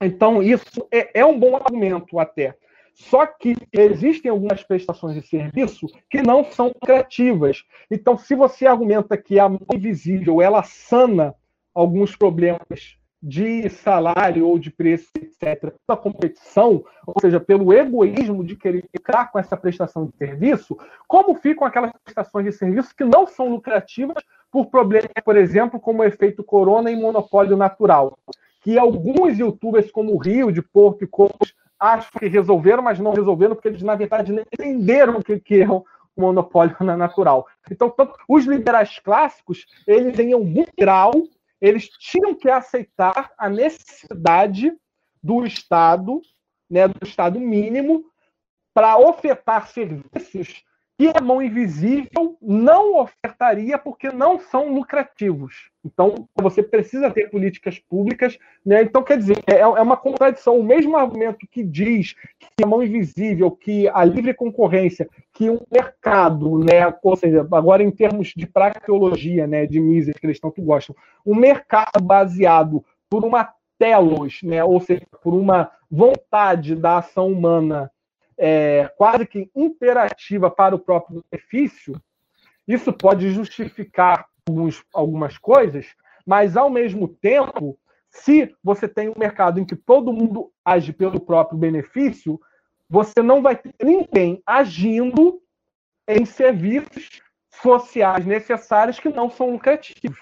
Então, 0.00 0.40
isso 0.40 0.86
é, 0.92 1.20
é 1.20 1.26
um 1.26 1.38
bom 1.38 1.56
argumento 1.56 2.20
até. 2.20 2.56
Só 2.94 3.26
que 3.26 3.56
existem 3.72 4.30
algumas 4.30 4.62
prestações 4.62 5.14
de 5.14 5.26
serviço 5.26 5.86
que 6.08 6.22
não 6.22 6.44
são 6.44 6.68
lucrativas. 6.68 7.64
Então, 7.90 8.18
se 8.18 8.34
você 8.34 8.66
argumenta 8.66 9.16
que 9.16 9.38
a 9.38 9.48
mão 9.48 9.60
invisível 9.72 10.42
ela 10.42 10.62
sana 10.62 11.34
alguns 11.74 12.14
problemas 12.14 12.98
de 13.22 13.68
salário 13.68 14.46
ou 14.46 14.58
de 14.58 14.70
preço, 14.70 15.10
etc., 15.16 15.74
da 15.86 15.96
competição, 15.96 16.82
ou 17.06 17.20
seja, 17.20 17.38
pelo 17.38 17.72
egoísmo 17.72 18.42
de 18.42 18.56
querer 18.56 18.84
ficar 18.90 19.30
com 19.30 19.38
essa 19.38 19.56
prestação 19.56 20.06
de 20.06 20.16
serviço, 20.16 20.76
como 21.06 21.34
ficam 21.34 21.66
aquelas 21.66 21.92
prestações 22.02 22.46
de 22.46 22.52
serviço 22.52 22.96
que 22.96 23.04
não 23.04 23.26
são 23.26 23.50
lucrativas 23.50 24.22
por 24.50 24.66
problemas, 24.66 25.10
por 25.24 25.36
exemplo, 25.36 25.78
como 25.78 26.00
o 26.00 26.04
efeito 26.04 26.42
corona 26.42 26.90
e 26.90 26.96
monopólio 26.96 27.56
natural? 27.56 28.18
Que 28.62 28.78
alguns 28.78 29.38
youtubers, 29.38 29.90
como 29.90 30.14
o 30.14 30.18
Rio, 30.18 30.50
de 30.50 30.62
Porto 30.62 31.04
e 31.04 31.06
Cocos, 31.06 31.54
acho 31.80 32.12
que 32.12 32.28
resolveram, 32.28 32.82
mas 32.82 32.98
não 32.98 33.12
resolveram, 33.12 33.54
porque 33.54 33.68
eles, 33.68 33.82
na 33.82 33.94
verdade, 33.94 34.32
nem 34.32 34.44
entenderam 34.52 35.16
o 35.16 35.24
que, 35.24 35.40
que 35.40 35.62
é 35.62 35.68
o 35.68 35.84
monopólio 36.16 36.76
natural. 36.84 37.46
Então, 37.70 37.88
tanto, 37.88 38.14
os 38.28 38.44
liberais 38.44 38.98
clássicos, 38.98 39.66
eles, 39.86 40.18
em 40.18 40.34
algum 40.34 40.64
grau, 40.78 41.12
eles 41.60 41.88
tinham 41.88 42.34
que 42.34 42.50
aceitar 42.50 43.32
a 43.38 43.48
necessidade 43.48 44.72
do 45.22 45.44
Estado, 45.44 46.20
né, 46.68 46.86
do 46.86 46.98
Estado 47.02 47.40
mínimo, 47.40 48.04
para 48.72 48.96
ofertar 48.98 49.68
serviços 49.68 50.64
que 51.00 51.10
a 51.16 51.20
mão 51.22 51.40
invisível 51.40 52.36
não 52.42 53.00
ofertaria 53.00 53.78
porque 53.78 54.10
não 54.10 54.38
são 54.38 54.74
lucrativos. 54.74 55.70
Então, 55.82 56.28
você 56.38 56.62
precisa 56.62 57.10
ter 57.10 57.30
políticas 57.30 57.78
públicas. 57.78 58.36
Né? 58.66 58.82
Então, 58.82 59.02
quer 59.02 59.16
dizer, 59.16 59.38
é, 59.46 59.60
é 59.60 59.66
uma 59.66 59.96
contradição. 59.96 60.58
O 60.58 60.62
mesmo 60.62 60.98
argumento 60.98 61.38
que 61.50 61.64
diz 61.64 62.14
que 62.38 62.62
a 62.62 62.66
mão 62.66 62.82
invisível, 62.82 63.50
que 63.50 63.88
a 63.88 64.04
livre 64.04 64.34
concorrência, 64.34 65.08
que 65.32 65.48
um 65.48 65.60
mercado, 65.72 66.58
né? 66.58 66.94
ou 67.02 67.16
seja, 67.16 67.48
agora 67.50 67.82
em 67.82 67.90
termos 67.90 68.34
de 68.36 68.46
praxeologia, 68.46 69.46
né? 69.46 69.64
de 69.64 69.80
Mises, 69.80 70.14
que 70.18 70.26
eles 70.26 70.38
tanto 70.38 70.60
gostam, 70.60 70.94
um 71.24 71.34
mercado 71.34 72.02
baseado 72.02 72.84
por 73.08 73.24
uma 73.24 73.50
telos, 73.78 74.42
né? 74.42 74.62
ou 74.62 74.78
seja, 74.78 75.06
por 75.22 75.32
uma 75.32 75.70
vontade 75.90 76.74
da 76.74 76.98
ação 76.98 77.28
humana 77.28 77.90
é, 78.42 78.90
quase 78.96 79.26
que 79.26 79.50
imperativa 79.54 80.50
para 80.50 80.74
o 80.74 80.78
próprio 80.78 81.22
benefício, 81.30 82.00
isso 82.66 82.90
pode 82.90 83.30
justificar 83.32 84.26
alguns, 84.48 84.82
algumas 84.94 85.36
coisas, 85.36 85.86
mas 86.24 86.56
ao 86.56 86.70
mesmo 86.70 87.06
tempo, 87.06 87.78
se 88.08 88.54
você 88.64 88.88
tem 88.88 89.10
um 89.10 89.18
mercado 89.18 89.60
em 89.60 89.64
que 89.66 89.76
todo 89.76 90.12
mundo 90.12 90.50
age 90.64 90.90
pelo 90.90 91.20
próprio 91.20 91.58
benefício, 91.58 92.40
você 92.88 93.22
não 93.22 93.42
vai 93.42 93.56
ter 93.56 93.74
ninguém 93.82 94.42
agindo 94.46 95.42
em 96.08 96.24
serviços 96.24 97.20
sociais 97.62 98.24
necessários 98.24 98.98
que 98.98 99.10
não 99.10 99.28
são 99.28 99.50
lucrativos. 99.50 100.18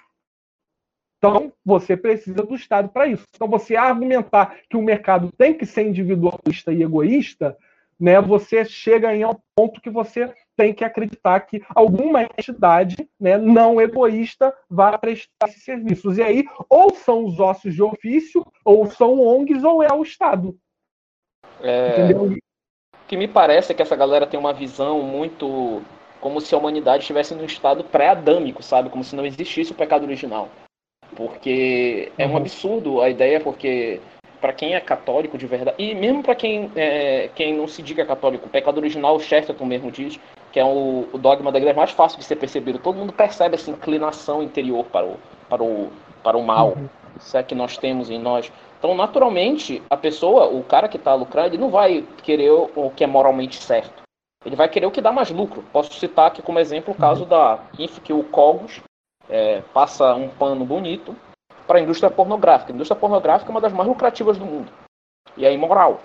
Então, 1.19 1.53
você 1.65 1.97
precisa 1.97 2.43
do 2.43 2.55
Estado 2.55 2.89
para 2.89 3.07
isso. 3.07 3.25
Então, 3.35 3.49
você 3.49 3.77
argumentar 3.77 4.59
que 4.69 4.77
o 4.77 4.83
mercado 4.83 5.33
tem 5.33 5.55
que 5.55 5.67
ser 5.67 5.87
individualista 5.87 6.73
e 6.73 6.83
egoísta 6.83 7.57
né, 7.99 8.21
você 8.21 8.65
chega 8.65 9.15
em 9.15 9.25
um 9.25 9.35
ponto 9.57 9.81
que 9.81 9.91
você 9.91 10.33
tem 10.57 10.75
que 10.75 10.85
acreditar 10.85 11.41
que 11.41 11.63
alguma 11.75 12.23
entidade 12.23 13.09
né, 13.19 13.39
não 13.39 13.81
egoísta 13.81 14.55
vai 14.69 14.97
prestar 14.99 15.49
esses 15.49 15.63
serviços. 15.63 16.19
E 16.19 16.23
aí, 16.23 16.45
ou 16.69 16.95
são 16.95 17.25
os 17.25 17.39
ossos 17.39 17.75
de 17.75 17.83
ofício, 17.83 18.45
ou 18.65 18.87
são 18.87 19.21
ONGs, 19.21 19.63
ou 19.63 19.83
é 19.83 19.93
o 19.93 20.03
Estado. 20.03 20.57
É, 21.61 22.13
o 22.15 22.37
que 23.07 23.17
me 23.17 23.29
parece 23.29 23.73
é 23.73 23.75
que 23.75 23.83
essa 23.83 23.97
galera 23.97 24.27
tem 24.27 24.39
uma 24.39 24.53
visão 24.53 25.03
muito 25.03 25.83
como 26.21 26.41
se 26.41 26.55
a 26.55 26.59
humanidade 26.59 27.03
estivesse 27.03 27.35
num 27.35 27.45
estado 27.45 27.85
pré-adâmico, 27.85 28.63
sabe? 28.63 28.91
Como 28.91 29.05
se 29.05 29.15
não 29.15 29.25
existisse 29.25 29.73
o 29.73 29.77
pecado 29.77 30.05
original. 30.05 30.49
Porque 31.17 32.13
é 32.19 32.27
um 32.27 32.31
uhum. 32.31 32.37
absurdo 32.37 33.01
a 33.01 33.09
ideia, 33.09 33.41
porque 33.41 34.01
para 34.41 34.53
quem 34.53 34.75
é 34.75 34.81
católico 34.81 35.37
de 35.37 35.47
verdade, 35.47 35.77
e 35.79 35.95
mesmo 35.95 36.23
para 36.23 36.35
quem, 36.35 36.71
é, 36.77 37.29
quem 37.35 37.55
não 37.55 37.67
se 37.67 37.83
diga 37.83 38.05
católico, 38.05 38.47
o 38.47 38.51
pecado 38.51 38.79
original, 38.79 39.17
o 39.17 39.21
Chesterton 39.21 39.65
mesmo 39.65 39.91
diz, 39.91 40.19
que 40.53 40.61
é 40.61 40.65
o, 40.65 41.09
o, 41.13 41.19
dogma 41.19 41.53
da 41.53 41.59
igreja 41.59 41.77
mais 41.77 41.91
fácil 41.91 42.19
de 42.19 42.25
ser 42.25 42.37
percebido. 42.37 42.79
Todo 42.79 42.97
mundo 42.97 43.13
percebe 43.13 43.55
essa 43.55 43.71
inclinação 43.71 44.43
interior 44.43 44.85
para 44.87 45.07
o, 45.07 45.17
para 45.49 45.63
o, 45.63 45.91
para 46.23 46.39
o 46.39 46.43
mal, 46.43 46.71
uhum. 46.71 46.89
se 47.19 47.37
é 47.37 47.43
que 47.43 47.55
nós 47.55 47.77
temos 47.77 48.11
em 48.11 48.19
nós. 48.19 48.51
Então, 48.79 48.95
naturalmente, 48.95 49.83
a 49.91 49.97
pessoa, 49.97 50.47
o 50.47 50.63
cara 50.63 50.89
que 50.89 50.97
está 50.97 51.15
lucrando, 51.15 51.49
ele 51.49 51.59
não 51.59 51.71
vai 51.71 52.05
querer 52.23 52.51
o 52.51 52.91
que 52.95 53.05
é 53.05 53.07
moralmente 53.07 53.57
certo. 53.57 54.03
Ele 54.45 54.55
vai 54.55 54.69
querer 54.69 54.87
o 54.87 54.91
que 54.91 55.01
dá 55.01 55.11
mais 55.11 55.31
lucro. 55.31 55.65
Posso 55.73 55.93
citar 55.95 56.29
aqui 56.29 56.41
como 56.41 56.61
exemplo 56.61 56.95
o 56.95 56.97
caso 56.97 57.25
uhum. 57.25 57.29
da 57.29 57.59
Inf, 57.79 57.99
que 57.99 58.13
o 58.13 58.23
Cogos 58.23 58.81
é, 59.29 59.63
passa 59.75 60.15
um 60.15 60.29
pano 60.29 60.65
bonito 60.65 61.15
para 61.69 61.79
a 61.79 61.83
indústria 61.83 62.11
pornográfica. 62.11 62.73
A 62.73 62.75
indústria 62.75 62.99
pornográfica 62.99 63.51
é 63.51 63.53
uma 63.53 63.61
das 63.61 63.73
mais 63.73 63.89
lucrativas 63.89 64.39
do 64.39 64.47
mundo. 64.47 64.73
E 65.37 65.45
é 65.45 65.53
imoral. 65.53 66.01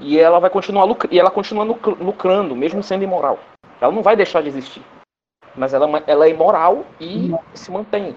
E 0.00 0.18
ela 0.18 0.40
vai 0.40 0.50
continuar 0.50 0.88
e 1.10 1.20
ela 1.20 1.30
continua 1.30 1.62
lucrando, 1.64 2.56
mesmo 2.56 2.82
sendo 2.82 3.04
imoral. 3.04 3.38
Ela 3.80 3.92
não 3.92 4.02
vai 4.02 4.16
deixar 4.16 4.42
de 4.42 4.48
existir. 4.48 4.82
Mas 5.54 5.72
ela, 5.72 5.86
é 5.98 6.02
ela 6.06 6.26
é 6.26 6.30
imoral 6.30 6.84
e 6.98 7.30
se 7.54 7.70
mantém. 7.70 8.16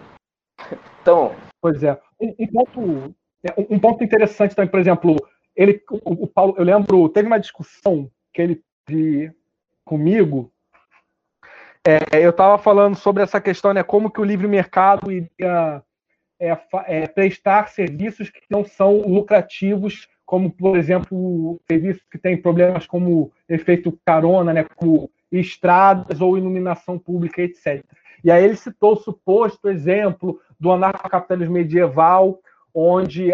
Então. 1.00 1.34
Pois 1.62 1.82
é. 1.84 1.98
Um, 2.20 2.36
um, 2.38 2.48
ponto, 2.48 3.16
é, 3.42 3.54
um 3.70 3.80
ponto 3.80 4.04
interessante 4.04 4.54
também, 4.54 4.70
por 4.70 4.78
exemplo, 4.78 5.16
ele, 5.56 5.82
o, 5.90 6.26
o 6.26 6.28
Paulo, 6.28 6.54
eu 6.58 6.66
lembro, 6.66 7.08
teve 7.08 7.28
uma 7.28 7.40
discussão 7.40 8.12
que 8.34 8.42
ele 8.42 8.62
teve 8.86 9.32
comigo 9.86 10.52
é, 11.88 12.26
eu 12.26 12.32
estava 12.32 12.58
falando 12.58 12.98
sobre 12.98 13.24
essa 13.24 13.40
questão, 13.40 13.74
né, 13.74 13.82
como 13.82 14.12
que 14.12 14.20
o 14.20 14.26
livre 14.26 14.46
mercado 14.46 15.10
iria 15.10 15.82
é, 16.40 16.58
é, 16.86 17.08
prestar 17.08 17.70
serviços 17.70 18.30
que 18.30 18.42
não 18.50 18.64
são 18.64 19.02
lucrativos, 19.02 20.08
como, 20.26 20.52
por 20.52 20.78
exemplo, 20.78 21.60
serviços 21.68 22.04
que 22.12 22.18
têm 22.18 22.40
problemas 22.40 22.86
como 22.86 23.32
efeito 23.48 23.98
carona, 24.06 24.54
né, 24.54 24.66
como 24.76 25.10
estradas 25.32 26.22
ou 26.22 26.38
iluminação 26.38 27.00
pública, 27.00 27.42
etc. 27.42 27.84
E 28.24 28.32
aí 28.32 28.44
ele 28.44 28.56
citou 28.56 28.94
o 28.94 28.98
suposto 28.98 29.70
exemplo 29.70 30.40
do 30.60 30.72
anarcocapitalismo 30.72 31.54
medieval, 31.54 32.40
onde 32.74 33.32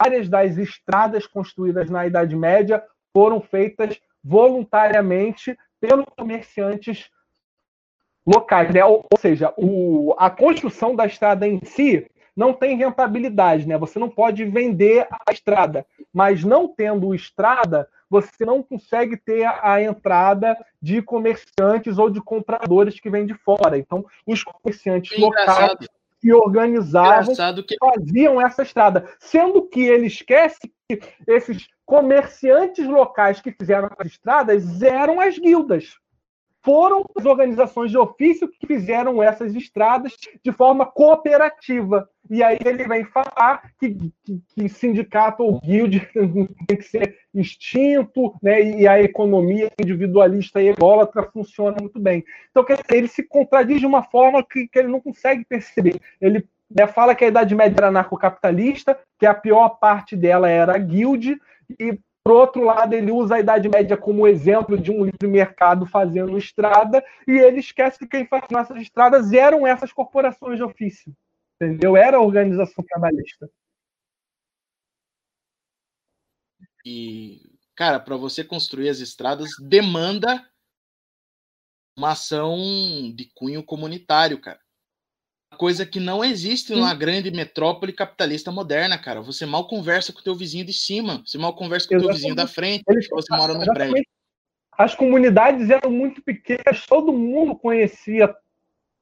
várias 0.00 0.28
das 0.28 0.56
estradas 0.56 1.26
construídas 1.26 1.90
na 1.90 2.06
Idade 2.06 2.34
Média 2.34 2.82
foram 3.12 3.40
feitas 3.40 4.00
voluntariamente 4.22 5.56
pelos 5.80 6.06
comerciantes 6.16 7.10
locais, 8.26 8.72
né? 8.72 8.84
Ou, 8.84 9.04
ou 9.10 9.18
seja, 9.18 9.52
o, 9.56 10.14
a 10.18 10.30
construção 10.30 10.96
da 10.96 11.06
estrada 11.06 11.46
em 11.46 11.60
si 11.64 12.06
não 12.36 12.52
tem 12.52 12.76
rentabilidade, 12.76 13.66
né? 13.66 13.78
Você 13.78 13.98
não 13.98 14.08
pode 14.08 14.44
vender 14.44 15.06
a 15.10 15.32
estrada, 15.32 15.86
mas 16.12 16.42
não 16.42 16.66
tendo 16.68 17.14
estrada, 17.14 17.88
você 18.10 18.44
não 18.44 18.62
consegue 18.62 19.16
ter 19.16 19.44
a, 19.44 19.80
entrada 19.82 20.56
de 20.80 21.00
comerciantes 21.02 21.98
ou 21.98 22.10
de 22.10 22.20
compradores 22.20 22.98
que 22.98 23.10
vêm 23.10 23.26
de 23.26 23.34
fora. 23.34 23.78
Então, 23.78 24.04
os 24.26 24.42
comerciantes 24.42 25.18
locais 25.18 25.76
que 26.20 26.32
organizavam 26.32 27.34
que... 27.66 27.76
faziam 27.78 28.40
essa 28.40 28.62
estrada, 28.62 29.08
sendo 29.18 29.62
que 29.62 29.80
ele 29.80 30.06
esquece 30.06 30.72
que 30.88 31.00
esses 31.26 31.68
comerciantes 31.84 32.86
locais 32.86 33.40
que 33.40 33.52
fizeram 33.52 33.90
as 33.98 34.06
estradas 34.06 34.82
eram 34.82 35.20
as 35.20 35.38
guildas 35.38 35.98
foram 36.64 37.04
as 37.14 37.26
organizações 37.26 37.90
de 37.90 37.98
ofício 37.98 38.48
que 38.48 38.66
fizeram 38.66 39.22
essas 39.22 39.54
estradas 39.54 40.16
de 40.42 40.50
forma 40.50 40.86
cooperativa. 40.86 42.08
E 42.30 42.42
aí 42.42 42.56
ele 42.64 42.88
vem 42.88 43.04
falar 43.04 43.70
que, 43.78 43.94
que, 44.24 44.42
que 44.48 44.68
sindicato 44.70 45.42
ou 45.42 45.60
guild 45.60 46.00
tem 46.66 46.76
que 46.78 46.84
ser 46.84 47.18
extinto, 47.34 48.34
né? 48.42 48.62
e 48.62 48.88
a 48.88 49.00
economia 49.02 49.70
individualista 49.78 50.62
e 50.62 50.68
ególatra 50.68 51.22
funciona 51.30 51.76
muito 51.78 52.00
bem. 52.00 52.24
Então, 52.50 52.64
dizer, 52.64 52.82
ele 52.90 53.08
se 53.08 53.22
contradiz 53.22 53.78
de 53.78 53.86
uma 53.86 54.02
forma 54.02 54.42
que, 54.42 54.66
que 54.66 54.78
ele 54.78 54.88
não 54.88 55.00
consegue 55.00 55.44
perceber. 55.44 56.00
Ele 56.18 56.48
né, 56.70 56.86
fala 56.86 57.14
que 57.14 57.26
a 57.26 57.28
Idade 57.28 57.54
Média 57.54 57.76
era 57.76 57.88
anarcocapitalista, 57.88 58.98
que 59.18 59.26
a 59.26 59.34
pior 59.34 59.68
parte 59.78 60.16
dela 60.16 60.48
era 60.48 60.74
a 60.74 60.78
guild, 60.78 61.38
e 61.78 61.98
por 62.24 62.32
outro 62.32 62.64
lado, 62.64 62.94
ele 62.94 63.12
usa 63.12 63.34
a 63.34 63.40
Idade 63.40 63.68
Média 63.68 63.98
como 63.98 64.26
exemplo 64.26 64.78
de 64.78 64.90
um 64.90 65.04
livre 65.04 65.28
mercado 65.28 65.84
fazendo 65.84 66.38
estrada, 66.38 67.04
e 67.28 67.32
ele 67.32 67.60
esquece 67.60 67.98
que 67.98 68.06
quem 68.06 68.26
fazia 68.26 68.58
essas 68.58 68.80
estradas 68.80 69.30
eram 69.34 69.66
essas 69.66 69.92
corporações 69.92 70.56
de 70.56 70.64
ofício. 70.64 71.14
Entendeu? 71.60 71.94
Era 71.94 72.16
a 72.16 72.22
organização 72.22 72.82
trabalhista. 72.82 73.50
E, 76.82 77.42
cara, 77.74 78.00
para 78.00 78.16
você 78.16 78.42
construir 78.42 78.88
as 78.88 79.00
estradas, 79.00 79.50
demanda 79.60 80.42
uma 81.96 82.12
ação 82.12 82.56
de 83.14 83.30
cunho 83.34 83.62
comunitário, 83.62 84.40
cara 84.40 84.63
coisa 85.54 85.86
que 85.86 85.98
não 85.98 86.22
existe 86.24 86.74
numa 86.74 86.94
grande 86.94 87.30
metrópole 87.30 87.92
capitalista 87.92 88.52
moderna, 88.52 88.98
cara. 88.98 89.22
Você 89.22 89.46
mal 89.46 89.66
conversa 89.66 90.12
com 90.12 90.20
o 90.20 90.22
teu 90.22 90.34
vizinho 90.34 90.64
de 90.64 90.72
cima, 90.72 91.22
você 91.24 91.38
mal 91.38 91.54
conversa 91.54 91.88
com 91.88 91.96
o 91.96 92.00
teu 92.00 92.12
vizinho 92.12 92.34
da 92.34 92.46
frente, 92.46 92.82
Eles, 92.88 93.08
você 93.08 93.34
mora 93.34 93.54
num 93.54 93.64
prédio. 93.64 94.04
As 94.76 94.94
comunidades 94.94 95.70
eram 95.70 95.90
muito 95.90 96.20
pequenas, 96.22 96.84
todo 96.86 97.12
mundo 97.12 97.54
conhecia 97.54 98.34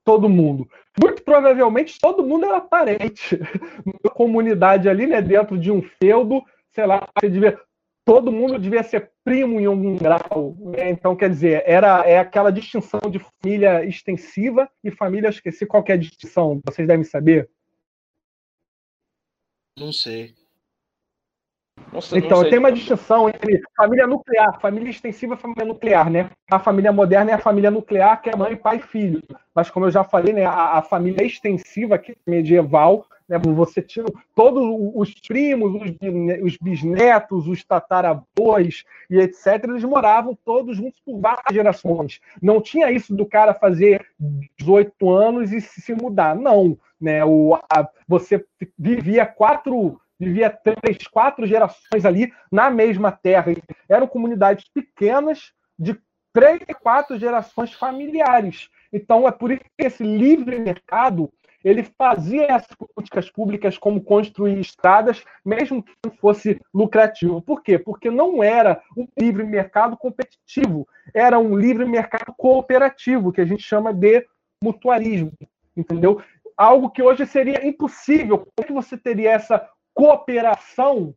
todo 0.05 0.28
mundo. 0.28 0.68
Muito 1.03 1.22
provavelmente 1.22 1.98
todo 1.98 2.24
mundo 2.24 2.44
era 2.44 2.61
parente. 2.61 3.38
Uma 3.86 4.12
comunidade 4.14 4.88
ali, 4.88 5.07
né, 5.07 5.22
dentro 5.22 5.59
de 5.59 5.70
um 5.70 5.82
feudo, 6.00 6.42
sei 6.70 6.86
lá, 6.86 7.09
você 7.18 7.28
devia 7.28 7.59
todo 8.05 8.32
mundo 8.32 8.59
devia 8.59 8.82
ser 8.82 9.12
primo 9.24 9.61
em 9.61 9.66
algum 9.66 9.96
grau. 9.96 10.57
Né? 10.59 10.90
Então, 10.90 11.14
quer 11.16 11.30
dizer, 11.30 11.62
era 11.66 12.07
é 12.07 12.18
aquela 12.18 12.50
distinção 12.50 13.00
de 13.11 13.18
família 13.18 13.84
extensiva 13.84 14.68
e 14.82 14.90
família, 14.90 15.28
esqueci 15.28 15.66
qual 15.66 15.84
é 15.86 15.92
a 15.92 15.96
distinção, 15.96 16.61
vocês 16.64 16.86
devem 16.86 17.05
saber. 17.05 17.48
Não 19.78 19.92
sei. 19.92 20.34
Não 21.92 22.00
sei 22.00 22.18
então, 22.18 22.40
sei. 22.40 22.50
tem 22.50 22.59
uma 22.59 22.72
distinção 22.72 23.28
entre 23.28 23.62
família 23.76 24.07
nuclear, 24.07 24.61
família 24.61 24.90
extensiva 24.90 25.34
e 25.34 25.38
família 25.38 25.64
nuclear, 25.64 26.11
né? 26.11 26.30
A 26.50 26.59
família 26.59 26.92
moderna 26.92 27.30
é 27.30 27.34
a 27.34 27.38
família 27.38 27.70
nuclear, 27.70 28.20
que 28.20 28.30
é 28.30 28.36
mãe, 28.36 28.57
pai 28.57 28.76
e 28.76 28.82
filho. 28.82 29.22
Mas, 29.55 29.70
como 29.70 29.86
eu 29.86 29.90
já 29.90 30.05
falei, 30.05 30.32
né, 30.32 30.44
a, 30.44 30.78
a 30.78 30.82
família 30.82 31.24
extensiva, 31.24 31.98
que 31.98 32.12
é 32.12 32.16
medieval, 32.26 33.07
né? 33.33 33.39
Você 33.39 33.80
tinha 33.80 34.05
todos 34.35 34.62
os 34.95 35.14
primos, 35.14 35.72
os 36.43 36.57
bisnetos, 36.59 37.49
os 37.49 37.64
tataravós 37.64 38.85
e 39.09 39.18
etc. 39.18 39.64
Eles 39.64 39.85
moravam 39.85 40.37
todos 40.45 40.76
juntos 40.76 41.01
por 41.01 41.18
várias 41.18 41.55
gerações. 41.55 42.20
Não 42.43 42.61
tinha 42.61 42.91
isso 42.91 43.14
do 43.14 43.24
cara 43.24 43.55
fazer 43.55 44.07
18 44.59 45.11
anos 45.11 45.51
e 45.51 45.62
se 45.62 45.95
mudar. 45.95 46.37
Não. 46.37 46.78
Né? 47.01 47.24
O, 47.24 47.55
a, 47.55 47.89
você 48.07 48.45
vivia 48.78 49.24
quatro 49.24 49.99
vivia 50.20 50.51
três, 50.51 51.09
quatro 51.09 51.45
gerações 51.47 52.05
ali 52.05 52.33
na 52.51 52.70
mesma 52.70 53.11
terra. 53.11 53.53
Eram 53.89 54.07
comunidades 54.07 54.68
pequenas 54.72 55.53
de 55.76 55.99
três, 56.33 56.61
quatro 56.80 57.18
gerações 57.18 57.72
familiares. 57.72 58.68
Então 58.93 59.26
é 59.26 59.33
por 59.33 59.51
isso 59.51 59.64
que 59.76 59.85
esse 59.85 60.05
livre 60.05 60.61
mercado 60.61 61.28
ele 61.64 61.82
fazia 61.82 62.46
essas 62.46 62.76
políticas 62.76 63.30
públicas 63.30 63.78
como 63.78 64.02
construir 64.02 64.58
estradas, 64.58 65.24
mesmo 65.44 65.82
que 65.82 65.92
não 66.04 66.12
fosse 66.16 66.60
lucrativo. 66.72 67.40
Por 67.40 67.62
quê? 67.62 67.78
Porque 67.78 68.10
não 68.10 68.42
era 68.42 68.82
um 68.96 69.06
livre 69.18 69.44
mercado 69.44 69.96
competitivo, 69.96 70.86
era 71.14 71.38
um 71.38 71.56
livre 71.56 71.84
mercado 71.84 72.34
cooperativo, 72.36 73.32
que 73.32 73.40
a 73.40 73.44
gente 73.44 73.62
chama 73.62 73.92
de 73.92 74.26
mutualismo, 74.62 75.32
entendeu? 75.76 76.22
Algo 76.56 76.90
que 76.90 77.02
hoje 77.02 77.26
seria 77.26 77.66
impossível. 77.66 78.38
Como 78.38 78.52
é 78.60 78.64
que 78.64 78.72
você 78.72 78.96
teria 78.96 79.32
essa 79.32 79.68
cooperação 79.94 81.14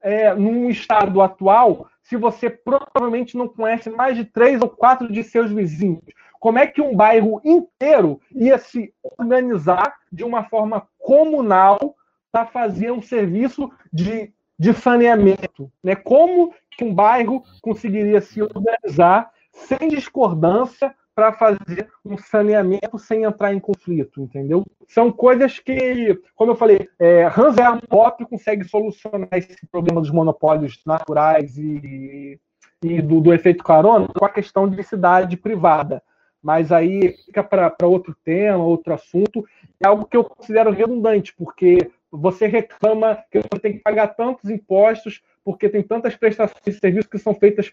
é, 0.00 0.34
num 0.34 0.68
estado 0.68 1.20
atual 1.20 1.88
se 2.02 2.16
você 2.16 2.50
provavelmente 2.50 3.36
não 3.36 3.46
conhece 3.46 3.88
mais 3.88 4.16
de 4.16 4.24
três 4.24 4.60
ou 4.60 4.68
quatro 4.68 5.10
de 5.10 5.22
seus 5.22 5.50
vizinhos? 5.50 6.02
Como 6.42 6.58
é 6.58 6.66
que 6.66 6.82
um 6.82 6.96
bairro 6.96 7.40
inteiro 7.44 8.20
ia 8.32 8.58
se 8.58 8.92
organizar 9.00 9.94
de 10.10 10.24
uma 10.24 10.42
forma 10.42 10.88
comunal 10.98 11.94
para 12.32 12.46
fazer 12.46 12.90
um 12.90 13.00
serviço 13.00 13.70
de, 13.92 14.32
de 14.58 14.74
saneamento. 14.74 15.70
Né? 15.80 15.94
Como 15.94 16.52
que 16.72 16.82
um 16.82 16.92
bairro 16.92 17.44
conseguiria 17.60 18.20
se 18.20 18.42
organizar 18.42 19.30
sem 19.52 19.86
discordância 19.86 20.92
para 21.14 21.32
fazer 21.32 21.88
um 22.04 22.18
saneamento 22.18 22.98
sem 22.98 23.22
entrar 23.22 23.54
em 23.54 23.60
conflito, 23.60 24.20
entendeu? 24.20 24.64
São 24.88 25.12
coisas 25.12 25.60
que, 25.60 26.20
como 26.34 26.50
eu 26.50 26.56
falei, 26.56 26.88
é, 26.98 27.24
Hans 27.26 27.56
Hermann 27.56 27.82
consegue 28.28 28.64
solucionar 28.64 29.28
esse 29.30 29.64
problema 29.70 30.00
dos 30.00 30.10
monopólios 30.10 30.82
naturais 30.84 31.56
e, 31.56 32.40
e 32.82 33.00
do, 33.00 33.20
do, 33.20 33.32
efeito 33.32 33.62
carona 33.62 34.08
com 34.08 34.24
a 34.24 34.30
questão 34.30 34.68
de 34.68 34.82
cidade 34.82 35.36
privada. 35.36 36.02
Mas 36.42 36.72
aí 36.72 37.16
fica 37.24 37.42
para 37.42 37.86
outro 37.86 38.16
tema, 38.24 38.64
outro 38.64 38.92
assunto. 38.92 39.46
É 39.80 39.86
algo 39.86 40.06
que 40.06 40.16
eu 40.16 40.24
considero 40.24 40.70
redundante, 40.70 41.34
porque 41.34 41.90
você 42.10 42.46
reclama 42.46 43.18
que 43.30 43.38
você 43.38 43.60
tem 43.60 43.72
que 43.74 43.78
pagar 43.78 44.08
tantos 44.08 44.50
impostos 44.50 45.22
porque 45.44 45.68
tem 45.68 45.82
tantas 45.82 46.14
prestações 46.14 46.62
de 46.64 46.72
serviço 46.72 47.08
que 47.08 47.18
são 47.18 47.34
feitas 47.34 47.72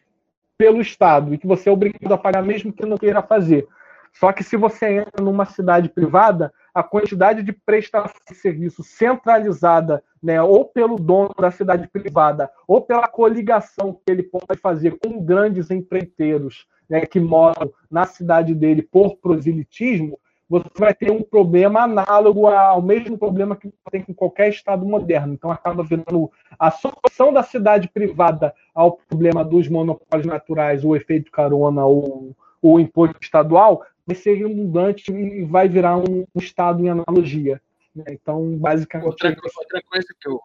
pelo 0.57 0.81
Estado 0.81 1.33
e 1.33 1.37
que 1.37 1.47
você 1.47 1.69
é 1.69 1.71
obrigado 1.71 2.11
a 2.11 2.17
pagar 2.17 2.41
mesmo 2.41 2.73
que 2.73 2.85
não 2.85 2.97
queira 2.97 3.21
fazer. 3.21 3.67
Só 4.13 4.31
que 4.31 4.43
se 4.43 4.57
você 4.57 4.99
entra 4.99 5.23
numa 5.23 5.45
cidade 5.45 5.87
privada, 5.87 6.51
a 6.73 6.83
quantidade 6.83 7.43
de 7.43 7.53
prestação 7.53 8.19
de 8.27 8.35
serviço 8.35 8.83
centralizada, 8.83 10.03
né, 10.21 10.41
ou 10.41 10.65
pelo 10.65 10.97
dono 10.97 11.33
da 11.39 11.51
cidade 11.51 11.87
privada, 11.87 12.49
ou 12.67 12.81
pela 12.81 13.07
coligação 13.07 13.93
que 13.93 14.11
ele 14.11 14.23
pode 14.23 14.59
fazer 14.59 14.97
com 14.99 15.23
grandes 15.23 15.69
empreiteiros 15.69 16.67
né, 16.89 17.05
que 17.05 17.19
moram 17.19 17.71
na 17.89 18.05
cidade 18.05 18.53
dele 18.55 18.81
por 18.81 19.17
proselitismo, 19.17 20.19
você 20.49 20.67
vai 20.79 20.95
ter 20.95 21.11
um 21.11 21.21
problema 21.21 21.81
análogo 21.81 22.47
ao 22.47 22.81
mesmo 22.81 23.17
problema 23.17 23.55
que 23.55 23.71
tem 23.91 24.01
com 24.01 24.13
qualquer 24.15 24.49
Estado 24.49 24.83
moderno. 24.83 25.33
Então, 25.33 25.51
acaba 25.51 25.83
virando 25.83 26.31
a 26.57 26.71
solução 26.71 27.31
da 27.31 27.43
cidade 27.43 27.87
privada 27.87 28.53
ao 28.73 28.93
problema 28.93 29.45
dos 29.45 29.67
monopólios 29.67 30.25
naturais, 30.25 30.83
o 30.83 30.95
efeito 30.95 31.31
carona 31.31 31.85
ou 31.85 32.35
o 32.61 32.79
imposto 32.79 33.17
estadual, 33.21 33.85
vai 34.07 34.15
ser 34.15 34.33
redundante 34.33 35.11
e 35.11 35.43
vai 35.43 35.69
virar 35.69 35.97
um, 35.97 36.25
um 36.33 36.39
Estado 36.39 36.83
em 36.83 36.89
analogia. 36.89 37.61
Né? 37.95 38.05
Então, 38.09 38.57
basicamente. 38.57 39.07
Outra, 39.07 39.29
outra, 39.29 39.81
coisa 39.83 40.07
que 40.19 40.27
eu, 40.27 40.41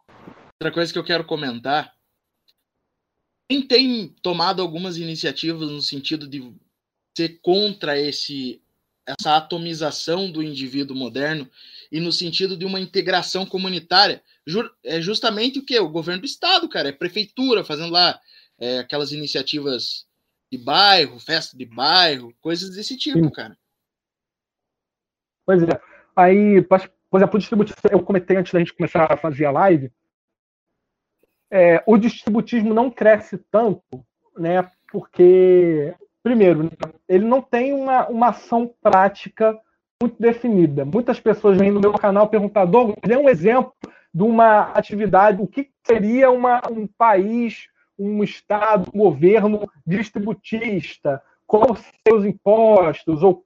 outra 0.52 0.72
coisa 0.72 0.92
que 0.92 0.98
eu 0.98 1.04
quero 1.04 1.24
comentar. 1.24 1.90
Quem 3.48 3.66
tem 3.66 4.08
tomado 4.22 4.62
algumas 4.62 4.96
iniciativas 4.96 5.70
no 5.70 5.82
sentido 5.82 6.26
de 6.26 6.52
ser 7.16 7.40
contra 7.40 7.98
esse 7.98 8.60
essa 9.06 9.36
atomização 9.36 10.30
do 10.30 10.42
indivíduo 10.42 10.96
moderno 10.96 11.48
e 11.92 12.00
no 12.00 12.10
sentido 12.10 12.56
de 12.56 12.64
uma 12.64 12.80
integração 12.80 13.44
comunitária. 13.44 14.22
É 14.82 15.00
justamente 15.00 15.58
o 15.58 15.64
que? 15.64 15.78
O 15.78 15.90
governo 15.90 16.22
do 16.22 16.26
estado, 16.26 16.68
cara, 16.68 16.88
é 16.88 16.92
prefeitura 16.92 17.64
fazendo 17.64 17.92
lá 17.92 18.18
é, 18.58 18.78
aquelas 18.78 19.12
iniciativas 19.12 20.06
de 20.50 20.58
bairro, 20.58 21.20
festa 21.20 21.56
de 21.56 21.66
bairro, 21.66 22.34
coisas 22.40 22.74
desse 22.74 22.96
tipo, 22.96 23.24
Sim. 23.24 23.30
cara. 23.30 23.58
Pois 25.46 25.62
é. 25.62 25.80
Aí, 26.16 26.62
por 26.62 26.80
exemplo, 27.12 27.38
eu 27.90 28.02
comentei 28.02 28.36
antes 28.36 28.52
da 28.52 28.58
gente 28.58 28.72
começar 28.72 29.12
a 29.12 29.16
fazer 29.16 29.44
a 29.44 29.50
live, 29.50 29.92
é, 31.50 31.82
o 31.86 31.96
distributismo 31.96 32.74
não 32.74 32.90
cresce 32.90 33.38
tanto, 33.50 33.82
né, 34.36 34.68
porque 34.90 35.94
primeiro, 36.24 36.70
ele 37.06 37.26
não 37.26 37.42
tem 37.42 37.74
uma, 37.74 38.08
uma 38.08 38.28
ação 38.30 38.72
prática 38.82 39.56
muito 40.00 40.16
definida. 40.18 40.84
Muitas 40.84 41.20
pessoas 41.20 41.58
vêm 41.58 41.70
no 41.70 41.80
meu 41.80 41.92
canal 41.92 42.28
perguntar, 42.28 42.64
Douglas, 42.64 42.96
dê 43.04 43.14
um 43.14 43.28
exemplo 43.28 43.74
de 44.12 44.22
uma 44.22 44.70
atividade, 44.72 45.42
o 45.42 45.46
que 45.46 45.70
seria 45.86 46.30
uma, 46.30 46.62
um 46.70 46.86
país, 46.86 47.68
um 47.98 48.24
Estado, 48.24 48.90
um 48.94 48.98
governo 48.98 49.70
distributista, 49.86 51.22
quais 51.46 51.84
seus 52.08 52.24
impostos, 52.24 53.22
ou 53.22 53.44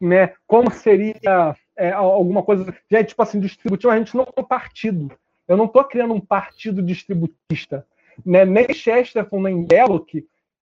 né, 0.00 0.34
como 0.46 0.70
seria 0.70 1.56
é, 1.76 1.90
alguma 1.90 2.44
coisa. 2.44 2.72
Gente, 2.88 3.08
tipo 3.08 3.22
assim, 3.22 3.40
distributivo, 3.40 3.92
a 3.92 3.98
gente 3.98 4.16
não 4.16 4.24
é 4.24 4.40
um 4.40 4.44
partido. 4.44 5.10
Eu 5.50 5.56
não 5.56 5.64
estou 5.64 5.82
criando 5.82 6.14
um 6.14 6.20
partido 6.20 6.80
distributista. 6.80 7.84
Né? 8.24 8.44
Nem 8.44 8.72
Chesterton, 8.72 9.42
nem 9.42 9.64
Belloc 9.64 10.08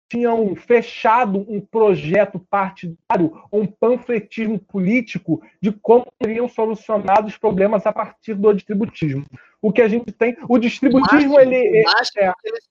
tinham 0.09 0.55
fechado 0.55 1.45
um 1.49 1.59
projeto 1.59 2.39
partidário, 2.39 3.43
um 3.51 3.65
panfletismo 3.65 4.57
político 4.57 5.45
de 5.61 5.73
como 5.73 6.07
seriam 6.23 6.47
solucionados 6.47 7.33
os 7.33 7.37
problemas 7.37 7.85
a 7.85 7.91
partir 7.91 8.33
do 8.33 8.53
distributismo. 8.53 9.25
O 9.61 9.73
que 9.73 9.81
a 9.81 9.89
gente 9.89 10.09
tem, 10.13 10.37
o 10.47 10.57
distributismo 10.57 11.33
o 11.33 11.35
máximo, 11.35 11.39
ele, 11.41 11.81
o 11.81 11.91
máximo, 11.91 12.23
é, 12.23 12.33
que 12.41 12.47
eles, 12.47 12.69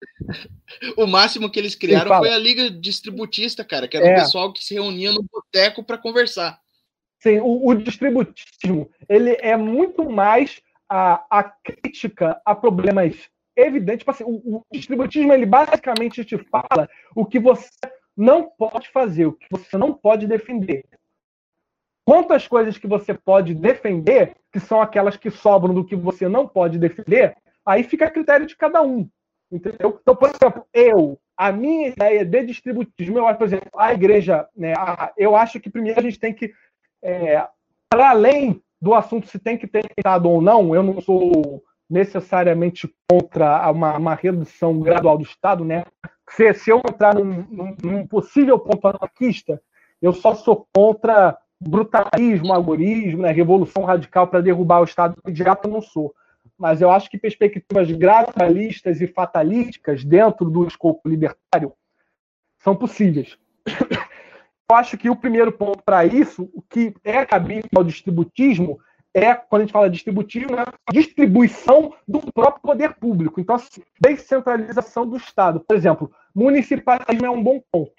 o 0.96 1.06
máximo 1.06 1.50
que 1.50 1.60
eles 1.60 1.74
criaram 1.74 2.16
foi 2.16 2.30
a 2.30 2.38
liga 2.38 2.70
distributista, 2.70 3.62
cara, 3.62 3.86
que 3.86 3.98
era 3.98 4.06
é. 4.06 4.12
o 4.14 4.20
pessoal 4.20 4.50
que 4.50 4.64
se 4.64 4.72
reunia 4.72 5.12
no 5.12 5.22
boteco 5.22 5.84
para 5.84 5.98
conversar. 5.98 6.58
Sim, 7.20 7.38
o, 7.40 7.68
o, 7.68 7.74
distributismo 7.74 8.90
ele 9.06 9.36
é 9.40 9.56
muito 9.56 10.10
mais 10.10 10.60
a, 10.92 11.24
a 11.30 11.42
crítica 11.42 12.38
a 12.44 12.54
problemas 12.54 13.30
evidente. 13.56 14.00
Tipo 14.00 14.10
assim, 14.10 14.24
o, 14.24 14.58
o 14.58 14.64
distributismo 14.70 15.32
ele 15.32 15.46
basicamente 15.46 16.22
te 16.22 16.36
fala 16.36 16.86
o 17.16 17.24
que 17.24 17.38
você 17.38 17.70
não 18.14 18.50
pode 18.50 18.90
fazer, 18.90 19.24
o 19.24 19.32
que 19.32 19.46
você 19.50 19.78
não 19.78 19.94
pode 19.94 20.26
defender. 20.26 20.84
Quantas 22.04 22.46
coisas 22.46 22.76
que 22.76 22.86
você 22.86 23.14
pode 23.14 23.54
defender, 23.54 24.36
que 24.52 24.60
são 24.60 24.82
aquelas 24.82 25.16
que 25.16 25.30
sobram 25.30 25.72
do 25.72 25.84
que 25.84 25.96
você 25.96 26.28
não 26.28 26.46
pode 26.46 26.78
defender, 26.78 27.34
aí 27.64 27.84
fica 27.84 28.06
a 28.06 28.10
critério 28.10 28.44
de 28.44 28.54
cada 28.54 28.82
um. 28.82 29.08
Entendeu? 29.50 29.98
Então, 30.02 30.14
por 30.14 30.28
exemplo, 30.28 30.66
eu, 30.74 31.18
a 31.36 31.50
minha 31.52 31.88
ideia 31.88 32.24
de 32.24 32.46
distributismo, 32.46 33.16
eu 33.16 33.26
acho, 33.26 33.38
por 33.38 33.46
exemplo, 33.46 33.70
a 33.76 33.94
igreja, 33.94 34.46
né, 34.54 34.74
a, 34.76 35.10
eu 35.16 35.36
acho 35.36 35.58
que 35.58 35.70
primeiro 35.70 36.00
a 36.00 36.02
gente 36.02 36.18
tem 36.18 36.34
que, 36.34 36.52
é, 37.02 37.46
para 37.88 38.10
além 38.10 38.62
do 38.82 38.94
assunto 38.94 39.28
se 39.28 39.38
tem 39.38 39.56
que 39.56 39.68
ter 39.68 39.84
Estado 39.96 40.28
ou 40.28 40.42
não, 40.42 40.74
eu 40.74 40.82
não 40.82 41.00
sou 41.00 41.62
necessariamente 41.88 42.92
contra 43.08 43.70
uma, 43.70 43.96
uma 43.96 44.14
redução 44.16 44.80
gradual 44.80 45.16
do 45.16 45.22
Estado, 45.22 45.64
né? 45.64 45.84
Se, 46.30 46.52
se 46.54 46.70
eu 46.70 46.78
entrar 46.78 47.14
num, 47.14 47.46
num, 47.48 47.76
num 47.80 48.06
possível 48.06 48.58
ponto 48.58 48.88
anarquista, 48.88 49.62
eu 50.00 50.12
só 50.12 50.34
sou 50.34 50.66
contra 50.74 51.38
brutalismo, 51.60 52.52
agorismo, 52.52 53.22
né, 53.22 53.30
revolução 53.30 53.84
radical 53.84 54.26
para 54.26 54.40
derrubar 54.40 54.80
o 54.80 54.84
Estado 54.84 55.16
imediato, 55.24 55.68
eu 55.68 55.72
não 55.72 55.80
sou. 55.80 56.12
Mas 56.58 56.82
eu 56.82 56.90
acho 56.90 57.08
que 57.08 57.16
perspectivas 57.16 57.88
gradualistas 57.92 59.00
e 59.00 59.06
fatalísticas 59.06 60.02
dentro 60.02 60.50
do 60.50 60.66
escopo 60.66 61.08
libertário 61.08 61.72
são 62.58 62.74
possíveis. 62.74 63.38
Acho 64.74 64.96
que 64.96 65.10
o 65.10 65.16
primeiro 65.16 65.52
ponto 65.52 65.82
para 65.84 66.04
isso, 66.04 66.50
o 66.54 66.62
que 66.62 66.94
é 67.04 67.24
cabível 67.24 67.68
ao 67.76 67.84
distributismo, 67.84 68.78
é, 69.14 69.34
quando 69.34 69.62
a 69.62 69.64
gente 69.64 69.72
fala 69.72 69.90
distributivo, 69.90 70.56
né, 70.56 70.64
distribuição 70.90 71.94
do 72.08 72.20
próprio 72.32 72.62
poder 72.62 72.94
público. 72.94 73.40
Então, 73.40 73.56
assim, 73.56 73.82
descentralização 74.00 75.06
do 75.06 75.16
Estado. 75.16 75.60
Por 75.60 75.76
exemplo, 75.76 76.10
municipalismo 76.34 77.26
é 77.26 77.30
um 77.30 77.42
bom 77.42 77.60
ponto. 77.70 77.92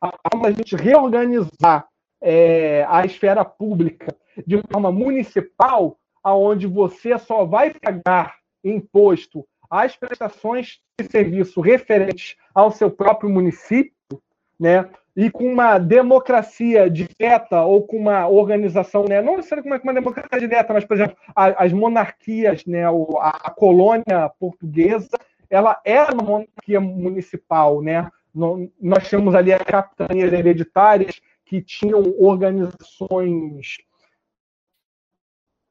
A 0.00 0.50
gente 0.50 0.74
reorganizar 0.76 1.86
é, 2.20 2.84
a 2.88 3.04
esfera 3.04 3.44
pública 3.44 4.16
de 4.46 4.60
forma 4.70 4.90
municipal, 4.90 5.98
aonde 6.22 6.66
você 6.66 7.18
só 7.18 7.44
vai 7.44 7.72
pagar 7.72 8.36
imposto 8.64 9.46
às 9.70 9.96
prestações 9.96 10.80
de 10.98 11.06
serviço 11.08 11.60
referentes 11.60 12.36
ao 12.54 12.70
seu 12.70 12.90
próprio 12.90 13.30
município, 13.30 13.94
né? 14.58 14.90
E 15.16 15.30
com 15.30 15.44
uma 15.44 15.78
democracia 15.78 16.88
direta 16.88 17.62
ou 17.62 17.82
com 17.86 17.96
uma 17.96 18.28
organização, 18.28 19.04
né, 19.04 19.20
não 19.20 19.36
necessariamente 19.36 19.82
com 19.82 19.88
uma 19.88 19.94
democracia 19.94 20.38
direta, 20.38 20.72
mas, 20.72 20.84
por 20.84 20.94
exemplo, 20.94 21.16
as 21.34 21.72
monarquias, 21.72 22.64
né, 22.64 22.84
a, 22.86 23.50
colônia 23.50 24.30
portuguesa, 24.38 25.18
ela 25.48 25.80
era 25.84 26.12
uma 26.14 26.22
monarquia 26.22 26.80
municipal, 26.80 27.82
né? 27.82 28.08
Nós 28.32 29.08
tínhamos 29.08 29.34
ali 29.34 29.52
as 29.52 29.62
capitanias 29.62 30.32
hereditárias 30.32 31.20
que 31.44 31.60
tinham 31.60 32.00
organizações 32.20 33.78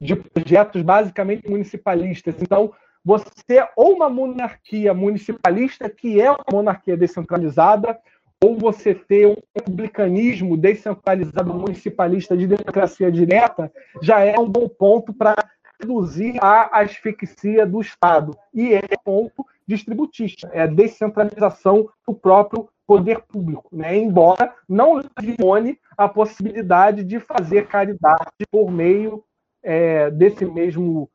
de 0.02 0.16
projetos 0.16 0.82
basicamente 0.82 1.50
municipalistas. 1.50 2.36
Então, 2.42 2.74
você 3.04 3.66
ou 3.78 3.96
uma 3.96 4.10
monarquia 4.10 4.94
municipalista 4.94 5.90
que 5.90 6.22
é 6.22 6.30
uma 6.30 6.44
monarquia 6.52 6.98
descentralizada, 6.98 7.98
ou 8.44 8.58
você 8.58 8.96
ter 8.96 9.28
um 9.28 9.36
republicanismo 9.56 10.56
descentralizado 10.56 11.54
municipalista 11.54 12.38
de 12.38 12.48
democracia 12.48 13.12
direta, 13.12 13.72
já 14.02 14.22
é 14.22 14.38
um 14.40 14.50
bom 14.50 14.68
ponto 14.70 15.14
para 15.14 15.36
reduzir 15.80 16.38
a 16.42 16.80
asfixia 16.80 17.66
do 17.66 17.82
Estado. 17.82 18.36
E 18.54 18.74
é 18.74 18.82
ponto 19.04 19.46
distributista, 19.68 20.50
é 20.54 20.62
a 20.62 20.68
descentralização 20.68 21.90
do 22.08 22.14
próprio 22.14 22.70
poder 22.88 23.22
público, 23.22 23.70
né? 23.72 23.96
embora 23.96 24.56
não 24.68 25.00
lesione 25.22 25.78
a 25.96 26.10
possibilidade 26.10 27.04
de 27.04 27.20
fazer 27.20 27.68
caridade 27.68 28.32
por 28.50 28.72
meio 28.72 29.24
é, 29.62 30.10
desse 30.10 30.44
mesmo 30.44 31.08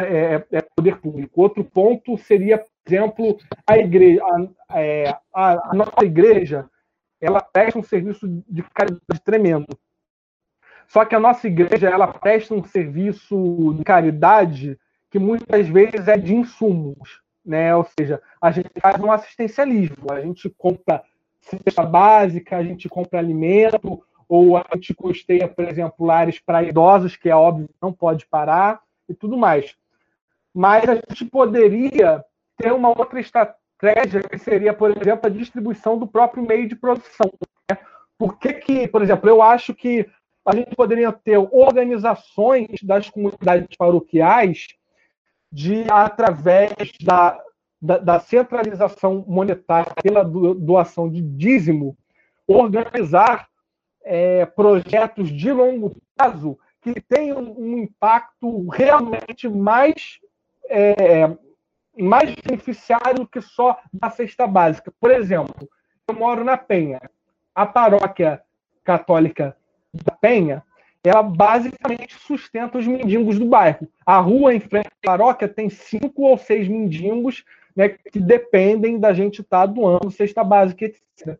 é, 0.00 0.44
é, 0.50 0.62
poder 0.74 0.98
público. 0.98 1.40
Outro 1.40 1.64
ponto 1.64 2.16
seria 2.16 2.64
exemplo, 2.86 3.38
a 3.66 3.78
igreja, 3.78 4.22
a, 4.68 4.80
é, 4.80 5.16
a 5.32 5.74
nossa 5.74 6.04
igreja, 6.04 6.68
ela 7.20 7.40
presta 7.40 7.78
um 7.78 7.82
serviço 7.82 8.26
de 8.48 8.62
caridade 8.74 9.20
tremendo. 9.24 9.78
Só 10.88 11.04
que 11.04 11.14
a 11.14 11.20
nossa 11.20 11.46
igreja 11.46 11.88
ela 11.88 12.08
presta 12.08 12.54
um 12.54 12.64
serviço 12.64 13.74
de 13.78 13.84
caridade 13.84 14.78
que 15.10 15.18
muitas 15.18 15.68
vezes 15.68 16.08
é 16.08 16.16
de 16.16 16.34
insumos, 16.34 17.22
né? 17.44 17.74
Ou 17.76 17.86
seja, 17.98 18.20
a 18.40 18.50
gente 18.50 18.70
faz 18.80 19.00
um 19.00 19.12
assistencialismo, 19.12 20.10
a 20.10 20.20
gente 20.20 20.50
compra 20.50 21.02
cesta 21.40 21.82
básica, 21.84 22.56
a 22.56 22.64
gente 22.64 22.88
compra 22.88 23.18
alimento, 23.18 24.02
ou 24.28 24.56
a 24.56 24.64
gente 24.74 24.94
custeia, 24.94 25.46
por 25.46 25.64
exemplo, 25.66 26.06
lares 26.06 26.40
para 26.40 26.62
idosos, 26.62 27.16
que 27.16 27.28
é 27.28 27.36
óbvio 27.36 27.68
não 27.80 27.92
pode 27.92 28.26
parar, 28.26 28.80
e 29.08 29.14
tudo 29.14 29.36
mais. 29.36 29.74
Mas 30.54 30.88
a 30.88 30.94
gente 30.94 31.24
poderia 31.26 32.24
ter 32.56 32.72
uma 32.72 32.88
outra 32.88 33.20
estratégia, 33.20 34.22
que 34.22 34.38
seria, 34.38 34.72
por 34.72 34.90
exemplo, 34.90 35.26
a 35.26 35.30
distribuição 35.30 35.98
do 35.98 36.06
próprio 36.06 36.46
meio 36.46 36.68
de 36.68 36.76
produção. 36.76 37.30
Né? 37.70 37.78
Por 38.18 38.38
que, 38.38 38.52
que, 38.54 38.88
por 38.88 39.02
exemplo, 39.02 39.28
eu 39.28 39.42
acho 39.42 39.74
que 39.74 40.08
a 40.44 40.54
gente 40.54 40.74
poderia 40.74 41.12
ter 41.12 41.38
organizações 41.38 42.68
das 42.82 43.08
comunidades 43.08 43.76
paroquiais 43.76 44.68
de, 45.50 45.84
através 45.90 46.72
da, 47.02 47.40
da, 47.80 47.98
da 47.98 48.20
centralização 48.20 49.24
monetária 49.26 49.92
pela 50.02 50.24
doação 50.24 51.10
de 51.10 51.20
dízimo, 51.20 51.96
organizar 52.46 53.48
é, 54.04 54.46
projetos 54.46 55.28
de 55.28 55.52
longo 55.52 55.96
prazo 56.16 56.58
que 56.80 57.00
tenham 57.00 57.54
um 57.56 57.78
impacto 57.78 58.68
realmente 58.68 59.48
mais, 59.48 60.18
é, 60.68 61.30
mais 61.98 62.34
beneficiário 62.34 63.26
que 63.26 63.40
só 63.40 63.78
da 63.92 64.10
cesta 64.10 64.46
básica. 64.46 64.92
Por 65.00 65.10
exemplo, 65.10 65.68
eu 66.08 66.14
moro 66.14 66.44
na 66.44 66.56
Penha. 66.56 67.00
A 67.54 67.66
paróquia 67.66 68.42
católica 68.82 69.56
da 69.92 70.12
Penha, 70.12 70.62
ela 71.04 71.22
basicamente 71.22 72.14
sustenta 72.14 72.78
os 72.78 72.86
mendigos 72.86 73.38
do 73.38 73.46
bairro. 73.46 73.88
A 74.06 74.18
rua 74.18 74.54
em 74.54 74.60
frente 74.60 74.88
à 74.88 75.06
paróquia 75.06 75.48
tem 75.48 75.68
cinco 75.68 76.22
ou 76.22 76.38
seis 76.38 76.68
mendigos 76.68 77.44
né, 77.76 77.88
que 77.88 78.20
dependem 78.20 78.98
da 78.98 79.12
gente 79.12 79.40
estar 79.40 79.60
tá 79.60 79.66
doando 79.66 80.10
cesta 80.10 80.42
básica, 80.44 80.84
etc. 80.86 81.38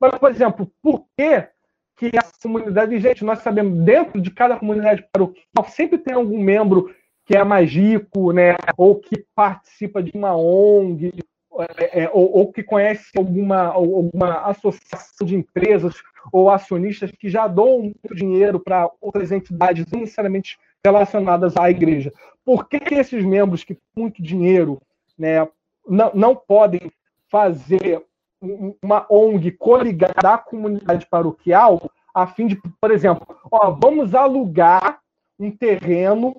Mas, 0.00 0.18
por 0.18 0.30
exemplo, 0.30 0.70
por 0.82 1.06
que 1.16 1.46
que 1.96 2.10
a 2.18 2.24
comunidade, 2.42 2.98
gente, 2.98 3.24
nós 3.24 3.38
sabemos, 3.38 3.84
dentro 3.84 4.20
de 4.20 4.30
cada 4.30 4.56
comunidade 4.56 5.06
paroquial, 5.12 5.68
sempre 5.68 5.96
tem 5.96 6.14
algum 6.14 6.42
membro 6.42 6.92
que 7.24 7.36
é 7.36 7.42
mais 7.42 7.70
rico, 7.70 8.32
né, 8.32 8.56
ou 8.76 8.96
que 8.96 9.24
participa 9.34 10.02
de 10.02 10.12
uma 10.14 10.36
ONG, 10.36 11.12
é, 11.78 12.02
é, 12.02 12.10
ou, 12.12 12.36
ou, 12.36 12.52
que 12.52 12.62
conhece 12.62 13.10
alguma, 13.16 13.66
alguma 13.66 14.40
associação 14.46 15.26
de 15.26 15.36
empresas 15.36 15.94
ou 16.32 16.50
acionistas 16.50 17.10
que 17.12 17.28
já 17.28 17.46
doam 17.46 17.82
muito 17.82 18.14
dinheiro 18.14 18.58
para 18.58 18.90
outras 19.00 19.30
entidades, 19.30 19.86
necessariamente 19.86 20.58
relacionadas 20.84 21.56
à 21.56 21.70
igreja. 21.70 22.12
Por 22.44 22.68
que, 22.68 22.80
que 22.80 22.94
esses 22.94 23.24
membros 23.24 23.62
que 23.62 23.74
têm 23.74 23.82
muito 23.96 24.22
dinheiro 24.22 24.82
né, 25.16 25.48
não, 25.88 26.10
não 26.14 26.36
podem 26.36 26.90
fazer 27.30 28.02
uma 28.82 29.06
ONG 29.08 29.52
coligada 29.52 30.34
à 30.34 30.38
comunidade 30.38 31.06
paroquial, 31.06 31.90
a 32.12 32.26
fim 32.26 32.46
de, 32.46 32.60
por 32.80 32.90
exemplo, 32.90 33.26
ó, 33.50 33.70
vamos 33.70 34.14
alugar 34.14 35.00
um 35.38 35.50
terreno 35.50 36.36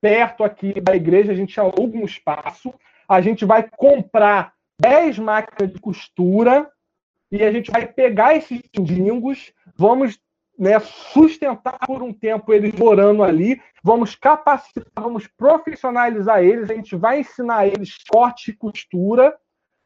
perto 0.00 0.44
aqui 0.44 0.80
da 0.80 0.94
igreja, 0.94 1.32
a 1.32 1.34
gente 1.34 1.58
aluga 1.58 1.98
um 1.98 2.04
espaço, 2.04 2.74
a 3.08 3.20
gente 3.20 3.44
vai 3.44 3.68
comprar 3.76 4.52
10 4.80 5.18
máquinas 5.18 5.72
de 5.72 5.80
costura 5.80 6.70
e 7.30 7.42
a 7.42 7.50
gente 7.50 7.70
vai 7.70 7.86
pegar 7.86 8.36
esses 8.36 8.60
mendigos, 8.76 9.52
vamos 9.76 10.18
né, 10.58 10.78
sustentar 10.80 11.78
por 11.86 12.02
um 12.02 12.12
tempo 12.12 12.52
eles 12.52 12.74
morando 12.74 13.22
ali, 13.22 13.60
vamos 13.82 14.14
capacitar, 14.14 14.86
vamos 14.94 15.26
profissionalizar 15.26 16.42
eles, 16.42 16.70
a 16.70 16.74
gente 16.74 16.96
vai 16.96 17.20
ensinar 17.20 17.66
eles 17.66 17.96
corte 18.08 18.50
e 18.50 18.56
costura, 18.56 19.36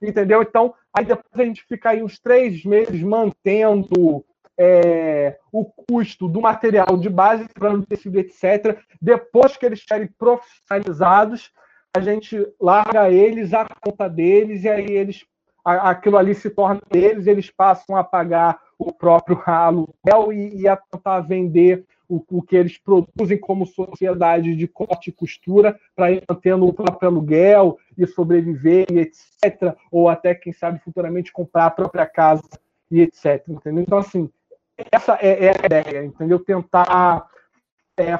entendeu? 0.01 0.43
Então, 0.43 0.74
aí 0.95 1.05
depois 1.05 1.27
a 1.35 1.45
gente 1.45 1.65
fica 1.65 1.91
aí 1.91 2.03
uns 2.03 2.19
três 2.19 2.65
meses 2.65 3.03
mantendo 3.03 4.24
é, 4.62 5.39
o 5.51 5.65
custo 5.65 6.28
do 6.28 6.43
material 6.43 6.99
de 6.99 7.09
base, 7.09 7.49
plano 7.49 7.87
tecido, 7.87 8.19
etc. 8.19 8.78
Depois 9.01 9.57
que 9.57 9.65
eles 9.65 9.78
estiverem 9.78 10.11
profissionalizados, 10.19 11.51
a 11.97 12.01
gente 12.01 12.47
larga 12.61 13.11
eles 13.11 13.55
a 13.55 13.66
conta 13.81 14.07
deles 14.07 14.62
e 14.62 14.69
aí 14.69 14.91
eles 14.91 15.24
aquilo 15.65 16.16
ali 16.16 16.35
se 16.35 16.51
torna 16.51 16.81
deles, 16.91 17.27
eles 17.27 17.51
passam 17.51 17.97
a 17.97 18.05
pagar 18.05 18.59
o 18.78 18.93
próprio 18.93 19.41
aluguel 19.47 20.32
e, 20.32 20.61
e 20.61 20.69
a 20.69 20.77
tentar 20.77 21.20
vender 21.20 21.87
o, 22.09 22.23
o, 22.31 22.43
que 22.43 22.57
eles 22.57 22.77
produzem 22.77 23.39
como 23.39 23.66
sociedade 23.66 24.57
de 24.57 24.66
corte 24.66 25.09
e 25.09 25.12
costura 25.12 25.78
para 25.95 26.11
ir 26.11 26.23
mantendo 26.28 26.66
o 26.66 26.73
próprio 26.73 27.09
aluguel 27.09 27.78
e 27.97 28.07
sobreviver 28.07 28.87
e 28.91 28.99
etc. 28.99 29.74
Ou 29.91 30.09
até, 30.09 30.35
quem 30.35 30.53
sabe, 30.53 30.81
futuramente 30.81 31.32
comprar 31.32 31.66
a 31.66 31.70
própria 31.70 32.07
casa 32.07 32.43
e 32.91 33.01
etc. 33.01 33.43
Entendeu? 33.49 33.82
Então, 33.82 33.99
assim, 33.99 34.28
essa 34.90 35.19
é, 35.20 35.47
é 35.47 35.51
a 35.51 35.66
ideia, 35.66 36.05
entendeu? 36.05 36.39
Tentar, 36.39 37.27
é, 37.97 38.19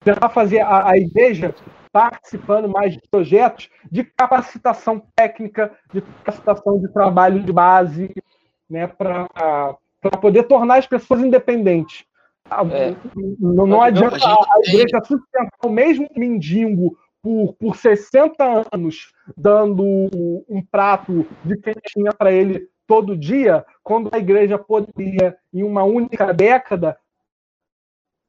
tentar 0.00 0.28
fazer 0.30 0.60
a, 0.60 0.90
a 0.90 0.96
igreja 0.96 1.54
participando 1.92 2.68
mais 2.68 2.94
de 2.94 3.00
projetos 3.08 3.70
de 3.90 4.02
capacitação 4.02 5.00
técnica, 5.14 5.72
de 5.92 6.02
capacitação 6.02 6.80
de 6.80 6.88
trabalho 6.92 7.40
de 7.40 7.52
base, 7.52 8.12
né, 8.68 8.88
para 8.88 9.78
poder 10.20 10.42
tornar 10.44 10.78
as 10.78 10.86
pessoas 10.86 11.20
independentes. 11.20 12.04
É. 12.72 12.94
Não, 13.38 13.66
não 13.66 13.80
adianta 13.80 14.16
a, 14.16 14.32
a 14.32 14.60
igreja 14.66 15.00
sustentar 15.04 15.48
o 15.64 15.70
mesmo 15.70 16.08
mendigo 16.14 16.96
por, 17.22 17.54
por 17.54 17.76
60 17.76 18.66
anos, 18.72 19.12
dando 19.36 19.82
um 19.82 20.62
prato 20.70 21.26
de 21.42 21.56
quentinha 21.56 22.12
para 22.12 22.30
ele 22.32 22.68
todo 22.86 23.16
dia, 23.16 23.64
quando 23.82 24.10
a 24.12 24.18
igreja 24.18 24.58
poderia, 24.58 25.36
em 25.52 25.62
uma 25.62 25.84
única 25.84 26.32
década, 26.32 26.96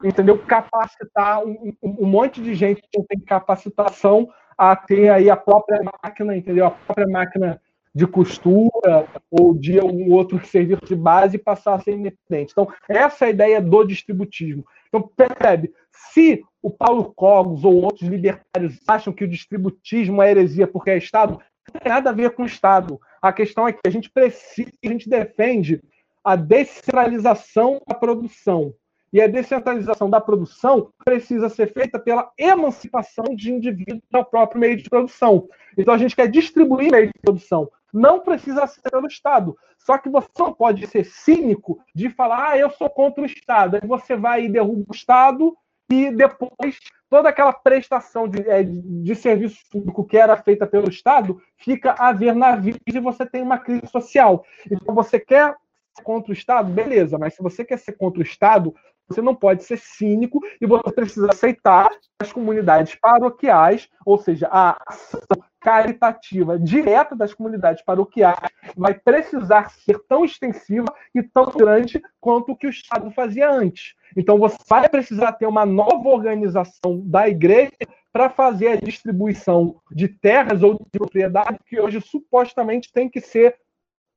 entendeu, 0.03 0.37
capacitar 0.37 1.43
um, 1.45 1.73
um, 1.81 2.05
monte 2.05 2.41
de 2.41 2.53
gente 2.53 2.81
que 2.81 3.03
tem 3.03 3.19
capacitação 3.19 4.29
a 4.57 4.75
ter 4.75 5.09
aí 5.09 5.29
a 5.29 5.37
própria 5.37 5.81
máquina, 6.03 6.35
entendeu, 6.35 6.65
a 6.65 6.71
própria 6.71 7.07
máquina 7.07 7.61
de 7.93 8.05
costura 8.05 9.07
ou 9.31 9.53
de 9.53 9.79
algum 9.79 10.11
outro 10.11 10.45
serviço 10.45 10.85
de 10.85 10.95
base 10.95 11.37
e 11.37 11.39
passar 11.39 11.75
a 11.75 11.79
ser 11.79 11.93
independente. 11.93 12.51
Então, 12.51 12.67
essa 12.89 13.25
é 13.25 13.27
a 13.29 13.31
ideia 13.31 13.61
do 13.61 13.85
distributismo. 13.85 14.65
Então, 14.87 15.01
percebe, 15.01 15.73
se 15.91 16.43
o 16.61 16.69
Paulo 16.69 17.13
Cogos 17.15 17.63
ou 17.63 17.73
outros 17.81 18.09
libertários 18.09 18.79
acham 18.85 19.13
que 19.13 19.23
o 19.23 19.27
distributismo 19.27 20.21
é 20.21 20.31
heresia 20.31 20.67
porque 20.67 20.89
é 20.89 20.97
Estado, 20.97 21.39
não 21.73 21.81
tem 21.81 21.91
nada 21.91 22.09
a 22.09 22.13
ver 22.13 22.31
com 22.31 22.43
o 22.43 22.47
Estado. 22.47 22.99
A 23.21 23.33
questão 23.33 23.67
é 23.67 23.73
que 23.73 23.79
a 23.85 23.89
gente 23.89 24.09
precisa, 24.09 24.71
a 24.83 24.87
gente 24.87 25.09
defende 25.09 25.81
a 26.23 26.35
descentralização 26.35 27.81
da 27.87 27.95
produção. 27.95 28.73
E 29.13 29.21
a 29.21 29.27
descentralização 29.27 30.09
da 30.09 30.19
produção 30.19 30.89
precisa 31.05 31.47
ser 31.47 31.71
feita 31.71 31.97
pela 31.97 32.29
emancipação 32.37 33.23
de 33.33 33.51
indivíduos 33.51 34.03
ao 34.13 34.25
próprio 34.25 34.59
meio 34.59 34.75
de 34.75 34.89
produção. 34.89 35.47
Então 35.77 35.93
a 35.93 35.97
gente 35.97 36.15
quer 36.15 36.27
distribuir 36.27 36.91
meio 36.91 37.07
de 37.07 37.13
produção. 37.21 37.69
Não 37.93 38.19
precisa 38.19 38.67
ser 38.67 38.81
pelo 38.89 39.07
Estado. 39.07 39.55
Só 39.77 39.97
que 39.97 40.09
você 40.09 40.27
não 40.37 40.51
pode 40.51 40.85
ser 40.87 41.05
cínico 41.05 41.79
de 41.93 42.09
falar, 42.09 42.49
ah, 42.49 42.57
eu 42.57 42.69
sou 42.71 42.89
contra 42.89 43.23
o 43.23 43.25
Estado. 43.25 43.77
Aí 43.81 43.87
você 43.87 44.17
vai 44.17 44.45
e 44.45 44.49
derruba 44.49 44.83
o 44.89 44.93
Estado 44.93 45.55
e 45.89 46.11
depois 46.11 46.77
toda 47.15 47.29
aquela 47.29 47.53
prestação 47.53 48.27
de, 48.27 48.41
é, 48.41 48.61
de 48.61 49.15
serviço 49.15 49.59
público 49.71 50.03
que 50.03 50.17
era 50.17 50.35
feita 50.35 50.67
pelo 50.67 50.89
Estado 50.89 51.41
fica 51.55 51.95
a 51.97 52.11
ver 52.11 52.35
navios 52.35 52.75
e 52.85 52.99
você 52.99 53.25
tem 53.25 53.41
uma 53.41 53.57
crise 53.57 53.87
social. 53.87 54.43
Então 54.69 54.93
você 54.93 55.17
quer 55.17 55.55
ser 55.95 56.03
contra 56.03 56.31
o 56.31 56.33
Estado? 56.33 56.69
Beleza, 56.69 57.17
mas 57.17 57.33
se 57.33 57.41
você 57.41 57.63
quer 57.63 57.79
ser 57.79 57.93
contra 57.93 58.19
o 58.19 58.21
Estado, 58.21 58.75
você 59.07 59.21
não 59.21 59.33
pode 59.33 59.63
ser 59.63 59.77
cínico 59.77 60.41
e 60.59 60.65
você 60.65 60.91
precisa 60.91 61.29
aceitar 61.31 61.89
as 62.21 62.33
comunidades 62.33 62.95
paroquiais, 62.95 63.87
ou 64.05 64.17
seja, 64.17 64.49
a 64.51 64.77
ação 64.85 65.21
caritativa 65.65 66.59
direta 66.59 67.15
das 67.15 67.33
comunidades 67.33 67.83
paroquiais 67.83 68.37
vai 68.77 68.93
precisar 68.93 69.71
ser 69.71 69.97
tão 70.07 70.23
extensiva 70.23 70.85
e 71.13 71.23
tão 71.23 71.45
grande 71.45 71.99
quanto 72.21 72.51
o 72.51 72.55
que 72.55 72.67
o 72.67 72.69
Estado 72.69 73.09
fazia 73.09 73.49
antes. 73.49 73.95
Então 74.15 74.37
você 74.37 74.57
vai 74.69 74.87
precisar 74.87 75.31
ter 75.31 75.47
uma 75.47 75.65
nova 75.65 76.07
organização 76.07 77.01
da 77.03 77.27
igreja 77.27 77.71
para 78.13 78.29
fazer 78.29 78.67
a 78.67 78.75
distribuição 78.75 79.81
de 79.91 80.07
terras 80.07 80.61
ou 80.61 80.75
de 80.75 80.85
propriedade 80.91 81.57
que 81.65 81.81
hoje 81.81 81.99
supostamente 81.99 82.93
tem 82.93 83.09
que 83.09 83.19
ser 83.19 83.55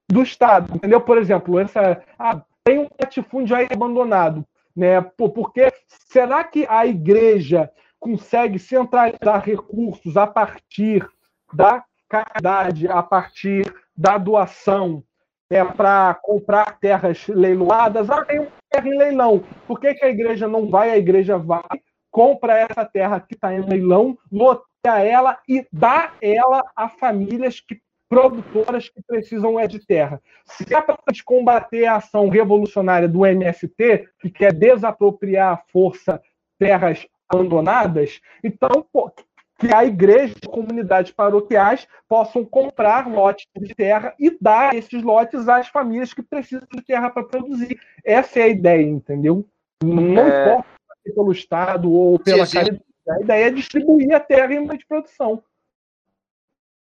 do 0.07 0.23
Estado, 0.23 0.77
entendeu? 0.77 1.01
Por 1.01 1.17
exemplo, 1.17 1.59
essa 1.59 2.03
ah, 2.19 2.43
tem 2.63 2.79
um 2.79 2.89
latifúndio 3.01 3.57
aí 3.57 3.67
abandonado 3.73 4.45
né? 4.79 5.01
Porque 5.01 5.73
será 5.89 6.45
que 6.45 6.65
a 6.69 6.87
igreja 6.87 7.69
consegue 7.99 8.61
centralizar 8.61 9.43
recursos 9.45 10.17
a 10.17 10.25
partir 10.25 11.05
da 11.53 11.85
caridade, 12.09 12.89
a 12.89 13.03
partir 13.03 13.73
da 13.97 14.17
doação, 14.17 15.03
né, 15.51 15.65
para 15.65 16.15
comprar 16.23 16.79
terras 16.79 17.27
leiloadas. 17.29 18.11
Ah, 18.11 18.25
tem 18.25 18.41
uma 18.41 18.49
terra 18.71 18.89
em 18.89 18.99
leilão. 18.99 19.43
Por 19.67 19.81
que, 19.81 19.95
que 19.95 20.05
a 20.05 20.11
igreja 20.11 20.47
não 20.47 20.69
vai? 20.69 20.91
A 20.91 20.99
igreja 20.99 21.39
vai, 21.39 21.63
compra 22.11 22.59
essa 22.59 22.85
terra 22.85 23.21
que 23.21 23.35
está 23.35 23.55
em 23.55 23.61
leilão, 23.61 24.17
loteia 24.31 24.69
ela 24.87 25.39
e 25.49 25.67
dá 25.73 26.13
ela 26.21 26.63
a 26.75 26.89
famílias 26.89 27.61
que 27.61 27.81
produtoras 28.09 28.89
que 28.89 29.03
precisam 29.03 29.61
é 29.61 29.67
de 29.67 29.85
terra. 29.85 30.21
Se 30.45 30.75
é 30.75 30.81
para 30.81 30.97
combater 31.25 31.85
a 31.85 31.97
ação 31.97 32.29
revolucionária 32.29 33.07
do 33.07 33.27
MST, 33.27 34.09
que 34.19 34.31
quer 34.31 34.53
desapropriar 34.53 35.53
a 35.53 35.63
força 35.71 36.21
terras 36.59 37.07
abandonadas, 37.29 38.21
então 38.43 38.85
pô, 38.91 39.13
que 39.59 39.75
a 39.75 39.85
igreja 39.85 40.35
e 40.41 40.47
comunidades 40.47 41.11
paroquiais 41.11 41.89
possam 42.09 42.45
comprar 42.45 43.11
lotes 43.11 43.47
de 43.57 43.75
terra 43.75 44.15
e 44.19 44.31
dar 44.41 44.75
esses 44.75 45.03
lotes 45.03 45.49
às 45.49 45.67
famílias 45.69 46.15
que 46.15 46.23
precisam 46.23 46.67
de 46.73 46.81
terra 46.81 47.11
para 47.11 47.25
produzir. 47.25 47.79
Essa 48.05 48.39
é 48.39 48.43
a 48.45 48.49
ideia, 48.49 48.89
entendeu? 48.89 49.45
Não 49.83 50.19
é... 50.19 50.53
importa 50.53 50.69
pelo 51.15 51.33
Estado 51.33 51.93
ou 51.93 52.19
pela 52.19 52.47
caridade. 52.47 52.83
A 53.09 53.21
ideia 53.21 53.47
é 53.47 53.51
distribuir 53.51 54.15
a 54.15 54.21
terra 54.21 54.55
em 54.55 54.67
meio 54.67 54.79
de 54.79 54.87
produção. 54.87 55.43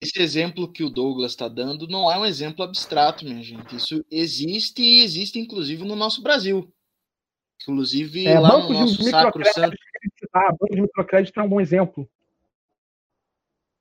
Esse 0.01 0.21
exemplo 0.21 0.71
que 0.71 0.83
o 0.83 0.89
Douglas 0.89 1.31
está 1.31 1.47
dando 1.47 1.87
não 1.87 2.11
é 2.11 2.17
um 2.17 2.25
exemplo 2.25 2.63
abstrato, 2.63 3.23
minha 3.23 3.43
gente. 3.43 3.75
Isso 3.75 4.03
existe 4.09 4.81
e 4.81 5.03
existe, 5.03 5.39
inclusive, 5.39 5.83
no 5.85 5.95
nosso 5.95 6.21
Brasil. 6.21 6.69
Inclusive, 7.61 8.27
é, 8.27 8.39
lá 8.39 8.57
no 8.57 8.73
nosso 8.73 9.03
Sacro 9.03 9.43
Santo. 9.53 9.77
Ah, 10.33 10.51
banco 10.51 10.75
de 10.75 10.81
microcrédito 10.81 11.39
é 11.39 11.43
um 11.43 11.49
bom 11.49 11.61
exemplo. 11.61 12.09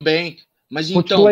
Bem, 0.02 0.38
mas 0.70 0.90
então, 0.90 1.24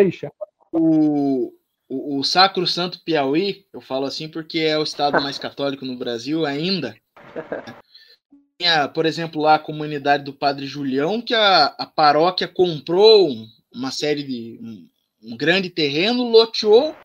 o, 0.71 1.53
o, 1.89 2.19
o 2.19 2.23
Sacro 2.23 2.65
Santo 2.65 3.01
Piauí, 3.03 3.65
eu 3.73 3.81
falo 3.81 4.05
assim 4.05 4.29
porque 4.29 4.59
é 4.59 4.77
o 4.77 4.83
estado 4.83 5.21
mais 5.21 5.37
católico 5.37 5.85
no 5.85 5.97
Brasil 5.97 6.45
ainda. 6.45 6.95
Tinha, 8.59 8.87
por 8.87 9.05
exemplo, 9.05 9.41
lá 9.41 9.55
a 9.55 9.59
comunidade 9.59 10.23
do 10.23 10.33
Padre 10.33 10.67
Julião, 10.67 11.21
que 11.21 11.33
a, 11.33 11.65
a 11.65 11.85
paróquia 11.85 12.47
comprou 12.47 13.29
uma 13.73 13.91
série 13.91 14.23
de. 14.23 14.59
Um, 14.61 14.89
um 15.23 15.37
grande 15.37 15.69
terreno, 15.69 16.23
loteou 16.23 16.95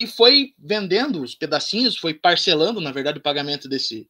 e 0.00 0.06
foi 0.06 0.54
vendendo 0.56 1.22
os 1.22 1.34
pedacinhos, 1.34 1.96
foi 1.96 2.14
parcelando, 2.14 2.80
na 2.80 2.92
verdade, 2.92 3.18
o 3.18 3.22
pagamento 3.22 3.68
desse, 3.68 4.08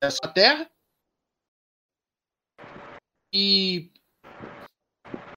dessa 0.00 0.26
terra. 0.28 0.70
E 3.32 3.90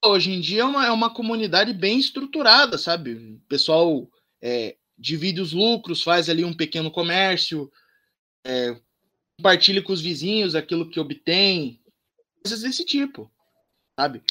hoje 0.06 0.32
em 0.32 0.40
dia 0.40 0.62
é 0.62 0.64
uma, 0.64 0.86
é 0.86 0.90
uma 0.90 1.12
comunidade 1.12 1.72
bem 1.72 1.98
estruturada, 1.98 2.78
sabe? 2.78 3.12
O 3.12 3.40
pessoal 3.48 4.08
é, 4.40 4.76
divide 4.98 5.40
os 5.40 5.52
lucros, 5.52 6.02
faz 6.02 6.28
ali 6.28 6.44
um 6.44 6.54
pequeno 6.54 6.90
comércio, 6.90 7.70
é, 8.46 8.76
compartilha 9.38 9.82
com 9.82 9.92
os 9.92 10.00
vizinhos 10.00 10.54
aquilo 10.54 10.88
que 10.88 11.00
obtém, 11.00 11.80
coisas 12.42 12.62
desse 12.62 12.84
tipo, 12.84 13.30
sabe? 13.98 14.22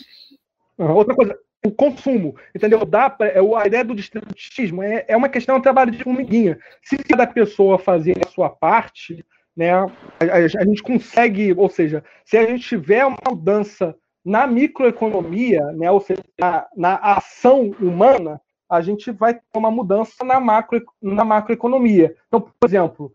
Outra 0.78 1.16
coisa, 1.16 1.40
o 1.66 1.72
consumo, 1.72 2.38
entendeu? 2.54 2.86
Dá 2.86 3.16
é, 3.22 3.40
a 3.40 3.68
ideia 3.68 3.84
do 3.84 3.96
distributismo 3.96 4.84
é, 4.84 5.06
é 5.08 5.18
uma 5.18 5.30
questão 5.30 5.58
de 5.58 5.64
trabalho 5.64 5.92
de 5.92 6.04
formiguinha. 6.04 6.60
Se 6.82 6.98
cada 6.98 7.26
pessoa 7.26 7.80
fazer 7.80 8.16
a 8.26 8.30
sua 8.30 8.50
parte, 8.50 9.26
né, 9.56 9.72
a, 9.72 9.86
a, 10.20 10.36
a 10.36 10.66
gente 10.66 10.84
consegue, 10.84 11.54
ou 11.54 11.70
seja, 11.70 12.04
se 12.24 12.38
a 12.38 12.46
gente 12.46 12.68
tiver 12.68 13.06
uma 13.06 13.18
mudança 13.28 13.96
na 14.26 14.48
microeconomia, 14.48 15.72
né, 15.74 15.92
ou 15.92 16.02
seja, 16.02 16.24
na, 16.40 16.68
na, 16.76 16.96
ação 16.96 17.70
humana, 17.80 18.42
a 18.68 18.82
gente 18.82 19.12
vai 19.12 19.36
ter 19.36 19.42
uma 19.56 19.70
mudança 19.70 20.26
na, 20.26 20.40
macro, 20.40 20.84
na 21.00 21.24
macroeconomia. 21.24 22.16
Então, 22.28 22.42
por 22.42 22.68
exemplo, 22.68 23.14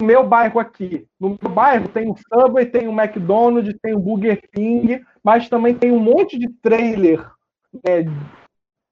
no 0.00 0.06
meu 0.06 0.24
bairro 0.26 0.60
aqui, 0.60 1.08
no 1.18 1.36
meu 1.42 1.50
bairro 1.50 1.88
tem 1.88 2.08
o 2.08 2.16
Subway, 2.16 2.66
tem 2.66 2.86
o 2.86 2.92
McDonald's, 2.92 3.76
tem 3.82 3.92
o 3.92 3.98
Burger 3.98 4.40
King, 4.52 5.04
mas 5.24 5.48
também 5.48 5.74
tem 5.74 5.90
um 5.90 5.98
monte 5.98 6.38
de 6.38 6.48
trailer 6.48 7.28
né, 7.84 8.04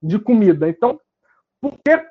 de 0.02 0.18
comida. 0.18 0.68
Então, 0.68 1.00
por 1.60 1.78
que, 1.78 2.04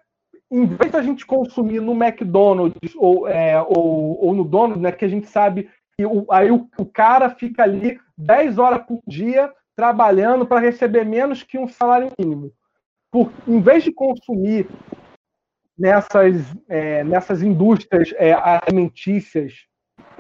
em 0.50 0.66
vez 0.66 0.92
da 0.94 1.02
gente 1.02 1.26
consumir 1.26 1.82
no 1.82 1.92
McDonald's 1.92 2.96
ou, 2.96 3.28
é, 3.28 3.62
ou, 3.62 4.26
ou 4.26 4.34
no 4.34 4.46
Donald's, 4.46 4.82
né, 4.82 4.94
que 4.94 5.04
a 5.04 5.10
gente 5.10 5.28
sabe 5.28 5.70
que 5.98 6.06
o, 6.06 6.32
aí 6.32 6.52
o, 6.52 6.70
o 6.78 6.86
cara 6.86 7.30
fica 7.32 7.64
ali 7.64 8.00
10 8.16 8.60
horas 8.60 8.86
por 8.86 9.02
dia 9.08 9.52
trabalhando 9.76 10.46
para 10.46 10.60
receber 10.60 11.04
menos 11.04 11.42
que 11.44 11.58
um 11.58 11.68
salário 11.68 12.12
mínimo. 12.20 12.54
Por, 13.12 13.32
em 13.48 13.60
vez 13.60 13.84
de 13.84 13.92
consumir 13.92 14.68
nessas, 15.78 16.36
é, 16.68 17.04
nessas 17.04 17.42
indústrias 17.42 18.14
é, 18.18 18.34
alimentícias 18.34 19.66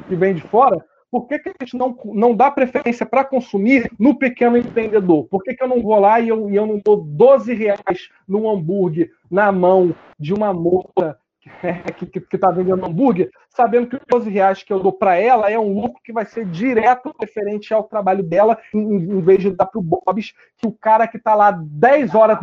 que 0.07 0.15
vêm 0.15 0.33
de 0.33 0.41
fora, 0.41 0.83
por 1.11 1.27
que, 1.27 1.39
que 1.39 1.49
a 1.49 1.53
gente 1.61 1.77
não, 1.77 1.97
não 2.05 2.35
dá 2.35 2.51
preferência 2.51 3.05
para 3.05 3.23
consumir 3.23 3.89
no 3.99 4.17
pequeno 4.17 4.57
empreendedor? 4.57 5.25
Por 5.25 5.43
que, 5.43 5.55
que 5.55 5.63
eu 5.63 5.67
não 5.67 5.81
vou 5.81 5.99
lá 5.99 6.19
e 6.19 6.29
eu, 6.29 6.49
e 6.49 6.55
eu 6.55 6.65
não 6.65 6.81
dou 6.83 6.97
12 6.97 7.53
reais 7.53 8.09
num 8.27 8.49
hambúrguer 8.49 9.11
na 9.29 9.51
mão 9.51 9.95
de 10.19 10.33
uma 10.33 10.53
moça 10.53 11.17
que 12.29 12.35
está 12.35 12.51
vendendo 12.51 12.85
hambúrguer, 12.85 13.29
sabendo 13.49 13.87
que 13.87 13.95
os 13.95 14.01
12 14.09 14.29
reais 14.29 14.63
que 14.63 14.71
eu 14.71 14.79
dou 14.79 14.91
para 14.91 15.15
ela 15.15 15.49
é 15.49 15.57
um 15.57 15.73
lucro 15.73 16.01
que 16.03 16.13
vai 16.13 16.25
ser 16.25 16.45
direto 16.45 17.13
referente 17.19 17.73
ao 17.73 17.83
trabalho 17.83 18.23
dela, 18.23 18.57
em, 18.73 18.79
em 18.79 19.21
vez 19.21 19.41
de 19.41 19.51
dar 19.51 19.65
para 19.65 19.79
o 19.79 19.83
Bob's, 19.83 20.33
que 20.57 20.67
o 20.67 20.71
cara 20.71 21.07
que 21.07 21.17
está 21.17 21.35
lá 21.35 21.51
10 21.51 22.15
horas 22.15 22.37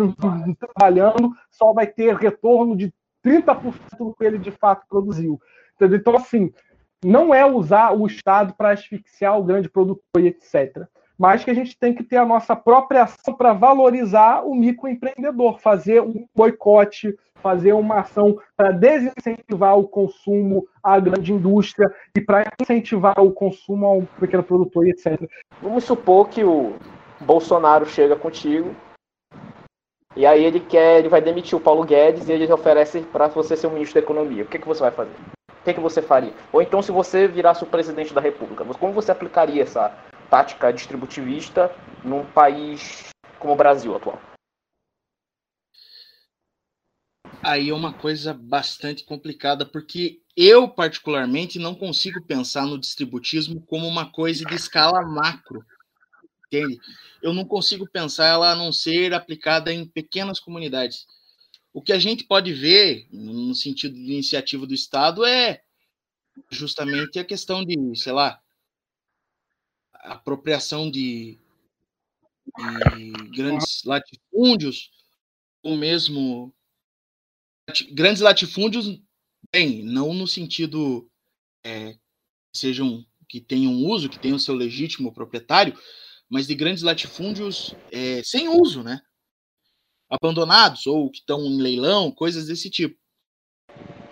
trabalhando 0.59 1.33
só 1.51 1.73
vai 1.73 1.87
ter 1.87 2.15
retorno 2.17 2.77
de 2.77 2.93
30% 3.25 3.75
do 3.99 4.15
que 4.15 4.25
ele 4.25 4.39
de 4.39 4.51
fato 4.51 4.87
produziu. 4.89 5.41
Entendeu? 5.77 5.99
Então, 5.99 6.17
assim, 6.17 6.53
não 7.05 7.35
é 7.35 7.45
usar 7.45 7.93
o 7.93 8.07
Estado 8.07 8.55
para 8.55 8.71
asfixiar 8.71 9.39
o 9.39 9.45
grande 9.45 9.69
produtor 9.69 10.21
e 10.21 10.29
etc 10.29 10.87
mas 11.19 11.45
que 11.45 11.51
a 11.51 11.55
gente 11.55 11.79
tem 11.79 11.95
que 11.95 12.03
ter 12.03 12.17
a 12.17 12.27
nossa 12.27 12.57
própria 12.57 13.05
ação 13.05 13.35
para 13.35 13.53
valorizar 13.53 14.43
o 14.45 14.55
microempreendedor, 14.55 15.59
fazer 15.59 16.01
um 16.03 16.27
boicote, 16.35 17.17
fazer 17.43 17.73
uma 17.75 18.01
ação 18.01 18.39
para 18.57 18.73
desincentivar 18.73 19.79
o 19.79 19.87
consumo 19.87 20.67
à 20.83 20.99
grande 20.99 21.33
indústria 21.33 21.95
e 22.17 22.21
para 22.21 22.45
incentivar 22.61 23.21
o 23.21 23.31
consumo 23.31 23.87
ao 23.87 24.03
pequeno 24.19 24.43
produtor, 24.43 24.87
etc. 24.89 25.21
Vamos 25.61 25.85
supor 25.85 26.29
que 26.29 26.43
o 26.43 26.75
Bolsonaro 27.21 27.85
chega 27.87 28.17
contigo 28.17 28.75
e 30.17 30.25
aí 30.25 30.45
ele 30.45 30.61
quer, 30.61 31.01
ele 31.01 31.09
vai 31.09 31.21
demitir 31.21 31.59
o 31.59 31.61
Paulo 31.61 31.85
Guedes 31.85 32.29
e 32.29 32.33
ele 32.33 32.51
oferece 32.53 33.01
para 33.01 33.29
você 33.29 33.57
ser 33.57 33.67
o 33.67 33.71
ministro 33.71 34.01
da 34.01 34.05
Economia. 34.05 34.45
O 34.45 34.47
que, 34.47 34.59
que 34.59 34.67
você 34.67 34.81
vai 34.81 34.93
fazer? 34.93 35.11
O 35.51 35.65
que, 35.65 35.75
que 35.75 35.81
você 35.81 36.01
faria? 36.01 36.33
Ou 36.53 36.63
então, 36.63 36.81
se 36.81 36.93
você 36.93 37.27
virasse 37.27 37.65
o 37.65 37.67
presidente 37.67 38.15
da 38.15 38.21
República, 38.21 38.65
como 38.65 38.93
você 38.93 39.11
aplicaria 39.11 39.63
essa 39.63 39.93
tática 40.31 40.73
distributivista 40.73 41.71
num 42.05 42.25
país 42.25 43.05
como 43.39 43.55
o 43.55 43.57
Brasil 43.57 43.95
atual? 43.95 44.21
Aí 47.43 47.69
é 47.69 47.75
uma 47.75 47.93
coisa 47.93 48.33
bastante 48.33 49.05
complicada, 49.05 49.67
porque 49.67 50.21
eu, 50.37 50.69
particularmente, 50.69 51.59
não 51.59 51.75
consigo 51.75 52.23
pensar 52.25 52.67
no 52.67 52.79
distributismo 52.79 53.61
como 53.67 53.87
uma 53.87 54.11
coisa 54.11 54.45
de 54.45 54.55
escala 54.55 55.03
macro. 55.03 55.65
Entende? 56.47 56.79
Eu 57.23 57.33
não 57.33 57.45
consigo 57.45 57.87
pensar 57.87 58.27
ela 58.27 58.53
a 58.53 58.57
não 58.57 58.73
ser 58.73 59.13
aplicada 59.13 59.73
em 59.73 59.87
pequenas 59.87 60.41
comunidades. 60.41 61.07
O 61.73 61.83
que 61.83 61.93
a 61.93 61.99
gente 61.99 62.25
pode 62.25 62.53
ver, 62.53 63.07
no 63.11 63.55
sentido 63.55 63.95
de 63.95 64.13
iniciativa 64.13 64.67
do 64.67 64.73
Estado, 64.73 65.25
é 65.25 65.61
justamente 66.51 67.19
a 67.19 67.25
questão 67.25 67.65
de, 67.65 67.77
sei 67.97 68.13
lá, 68.13 68.41
apropriação 70.05 70.91
de, 70.91 71.39
de 72.97 73.13
grandes 73.35 73.83
latifúndios, 73.85 74.91
ou 75.63 75.77
mesmo 75.77 76.55
grandes 77.93 78.21
latifúndios, 78.21 79.01
bem, 79.51 79.83
não 79.83 80.13
no 80.13 80.29
sentido 80.29 81.11
é, 81.65 81.97
sejam 82.55 83.05
que 83.29 83.41
tenham 83.41 83.73
uso, 83.73 84.09
que 84.09 84.19
tenham 84.19 84.39
seu 84.39 84.55
legítimo 84.55 85.13
proprietário, 85.13 85.77
mas 86.29 86.47
de 86.47 86.55
grandes 86.55 86.83
latifúndios 86.83 87.75
é, 87.91 88.23
sem 88.23 88.49
uso, 88.49 88.83
né? 88.83 89.01
Abandonados 90.11 90.87
ou 90.87 91.11
que 91.11 91.19
estão 91.19 91.41
em 91.47 91.61
leilão, 91.61 92.13
coisas 92.13 92.47
desse 92.47 92.69
tipo. 92.69 92.99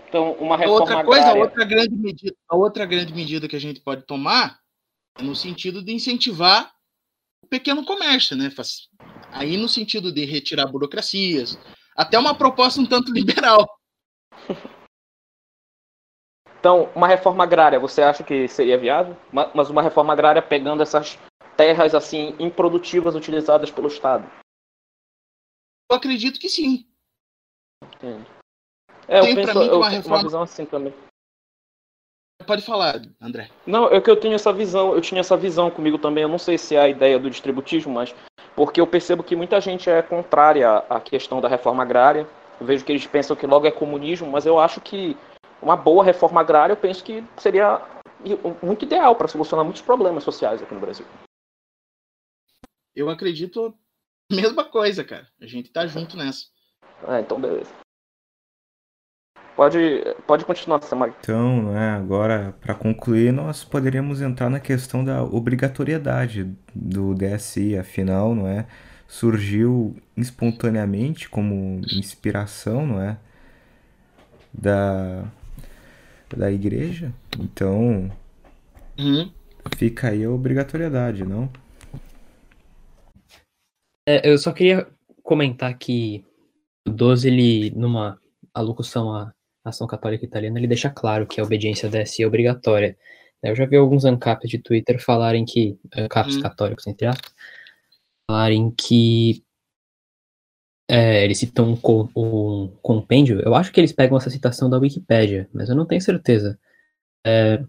Então, 0.08 0.32
uma 0.34 0.56
reforma 0.56 0.80
outra 0.80 1.04
coisa, 1.04 1.22
agrária... 1.22 1.42
outra 1.42 1.64
grande 1.64 1.94
medida, 1.94 2.36
a 2.48 2.56
outra 2.56 2.86
grande 2.86 3.12
medida 3.12 3.48
que 3.48 3.56
a 3.56 3.60
gente 3.60 3.80
pode 3.80 4.06
tomar 4.06 4.61
no 5.20 5.34
sentido 5.36 5.82
de 5.82 5.92
incentivar 5.92 6.72
o 7.42 7.46
pequeno 7.46 7.84
comércio, 7.84 8.36
né? 8.36 8.50
Aí 9.30 9.56
no 9.56 9.68
sentido 9.68 10.12
de 10.12 10.24
retirar 10.24 10.66
burocracias, 10.66 11.58
até 11.96 12.18
uma 12.18 12.34
proposta 12.34 12.80
um 12.80 12.86
tanto 12.86 13.12
liberal. 13.12 13.66
Então, 16.58 16.90
uma 16.94 17.08
reforma 17.08 17.42
agrária, 17.42 17.78
você 17.80 18.02
acha 18.02 18.22
que 18.22 18.46
seria 18.46 18.78
viável? 18.78 19.16
Mas 19.32 19.68
uma 19.68 19.82
reforma 19.82 20.12
agrária 20.12 20.40
pegando 20.40 20.82
essas 20.82 21.18
terras 21.56 21.94
assim 21.94 22.36
improdutivas 22.38 23.14
utilizadas 23.14 23.70
pelo 23.70 23.88
Estado? 23.88 24.30
Eu 25.90 25.96
acredito 25.96 26.38
que 26.38 26.48
sim. 26.48 26.86
Entendo. 27.82 28.24
É, 29.08 29.18
eu 29.18 29.24
Tem 29.24 29.34
pra 29.34 29.46
penso, 29.46 29.58
mim 29.58 29.66
eu 29.66 29.78
uma 29.78 29.88
reforma- 29.88 30.16
uma 30.18 30.22
visão 30.22 30.42
assim 30.42 30.64
também. 30.64 30.94
Pode 32.46 32.62
falar, 32.62 33.00
André. 33.20 33.48
Não, 33.66 33.86
é 33.86 34.00
que 34.00 34.10
eu 34.10 34.16
tenho 34.16 34.34
essa 34.34 34.52
visão, 34.52 34.94
eu 34.94 35.00
tinha 35.00 35.20
essa 35.20 35.36
visão 35.36 35.70
comigo 35.70 35.98
também. 35.98 36.22
Eu 36.22 36.28
não 36.28 36.38
sei 36.38 36.58
se 36.58 36.74
é 36.76 36.80
a 36.80 36.88
ideia 36.88 37.18
do 37.18 37.30
distributismo, 37.30 37.92
mas 37.92 38.14
porque 38.54 38.80
eu 38.80 38.86
percebo 38.86 39.22
que 39.22 39.36
muita 39.36 39.60
gente 39.60 39.88
é 39.88 40.02
contrária 40.02 40.78
à 40.88 41.00
questão 41.00 41.40
da 41.40 41.48
reforma 41.48 41.82
agrária. 41.82 42.26
Eu 42.60 42.66
vejo 42.66 42.84
que 42.84 42.92
eles 42.92 43.06
pensam 43.06 43.36
que 43.36 43.46
logo 43.46 43.66
é 43.66 43.70
comunismo, 43.70 44.30
mas 44.30 44.46
eu 44.46 44.58
acho 44.58 44.80
que 44.80 45.16
uma 45.60 45.76
boa 45.76 46.04
reforma 46.04 46.40
agrária, 46.40 46.72
eu 46.72 46.76
penso 46.76 47.04
que 47.04 47.24
seria 47.36 47.80
muito 48.62 48.84
ideal 48.84 49.16
para 49.16 49.28
solucionar 49.28 49.64
muitos 49.64 49.82
problemas 49.82 50.24
sociais 50.24 50.62
aqui 50.62 50.74
no 50.74 50.80
Brasil. 50.80 51.06
Eu 52.94 53.08
acredito 53.08 53.74
a 54.30 54.34
mesma 54.34 54.64
coisa, 54.64 55.02
cara. 55.02 55.26
A 55.40 55.46
gente 55.46 55.72
tá 55.72 55.86
junto 55.86 56.16
nessa. 56.16 56.46
É, 57.08 57.20
então 57.20 57.40
beleza. 57.40 57.81
Pode, 59.56 59.78
pode 60.26 60.44
continuar, 60.44 60.82
Samag. 60.82 61.14
Então, 61.20 61.72
né, 61.72 61.90
agora, 61.90 62.54
para 62.60 62.74
concluir, 62.74 63.32
nós 63.32 63.64
poderíamos 63.64 64.20
entrar 64.20 64.50
na 64.50 64.58
questão 64.60 65.04
da 65.04 65.22
obrigatoriedade 65.22 66.52
do 66.74 67.14
DSI, 67.14 67.76
afinal, 67.78 68.34
não 68.34 68.46
é? 68.48 68.66
Surgiu 69.06 69.96
espontaneamente 70.16 71.28
como 71.28 71.86
inspiração, 71.92 72.86
não 72.86 73.00
é? 73.00 73.18
Da, 74.52 75.32
da 76.36 76.50
igreja. 76.50 77.12
Então, 77.38 78.10
Uhum. 78.98 79.32
fica 79.76 80.08
aí 80.08 80.24
a 80.24 80.30
obrigatoriedade, 80.30 81.24
não? 81.24 81.50
É, 84.08 84.28
eu 84.28 84.36
só 84.38 84.52
queria 84.52 84.86
comentar 85.22 85.76
que 85.78 86.24
o 86.86 86.90
12, 86.90 87.28
ele, 87.28 87.70
numa 87.70 88.20
alocução 88.54 89.14
à 89.64 89.70
ação 89.70 89.86
católica 89.86 90.24
italiana, 90.24 90.58
ele 90.58 90.66
deixa 90.66 90.90
claro 90.90 91.26
que 91.26 91.40
a 91.40 91.44
obediência 91.44 91.88
à 91.88 91.92
DSI 91.92 92.22
é 92.24 92.26
obrigatória. 92.26 92.96
Eu 93.42 93.56
já 93.56 93.66
vi 93.66 93.76
alguns 93.76 94.04
ANCAPs 94.04 94.48
de 94.48 94.58
Twitter 94.58 95.02
falarem 95.02 95.44
que, 95.44 95.78
ANCAPs 95.96 96.36
Uhum. 96.36 96.42
católicos, 96.42 96.86
entre 96.86 97.06
aspas, 97.06 97.32
falarem 98.30 98.70
que 98.70 99.44
é, 100.88 101.24
eles 101.24 101.38
citam 101.38 101.70
um, 101.72 101.76
co- 101.76 102.10
um 102.14 102.68
compêndio, 102.82 103.40
eu 103.40 103.54
acho 103.54 103.72
que 103.72 103.80
eles 103.80 103.92
pegam 103.92 104.16
essa 104.16 104.30
citação 104.30 104.68
da 104.68 104.78
Wikipédia, 104.78 105.48
mas 105.52 105.68
eu 105.68 105.76
não 105.76 105.86
tenho 105.86 106.00
certeza. 106.02 106.58
É, 107.26 107.64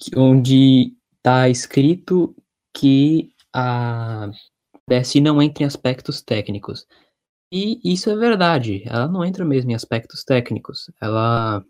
que- 0.00 0.18
onde 0.18 0.94
está 1.16 1.48
escrito 1.48 2.34
que 2.76 3.30
a 3.52 4.30
DSI 4.88 5.20
não 5.20 5.40
entra 5.40 5.62
em 5.62 5.66
aspectos 5.66 6.20
técnicos. 6.20 6.86
E 7.52 7.80
isso 7.84 8.10
é 8.10 8.16
verdade, 8.16 8.82
ela 8.86 9.06
não 9.06 9.24
entra 9.24 9.44
mesmo 9.44 9.70
em 9.70 9.74
aspectos 9.74 10.24
técnicos. 10.24 10.90
Ela. 11.00 11.64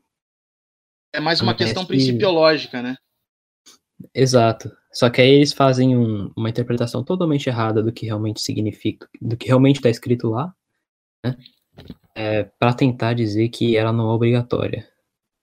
É 1.12 1.20
mais 1.20 1.40
uma 1.40 1.55
questão 1.55 1.82
que- 1.84 1.88
principiológica, 1.88 2.80
né? 2.82 2.96
Exato. 4.14 4.70
Só 4.92 5.09
que 5.10 5.20
aí 5.20 5.28
eles 5.30 5.52
fazem 5.52 5.96
um- 5.96 6.32
uma 6.36 6.48
interpretação 6.51 7.05
totalmente 7.05 7.48
errada 7.48 7.82
do 7.82 7.92
que 7.92 8.06
realmente 8.06 8.40
significa, 8.40 9.09
do 9.20 9.36
que 9.36 9.46
realmente 9.48 9.76
está 9.76 9.88
escrito 9.90 10.28
lá, 10.30 10.55
né? 11.24 11.36
É, 12.14 12.44
para 12.44 12.72
tentar 12.74 13.12
dizer 13.14 13.48
que 13.48 13.76
ela 13.76 13.92
não 13.92 14.10
é 14.10 14.14
obrigatória. 14.14 14.88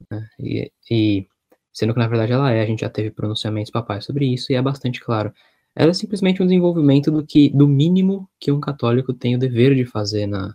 né? 0.10 0.28
E, 0.40 0.72
e 0.90 1.28
sendo 1.72 1.94
que 1.94 2.00
na 2.00 2.08
verdade 2.08 2.32
ela 2.34 2.52
é, 2.52 2.62
a 2.62 2.66
gente 2.66 2.82
já 2.82 2.90
teve 2.90 3.12
pronunciamentos 3.12 3.72
papais 3.72 4.04
sobre 4.04 4.26
isso 4.26 4.52
e 4.52 4.56
é 4.56 4.62
bastante 4.62 5.00
claro. 5.00 5.34
Ela 5.76 5.92
é 5.92 5.94
simplesmente 5.94 6.42
um 6.42 6.46
desenvolvimento 6.46 7.10
do 7.12 7.26
que 7.26 7.50
do 7.50 7.68
mínimo 7.68 8.30
que 8.40 8.52
um 8.52 8.60
católico 8.60 9.14
tem 9.14 9.36
o 9.36 9.40
dever 9.40 9.74
de 9.76 9.86
fazer 9.86 10.28
na, 10.28 10.54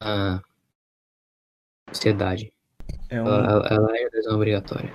na 0.00 0.42
sociedade. 1.92 2.52
É, 3.08 3.20
um, 3.22 3.26
Ela, 3.26 3.68
ela- 3.70 3.96
é 3.96 4.06
adesão 4.06 4.36
obrigatória. 4.36 4.92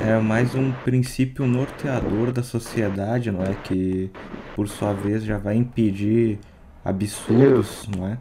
é 0.00 0.18
mais 0.18 0.54
um 0.54 0.70
princípio 0.84 1.46
norteador 1.46 2.30
da 2.32 2.42
sociedade, 2.42 3.30
não 3.30 3.42
é? 3.42 3.54
Que, 3.64 4.10
por 4.54 4.68
sua 4.68 4.92
vez, 4.92 5.24
já 5.24 5.38
vai 5.38 5.56
impedir 5.56 6.38
absurdos, 6.84 7.88
não 7.96 8.06
é? 8.06 8.18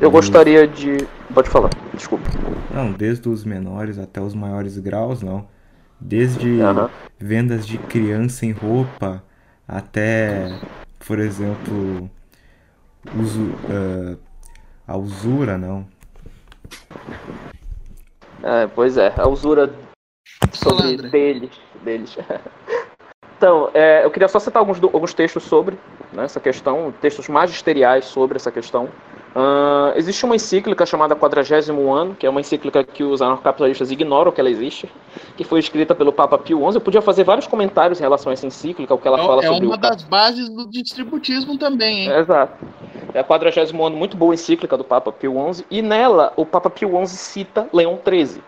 Eu 0.00 0.10
gostaria 0.10 0.66
de. 0.66 0.96
Pode 1.32 1.48
falar, 1.48 1.70
desculpa. 1.94 2.24
Não, 2.74 2.92
desde 2.92 3.28
os 3.28 3.44
menores 3.44 3.98
até 3.98 4.20
os 4.20 4.34
maiores 4.34 4.78
graus, 4.78 5.22
não. 5.22 5.46
Desde 6.00 6.60
Aham. 6.60 6.90
vendas 7.18 7.66
de 7.66 7.78
criança 7.78 8.44
em 8.44 8.50
roupa 8.52 9.22
até, 9.66 10.58
por 11.06 11.18
exemplo, 11.18 12.10
uso, 13.16 13.52
ah, 13.68 14.16
a 14.86 14.96
usura, 14.96 15.56
não. 15.56 15.86
É, 18.42 18.66
pois 18.66 18.98
é, 18.98 19.12
a 19.16 19.26
usura 19.26 19.72
sobre 20.52 20.96
deles. 21.08 21.50
deles. 21.82 22.16
então, 23.36 23.70
é, 23.72 24.04
eu 24.04 24.10
queria 24.10 24.28
só 24.28 24.38
citar 24.38 24.60
alguns, 24.60 24.82
alguns 24.82 25.14
textos 25.14 25.42
sobre 25.44 25.78
né, 26.12 26.24
essa 26.24 26.40
questão, 26.40 26.92
textos 27.00 27.28
magisteriais 27.28 28.04
sobre 28.04 28.36
essa 28.36 28.52
questão. 28.52 28.88
Ahn, 29.34 29.92
existe 29.96 30.24
uma 30.24 30.36
encíclica 30.36 30.86
chamada 30.86 31.16
Quadragésimo 31.16 31.92
Ano, 31.92 32.14
que 32.14 32.24
é 32.26 32.30
uma 32.30 32.40
encíclica 32.40 32.84
que 32.84 33.02
os 33.02 33.20
anarcapitalistas 33.20 33.90
ignoram 33.90 34.30
que 34.30 34.40
ela 34.40 34.48
existe, 34.50 34.88
que 35.36 35.42
foi 35.42 35.58
escrita 35.58 35.94
pelo 35.94 36.12
Papa 36.12 36.38
Pio 36.38 36.58
XI. 36.70 36.76
Eu 36.76 36.80
podia 36.80 37.02
fazer 37.02 37.24
vários 37.24 37.46
comentários 37.46 37.98
em 37.98 38.02
relação 38.02 38.30
a 38.30 38.32
essa 38.32 38.46
encíclica, 38.46 38.94
o 38.94 38.98
que 38.98 39.08
ela 39.08 39.18
fala 39.18 39.42
É, 39.42 39.46
é 39.46 39.48
sobre 39.48 39.66
uma 39.66 39.74
o 39.74 39.78
das 39.78 40.04
bases 40.04 40.48
do 40.48 40.68
distributismo 40.70 41.58
também, 41.58 42.04
hein? 42.04 42.10
é, 42.10 42.20
Exato. 42.20 42.64
É 43.12 43.20
a 43.20 43.24
40 43.24 43.60
ano, 43.86 43.96
muito 43.96 44.16
boa 44.16 44.34
encíclica 44.34 44.76
do 44.76 44.84
Papa 44.84 45.10
Pio 45.12 45.34
XI, 45.52 45.64
e 45.70 45.82
nela 45.82 46.32
o 46.36 46.46
Papa 46.46 46.70
Pio 46.70 46.90
XI 47.06 47.16
cita 47.16 47.68
Leão 47.72 47.98
XIII. 48.04 48.42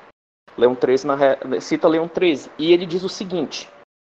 Leão 0.57 0.77
XIII 0.77 1.07
na 1.07 1.15
re- 1.17 1.61
cita 1.61 1.89
Leão 1.89 2.09
XIII, 2.13 2.51
e 2.59 2.73
ele 2.73 2.87
diz 2.87 3.03
o 3.03 3.09
seguinte, 3.09 3.69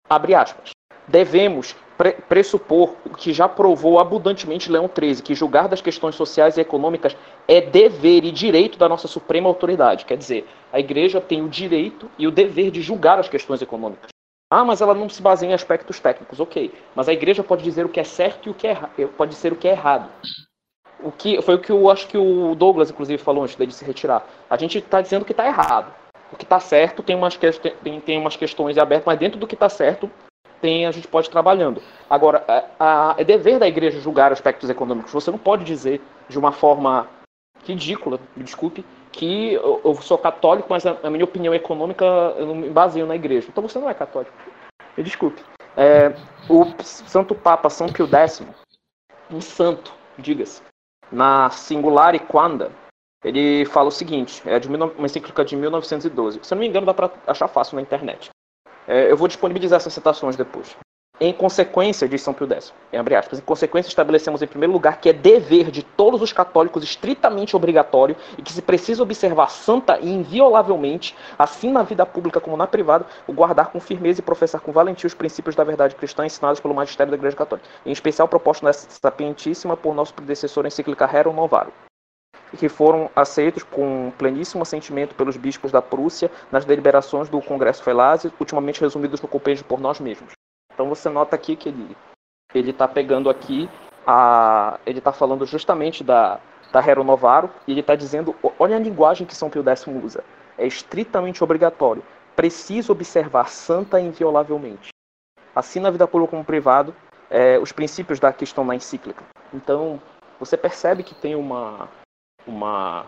abre 0.09 0.34
aspas, 0.34 0.70
devemos 1.06 1.74
pre- 2.01 2.12
pressupor 2.12 2.94
o 3.05 3.10
que 3.10 3.31
já 3.31 3.47
provou 3.47 4.01
abundantemente 4.01 4.72
Leão 4.72 4.89
XIII, 4.89 5.20
que 5.20 5.35
julgar 5.35 5.68
das 5.68 5.82
questões 5.82 6.14
sociais 6.14 6.56
e 6.56 6.60
econômicas 6.62 7.14
é 7.47 7.60
dever 7.60 8.24
e 8.24 8.32
direito 8.32 8.78
da 8.78 8.89
nossa 8.89 9.06
suprema 9.06 9.51
autoridade. 9.51 10.06
Quer 10.06 10.16
dizer, 10.16 10.48
a 10.72 10.81
igreja 10.81 11.20
tem 11.20 11.43
o 11.43 11.48
direito 11.48 12.10
e 12.18 12.27
o 12.27 12.31
dever 12.31 12.70
de 12.70 12.81
julgar 12.81 13.18
as 13.18 13.28
questões 13.28 13.60
econômicas. 13.60 14.09
Ah, 14.51 14.64
mas 14.64 14.81
ela 14.81 14.94
não 14.94 15.10
se 15.10 15.20
baseia 15.20 15.51
em 15.51 15.52
aspectos 15.52 16.01
técnicos, 16.01 16.40
ok. 16.40 16.72
Mas 16.97 17.06
a 17.06 17.12
igreja 17.12 17.44
pode 17.44 17.62
dizer 17.62 17.85
o 17.85 17.90
que 17.90 18.01
é 18.01 18.05
certo 18.05 18.48
e 18.48 18.51
o 18.51 18.55
que 18.55 18.66
é 18.66 18.74
pode 19.18 19.35
ser 19.35 19.52
o 19.52 19.56
que 19.56 19.68
é 19.68 19.72
errado. 19.72 20.10
O 21.02 21.12
que 21.12 21.43
foi 21.43 21.56
o 21.56 21.59
que 21.59 21.70
eu 21.70 21.90
acho 21.90 22.09
que 22.09 22.16
o 22.16 22.55
Douglas 22.55 22.90
inclusive 22.90 23.22
falou 23.22 23.44
antes 23.44 23.56
dele 23.56 23.72
se 23.72 23.85
retirar. 23.85 24.27
A 24.48 24.56
gente 24.56 24.78
está 24.78 25.02
dizendo 25.02 25.27
que 25.27 25.32
está 25.32 25.47
errado. 25.47 25.93
O 26.32 26.36
que 26.36 26.44
está 26.44 26.59
certo 26.60 27.02
tem 27.02 27.14
umas, 27.14 27.36
tem, 27.36 28.01
tem 28.01 28.18
umas 28.18 28.36
questões 28.36 28.78
abertas, 28.78 29.05
mas 29.05 29.18
dentro 29.18 29.39
do 29.39 29.47
que 29.47 29.55
está 29.55 29.68
certo 29.68 30.10
tem 30.61 30.87
a 30.87 30.91
gente 30.91 31.09
pode 31.09 31.28
ir 31.28 31.31
trabalhando. 31.31 31.82
Agora, 32.09 32.45
a- 32.49 32.65
a- 32.78 33.15
é 33.19 33.24
dever 33.24 33.59
da 33.59 33.69
igreja 33.69 34.01
julgar 34.01 34.32
aspectos 34.32 34.69
econômicos. 34.70 35.12
Você 35.12 35.31
não 35.31 35.39
pode 35.39 35.65
dizer 35.65 36.01
de 36.28 36.39
uma 36.39 36.53
forma 36.53 37.09
ridícula, 37.65 38.19
me 38.37 38.45
desculpe, 38.45 38.85
que 39.12 39.55
eu, 39.55 39.81
eu 39.85 39.95
sou 39.97 40.16
católico, 40.16 40.69
mas 40.70 40.87
a, 40.87 40.97
a 41.03 41.11
minha 41.11 41.24
opinião 41.24 41.55
econômica 41.55 42.05
eu 42.37 42.47
não 42.47 42.55
me 42.55 42.70
baseio 42.70 43.07
na 43.07 43.16
igreja. 43.16 43.49
Então 43.49 43.66
você 43.66 43.78
não 43.78 43.91
é 43.91 43.95
católico. 43.95 44.32
Me 44.97 45.03
desculpe. 45.03 45.43
É, 45.77 46.15
o 46.49 46.65
Santo 46.82 47.35
Papa 47.35 47.70
São 47.70 47.89
Pio 47.89 48.07
X, 48.07 48.43
um 49.31 49.41
santo, 49.41 49.93
diga-se, 50.19 50.62
na 51.11 51.51
Singular 51.51 52.15
e 52.15 52.19
Quanda, 52.19 52.70
ele 53.24 53.65
fala 53.66 53.89
o 53.89 53.93
seguinte, 53.93 54.43
é 54.47 54.59
de 54.59 54.69
19 54.69 54.95
uma 54.97 55.07
encíclica 55.07 55.45
de 55.45 55.57
1912. 55.57 56.41
Se 56.43 56.53
eu 56.53 56.57
não 56.57 56.61
me 56.61 56.69
engano, 56.69 56.87
dá 56.87 56.95
para 56.95 57.11
achar 57.27 57.49
fácil 57.49 57.77
na 57.77 57.82
internet. 57.82 58.31
É, 58.91 59.09
eu 59.09 59.17
vou 59.17 59.29
disponibilizar 59.29 59.77
essas 59.77 59.93
citações 59.93 60.35
depois. 60.35 60.77
Em 61.21 61.33
consequência, 61.33 62.09
diz 62.09 62.23
São 62.23 62.35
Pio 62.35 62.53
X, 62.53 62.73
em 62.93 62.97
abre 62.97 63.15
aspas, 63.15 63.39
em 63.39 63.43
consequência 63.43 63.89
estabelecemos 63.89 64.43
em 64.43 64.49
primeiro 64.49 64.73
lugar 64.73 64.99
que 65.01 65.09
é 65.09 65.12
dever 65.12 65.71
de 65.71 65.85
todos 65.85 66.21
os 66.21 66.33
católicos 66.33 66.83
estritamente 66.83 67.55
obrigatório 67.55 68.17
e 68.37 68.43
que 68.43 68.53
se 68.53 68.61
precisa 68.61 69.01
observar 69.01 69.49
santa 69.49 69.97
e 70.01 70.11
inviolávelmente, 70.11 71.15
assim 71.39 71.71
na 71.71 71.85
vida 71.85 72.05
pública 72.05 72.41
como 72.41 72.57
na 72.57 72.67
privada, 72.67 73.07
o 73.29 73.33
guardar 73.33 73.71
com 73.71 73.79
firmeza 73.79 74.19
e 74.19 74.25
professar 74.25 74.61
com 74.61 74.73
valentia 74.73 75.07
os 75.07 75.15
princípios 75.15 75.55
da 75.55 75.62
verdade 75.62 75.95
cristã 75.95 76.27
ensinados 76.27 76.59
pelo 76.59 76.75
magistério 76.75 77.12
da 77.12 77.17
Igreja 77.17 77.37
Católica, 77.37 77.69
em 77.87 77.93
especial 77.93 78.27
proposto 78.27 78.65
nessa 78.65 78.89
sapientíssima 78.91 79.77
por 79.77 79.95
nosso 79.95 80.15
predecessor 80.15 80.67
encíclica 80.67 81.07
Rerum 81.07 81.35
Novarum 81.35 81.71
que 82.59 82.69
foram 82.69 83.11
aceitos 83.15 83.62
com 83.62 84.12
pleníssimo 84.19 84.62
assentimento 84.62 85.15
pelos 85.15 85.36
bispos 85.36 85.70
da 85.70 85.81
Prússia 85.81 86.31
nas 86.51 86.65
deliberações 86.65 87.28
do 87.28 87.40
Congresso 87.40 87.82
Felase, 87.82 88.32
ultimamente 88.40 88.81
resumidos 88.81 89.20
no 89.20 89.28
compêndio 89.28 89.65
por 89.65 89.81
nós 89.81 90.01
mesmos. 90.01 90.32
Então 90.73 90.89
você 90.89 91.09
nota 91.09 91.36
aqui 91.36 91.57
que 91.57 91.69
ele 91.69 91.97
ele 92.52 92.70
está 92.70 92.89
pegando 92.89 93.31
aqui 93.31 93.69
a 94.07 94.78
ele 94.85 94.98
está 94.98 95.12
falando 95.12 95.47
justamente 95.47 96.02
da 96.02 96.40
da 96.73 96.81
Rerum 96.81 97.05
Novarum 97.05 97.48
e 97.66 97.73
ele 97.73 97.81
está 97.81 97.97
dizendo, 97.97 98.35
olha 98.59 98.77
a 98.77 98.78
linguagem 98.78 99.27
que 99.27 99.35
São 99.35 99.51
Pio 99.51 99.69
X 99.69 99.86
usa. 99.86 100.23
É 100.57 100.66
estritamente 100.66 101.43
obrigatório. 101.43 102.02
Preciso 102.36 102.93
observar 102.93 103.48
santa 103.48 104.01
inviolavelmente. 104.01 104.90
Assim 105.55 105.81
na 105.81 105.90
vida 105.90 106.07
pública 106.07 106.31
como 106.31 106.44
privado, 106.44 106.94
é, 107.28 107.59
os 107.59 107.73
princípios 107.73 108.20
da 108.20 108.32
que 108.32 108.44
estão 108.44 108.65
na 108.65 108.77
encíclica. 108.77 109.24
Então, 109.52 110.01
você 110.39 110.57
percebe 110.57 111.02
que 111.02 111.15
tem 111.15 111.35
uma 111.35 111.89
uma 112.47 113.07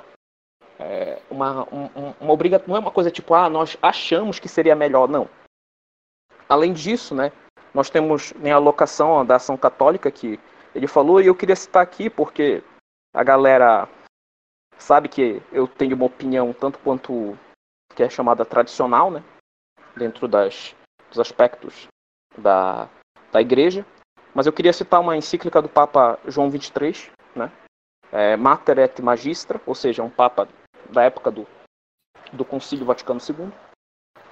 é, 0.79 1.21
uma, 1.31 1.63
um, 1.73 2.15
uma 2.21 2.33
obrigação, 2.33 2.67
não 2.69 2.77
é 2.77 2.79
uma 2.81 2.91
coisa 2.91 3.11
tipo, 3.11 3.35
ah, 3.35 3.49
nós 3.49 3.77
achamos 3.81 4.39
que 4.39 4.49
seria 4.49 4.75
melhor, 4.75 5.09
não. 5.09 5.29
Além 6.49 6.73
disso, 6.73 7.15
né, 7.15 7.31
nós 7.73 7.89
temos 7.89 8.33
né, 8.35 8.53
a 8.53 8.57
alocação 8.57 9.25
da 9.25 9.37
ação 9.37 9.57
católica 9.57 10.11
que 10.11 10.39
ele 10.75 10.87
falou, 10.87 11.21
e 11.21 11.27
eu 11.27 11.35
queria 11.35 11.57
citar 11.57 11.83
aqui 11.83 12.11
porque 12.11 12.63
a 13.15 13.23
galera 13.23 13.89
sabe 14.79 15.09
que 15.09 15.43
eu 15.53 15.69
tenho 15.69 15.95
uma 15.95 16.07
opinião 16.07 16.53
tanto 16.53 16.79
quanto 16.79 17.39
que 17.95 18.03
é 18.03 18.09
chamada 18.09 18.45
tradicional, 18.45 19.11
né, 19.11 19.23
dentro 19.97 20.27
das, 20.27 20.75
dos 21.11 21.21
aspectos 21.21 21.87
da, 22.37 22.89
da 23.31 23.41
igreja, 23.41 23.87
mas 24.35 24.47
eu 24.47 24.53
queria 24.53 24.73
citar 24.73 25.01
uma 25.01 25.17
encíclica 25.17 25.61
do 25.61 25.69
Papa 25.69 26.19
João 26.27 26.51
23, 26.51 27.09
né, 27.09 27.13
é, 28.13 28.37
Mater 28.37 28.79
et 28.79 29.01
Magistra, 29.01 29.61
ou 29.67 29.75
seja, 29.75 30.03
um 30.03 30.11
Papa 30.11 30.47
da 30.91 31.03
época 31.03 31.31
do, 31.31 31.47
do 32.33 32.45
Concílio 32.45 32.85
Vaticano 32.85 33.21
II, 33.27 33.51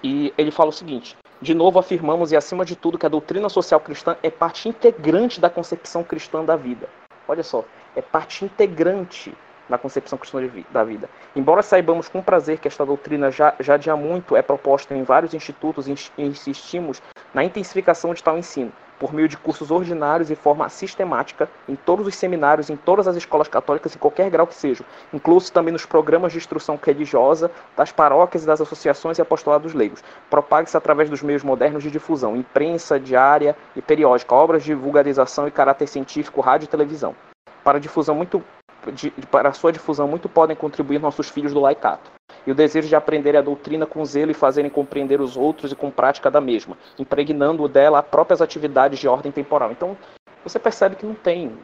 e 0.03 0.33
ele 0.37 0.51
fala 0.51 0.71
o 0.71 0.73
seguinte: 0.73 1.17
de 1.41 1.55
novo 1.55 1.79
afirmamos 1.79 2.33
e 2.33 2.37
acima 2.37 2.65
de 2.65 2.77
tudo 2.77 2.99
que 2.99 3.07
a 3.07 3.11
doutrina 3.11 3.49
social 3.49 3.81
cristã 3.81 4.17
é 4.23 4.31
parte 4.31 4.69
integrante 4.69 5.41
da 5.41 5.49
concepção 5.49 6.05
cristã 6.05 6.45
da 6.45 6.57
vida. 6.57 6.89
Olha 7.27 7.43
só, 7.43 7.65
é 7.97 8.03
parte 8.03 8.45
integrante 8.45 9.35
na 9.69 9.79
concepção 9.79 10.19
cristã 10.19 10.41
da 10.71 10.85
vida. 10.85 11.09
Embora 11.35 11.63
saibamos 11.63 12.09
com 12.09 12.21
prazer 12.21 12.59
que 12.59 12.69
esta 12.69 12.85
doutrina 12.85 13.31
já, 13.31 13.55
já 13.61 13.77
de 13.77 13.89
há 13.89 13.97
muito 13.97 14.37
é 14.37 14.43
proposta 14.43 14.95
em 14.95 15.05
vários 15.05 15.33
institutos 15.33 15.87
e 15.87 15.95
insistimos 16.19 17.01
na 17.33 17.45
intensificação 17.45 18.13
de 18.13 18.23
tal 18.23 18.37
ensino, 18.37 18.73
por 19.01 19.15
meio 19.15 19.27
de 19.27 19.39
cursos 19.39 19.71
ordinários 19.71 20.31
e 20.31 20.37
forma 20.37 20.69
sistemática 20.69 21.49
em 21.67 21.75
todos 21.75 22.07
os 22.07 22.15
seminários, 22.15 22.69
em 22.69 22.77
todas 22.77 23.09
as 23.09 23.17
escolas 23.17 23.49
católicas, 23.49 23.97
em 23.97 23.99
qualquer 23.99 24.29
grau 24.31 24.47
que 24.47 24.55
sejam, 24.55 24.85
incluso 25.13 25.51
também 25.51 25.73
nos 25.73 25.87
programas 25.87 26.33
de 26.33 26.39
instrução 26.39 26.79
religiosa 26.81 27.51
das 27.75 27.91
paróquias 27.91 28.45
e 28.45 28.47
das 28.47 28.61
associações 28.61 29.19
e 29.19 29.23
apostolados 29.23 29.73
leigos. 29.73 30.05
Propague-se 30.29 30.77
através 30.77 31.09
dos 31.09 31.23
meios 31.23 31.43
modernos 31.43 31.83
de 31.83 31.91
difusão, 31.91 32.37
imprensa, 32.37 33.01
diária 33.01 33.57
e 33.75 33.81
periódica, 33.81 34.35
obras 34.35 34.63
de 34.63 34.75
vulgarização 34.75 35.49
e 35.49 35.51
caráter 35.51 35.87
científico, 35.87 36.43
rádio 36.43 36.67
e 36.67 36.69
televisão. 36.69 37.17
Para 37.65 37.81
difusão 37.81 38.15
muito 38.15 38.45
de, 38.93 39.11
para 39.31 39.53
sua 39.53 39.73
difusão 39.73 40.09
muito 40.09 40.29
podem 40.29 40.57
contribuir 40.57 41.01
nossos 41.01 41.29
filhos 41.29 41.53
do 41.53 41.61
laicato 41.61 42.11
e 42.47 42.51
o 42.51 42.55
desejo 42.55 42.89
de 42.89 42.97
aprender 42.97 43.37
a 43.37 43.43
doutrina 43.43 43.87
com 43.87 44.05
zelo 44.05 44.31
e 44.31 44.35
fazerem 44.35 44.71
compreender 44.71 45.21
os 45.21 45.37
outros 45.37 45.73
e 45.73 45.77
com 45.77 45.91
prática 45.91 46.31
da 46.31 46.41
mesma, 46.41 46.77
impregnando 46.99 47.69
dela 47.69 47.99
a 47.99 48.03
próprias 48.03 48.41
atividades 48.41 48.99
de 48.99 49.09
ordem 49.09 49.31
temporal. 49.31 49.71
Então, 49.73 49.97
você 50.43 50.59
percebe 50.59 50.97
que 50.97 51.07
não 51.07 51.15
tem 51.15 51.59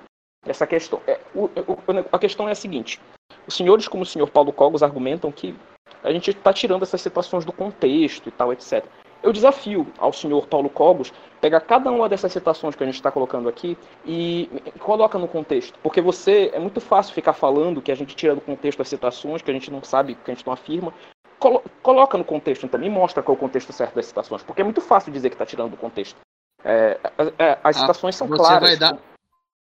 essa 0.46 0.66
questão. 0.66 1.00
É, 1.06 1.18
o, 1.34 1.44
o, 1.44 1.78
a 2.12 2.18
questão 2.18 2.48
é 2.48 2.52
a 2.52 2.56
seguinte: 2.56 3.00
os 3.46 3.54
senhores, 3.54 3.88
como 3.88 4.02
o 4.02 4.06
senhor 4.06 4.28
Paulo 4.28 4.52
Cogos, 4.52 4.82
argumentam 4.82 5.32
que 5.32 5.54
a 6.02 6.12
gente 6.12 6.30
está 6.30 6.52
tirando 6.52 6.82
essas 6.82 7.00
situações 7.00 7.44
do 7.44 7.52
contexto 7.52 8.28
e 8.28 8.32
tal, 8.32 8.52
etc. 8.52 8.84
Eu 9.22 9.32
desafio 9.32 9.86
ao 9.98 10.12
senhor 10.12 10.46
Paulo 10.46 10.68
Cobos 10.68 11.12
pegar 11.40 11.60
cada 11.60 11.90
uma 11.90 12.08
dessas 12.08 12.32
citações 12.32 12.74
que 12.74 12.82
a 12.82 12.86
gente 12.86 12.96
está 12.96 13.10
colocando 13.10 13.48
aqui 13.48 13.76
e 14.04 14.48
coloca 14.78 15.18
no 15.18 15.28
contexto. 15.28 15.78
Porque 15.82 16.00
você 16.00 16.50
é 16.52 16.58
muito 16.58 16.80
fácil 16.80 17.14
ficar 17.14 17.32
falando 17.32 17.82
que 17.82 17.92
a 17.92 17.94
gente 17.94 18.14
tira 18.14 18.34
do 18.34 18.40
contexto 18.40 18.80
as 18.82 18.88
citações, 18.88 19.42
que 19.42 19.50
a 19.50 19.54
gente 19.54 19.70
não 19.70 19.82
sabe, 19.82 20.14
que 20.14 20.30
a 20.30 20.34
gente 20.34 20.46
não 20.46 20.52
afirma. 20.52 20.92
Colo 21.38 21.62
coloca 21.82 22.16
no 22.16 22.24
contexto, 22.24 22.64
então, 22.64 22.80
me 22.80 22.88
mostra 22.88 23.22
qual 23.22 23.34
é 23.34 23.38
o 23.38 23.40
contexto 23.40 23.72
certo 23.72 23.94
das 23.94 24.06
citações. 24.06 24.42
Porque 24.42 24.60
é 24.60 24.64
muito 24.64 24.80
fácil 24.80 25.12
dizer 25.12 25.28
que 25.28 25.34
está 25.34 25.46
tirando 25.46 25.72
do 25.72 25.76
contexto. 25.76 26.18
É, 26.64 26.98
é, 27.38 27.58
as 27.62 27.76
ah, 27.76 27.80
citações 27.80 28.14
ah, 28.14 28.18
são 28.18 28.26
você 28.26 28.36
claras. 28.36 28.68
Vai 28.68 28.76
dar, 28.76 28.98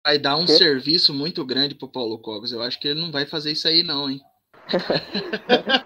vai 0.04 0.18
dar 0.18 0.36
um 0.36 0.46
que? 0.46 0.52
serviço 0.52 1.12
muito 1.12 1.44
grande 1.44 1.74
pro 1.74 1.88
Paulo 1.88 2.18
Cogos. 2.18 2.52
Eu 2.52 2.62
acho 2.62 2.78
que 2.80 2.88
ele 2.88 3.00
não 3.00 3.10
vai 3.10 3.26
fazer 3.26 3.52
isso 3.52 3.66
aí, 3.66 3.82
não, 3.82 4.08
hein? 4.08 4.20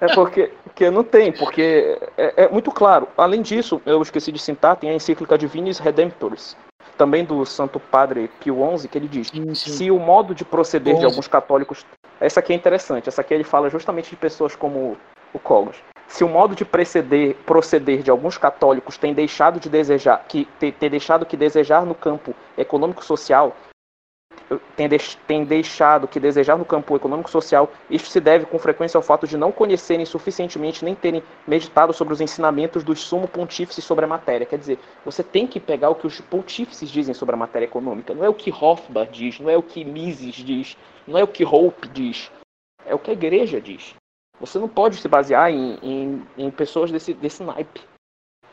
É 0.01 0.15
porque, 0.15 0.51
porque 0.65 0.91
não 0.91 1.05
tem, 1.05 1.33
porque 1.33 1.99
é, 2.17 2.45
é, 2.45 2.49
muito 2.49 2.71
claro. 2.71 3.09
Além 3.17 3.43
disso, 3.43 3.81
eu 3.85 4.01
esqueci 4.01 4.33
de 4.33 4.39
citar, 4.39 4.77
tem 4.77 4.91
a 4.91 4.95
encíclica 4.95 5.37
Divinis 5.37 5.79
Redemptoris, 5.79 6.57
também 6.97 7.25
do 7.25 7.45
Santo 7.45 7.79
Padre 7.79 8.31
Pio 8.41 8.57
XI, 8.79 8.89
que 8.89 8.99
ele 8.99 9.09
diz: 9.09 9.29
sim, 9.29 9.55
sim. 9.55 9.71
se 9.71 9.91
o 9.91 9.99
modo 9.99 10.35
de 10.35 10.45
proceder 10.45 10.95
11. 10.95 11.01
de 11.01 11.07
alguns 11.07 11.29
católicos. 11.29 11.85
Essa 12.21 12.41
aqui 12.41 12.53
é 12.53 12.57
interessante, 12.57 13.09
essa 13.09 13.23
aqui 13.23 13.33
ele 13.33 13.45
fala 13.45 13.71
justamente 13.71 14.11
de 14.11 14.17
pessoas 14.17 14.55
como 14.55 14.97
o 15.33 15.39
Cogos. 15.39 15.77
Se 16.07 16.25
o 16.25 16.29
modo 16.29 16.55
de 16.55 16.65
proceder, 16.65 17.37
proceder 17.47 18.03
de 18.03 18.11
alguns 18.11 18.37
católicos 18.37 18.99
tem 18.99 19.15
deixado 19.15 19.61
de 19.61 19.71
desejar, 19.71 20.25
que 20.29 20.47
tem 20.59 20.91
deixado 20.91 21.25
que 21.25 21.37
desejar 21.37 21.87
no 21.87 21.95
campo 21.95 22.35
econômico-social, 22.59 23.57
tem, 25.27 25.45
deixado 25.45 26.09
que 26.09 26.19
desejar 26.19 26.57
no 26.57 26.65
campo 26.65 26.97
econômico-social, 26.97 27.71
isto 27.89 28.09
se 28.09 28.21
deve 28.21 28.47
com 28.47 28.59
frequência 28.59 28.99
ao 28.99 29.03
fato 29.03 29.27
de 29.27 29.37
não 29.37 29.53
conhecerem 29.53 30.05
suficientemente 30.05 30.85
nem 30.85 30.95
terem 30.95 31.23
meditado 31.47 31.93
sobre 31.93 32.13
os 32.15 32.21
ensinamentos 32.21 32.83
dos 32.83 33.01
sumo 33.01 33.29
pontífices 33.29 33.85
sobre 33.85 34.05
a 34.05 34.09
matéria. 34.09 34.47
Quer 34.47 34.59
dizer, 34.59 34.79
você 35.05 35.23
tem 35.23 35.47
que 35.47 35.61
pegar 35.61 35.91
o 35.91 35.95
que 35.95 36.07
os 36.07 36.21
pontífices 36.21 36.91
dizem 36.91 37.15
sobre 37.15 37.35
a 37.35 37.39
matéria 37.39 37.67
econômica, 37.67 38.15
não 38.15 38.25
é 38.25 38.29
o 38.29 38.35
que 38.35 38.51
Rothbard 38.51 39.13
diz, 39.13 39.39
não 39.39 39.51
é 39.51 39.57
o 39.57 39.63
que 39.63 39.85
Mises 39.85 40.35
diz, 40.35 40.77
não 41.07 41.19
é 41.19 41.23
o 41.23 41.29
que 41.29 41.45
Hope 41.45 41.89
diz, 41.89 42.31
é 42.85 42.95
o 42.95 42.99
que 42.99 43.11
a 43.11 43.15
igreja 43.15 43.61
diz. 43.61 43.95
Você 44.41 44.59
não 44.59 44.69
pode 44.69 44.97
se 44.97 45.07
basear 45.07 45.51
em, 45.51 45.79
em, 45.83 46.27
em 46.37 46.51
pessoas 46.51 46.91
desse, 46.91 47.13
desse 47.13 47.43
naipe, 47.43 47.83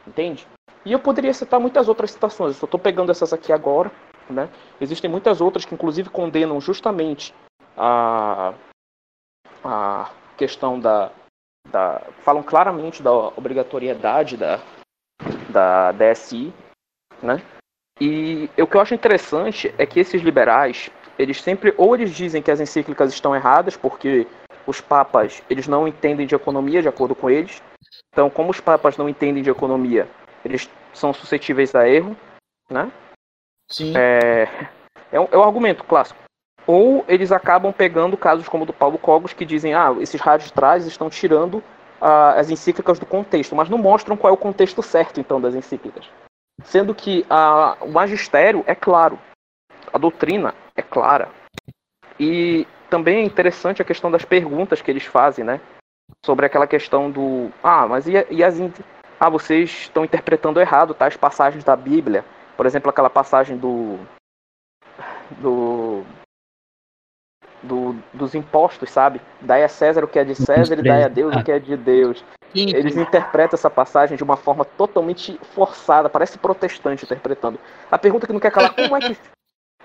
entende? 0.06 0.46
E 0.86 0.92
eu 0.92 1.00
poderia 1.00 1.34
citar 1.34 1.60
muitas 1.60 1.88
outras 1.90 2.12
citações, 2.12 2.56
eu 2.56 2.60
só 2.60 2.66
estou 2.66 2.80
pegando 2.80 3.12
essas 3.12 3.34
aqui 3.34 3.52
agora, 3.52 3.92
né? 4.30 4.50
Existem 4.80 5.10
muitas 5.10 5.42
outras 5.42 5.66
que, 5.66 5.74
inclusive, 5.74 6.10
condenam 6.10 6.60
justamente 6.60 7.34
a, 7.76 8.54
a 9.64 10.10
questão 10.38 10.80
da, 10.80 11.12
da. 11.70 12.02
falam 12.22 12.44
claramente 12.44 13.02
da 13.02 13.12
obrigatoriedade 13.12 14.38
da, 14.38 14.60
da 15.50 15.92
DSI. 15.92 16.54
Né? 17.22 17.42
E 18.00 18.50
o 18.58 18.68
que 18.68 18.78
eu 18.78 18.82
acho 18.82 18.94
interessante 18.94 19.74
é 19.78 19.86
que 19.86 20.00
esses 20.00 20.22
liberais, 20.22 20.90
eles 21.18 21.42
sempre, 21.42 21.74
ou 21.78 21.96
eles 21.96 22.12
dizem 22.12 22.42
que 22.42 22.52
as 22.52 22.60
encíclicas 22.60 23.12
estão 23.12 23.36
erradas, 23.36 23.76
porque 23.76 24.28
os 24.68 24.82
papas 24.82 25.42
eles 25.50 25.68
não 25.68 25.88
entendem 25.88 26.28
de 26.28 26.36
economia 26.36 26.82
de 26.82 26.88
acordo 26.88 27.16
com 27.16 27.30
eles. 27.30 27.62
Então, 28.12 28.30
como 28.30 28.52
os 28.52 28.60
papas 28.60 28.98
não 28.98 29.08
entendem 29.10 29.42
de 29.42 29.50
economia, 29.50 30.08
eles 30.44 30.70
são 30.94 31.14
suscetíveis 31.14 31.74
a 31.74 31.88
erro, 31.88 32.16
né? 32.70 32.92
Sim. 33.70 33.94
É, 33.96 34.48
é, 35.12 35.20
um, 35.20 35.28
é 35.32 35.38
um 35.38 35.44
argumento 35.44 35.84
clássico. 35.84 36.20
Ou 36.66 37.06
eles 37.08 37.32
acabam 37.32 37.72
pegando 37.72 38.18
casos 38.18 38.48
como 38.50 38.64
o 38.64 38.68
do 38.68 38.74
Paulo 38.74 38.98
Cogos, 38.98 39.34
que 39.34 39.46
dizem, 39.46 39.74
ah, 39.74 39.96
esses 40.00 40.20
rádios 40.20 40.52
trás 40.52 40.86
estão 40.86 41.10
tirando 41.10 41.64
ah, 42.02 42.34
as 42.34 42.50
encíclicas 42.50 43.00
do 43.00 43.06
contexto, 43.06 43.56
mas 43.56 43.70
não 43.70 43.78
mostram 43.78 44.18
qual 44.18 44.32
é 44.32 44.34
o 44.34 44.40
contexto 44.40 44.84
certo, 44.84 45.20
então, 45.20 45.40
das 45.40 45.56
encíclicas. 45.56 46.06
Sendo 46.64 46.94
que 46.94 47.26
ah, 47.30 47.78
o 47.82 47.90
magistério 47.90 48.64
é 48.68 48.76
claro, 48.76 49.18
a 49.94 49.98
doutrina 49.98 50.54
é 50.76 50.82
clara. 50.82 51.30
E 52.20 52.68
também 52.90 53.18
é 53.18 53.24
interessante 53.24 53.82
a 53.82 53.86
questão 53.86 54.10
das 54.10 54.26
perguntas 54.26 54.82
que 54.82 54.90
eles 54.90 55.06
fazem, 55.06 55.46
né? 55.46 55.62
Sobre 56.26 56.46
aquela 56.46 56.68
questão 56.68 57.12
do. 57.12 57.52
Ah, 57.64 57.88
mas 57.88 58.08
e, 58.08 58.14
e 58.30 58.44
as. 58.44 58.58
Ah, 59.20 59.30
vocês 59.30 59.70
estão 59.70 60.04
interpretando 60.04 60.60
errado 60.60 60.94
tais 60.94 61.16
passagens 61.18 61.64
da 61.64 61.76
Bíblia. 61.76 62.24
Por 62.58 62.66
exemplo, 62.66 62.90
aquela 62.90 63.10
passagem 63.10 63.56
do. 63.56 64.00
do. 65.40 66.04
do 67.62 67.96
dos 68.14 68.34
impostos, 68.34 68.90
sabe? 68.90 69.22
Dai 69.40 69.64
a 69.64 69.70
César 69.70 70.04
o 70.04 70.08
que 70.08 70.20
é 70.20 70.24
de 70.24 70.36
César 70.36 70.78
e 70.80 70.82
dai 70.82 71.04
a 71.04 71.08
Deus 71.08 71.36
o 71.36 71.44
que 71.44 71.52
é 71.52 71.60
de 71.60 71.78
Deus. 71.78 72.26
Eles 72.56 72.98
interpretam 72.98 73.56
essa 73.56 73.70
passagem 73.70 74.18
de 74.18 74.24
uma 74.24 74.38
forma 74.38 74.66
totalmente 74.66 75.40
forçada, 75.54 76.10
parece 76.10 76.38
protestante 76.38 77.06
interpretando. 77.06 77.60
A 77.92 77.98
pergunta 77.98 78.26
que 78.26 78.34
não 78.34 78.40
quer 78.40 78.52
calar, 78.52 78.74
como 78.74 78.96
é 78.96 79.00
que 79.00 79.18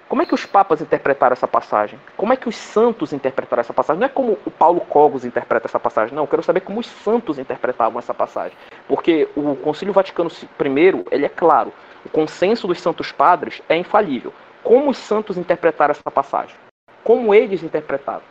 como 0.08 0.20
é 0.20 0.26
que 0.26 0.34
os 0.34 0.44
papas 0.44 0.82
interpretaram 0.82 1.32
essa 1.32 1.48
passagem? 1.48 1.98
Como 2.18 2.32
é 2.32 2.36
que 2.36 2.48
os 2.48 2.54
santos 2.54 3.14
interpretaram 3.14 3.62
essa 3.62 3.72
passagem? 3.72 3.98
Não 3.98 4.06
é 4.06 4.10
como 4.10 4.38
o 4.44 4.50
Paulo 4.50 4.80
Cogos 4.82 5.24
interpreta 5.24 5.66
essa 5.66 5.80
passagem, 5.80 6.14
não. 6.14 6.24
Eu 6.24 6.28
quero 6.28 6.42
saber 6.42 6.60
como 6.60 6.80
os 6.80 6.86
santos 6.86 7.38
interpretavam 7.38 7.98
essa 7.98 8.12
passagem. 8.12 8.56
Porque 8.86 9.26
o 9.34 9.56
Concílio 9.56 9.94
Vaticano 9.94 10.30
I, 10.30 11.04
ele 11.10 11.24
é 11.24 11.30
claro. 11.30 11.72
O 12.04 12.08
consenso 12.08 12.66
dos 12.66 12.80
santos 12.80 13.12
padres 13.12 13.62
é 13.68 13.76
infalível. 13.76 14.32
Como 14.62 14.90
os 14.90 14.98
santos 14.98 15.36
interpretaram 15.36 15.92
essa 15.92 16.10
passagem? 16.10 16.56
Como 17.02 17.34
eles 17.34 17.62
interpretaram? 17.62 18.22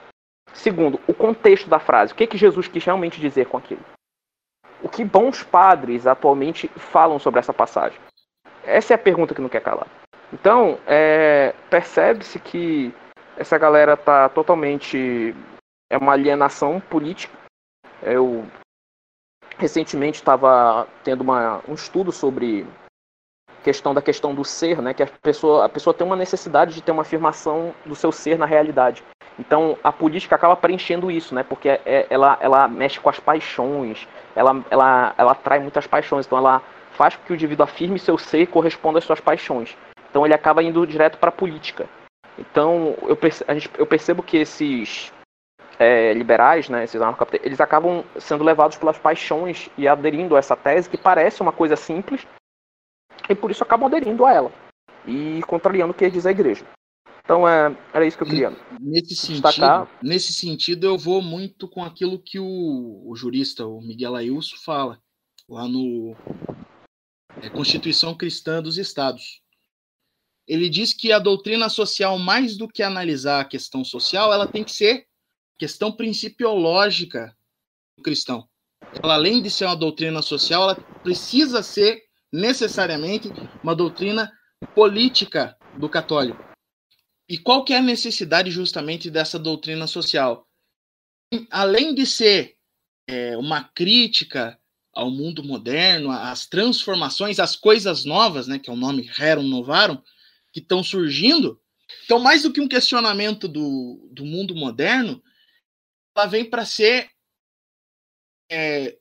Segundo, 0.54 1.00
o 1.08 1.14
contexto 1.14 1.70
da 1.70 1.80
frase. 1.80 2.14
O 2.14 2.16
que, 2.16 2.28
que 2.28 2.38
Jesus 2.38 2.68
quis 2.68 2.84
realmente 2.84 3.20
dizer 3.20 3.48
com 3.48 3.58
aquilo? 3.58 3.82
O 4.82 4.90
que 4.90 5.04
bons 5.04 5.44
padres 5.44 6.08
atualmente 6.08 6.68
falam 6.76 7.20
sobre 7.20 7.40
essa 7.40 7.54
passagem? 7.54 8.00
Essa 8.64 8.94
é 8.94 8.96
a 8.96 9.00
pergunta 9.00 9.34
que 9.34 9.42
não 9.42 9.50
quer 9.50 9.62
calar. 9.62 9.88
Então, 10.34 10.80
é, 10.88 11.54
percebe-se 11.70 12.40
que 12.40 12.94
essa 13.38 13.58
galera 13.58 13.98
tá 13.98 14.30
totalmente. 14.30 15.36
É 15.90 15.98
uma 15.98 16.14
alienação 16.14 16.80
política. 16.80 17.38
Eu 18.02 18.46
recentemente 19.58 20.18
estava 20.18 20.88
tendo 21.04 21.22
uma, 21.22 21.62
um 21.68 21.74
estudo 21.74 22.12
sobre 22.12 22.66
questão 23.64 23.94
da 23.94 24.02
questão 24.02 24.34
do 24.34 24.44
ser, 24.44 24.82
né? 24.82 24.94
Que 24.94 25.04
a 25.04 25.08
pessoa, 25.08 25.66
a 25.66 25.70
pessoa 25.70 25.94
tem 25.94 26.06
uma 26.06 26.16
necessidade 26.16 26.74
de 26.74 26.82
ter 26.82 26.92
uma 26.92 27.04
afirmação 27.04 27.74
do 27.86 27.96
seu 27.96 28.12
ser 28.12 28.38
na 28.38 28.46
realidade. 28.46 29.04
Então 29.40 29.78
a 29.84 29.92
política 29.92 30.36
acaba 30.36 30.56
preenchendo 30.56 31.10
isso, 31.10 31.34
né? 31.34 31.44
Porque 31.44 31.70
é, 31.70 32.06
ela, 32.10 32.38
ela 32.42 32.68
mexe 32.68 33.00
com 33.00 33.10
as 33.10 33.20
paixões, 33.20 34.08
ela, 34.36 34.64
ela, 34.70 35.14
ela 35.18 35.32
atrai 35.32 35.60
muitas 35.60 35.88
paixões, 35.88 36.26
então 36.26 36.38
ela 36.38 36.62
faz 36.92 37.16
com 37.16 37.24
que 37.24 37.34
o 37.34 37.36
indivíduo 37.36 37.64
afirme 37.64 37.98
seu 37.98 38.18
ser 38.18 38.42
e 38.42 38.48
corresponda 38.48 39.00
às 39.00 39.06
suas 39.06 39.20
paixões. 39.20 39.76
Então 40.10 40.26
ele 40.26 40.34
acaba 40.34 40.62
indo 40.62 40.86
direto 40.86 41.18
para 41.18 41.30
a 41.30 41.34
política. 41.34 41.88
Então 42.38 42.96
eu, 43.04 43.16
perce, 43.16 43.46
gente, 43.50 43.70
eu 43.78 43.86
percebo 43.86 44.22
que 44.22 44.38
esses 44.38 45.12
é, 45.80 46.14
liberais, 46.14 46.70
né, 46.70 46.84
esses 46.84 47.00
eles 47.42 47.62
acabam 47.62 48.04
sendo 48.20 48.44
levados 48.44 48.78
pelas 48.78 48.98
paixões 48.98 49.70
e 49.78 49.88
aderindo 49.88 50.36
a 50.36 50.40
essa 50.40 50.56
tese 50.56 50.90
que 50.90 50.98
parece 50.98 51.42
uma 51.42 51.52
coisa 51.52 51.76
simples 51.76 52.26
e 53.30 53.36
por 53.36 53.52
isso 53.52 53.64
acabam 53.64 53.88
aderindo 53.88 54.26
a 54.26 54.34
ela 54.34 54.52
e 55.06 55.42
contrariando 55.48 55.92
o 55.92 55.96
que 55.96 56.10
diz 56.10 56.26
a 56.26 56.32
igreja. 56.32 56.66
Então 57.24 57.48
é, 57.48 57.76
era 57.94 58.06
isso 58.06 58.18
que 58.18 58.24
eu 58.24 58.28
queria 58.28 58.56
nesse 58.80 59.32
destacar. 59.32 59.88
Sentido, 59.88 60.00
nesse 60.02 60.34
sentido, 60.34 60.86
eu 60.86 60.98
vou 60.98 61.22
muito 61.22 61.68
com 61.68 61.84
aquilo 61.84 62.20
que 62.20 62.40
o, 62.40 63.04
o 63.06 63.16
jurista, 63.16 63.66
o 63.66 63.82
Miguel 63.82 64.16
Ayuso, 64.16 64.58
fala 64.58 65.00
lá 65.48 65.68
no 65.68 66.16
é, 67.42 67.50
Constituição 67.50 68.16
Cristã 68.16 68.62
dos 68.62 68.78
Estados. 68.78 69.42
Ele 70.48 70.68
diz 70.68 70.94
que 70.94 71.12
a 71.12 71.20
doutrina 71.20 71.70
social, 71.70 72.18
mais 72.18 72.58
do 72.58 72.68
que 72.68 72.84
analisar 72.84 73.42
a 73.42 73.46
questão 73.46 73.86
social, 73.86 74.34
ela 74.34 74.48
tem 74.48 74.64
que 74.64 74.72
ser 74.72 75.08
questão 75.58 75.92
principiológica 75.92 77.36
do 77.96 78.04
cristão. 78.04 78.50
Ela, 79.02 79.14
além 79.14 79.42
de 79.42 79.50
ser 79.50 79.66
uma 79.66 79.76
doutrina 79.76 80.22
social, 80.22 80.64
ela 80.64 80.76
precisa 80.76 81.62
ser 81.62 82.04
necessariamente 82.32 83.30
uma 83.64 83.76
doutrina 83.76 84.32
política 84.74 85.58
do 85.78 85.90
católico. 85.90 86.44
E 87.28 87.38
qual 87.38 87.64
que 87.64 87.74
é 87.74 87.78
a 87.78 87.82
necessidade 87.82 88.52
justamente 88.52 89.10
dessa 89.10 89.40
doutrina 89.40 89.88
social? 89.88 90.48
Além 91.50 91.96
de 91.96 92.06
ser 92.06 92.58
é, 93.08 93.38
uma 93.38 93.64
crítica 93.64 94.60
ao 94.94 95.10
mundo 95.10 95.44
moderno, 95.44 96.12
às 96.12 96.46
transformações, 96.46 97.40
às 97.40 97.56
coisas 97.56 98.04
novas, 98.04 98.48
né, 98.48 98.60
que 98.60 98.70
é 98.70 98.74
o 98.74 98.78
nome 98.78 99.10
Rerum 99.14 99.44
Novarum, 99.44 100.02
que 100.52 100.60
estão 100.60 100.84
surgindo. 100.84 101.62
Então, 102.04 102.20
mais 102.20 102.44
do 102.44 102.52
que 102.52 102.60
um 102.60 102.68
questionamento 102.68 103.48
do, 103.48 104.10
do 104.12 104.26
mundo 104.26 104.54
moderno, 104.56 105.24
ela 106.16 106.26
vem 106.26 106.44
para 106.44 106.66
ser 106.66 107.10
é, 108.52 108.98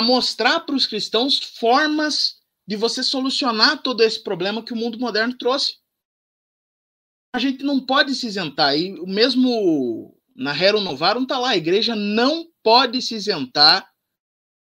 a 0.00 0.02
mostrar 0.02 0.60
para 0.60 0.74
os 0.74 0.86
cristãos 0.86 1.38
formas 1.58 2.40
de 2.66 2.74
você 2.74 3.02
solucionar 3.02 3.82
todo 3.82 4.02
esse 4.02 4.22
problema 4.22 4.64
que 4.64 4.72
o 4.72 4.76
mundo 4.76 4.98
moderno 4.98 5.36
trouxe. 5.36 5.74
A 7.34 7.38
gente 7.38 7.62
não 7.62 7.78
pode 7.78 8.14
se 8.14 8.26
isentar. 8.26 8.76
E 8.76 8.98
o 8.98 9.06
mesmo 9.06 10.16
na 10.34 10.52
Rerum 10.52 10.80
Novarum 10.80 11.24
está 11.24 11.38
lá, 11.38 11.50
a 11.50 11.56
igreja 11.56 11.94
não 11.94 12.46
pode 12.62 13.02
se 13.02 13.14
isentar 13.14 13.86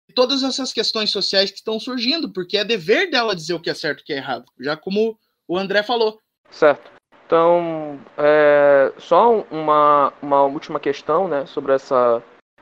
de 0.08 0.14
todas 0.14 0.42
essas 0.42 0.72
questões 0.72 1.10
sociais 1.10 1.50
que 1.50 1.58
estão 1.58 1.78
surgindo, 1.78 2.32
porque 2.32 2.56
é 2.56 2.64
dever 2.64 3.08
dela 3.08 3.36
dizer 3.36 3.54
o 3.54 3.60
que 3.60 3.70
é 3.70 3.74
certo 3.74 4.00
e 4.00 4.02
o 4.02 4.04
que 4.06 4.12
é 4.12 4.16
errado, 4.16 4.46
já 4.58 4.76
como 4.76 5.16
o 5.46 5.56
André 5.56 5.84
falou. 5.84 6.18
Certo. 6.50 6.90
Então, 7.24 8.00
é, 8.18 8.92
só 8.98 9.42
uma, 9.48 10.12
uma 10.20 10.42
última 10.42 10.80
questão 10.80 11.28
né, 11.28 11.46
sobre 11.46 11.72
essa 11.72 12.20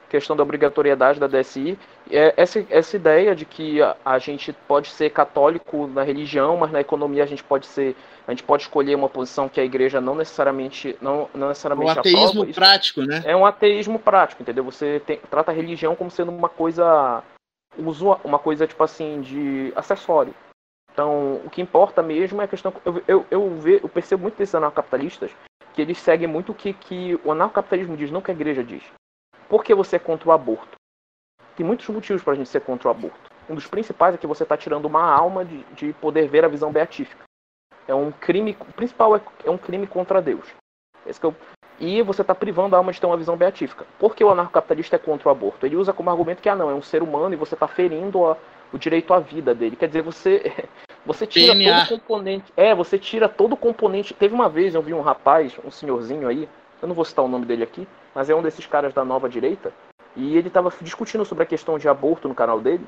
questão 0.08 0.36
da 0.36 0.42
obrigatoriedade 0.42 1.20
da 1.20 1.26
DSI. 1.26 1.78
É 2.10 2.34
essa, 2.36 2.64
essa 2.70 2.96
ideia 2.96 3.34
de 3.34 3.44
que 3.44 3.82
a, 3.82 3.96
a, 4.04 4.18
gente 4.18 4.52
pode 4.52 4.88
ser 4.88 5.10
católico 5.10 5.86
na 5.86 6.02
religião, 6.02 6.56
mas 6.56 6.70
na 6.70 6.80
economia 6.80 7.22
a 7.22 7.26
gente 7.26 7.44
pode 7.44 7.66
ser. 7.66 7.96
A 8.26 8.30
gente 8.32 8.42
pode 8.42 8.62
escolher 8.62 8.94
uma 8.94 9.08
posição 9.08 9.48
que 9.48 9.60
a 9.60 9.64
igreja 9.64 10.00
não 10.00 10.14
necessariamente 10.14 10.96
não, 11.00 11.28
não 11.34 11.48
necessariamente 11.48 11.96
um 11.96 12.00
ateísmo 12.00 12.42
aprova. 12.42 12.52
prático, 12.52 13.02
né? 13.02 13.22
É 13.24 13.36
um 13.36 13.46
ateísmo 13.46 13.98
prático, 13.98 14.42
entendeu? 14.42 14.64
Você 14.64 15.00
tem, 15.06 15.18
trata 15.30 15.50
a 15.50 15.54
religião 15.54 15.96
como 15.96 16.10
sendo 16.10 16.30
uma 16.30 16.48
coisa 16.48 17.22
uma 18.24 18.38
coisa 18.38 18.66
tipo 18.66 18.82
assim 18.82 19.20
de 19.20 19.72
acessório. 19.76 20.34
Então, 20.92 21.40
o 21.44 21.50
que 21.50 21.62
importa 21.62 22.02
mesmo 22.02 22.40
é 22.40 22.44
a 22.44 22.48
questão. 22.48 22.72
Eu, 22.84 23.02
eu, 23.06 23.26
eu, 23.30 23.54
ve, 23.56 23.80
eu 23.82 23.88
percebo 23.88 24.22
muito 24.22 24.36
desses 24.36 24.54
anarcapitalistas 24.54 25.30
que 25.72 25.82
eles 25.82 25.98
seguem 25.98 26.26
muito 26.26 26.50
o 26.50 26.54
que, 26.54 26.72
que 26.72 27.20
o 27.24 27.30
anarcapitalismo 27.30 27.96
diz, 27.96 28.10
não 28.10 28.18
o 28.18 28.22
que 28.22 28.32
a 28.32 28.34
igreja 28.34 28.64
diz. 28.64 28.82
Por 29.48 29.62
que 29.62 29.72
você 29.72 29.94
é 29.94 30.00
contra 30.00 30.28
o 30.28 30.32
aborto? 30.32 30.77
Tem 31.58 31.66
muitos 31.66 31.88
motivos 31.88 32.22
para 32.22 32.34
a 32.34 32.36
gente 32.36 32.48
ser 32.48 32.60
contra 32.60 32.86
o 32.86 32.90
aborto. 32.92 33.18
Um 33.50 33.56
dos 33.56 33.66
principais 33.66 34.14
é 34.14 34.18
que 34.18 34.28
você 34.28 34.44
está 34.44 34.56
tirando 34.56 34.84
uma 34.84 35.02
alma 35.02 35.44
de, 35.44 35.64
de 35.74 35.92
poder 35.94 36.28
ver 36.28 36.44
a 36.44 36.48
visão 36.48 36.70
beatífica. 36.70 37.24
É 37.88 37.92
um 37.92 38.12
crime. 38.12 38.56
O 38.60 38.72
principal 38.72 39.16
é, 39.16 39.20
é 39.44 39.50
um 39.50 39.58
crime 39.58 39.84
contra 39.84 40.22
Deus. 40.22 40.46
Esse 41.04 41.18
que 41.18 41.26
eu, 41.26 41.34
e 41.80 42.00
você 42.00 42.22
está 42.22 42.32
privando 42.32 42.76
a 42.76 42.78
alma 42.78 42.92
de 42.92 43.00
ter 43.00 43.06
uma 43.06 43.16
visão 43.16 43.36
beatífica. 43.36 43.84
Por 43.98 44.14
que 44.14 44.22
o 44.22 44.30
anarcocapitalista 44.30 44.94
é 44.94 44.98
contra 45.00 45.28
o 45.28 45.32
aborto? 45.32 45.66
Ele 45.66 45.74
usa 45.74 45.92
como 45.92 46.08
argumento 46.10 46.40
que 46.40 46.48
ah, 46.48 46.54
não, 46.54 46.70
é 46.70 46.74
um 46.74 46.82
ser 46.82 47.02
humano 47.02 47.34
e 47.34 47.36
você 47.36 47.54
está 47.54 47.66
ferindo 47.66 48.24
a, 48.24 48.36
o 48.72 48.78
direito 48.78 49.12
à 49.12 49.18
vida 49.18 49.52
dele. 49.52 49.74
Quer 49.74 49.88
dizer, 49.88 50.02
você 50.02 50.52
você 51.04 51.26
tira 51.26 51.54
DNA. 51.54 51.86
todo 51.86 51.96
o 51.96 52.00
componente. 52.00 52.52
É, 52.56 52.72
você 52.72 53.00
tira 53.00 53.28
todo 53.28 53.54
o 53.54 53.56
componente. 53.56 54.14
Teve 54.14 54.32
uma 54.32 54.48
vez 54.48 54.76
eu 54.76 54.82
vi 54.82 54.94
um 54.94 55.00
rapaz, 55.00 55.58
um 55.64 55.72
senhorzinho 55.72 56.28
aí, 56.28 56.48
eu 56.80 56.86
não 56.86 56.94
vou 56.94 57.04
citar 57.04 57.24
o 57.24 57.28
nome 57.28 57.46
dele 57.46 57.64
aqui, 57.64 57.88
mas 58.14 58.30
é 58.30 58.34
um 58.36 58.42
desses 58.42 58.64
caras 58.64 58.94
da 58.94 59.04
nova 59.04 59.28
direita, 59.28 59.72
e 60.16 60.36
ele 60.36 60.48
estava 60.48 60.72
discutindo 60.80 61.24
sobre 61.24 61.44
a 61.44 61.46
questão 61.46 61.78
de 61.78 61.88
aborto 61.88 62.28
no 62.28 62.34
canal 62.34 62.60
dele. 62.60 62.86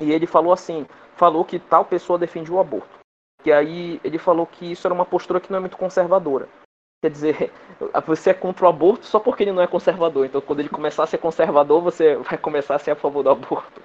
E 0.00 0.12
ele 0.12 0.26
falou 0.26 0.52
assim, 0.52 0.86
falou 1.16 1.44
que 1.44 1.58
tal 1.58 1.84
pessoa 1.84 2.18
defende 2.18 2.50
o 2.52 2.60
aborto. 2.60 2.96
E 3.44 3.52
aí 3.52 4.00
ele 4.02 4.18
falou 4.18 4.46
que 4.46 4.72
isso 4.72 4.86
era 4.86 4.94
uma 4.94 5.04
postura 5.04 5.40
que 5.40 5.50
não 5.50 5.58
é 5.58 5.60
muito 5.60 5.76
conservadora. 5.76 6.48
Quer 7.02 7.10
dizer, 7.10 7.52
você 8.06 8.30
é 8.30 8.34
contra 8.34 8.66
o 8.66 8.68
aborto 8.68 9.06
só 9.06 9.20
porque 9.20 9.42
ele 9.44 9.52
não 9.52 9.62
é 9.62 9.66
conservador. 9.66 10.26
Então, 10.26 10.40
quando 10.40 10.60
ele 10.60 10.68
começar 10.68 11.04
a 11.04 11.06
ser 11.06 11.18
conservador, 11.18 11.80
você 11.80 12.16
vai 12.16 12.38
começar 12.38 12.74
a 12.74 12.78
ser 12.78 12.90
a 12.90 12.96
favor 12.96 13.22
do 13.22 13.30
aborto. 13.30 13.82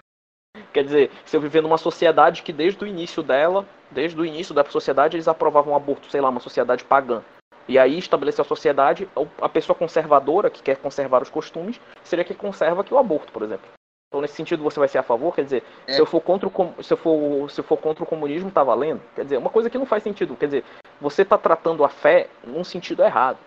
Quer 0.73 0.83
dizer, 0.83 1.11
se 1.25 1.35
eu 1.35 1.41
viver 1.41 1.61
numa 1.61 1.77
sociedade 1.77 2.43
que 2.43 2.53
desde 2.53 2.83
o 2.83 2.87
início 2.87 3.21
dela, 3.21 3.65
desde 3.89 4.19
o 4.19 4.25
início 4.25 4.53
da 4.53 4.63
sociedade, 4.65 5.15
eles 5.15 5.27
aprovavam 5.27 5.73
o 5.73 5.75
aborto, 5.75 6.09
sei 6.09 6.21
lá, 6.21 6.29
uma 6.29 6.39
sociedade 6.39 6.83
pagã. 6.83 7.21
E 7.67 7.77
aí 7.77 7.97
estabeleceu 7.97 8.43
a 8.43 8.47
sociedade, 8.47 9.07
a 9.41 9.49
pessoa 9.49 9.75
conservadora, 9.75 10.49
que 10.49 10.61
quer 10.61 10.77
conservar 10.77 11.21
os 11.21 11.29
costumes, 11.29 11.79
seria 12.03 12.25
que 12.25 12.33
conserva 12.33 12.81
aqui 12.81 12.93
o 12.93 12.97
aborto, 12.97 13.31
por 13.31 13.43
exemplo. 13.43 13.67
Então, 14.11 14.19
nesse 14.19 14.35
sentido, 14.35 14.61
você 14.61 14.77
vai 14.77 14.89
ser 14.89 14.97
a 14.97 15.03
favor? 15.03 15.33
Quer 15.33 15.45
dizer, 15.45 15.63
é. 15.87 15.93
se, 15.93 16.01
eu 16.01 16.05
for 16.05 16.19
contra 16.19 16.49
o, 16.49 16.83
se, 16.83 16.91
eu 16.93 16.97
for, 16.97 17.49
se 17.49 17.61
eu 17.61 17.63
for 17.63 17.77
contra 17.77 18.03
o 18.03 18.07
comunismo, 18.07 18.51
tá 18.51 18.61
valendo? 18.61 19.01
Quer 19.15 19.23
dizer, 19.23 19.37
uma 19.37 19.49
coisa 19.49 19.69
que 19.69 19.77
não 19.77 19.85
faz 19.85 20.03
sentido. 20.03 20.35
Quer 20.35 20.47
dizer, 20.47 20.65
você 20.99 21.21
está 21.21 21.37
tratando 21.37 21.85
a 21.85 21.89
fé 21.89 22.27
num 22.43 22.63
sentido 22.63 23.03
errado. 23.03 23.37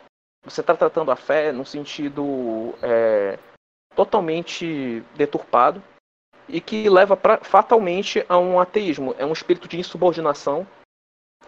Você 0.43 0.63
está 0.63 0.75
tratando 0.75 1.11
a 1.11 1.17
fé 1.17 1.53
num 1.53 1.67
sentido 1.67 2.75
é, 2.83 3.39
totalmente 3.95 5.03
deturpado 5.15 5.83
e 6.49 6.61
que 6.61 6.89
leva 6.89 7.15
pra, 7.15 7.39
fatalmente 7.39 8.25
a 8.27 8.39
um 8.39 8.59
ateísmo. 8.59 9.15
É 9.19 9.27
um 9.27 9.33
espírito 9.33 9.69
de 9.69 9.79
insubordinação. 9.79 10.67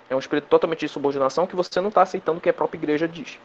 É 0.09 0.15
um 0.15 0.19
espírito 0.19 0.49
totalmente 0.49 0.81
de 0.81 0.87
insubordinação 0.87 1.47
que 1.47 1.57
você 1.57 1.81
não 1.81 1.89
está 1.89 2.03
aceitando 2.03 2.39
o 2.39 2.41
que 2.41 2.49
a 2.49 2.55
própria 2.55 2.79
igreja 2.79 3.09
diz. 3.09 3.39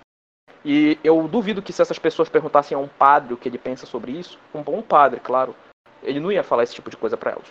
E 0.63 0.99
eu 1.03 1.27
duvido 1.27 1.61
que 1.61 1.73
se 1.73 1.81
essas 1.81 1.97
pessoas 1.97 2.29
perguntassem 2.29 2.75
a 2.75 2.79
um 2.79 2.87
padre 2.87 3.33
o 3.33 3.37
que 3.37 3.49
ele 3.49 3.57
pensa 3.57 3.85
sobre 3.85 4.11
isso, 4.11 4.39
um 4.53 4.61
bom 4.61 4.81
padre, 4.81 5.19
claro, 5.19 5.55
ele 6.03 6.19
não 6.19 6.31
ia 6.31 6.43
falar 6.43 6.63
esse 6.63 6.75
tipo 6.75 6.89
de 6.89 6.97
coisa 6.97 7.17
para 7.17 7.31
elas. 7.31 7.47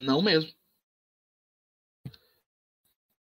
Não 0.00 0.22
mesmo. 0.22 0.52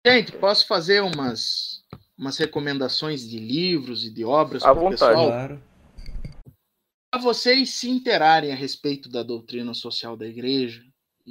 Gente, 0.07 0.33
posso 0.33 0.67
fazer 0.67 1.03
umas, 1.03 1.85
umas 2.17 2.39
recomendações 2.39 3.29
de 3.29 3.39
livros 3.39 4.05
e 4.05 4.11
de 4.11 4.25
obras 4.25 4.63
para 4.63 4.73
o 4.73 4.91
pessoal? 4.91 5.27
Claro. 5.27 5.63
Para 7.13 7.21
vocês 7.21 7.71
se 7.71 7.91
interarem 7.91 8.53
a 8.53 8.55
respeito 8.55 9.09
da 9.09 9.23
doutrina 9.23 9.75
social 9.75 10.17
da 10.17 10.27
igreja 10.27 10.83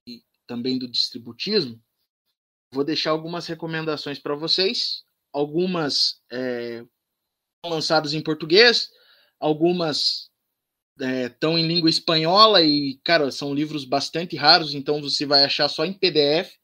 e 0.05 0.21
também 0.45 0.77
do 0.77 0.89
distributismo, 0.89 1.81
vou 2.71 2.83
deixar 2.83 3.11
algumas 3.11 3.47
recomendações 3.47 4.19
para 4.19 4.35
vocês 4.35 5.03
algumas 5.33 6.21
é, 6.31 6.83
lançadas 7.65 8.13
em 8.13 8.21
português, 8.21 8.89
algumas 9.39 10.29
estão 10.99 11.57
é, 11.57 11.61
em 11.61 11.67
língua 11.67 11.89
espanhola 11.89 12.61
e, 12.61 12.99
cara, 13.05 13.31
são 13.31 13.53
livros 13.53 13.85
bastante 13.85 14.35
raros, 14.35 14.73
então 14.73 15.01
você 15.01 15.25
vai 15.25 15.45
achar 15.45 15.69
só 15.69 15.85
em 15.85 15.93
PDF. 15.93 16.57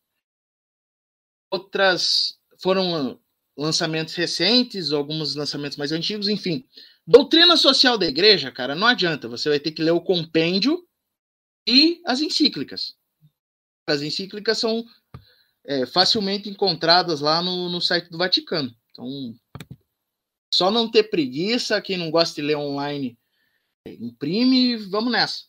Outras 1.50 2.38
foram 2.62 3.18
lançamentos 3.58 4.14
recentes, 4.16 4.92
alguns 4.92 5.36
lançamentos 5.36 5.78
mais 5.78 5.94
antigos, 5.94 6.28
enfim. 6.28 6.68
Doutrina 7.08 7.56
social 7.56 7.98
da 7.98 8.06
igreja, 8.06 8.52
cara, 8.52 8.76
não 8.76 8.88
adianta, 8.88 9.30
você 9.30 9.48
vai 9.48 9.60
ter 9.60 9.72
que 9.72 9.82
ler 9.82 9.92
o 9.92 10.02
compêndio 10.02 10.86
e 11.66 12.02
as 12.06 12.20
encíclicas. 12.20 12.96
As 13.88 14.02
encíclicas 14.02 14.58
são 14.58 14.86
é, 15.66 15.86
facilmente 15.86 16.50
encontradas 16.50 17.22
lá 17.22 17.42
no, 17.42 17.70
no 17.70 17.82
site 17.82 18.10
do 18.10 18.18
Vaticano. 18.18 18.74
Então, 18.92 19.36
só 20.54 20.72
não 20.72 20.90
ter 20.90 21.10
preguiça, 21.10 21.82
quem 21.82 21.98
não 21.98 22.10
gosta 22.10 22.36
de 22.36 22.48
ler 22.48 22.56
online, 22.56 23.18
é, 23.86 23.94
imprime, 23.94 24.78
vamos 24.78 25.12
nessa. 25.12 25.44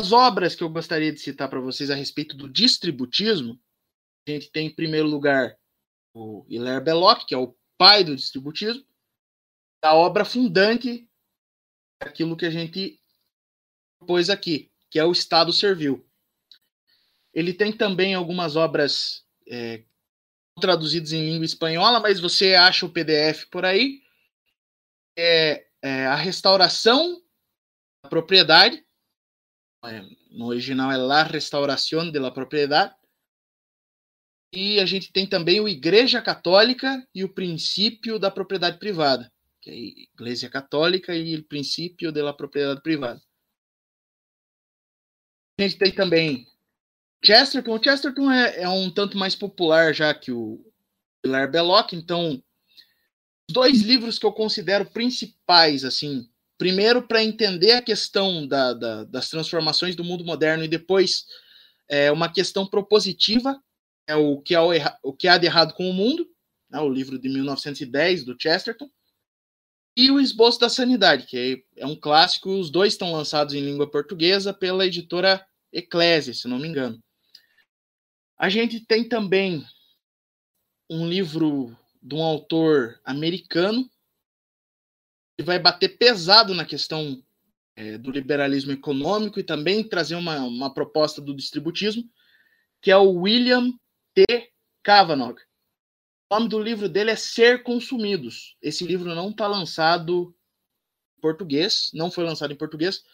As 0.00 0.12
obras 0.12 0.54
que 0.54 0.62
eu 0.62 0.68
gostaria 0.68 1.12
de 1.12 1.20
citar 1.20 1.48
para 1.48 1.60
vocês 1.60 1.90
a 1.90 1.94
respeito 1.94 2.36
do 2.36 2.48
distributismo, 2.48 3.58
a 4.26 4.30
gente 4.30 4.50
tem 4.50 4.66
em 4.66 4.74
primeiro 4.74 5.08
lugar 5.08 5.56
o 6.14 6.44
Hilaire 6.48 6.84
Belloc, 6.84 7.24
que 7.26 7.34
é 7.34 7.38
o 7.38 7.54
pai 7.78 8.04
do 8.04 8.16
distributismo, 8.16 8.84
da 9.82 9.94
obra 9.94 10.24
fundante 10.24 11.08
daquilo 12.02 12.36
que 12.36 12.46
a 12.46 12.50
gente 12.50 13.00
propôs 13.98 14.30
aqui, 14.30 14.70
que 14.90 14.98
é 14.98 15.04
o 15.04 15.12
Estado 15.12 15.52
Servil. 15.52 16.06
Ele 17.32 17.52
tem 17.52 17.72
também 17.72 18.14
algumas 18.14 18.56
obras 18.56 19.24
é, 19.48 19.84
traduzidas 20.60 21.12
em 21.12 21.30
língua 21.30 21.44
espanhola, 21.44 22.00
mas 22.00 22.20
você 22.20 22.54
acha 22.54 22.84
o 22.84 22.92
PDF 22.92 23.46
por 23.50 23.64
aí. 23.64 24.02
É, 25.16 25.66
é 25.82 26.06
a 26.06 26.14
restauração 26.14 27.22
da 28.02 28.10
propriedade. 28.10 28.84
É, 29.84 30.02
no 30.30 30.46
original 30.46 30.92
é 30.92 30.96
La 30.96 31.22
Restauración 31.22 32.10
de 32.10 32.18
la 32.18 32.30
Propriedade. 32.30 32.94
E 34.52 34.80
a 34.80 34.86
gente 34.86 35.12
tem 35.12 35.26
também 35.26 35.60
o 35.60 35.68
Igreja 35.68 36.20
Católica 36.20 37.06
e 37.14 37.22
o 37.22 37.32
Princípio 37.32 38.18
da 38.18 38.30
Propriedade 38.30 38.78
Privada, 38.78 39.32
que 39.60 39.70
é 39.70 39.72
a 39.72 39.76
Igreja 39.76 40.50
Católica 40.50 41.14
e 41.14 41.36
o 41.36 41.44
Princípio 41.44 42.10
da 42.10 42.32
Propriedade 42.32 42.82
Privada. 42.82 43.22
A 45.58 45.62
gente 45.62 45.78
tem 45.78 45.92
também 45.92 46.46
Chesterton. 47.24 47.74
O 47.74 47.82
Chesterton 47.82 48.30
é, 48.30 48.62
é 48.62 48.68
um 48.68 48.90
tanto 48.90 49.16
mais 49.16 49.34
popular 49.34 49.94
já 49.94 50.12
que 50.14 50.32
o 50.32 50.64
Hilaire 51.24 51.50
Belloc, 51.50 51.92
então 51.92 52.42
os 53.48 53.54
dois 53.54 53.82
livros 53.82 54.18
que 54.18 54.26
eu 54.26 54.32
considero 54.32 54.86
principais, 54.86 55.84
assim, 55.84 56.28
primeiro 56.56 57.02
para 57.02 57.22
entender 57.22 57.72
a 57.72 57.82
questão 57.82 58.46
da, 58.46 58.72
da, 58.72 59.04
das 59.04 59.28
transformações 59.28 59.96
do 59.96 60.04
mundo 60.04 60.24
moderno 60.24 60.64
e 60.64 60.68
depois 60.68 61.24
é, 61.88 62.12
uma 62.12 62.32
questão 62.32 62.66
propositiva, 62.66 63.60
é 64.06 64.14
o 64.14 64.40
que, 64.40 64.54
é 64.54 64.60
o, 64.60 64.70
o 65.02 65.12
que 65.12 65.28
há 65.28 65.36
de 65.36 65.46
errado 65.46 65.74
com 65.74 65.88
o 65.88 65.92
mundo, 65.92 66.28
né, 66.70 66.78
o 66.80 66.88
livro 66.88 67.18
de 67.18 67.28
1910 67.28 68.24
do 68.24 68.36
Chesterton, 68.38 68.88
e 69.96 70.10
o 70.10 70.20
Esboço 70.20 70.60
da 70.60 70.68
Sanidade, 70.68 71.26
que 71.26 71.64
é, 71.76 71.82
é 71.82 71.86
um 71.86 71.96
clássico, 71.96 72.48
os 72.50 72.70
dois 72.70 72.92
estão 72.92 73.12
lançados 73.12 73.54
em 73.54 73.60
língua 73.60 73.90
portuguesa 73.90 74.54
pela 74.54 74.86
editora 74.86 75.44
Eclésia, 75.72 76.32
se 76.32 76.48
não 76.48 76.58
me 76.58 76.68
engano. 76.68 77.02
A 78.40 78.48
gente 78.48 78.80
tem 78.80 79.06
também 79.06 79.62
um 80.88 81.06
livro 81.06 81.76
de 82.02 82.14
um 82.14 82.22
autor 82.22 82.98
americano 83.04 83.86
que 85.36 85.44
vai 85.44 85.58
bater 85.58 85.98
pesado 85.98 86.54
na 86.54 86.64
questão 86.64 87.22
é, 87.76 87.98
do 87.98 88.10
liberalismo 88.10 88.72
econômico 88.72 89.38
e 89.38 89.44
também 89.44 89.86
trazer 89.86 90.14
uma, 90.14 90.38
uma 90.38 90.72
proposta 90.72 91.20
do 91.20 91.36
distributismo, 91.36 92.02
que 92.80 92.90
é 92.90 92.96
o 92.96 93.10
William 93.10 93.74
T. 94.14 94.24
Cavanaugh. 94.82 95.36
O 96.30 96.34
nome 96.34 96.48
do 96.48 96.58
livro 96.58 96.88
dele 96.88 97.10
é 97.10 97.16
Ser 97.16 97.62
Consumidos. 97.62 98.56
Esse 98.62 98.86
livro 98.86 99.14
não 99.14 99.28
está 99.28 99.46
lançado 99.46 100.34
em 101.18 101.20
português, 101.20 101.90
não 101.92 102.10
foi 102.10 102.24
lançado 102.24 102.54
em 102.54 102.56
português, 102.56 103.04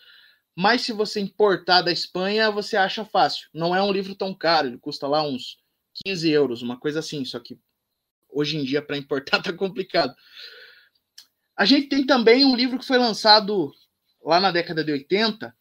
mas 0.57 0.81
se 0.81 0.93
você 0.93 1.21
importar 1.21 1.83
da 1.83 1.93
Espanha, 1.93 2.51
você 2.51 2.79
acha 2.79 3.05
fácil. 3.05 3.47
Não 3.53 3.77
é 3.77 3.83
um 3.83 3.93
livro 3.93 4.15
tão 4.15 4.33
caro, 4.33 4.69
ele 4.69 4.79
custa 4.79 5.07
lá 5.07 5.23
uns 5.23 5.59
15 6.07 6.31
euros, 6.31 6.63
uma 6.63 6.81
coisa 6.81 7.01
assim. 7.01 7.27
Só 7.27 7.39
que 7.39 7.61
hoje 8.31 8.57
em 8.57 8.65
dia, 8.65 8.81
para 8.81 8.97
importar, 8.97 9.41
tá 9.45 9.53
complicado. 9.53 10.15
A 11.55 11.67
gente 11.67 11.91
tem 11.91 12.07
também 12.07 12.47
um 12.47 12.57
livro 12.57 12.79
que 12.79 12.87
foi 12.87 12.97
lançado 12.97 13.71
lá 14.25 14.41
na 14.41 14.51
década 14.51 14.83
de 14.83 14.93
80, 14.93 15.55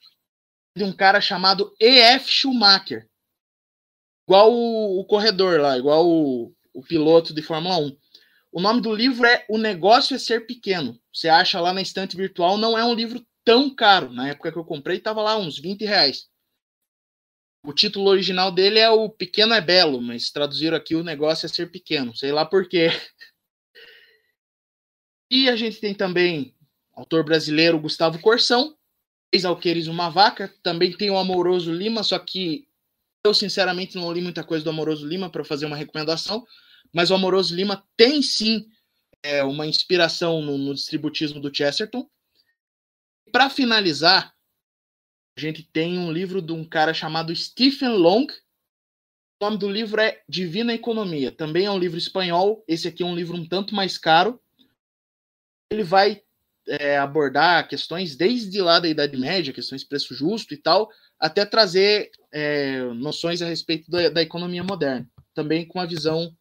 de 0.77 0.84
um 0.85 0.93
cara 0.93 1.19
chamado 1.19 1.76
E.F. 1.80 2.31
Schumacher. 2.31 3.09
Igual 4.26 4.53
o, 4.53 5.01
o 5.01 5.05
corredor 5.05 5.59
lá, 5.59 5.77
igual 5.77 6.07
o, 6.07 6.55
o 6.73 6.81
piloto 6.81 7.34
de 7.34 7.41
Fórmula 7.41 7.77
1. 7.77 7.97
O 8.53 8.61
nome 8.61 8.80
do 8.80 8.95
livro 8.95 9.26
é 9.26 9.45
O 9.49 9.57
Negócio 9.57 10.15
é 10.15 10.17
Ser 10.17 10.47
Pequeno. 10.47 10.97
Você 11.13 11.27
acha 11.27 11.59
lá 11.59 11.73
na 11.73 11.81
estante 11.81 12.15
virtual, 12.15 12.57
não 12.57 12.77
é 12.77 12.84
um 12.84 12.93
livro 12.93 13.26
tão 13.45 13.73
caro. 13.73 14.11
Na 14.11 14.30
época 14.30 14.51
que 14.51 14.57
eu 14.57 14.65
comprei, 14.65 14.97
estava 14.97 15.22
lá 15.22 15.38
uns 15.38 15.57
20 15.57 15.85
reais. 15.85 16.27
O 17.63 17.73
título 17.73 18.09
original 18.09 18.51
dele 18.51 18.80
é 18.80 18.89
O 18.89 19.09
Pequeno 19.09 19.53
é 19.53 19.61
Belo, 19.61 20.01
mas 20.01 20.30
traduziram 20.30 20.76
aqui 20.76 20.95
o 20.95 21.03
negócio 21.03 21.45
é 21.45 21.49
ser 21.49 21.72
pequeno. 21.72 22.15
Sei 22.15 22.31
lá 22.31 22.45
por 22.45 22.67
quê. 22.67 22.89
E 25.31 25.49
a 25.49 25.55
gente 25.55 25.80
tem 25.80 25.93
também 25.93 26.55
autor 26.93 27.26
brasileiro 27.26 27.80
Gustavo 27.80 28.22
Corsão, 28.22 28.77
fez 29.34 29.43
Alqueires 29.43 29.88
Uma 29.88 30.07
Vaca. 30.07 30.53
Também 30.61 30.95
tem 30.95 31.09
o 31.09 31.17
Amoroso 31.17 31.73
Lima, 31.73 32.03
só 32.03 32.19
que 32.19 32.67
eu 33.26 33.34
sinceramente 33.34 33.95
não 33.95 34.13
li 34.13 34.22
muita 34.22 34.43
coisa 34.43 34.63
do 34.63 34.69
Amoroso 34.69 35.05
Lima 35.05 35.30
para 35.30 35.43
fazer 35.43 35.65
uma 35.65 35.76
recomendação, 35.76 36.45
mas 36.93 37.09
o 37.09 37.15
Amoroso 37.15 37.55
Lima 37.55 37.84
tem 37.97 38.22
sim 38.22 38.67
é, 39.23 39.43
uma 39.43 39.65
inspiração 39.65 40.43
no, 40.43 40.57
no 40.59 40.76
distributismo 40.76 41.39
do 41.39 41.53
Chesterton. 41.53 42.07
Para 43.31 43.49
finalizar, 43.49 44.34
a 45.38 45.41
gente 45.41 45.64
tem 45.64 45.97
um 45.99 46.11
livro 46.11 46.41
de 46.41 46.53
um 46.53 46.64
cara 46.64 46.93
chamado 46.93 47.35
Stephen 47.35 47.89
Long. 47.89 48.27
O 49.41 49.45
nome 49.45 49.57
do 49.57 49.69
livro 49.69 49.99
é 49.99 50.22
Divina 50.30 50.73
Economia. 50.73 51.31
Também 51.31 51.65
é 51.65 51.72
um 51.72 51.77
livro 51.77 51.97
espanhol. 51.97 52.64
Esse 52.68 52.88
aqui 52.88 53.03
é 53.03 53.06
um 53.06 53.15
livro 53.15 53.35
um 53.35 53.47
tanto 53.47 53.76
mais 53.76 53.97
caro. 53.97 54.41
Ele 55.69 55.84
vai 55.84 56.23
é, 56.68 56.97
abordar 56.97 57.68
questões 57.68 58.15
desde 58.15 58.61
lá 58.61 58.80
da 58.80 58.88
Idade 58.88 59.18
Média, 59.18 59.53
questões 59.53 59.81
de 59.81 59.88
preço 59.88 60.14
justo 60.14 60.53
e 60.53 60.57
tal, 60.57 60.89
até 61.19 61.45
trazer 61.45 62.11
é, 62.31 62.81
noções 62.93 63.41
a 63.41 63.45
respeito 63.45 63.89
da, 63.89 64.10
da 64.10 64.22
economia 64.22 64.64
moderna, 64.64 65.07
também 65.34 65.68
com 65.68 65.80
a 65.80 65.85
visão 65.85 66.35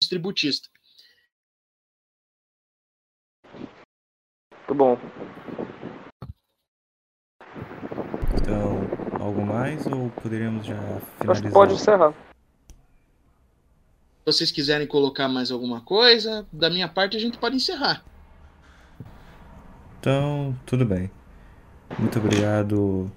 distributista. 0.00 0.68
Muito 4.68 4.74
bom. 4.74 4.98
Então, 8.48 8.80
algo 9.20 9.44
mais 9.44 9.86
ou 9.86 10.08
poderíamos 10.22 10.64
já 10.64 10.74
finalizar? 10.74 11.30
Acho 11.30 11.42
que 11.42 11.50
pode 11.50 11.74
encerrar. 11.74 12.14
Se 14.24 14.24
vocês 14.24 14.50
quiserem 14.50 14.86
colocar 14.86 15.28
mais 15.28 15.50
alguma 15.50 15.82
coisa, 15.82 16.46
da 16.50 16.70
minha 16.70 16.88
parte 16.88 17.14
a 17.14 17.20
gente 17.20 17.36
pode 17.36 17.56
encerrar. 17.56 18.02
Então, 20.00 20.56
tudo 20.64 20.86
bem. 20.86 21.10
Muito 21.98 22.18
obrigado 22.18 23.12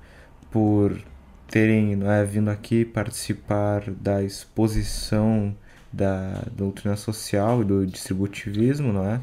por 0.51 1.01
terem 1.47 1.97
é, 2.03 2.25
vindo 2.25 2.49
aqui 2.49 2.83
participar 2.83 3.89
da 3.89 4.21
exposição 4.21 5.55
da 5.93 6.43
doutrina 6.51 6.97
social 6.97 7.61
e 7.61 7.65
do 7.65 7.87
distributivismo, 7.87 8.91
não 8.91 9.05
é? 9.05 9.21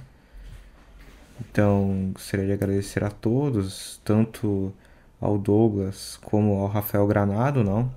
Então, 1.39 2.12
gostaria 2.14 2.47
de 2.47 2.52
agradecer 2.52 3.05
a 3.05 3.10
todos, 3.10 4.01
tanto 4.02 4.72
ao 5.20 5.38
Douglas 5.38 6.18
como 6.22 6.54
ao 6.54 6.68
Rafael 6.68 7.06
Granado, 7.06 7.64
não? 7.64 7.92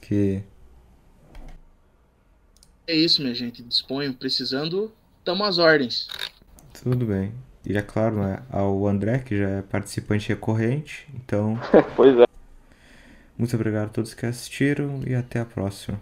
Que. 0.00 0.42
É 2.86 2.94
isso, 2.94 3.22
minha 3.22 3.34
gente. 3.34 3.62
Disponho. 3.62 4.14
Precisando, 4.14 4.92
estamos 5.18 5.46
às 5.46 5.58
ordens. 5.58 6.08
Tudo 6.82 7.06
bem. 7.06 7.32
E 7.66 7.76
é 7.76 7.82
claro, 7.82 8.16
né, 8.22 8.42
ao 8.50 8.86
André, 8.86 9.20
que 9.20 9.38
já 9.38 9.48
é 9.48 9.62
participante 9.62 10.28
recorrente. 10.28 11.06
Então. 11.14 11.58
pois 11.96 12.18
é. 12.18 12.26
Muito 13.36 13.54
obrigado 13.56 13.86
a 13.86 13.92
todos 13.92 14.14
que 14.14 14.26
assistiram 14.26 15.00
e 15.06 15.14
até 15.14 15.40
a 15.40 15.44
próxima. 15.44 15.98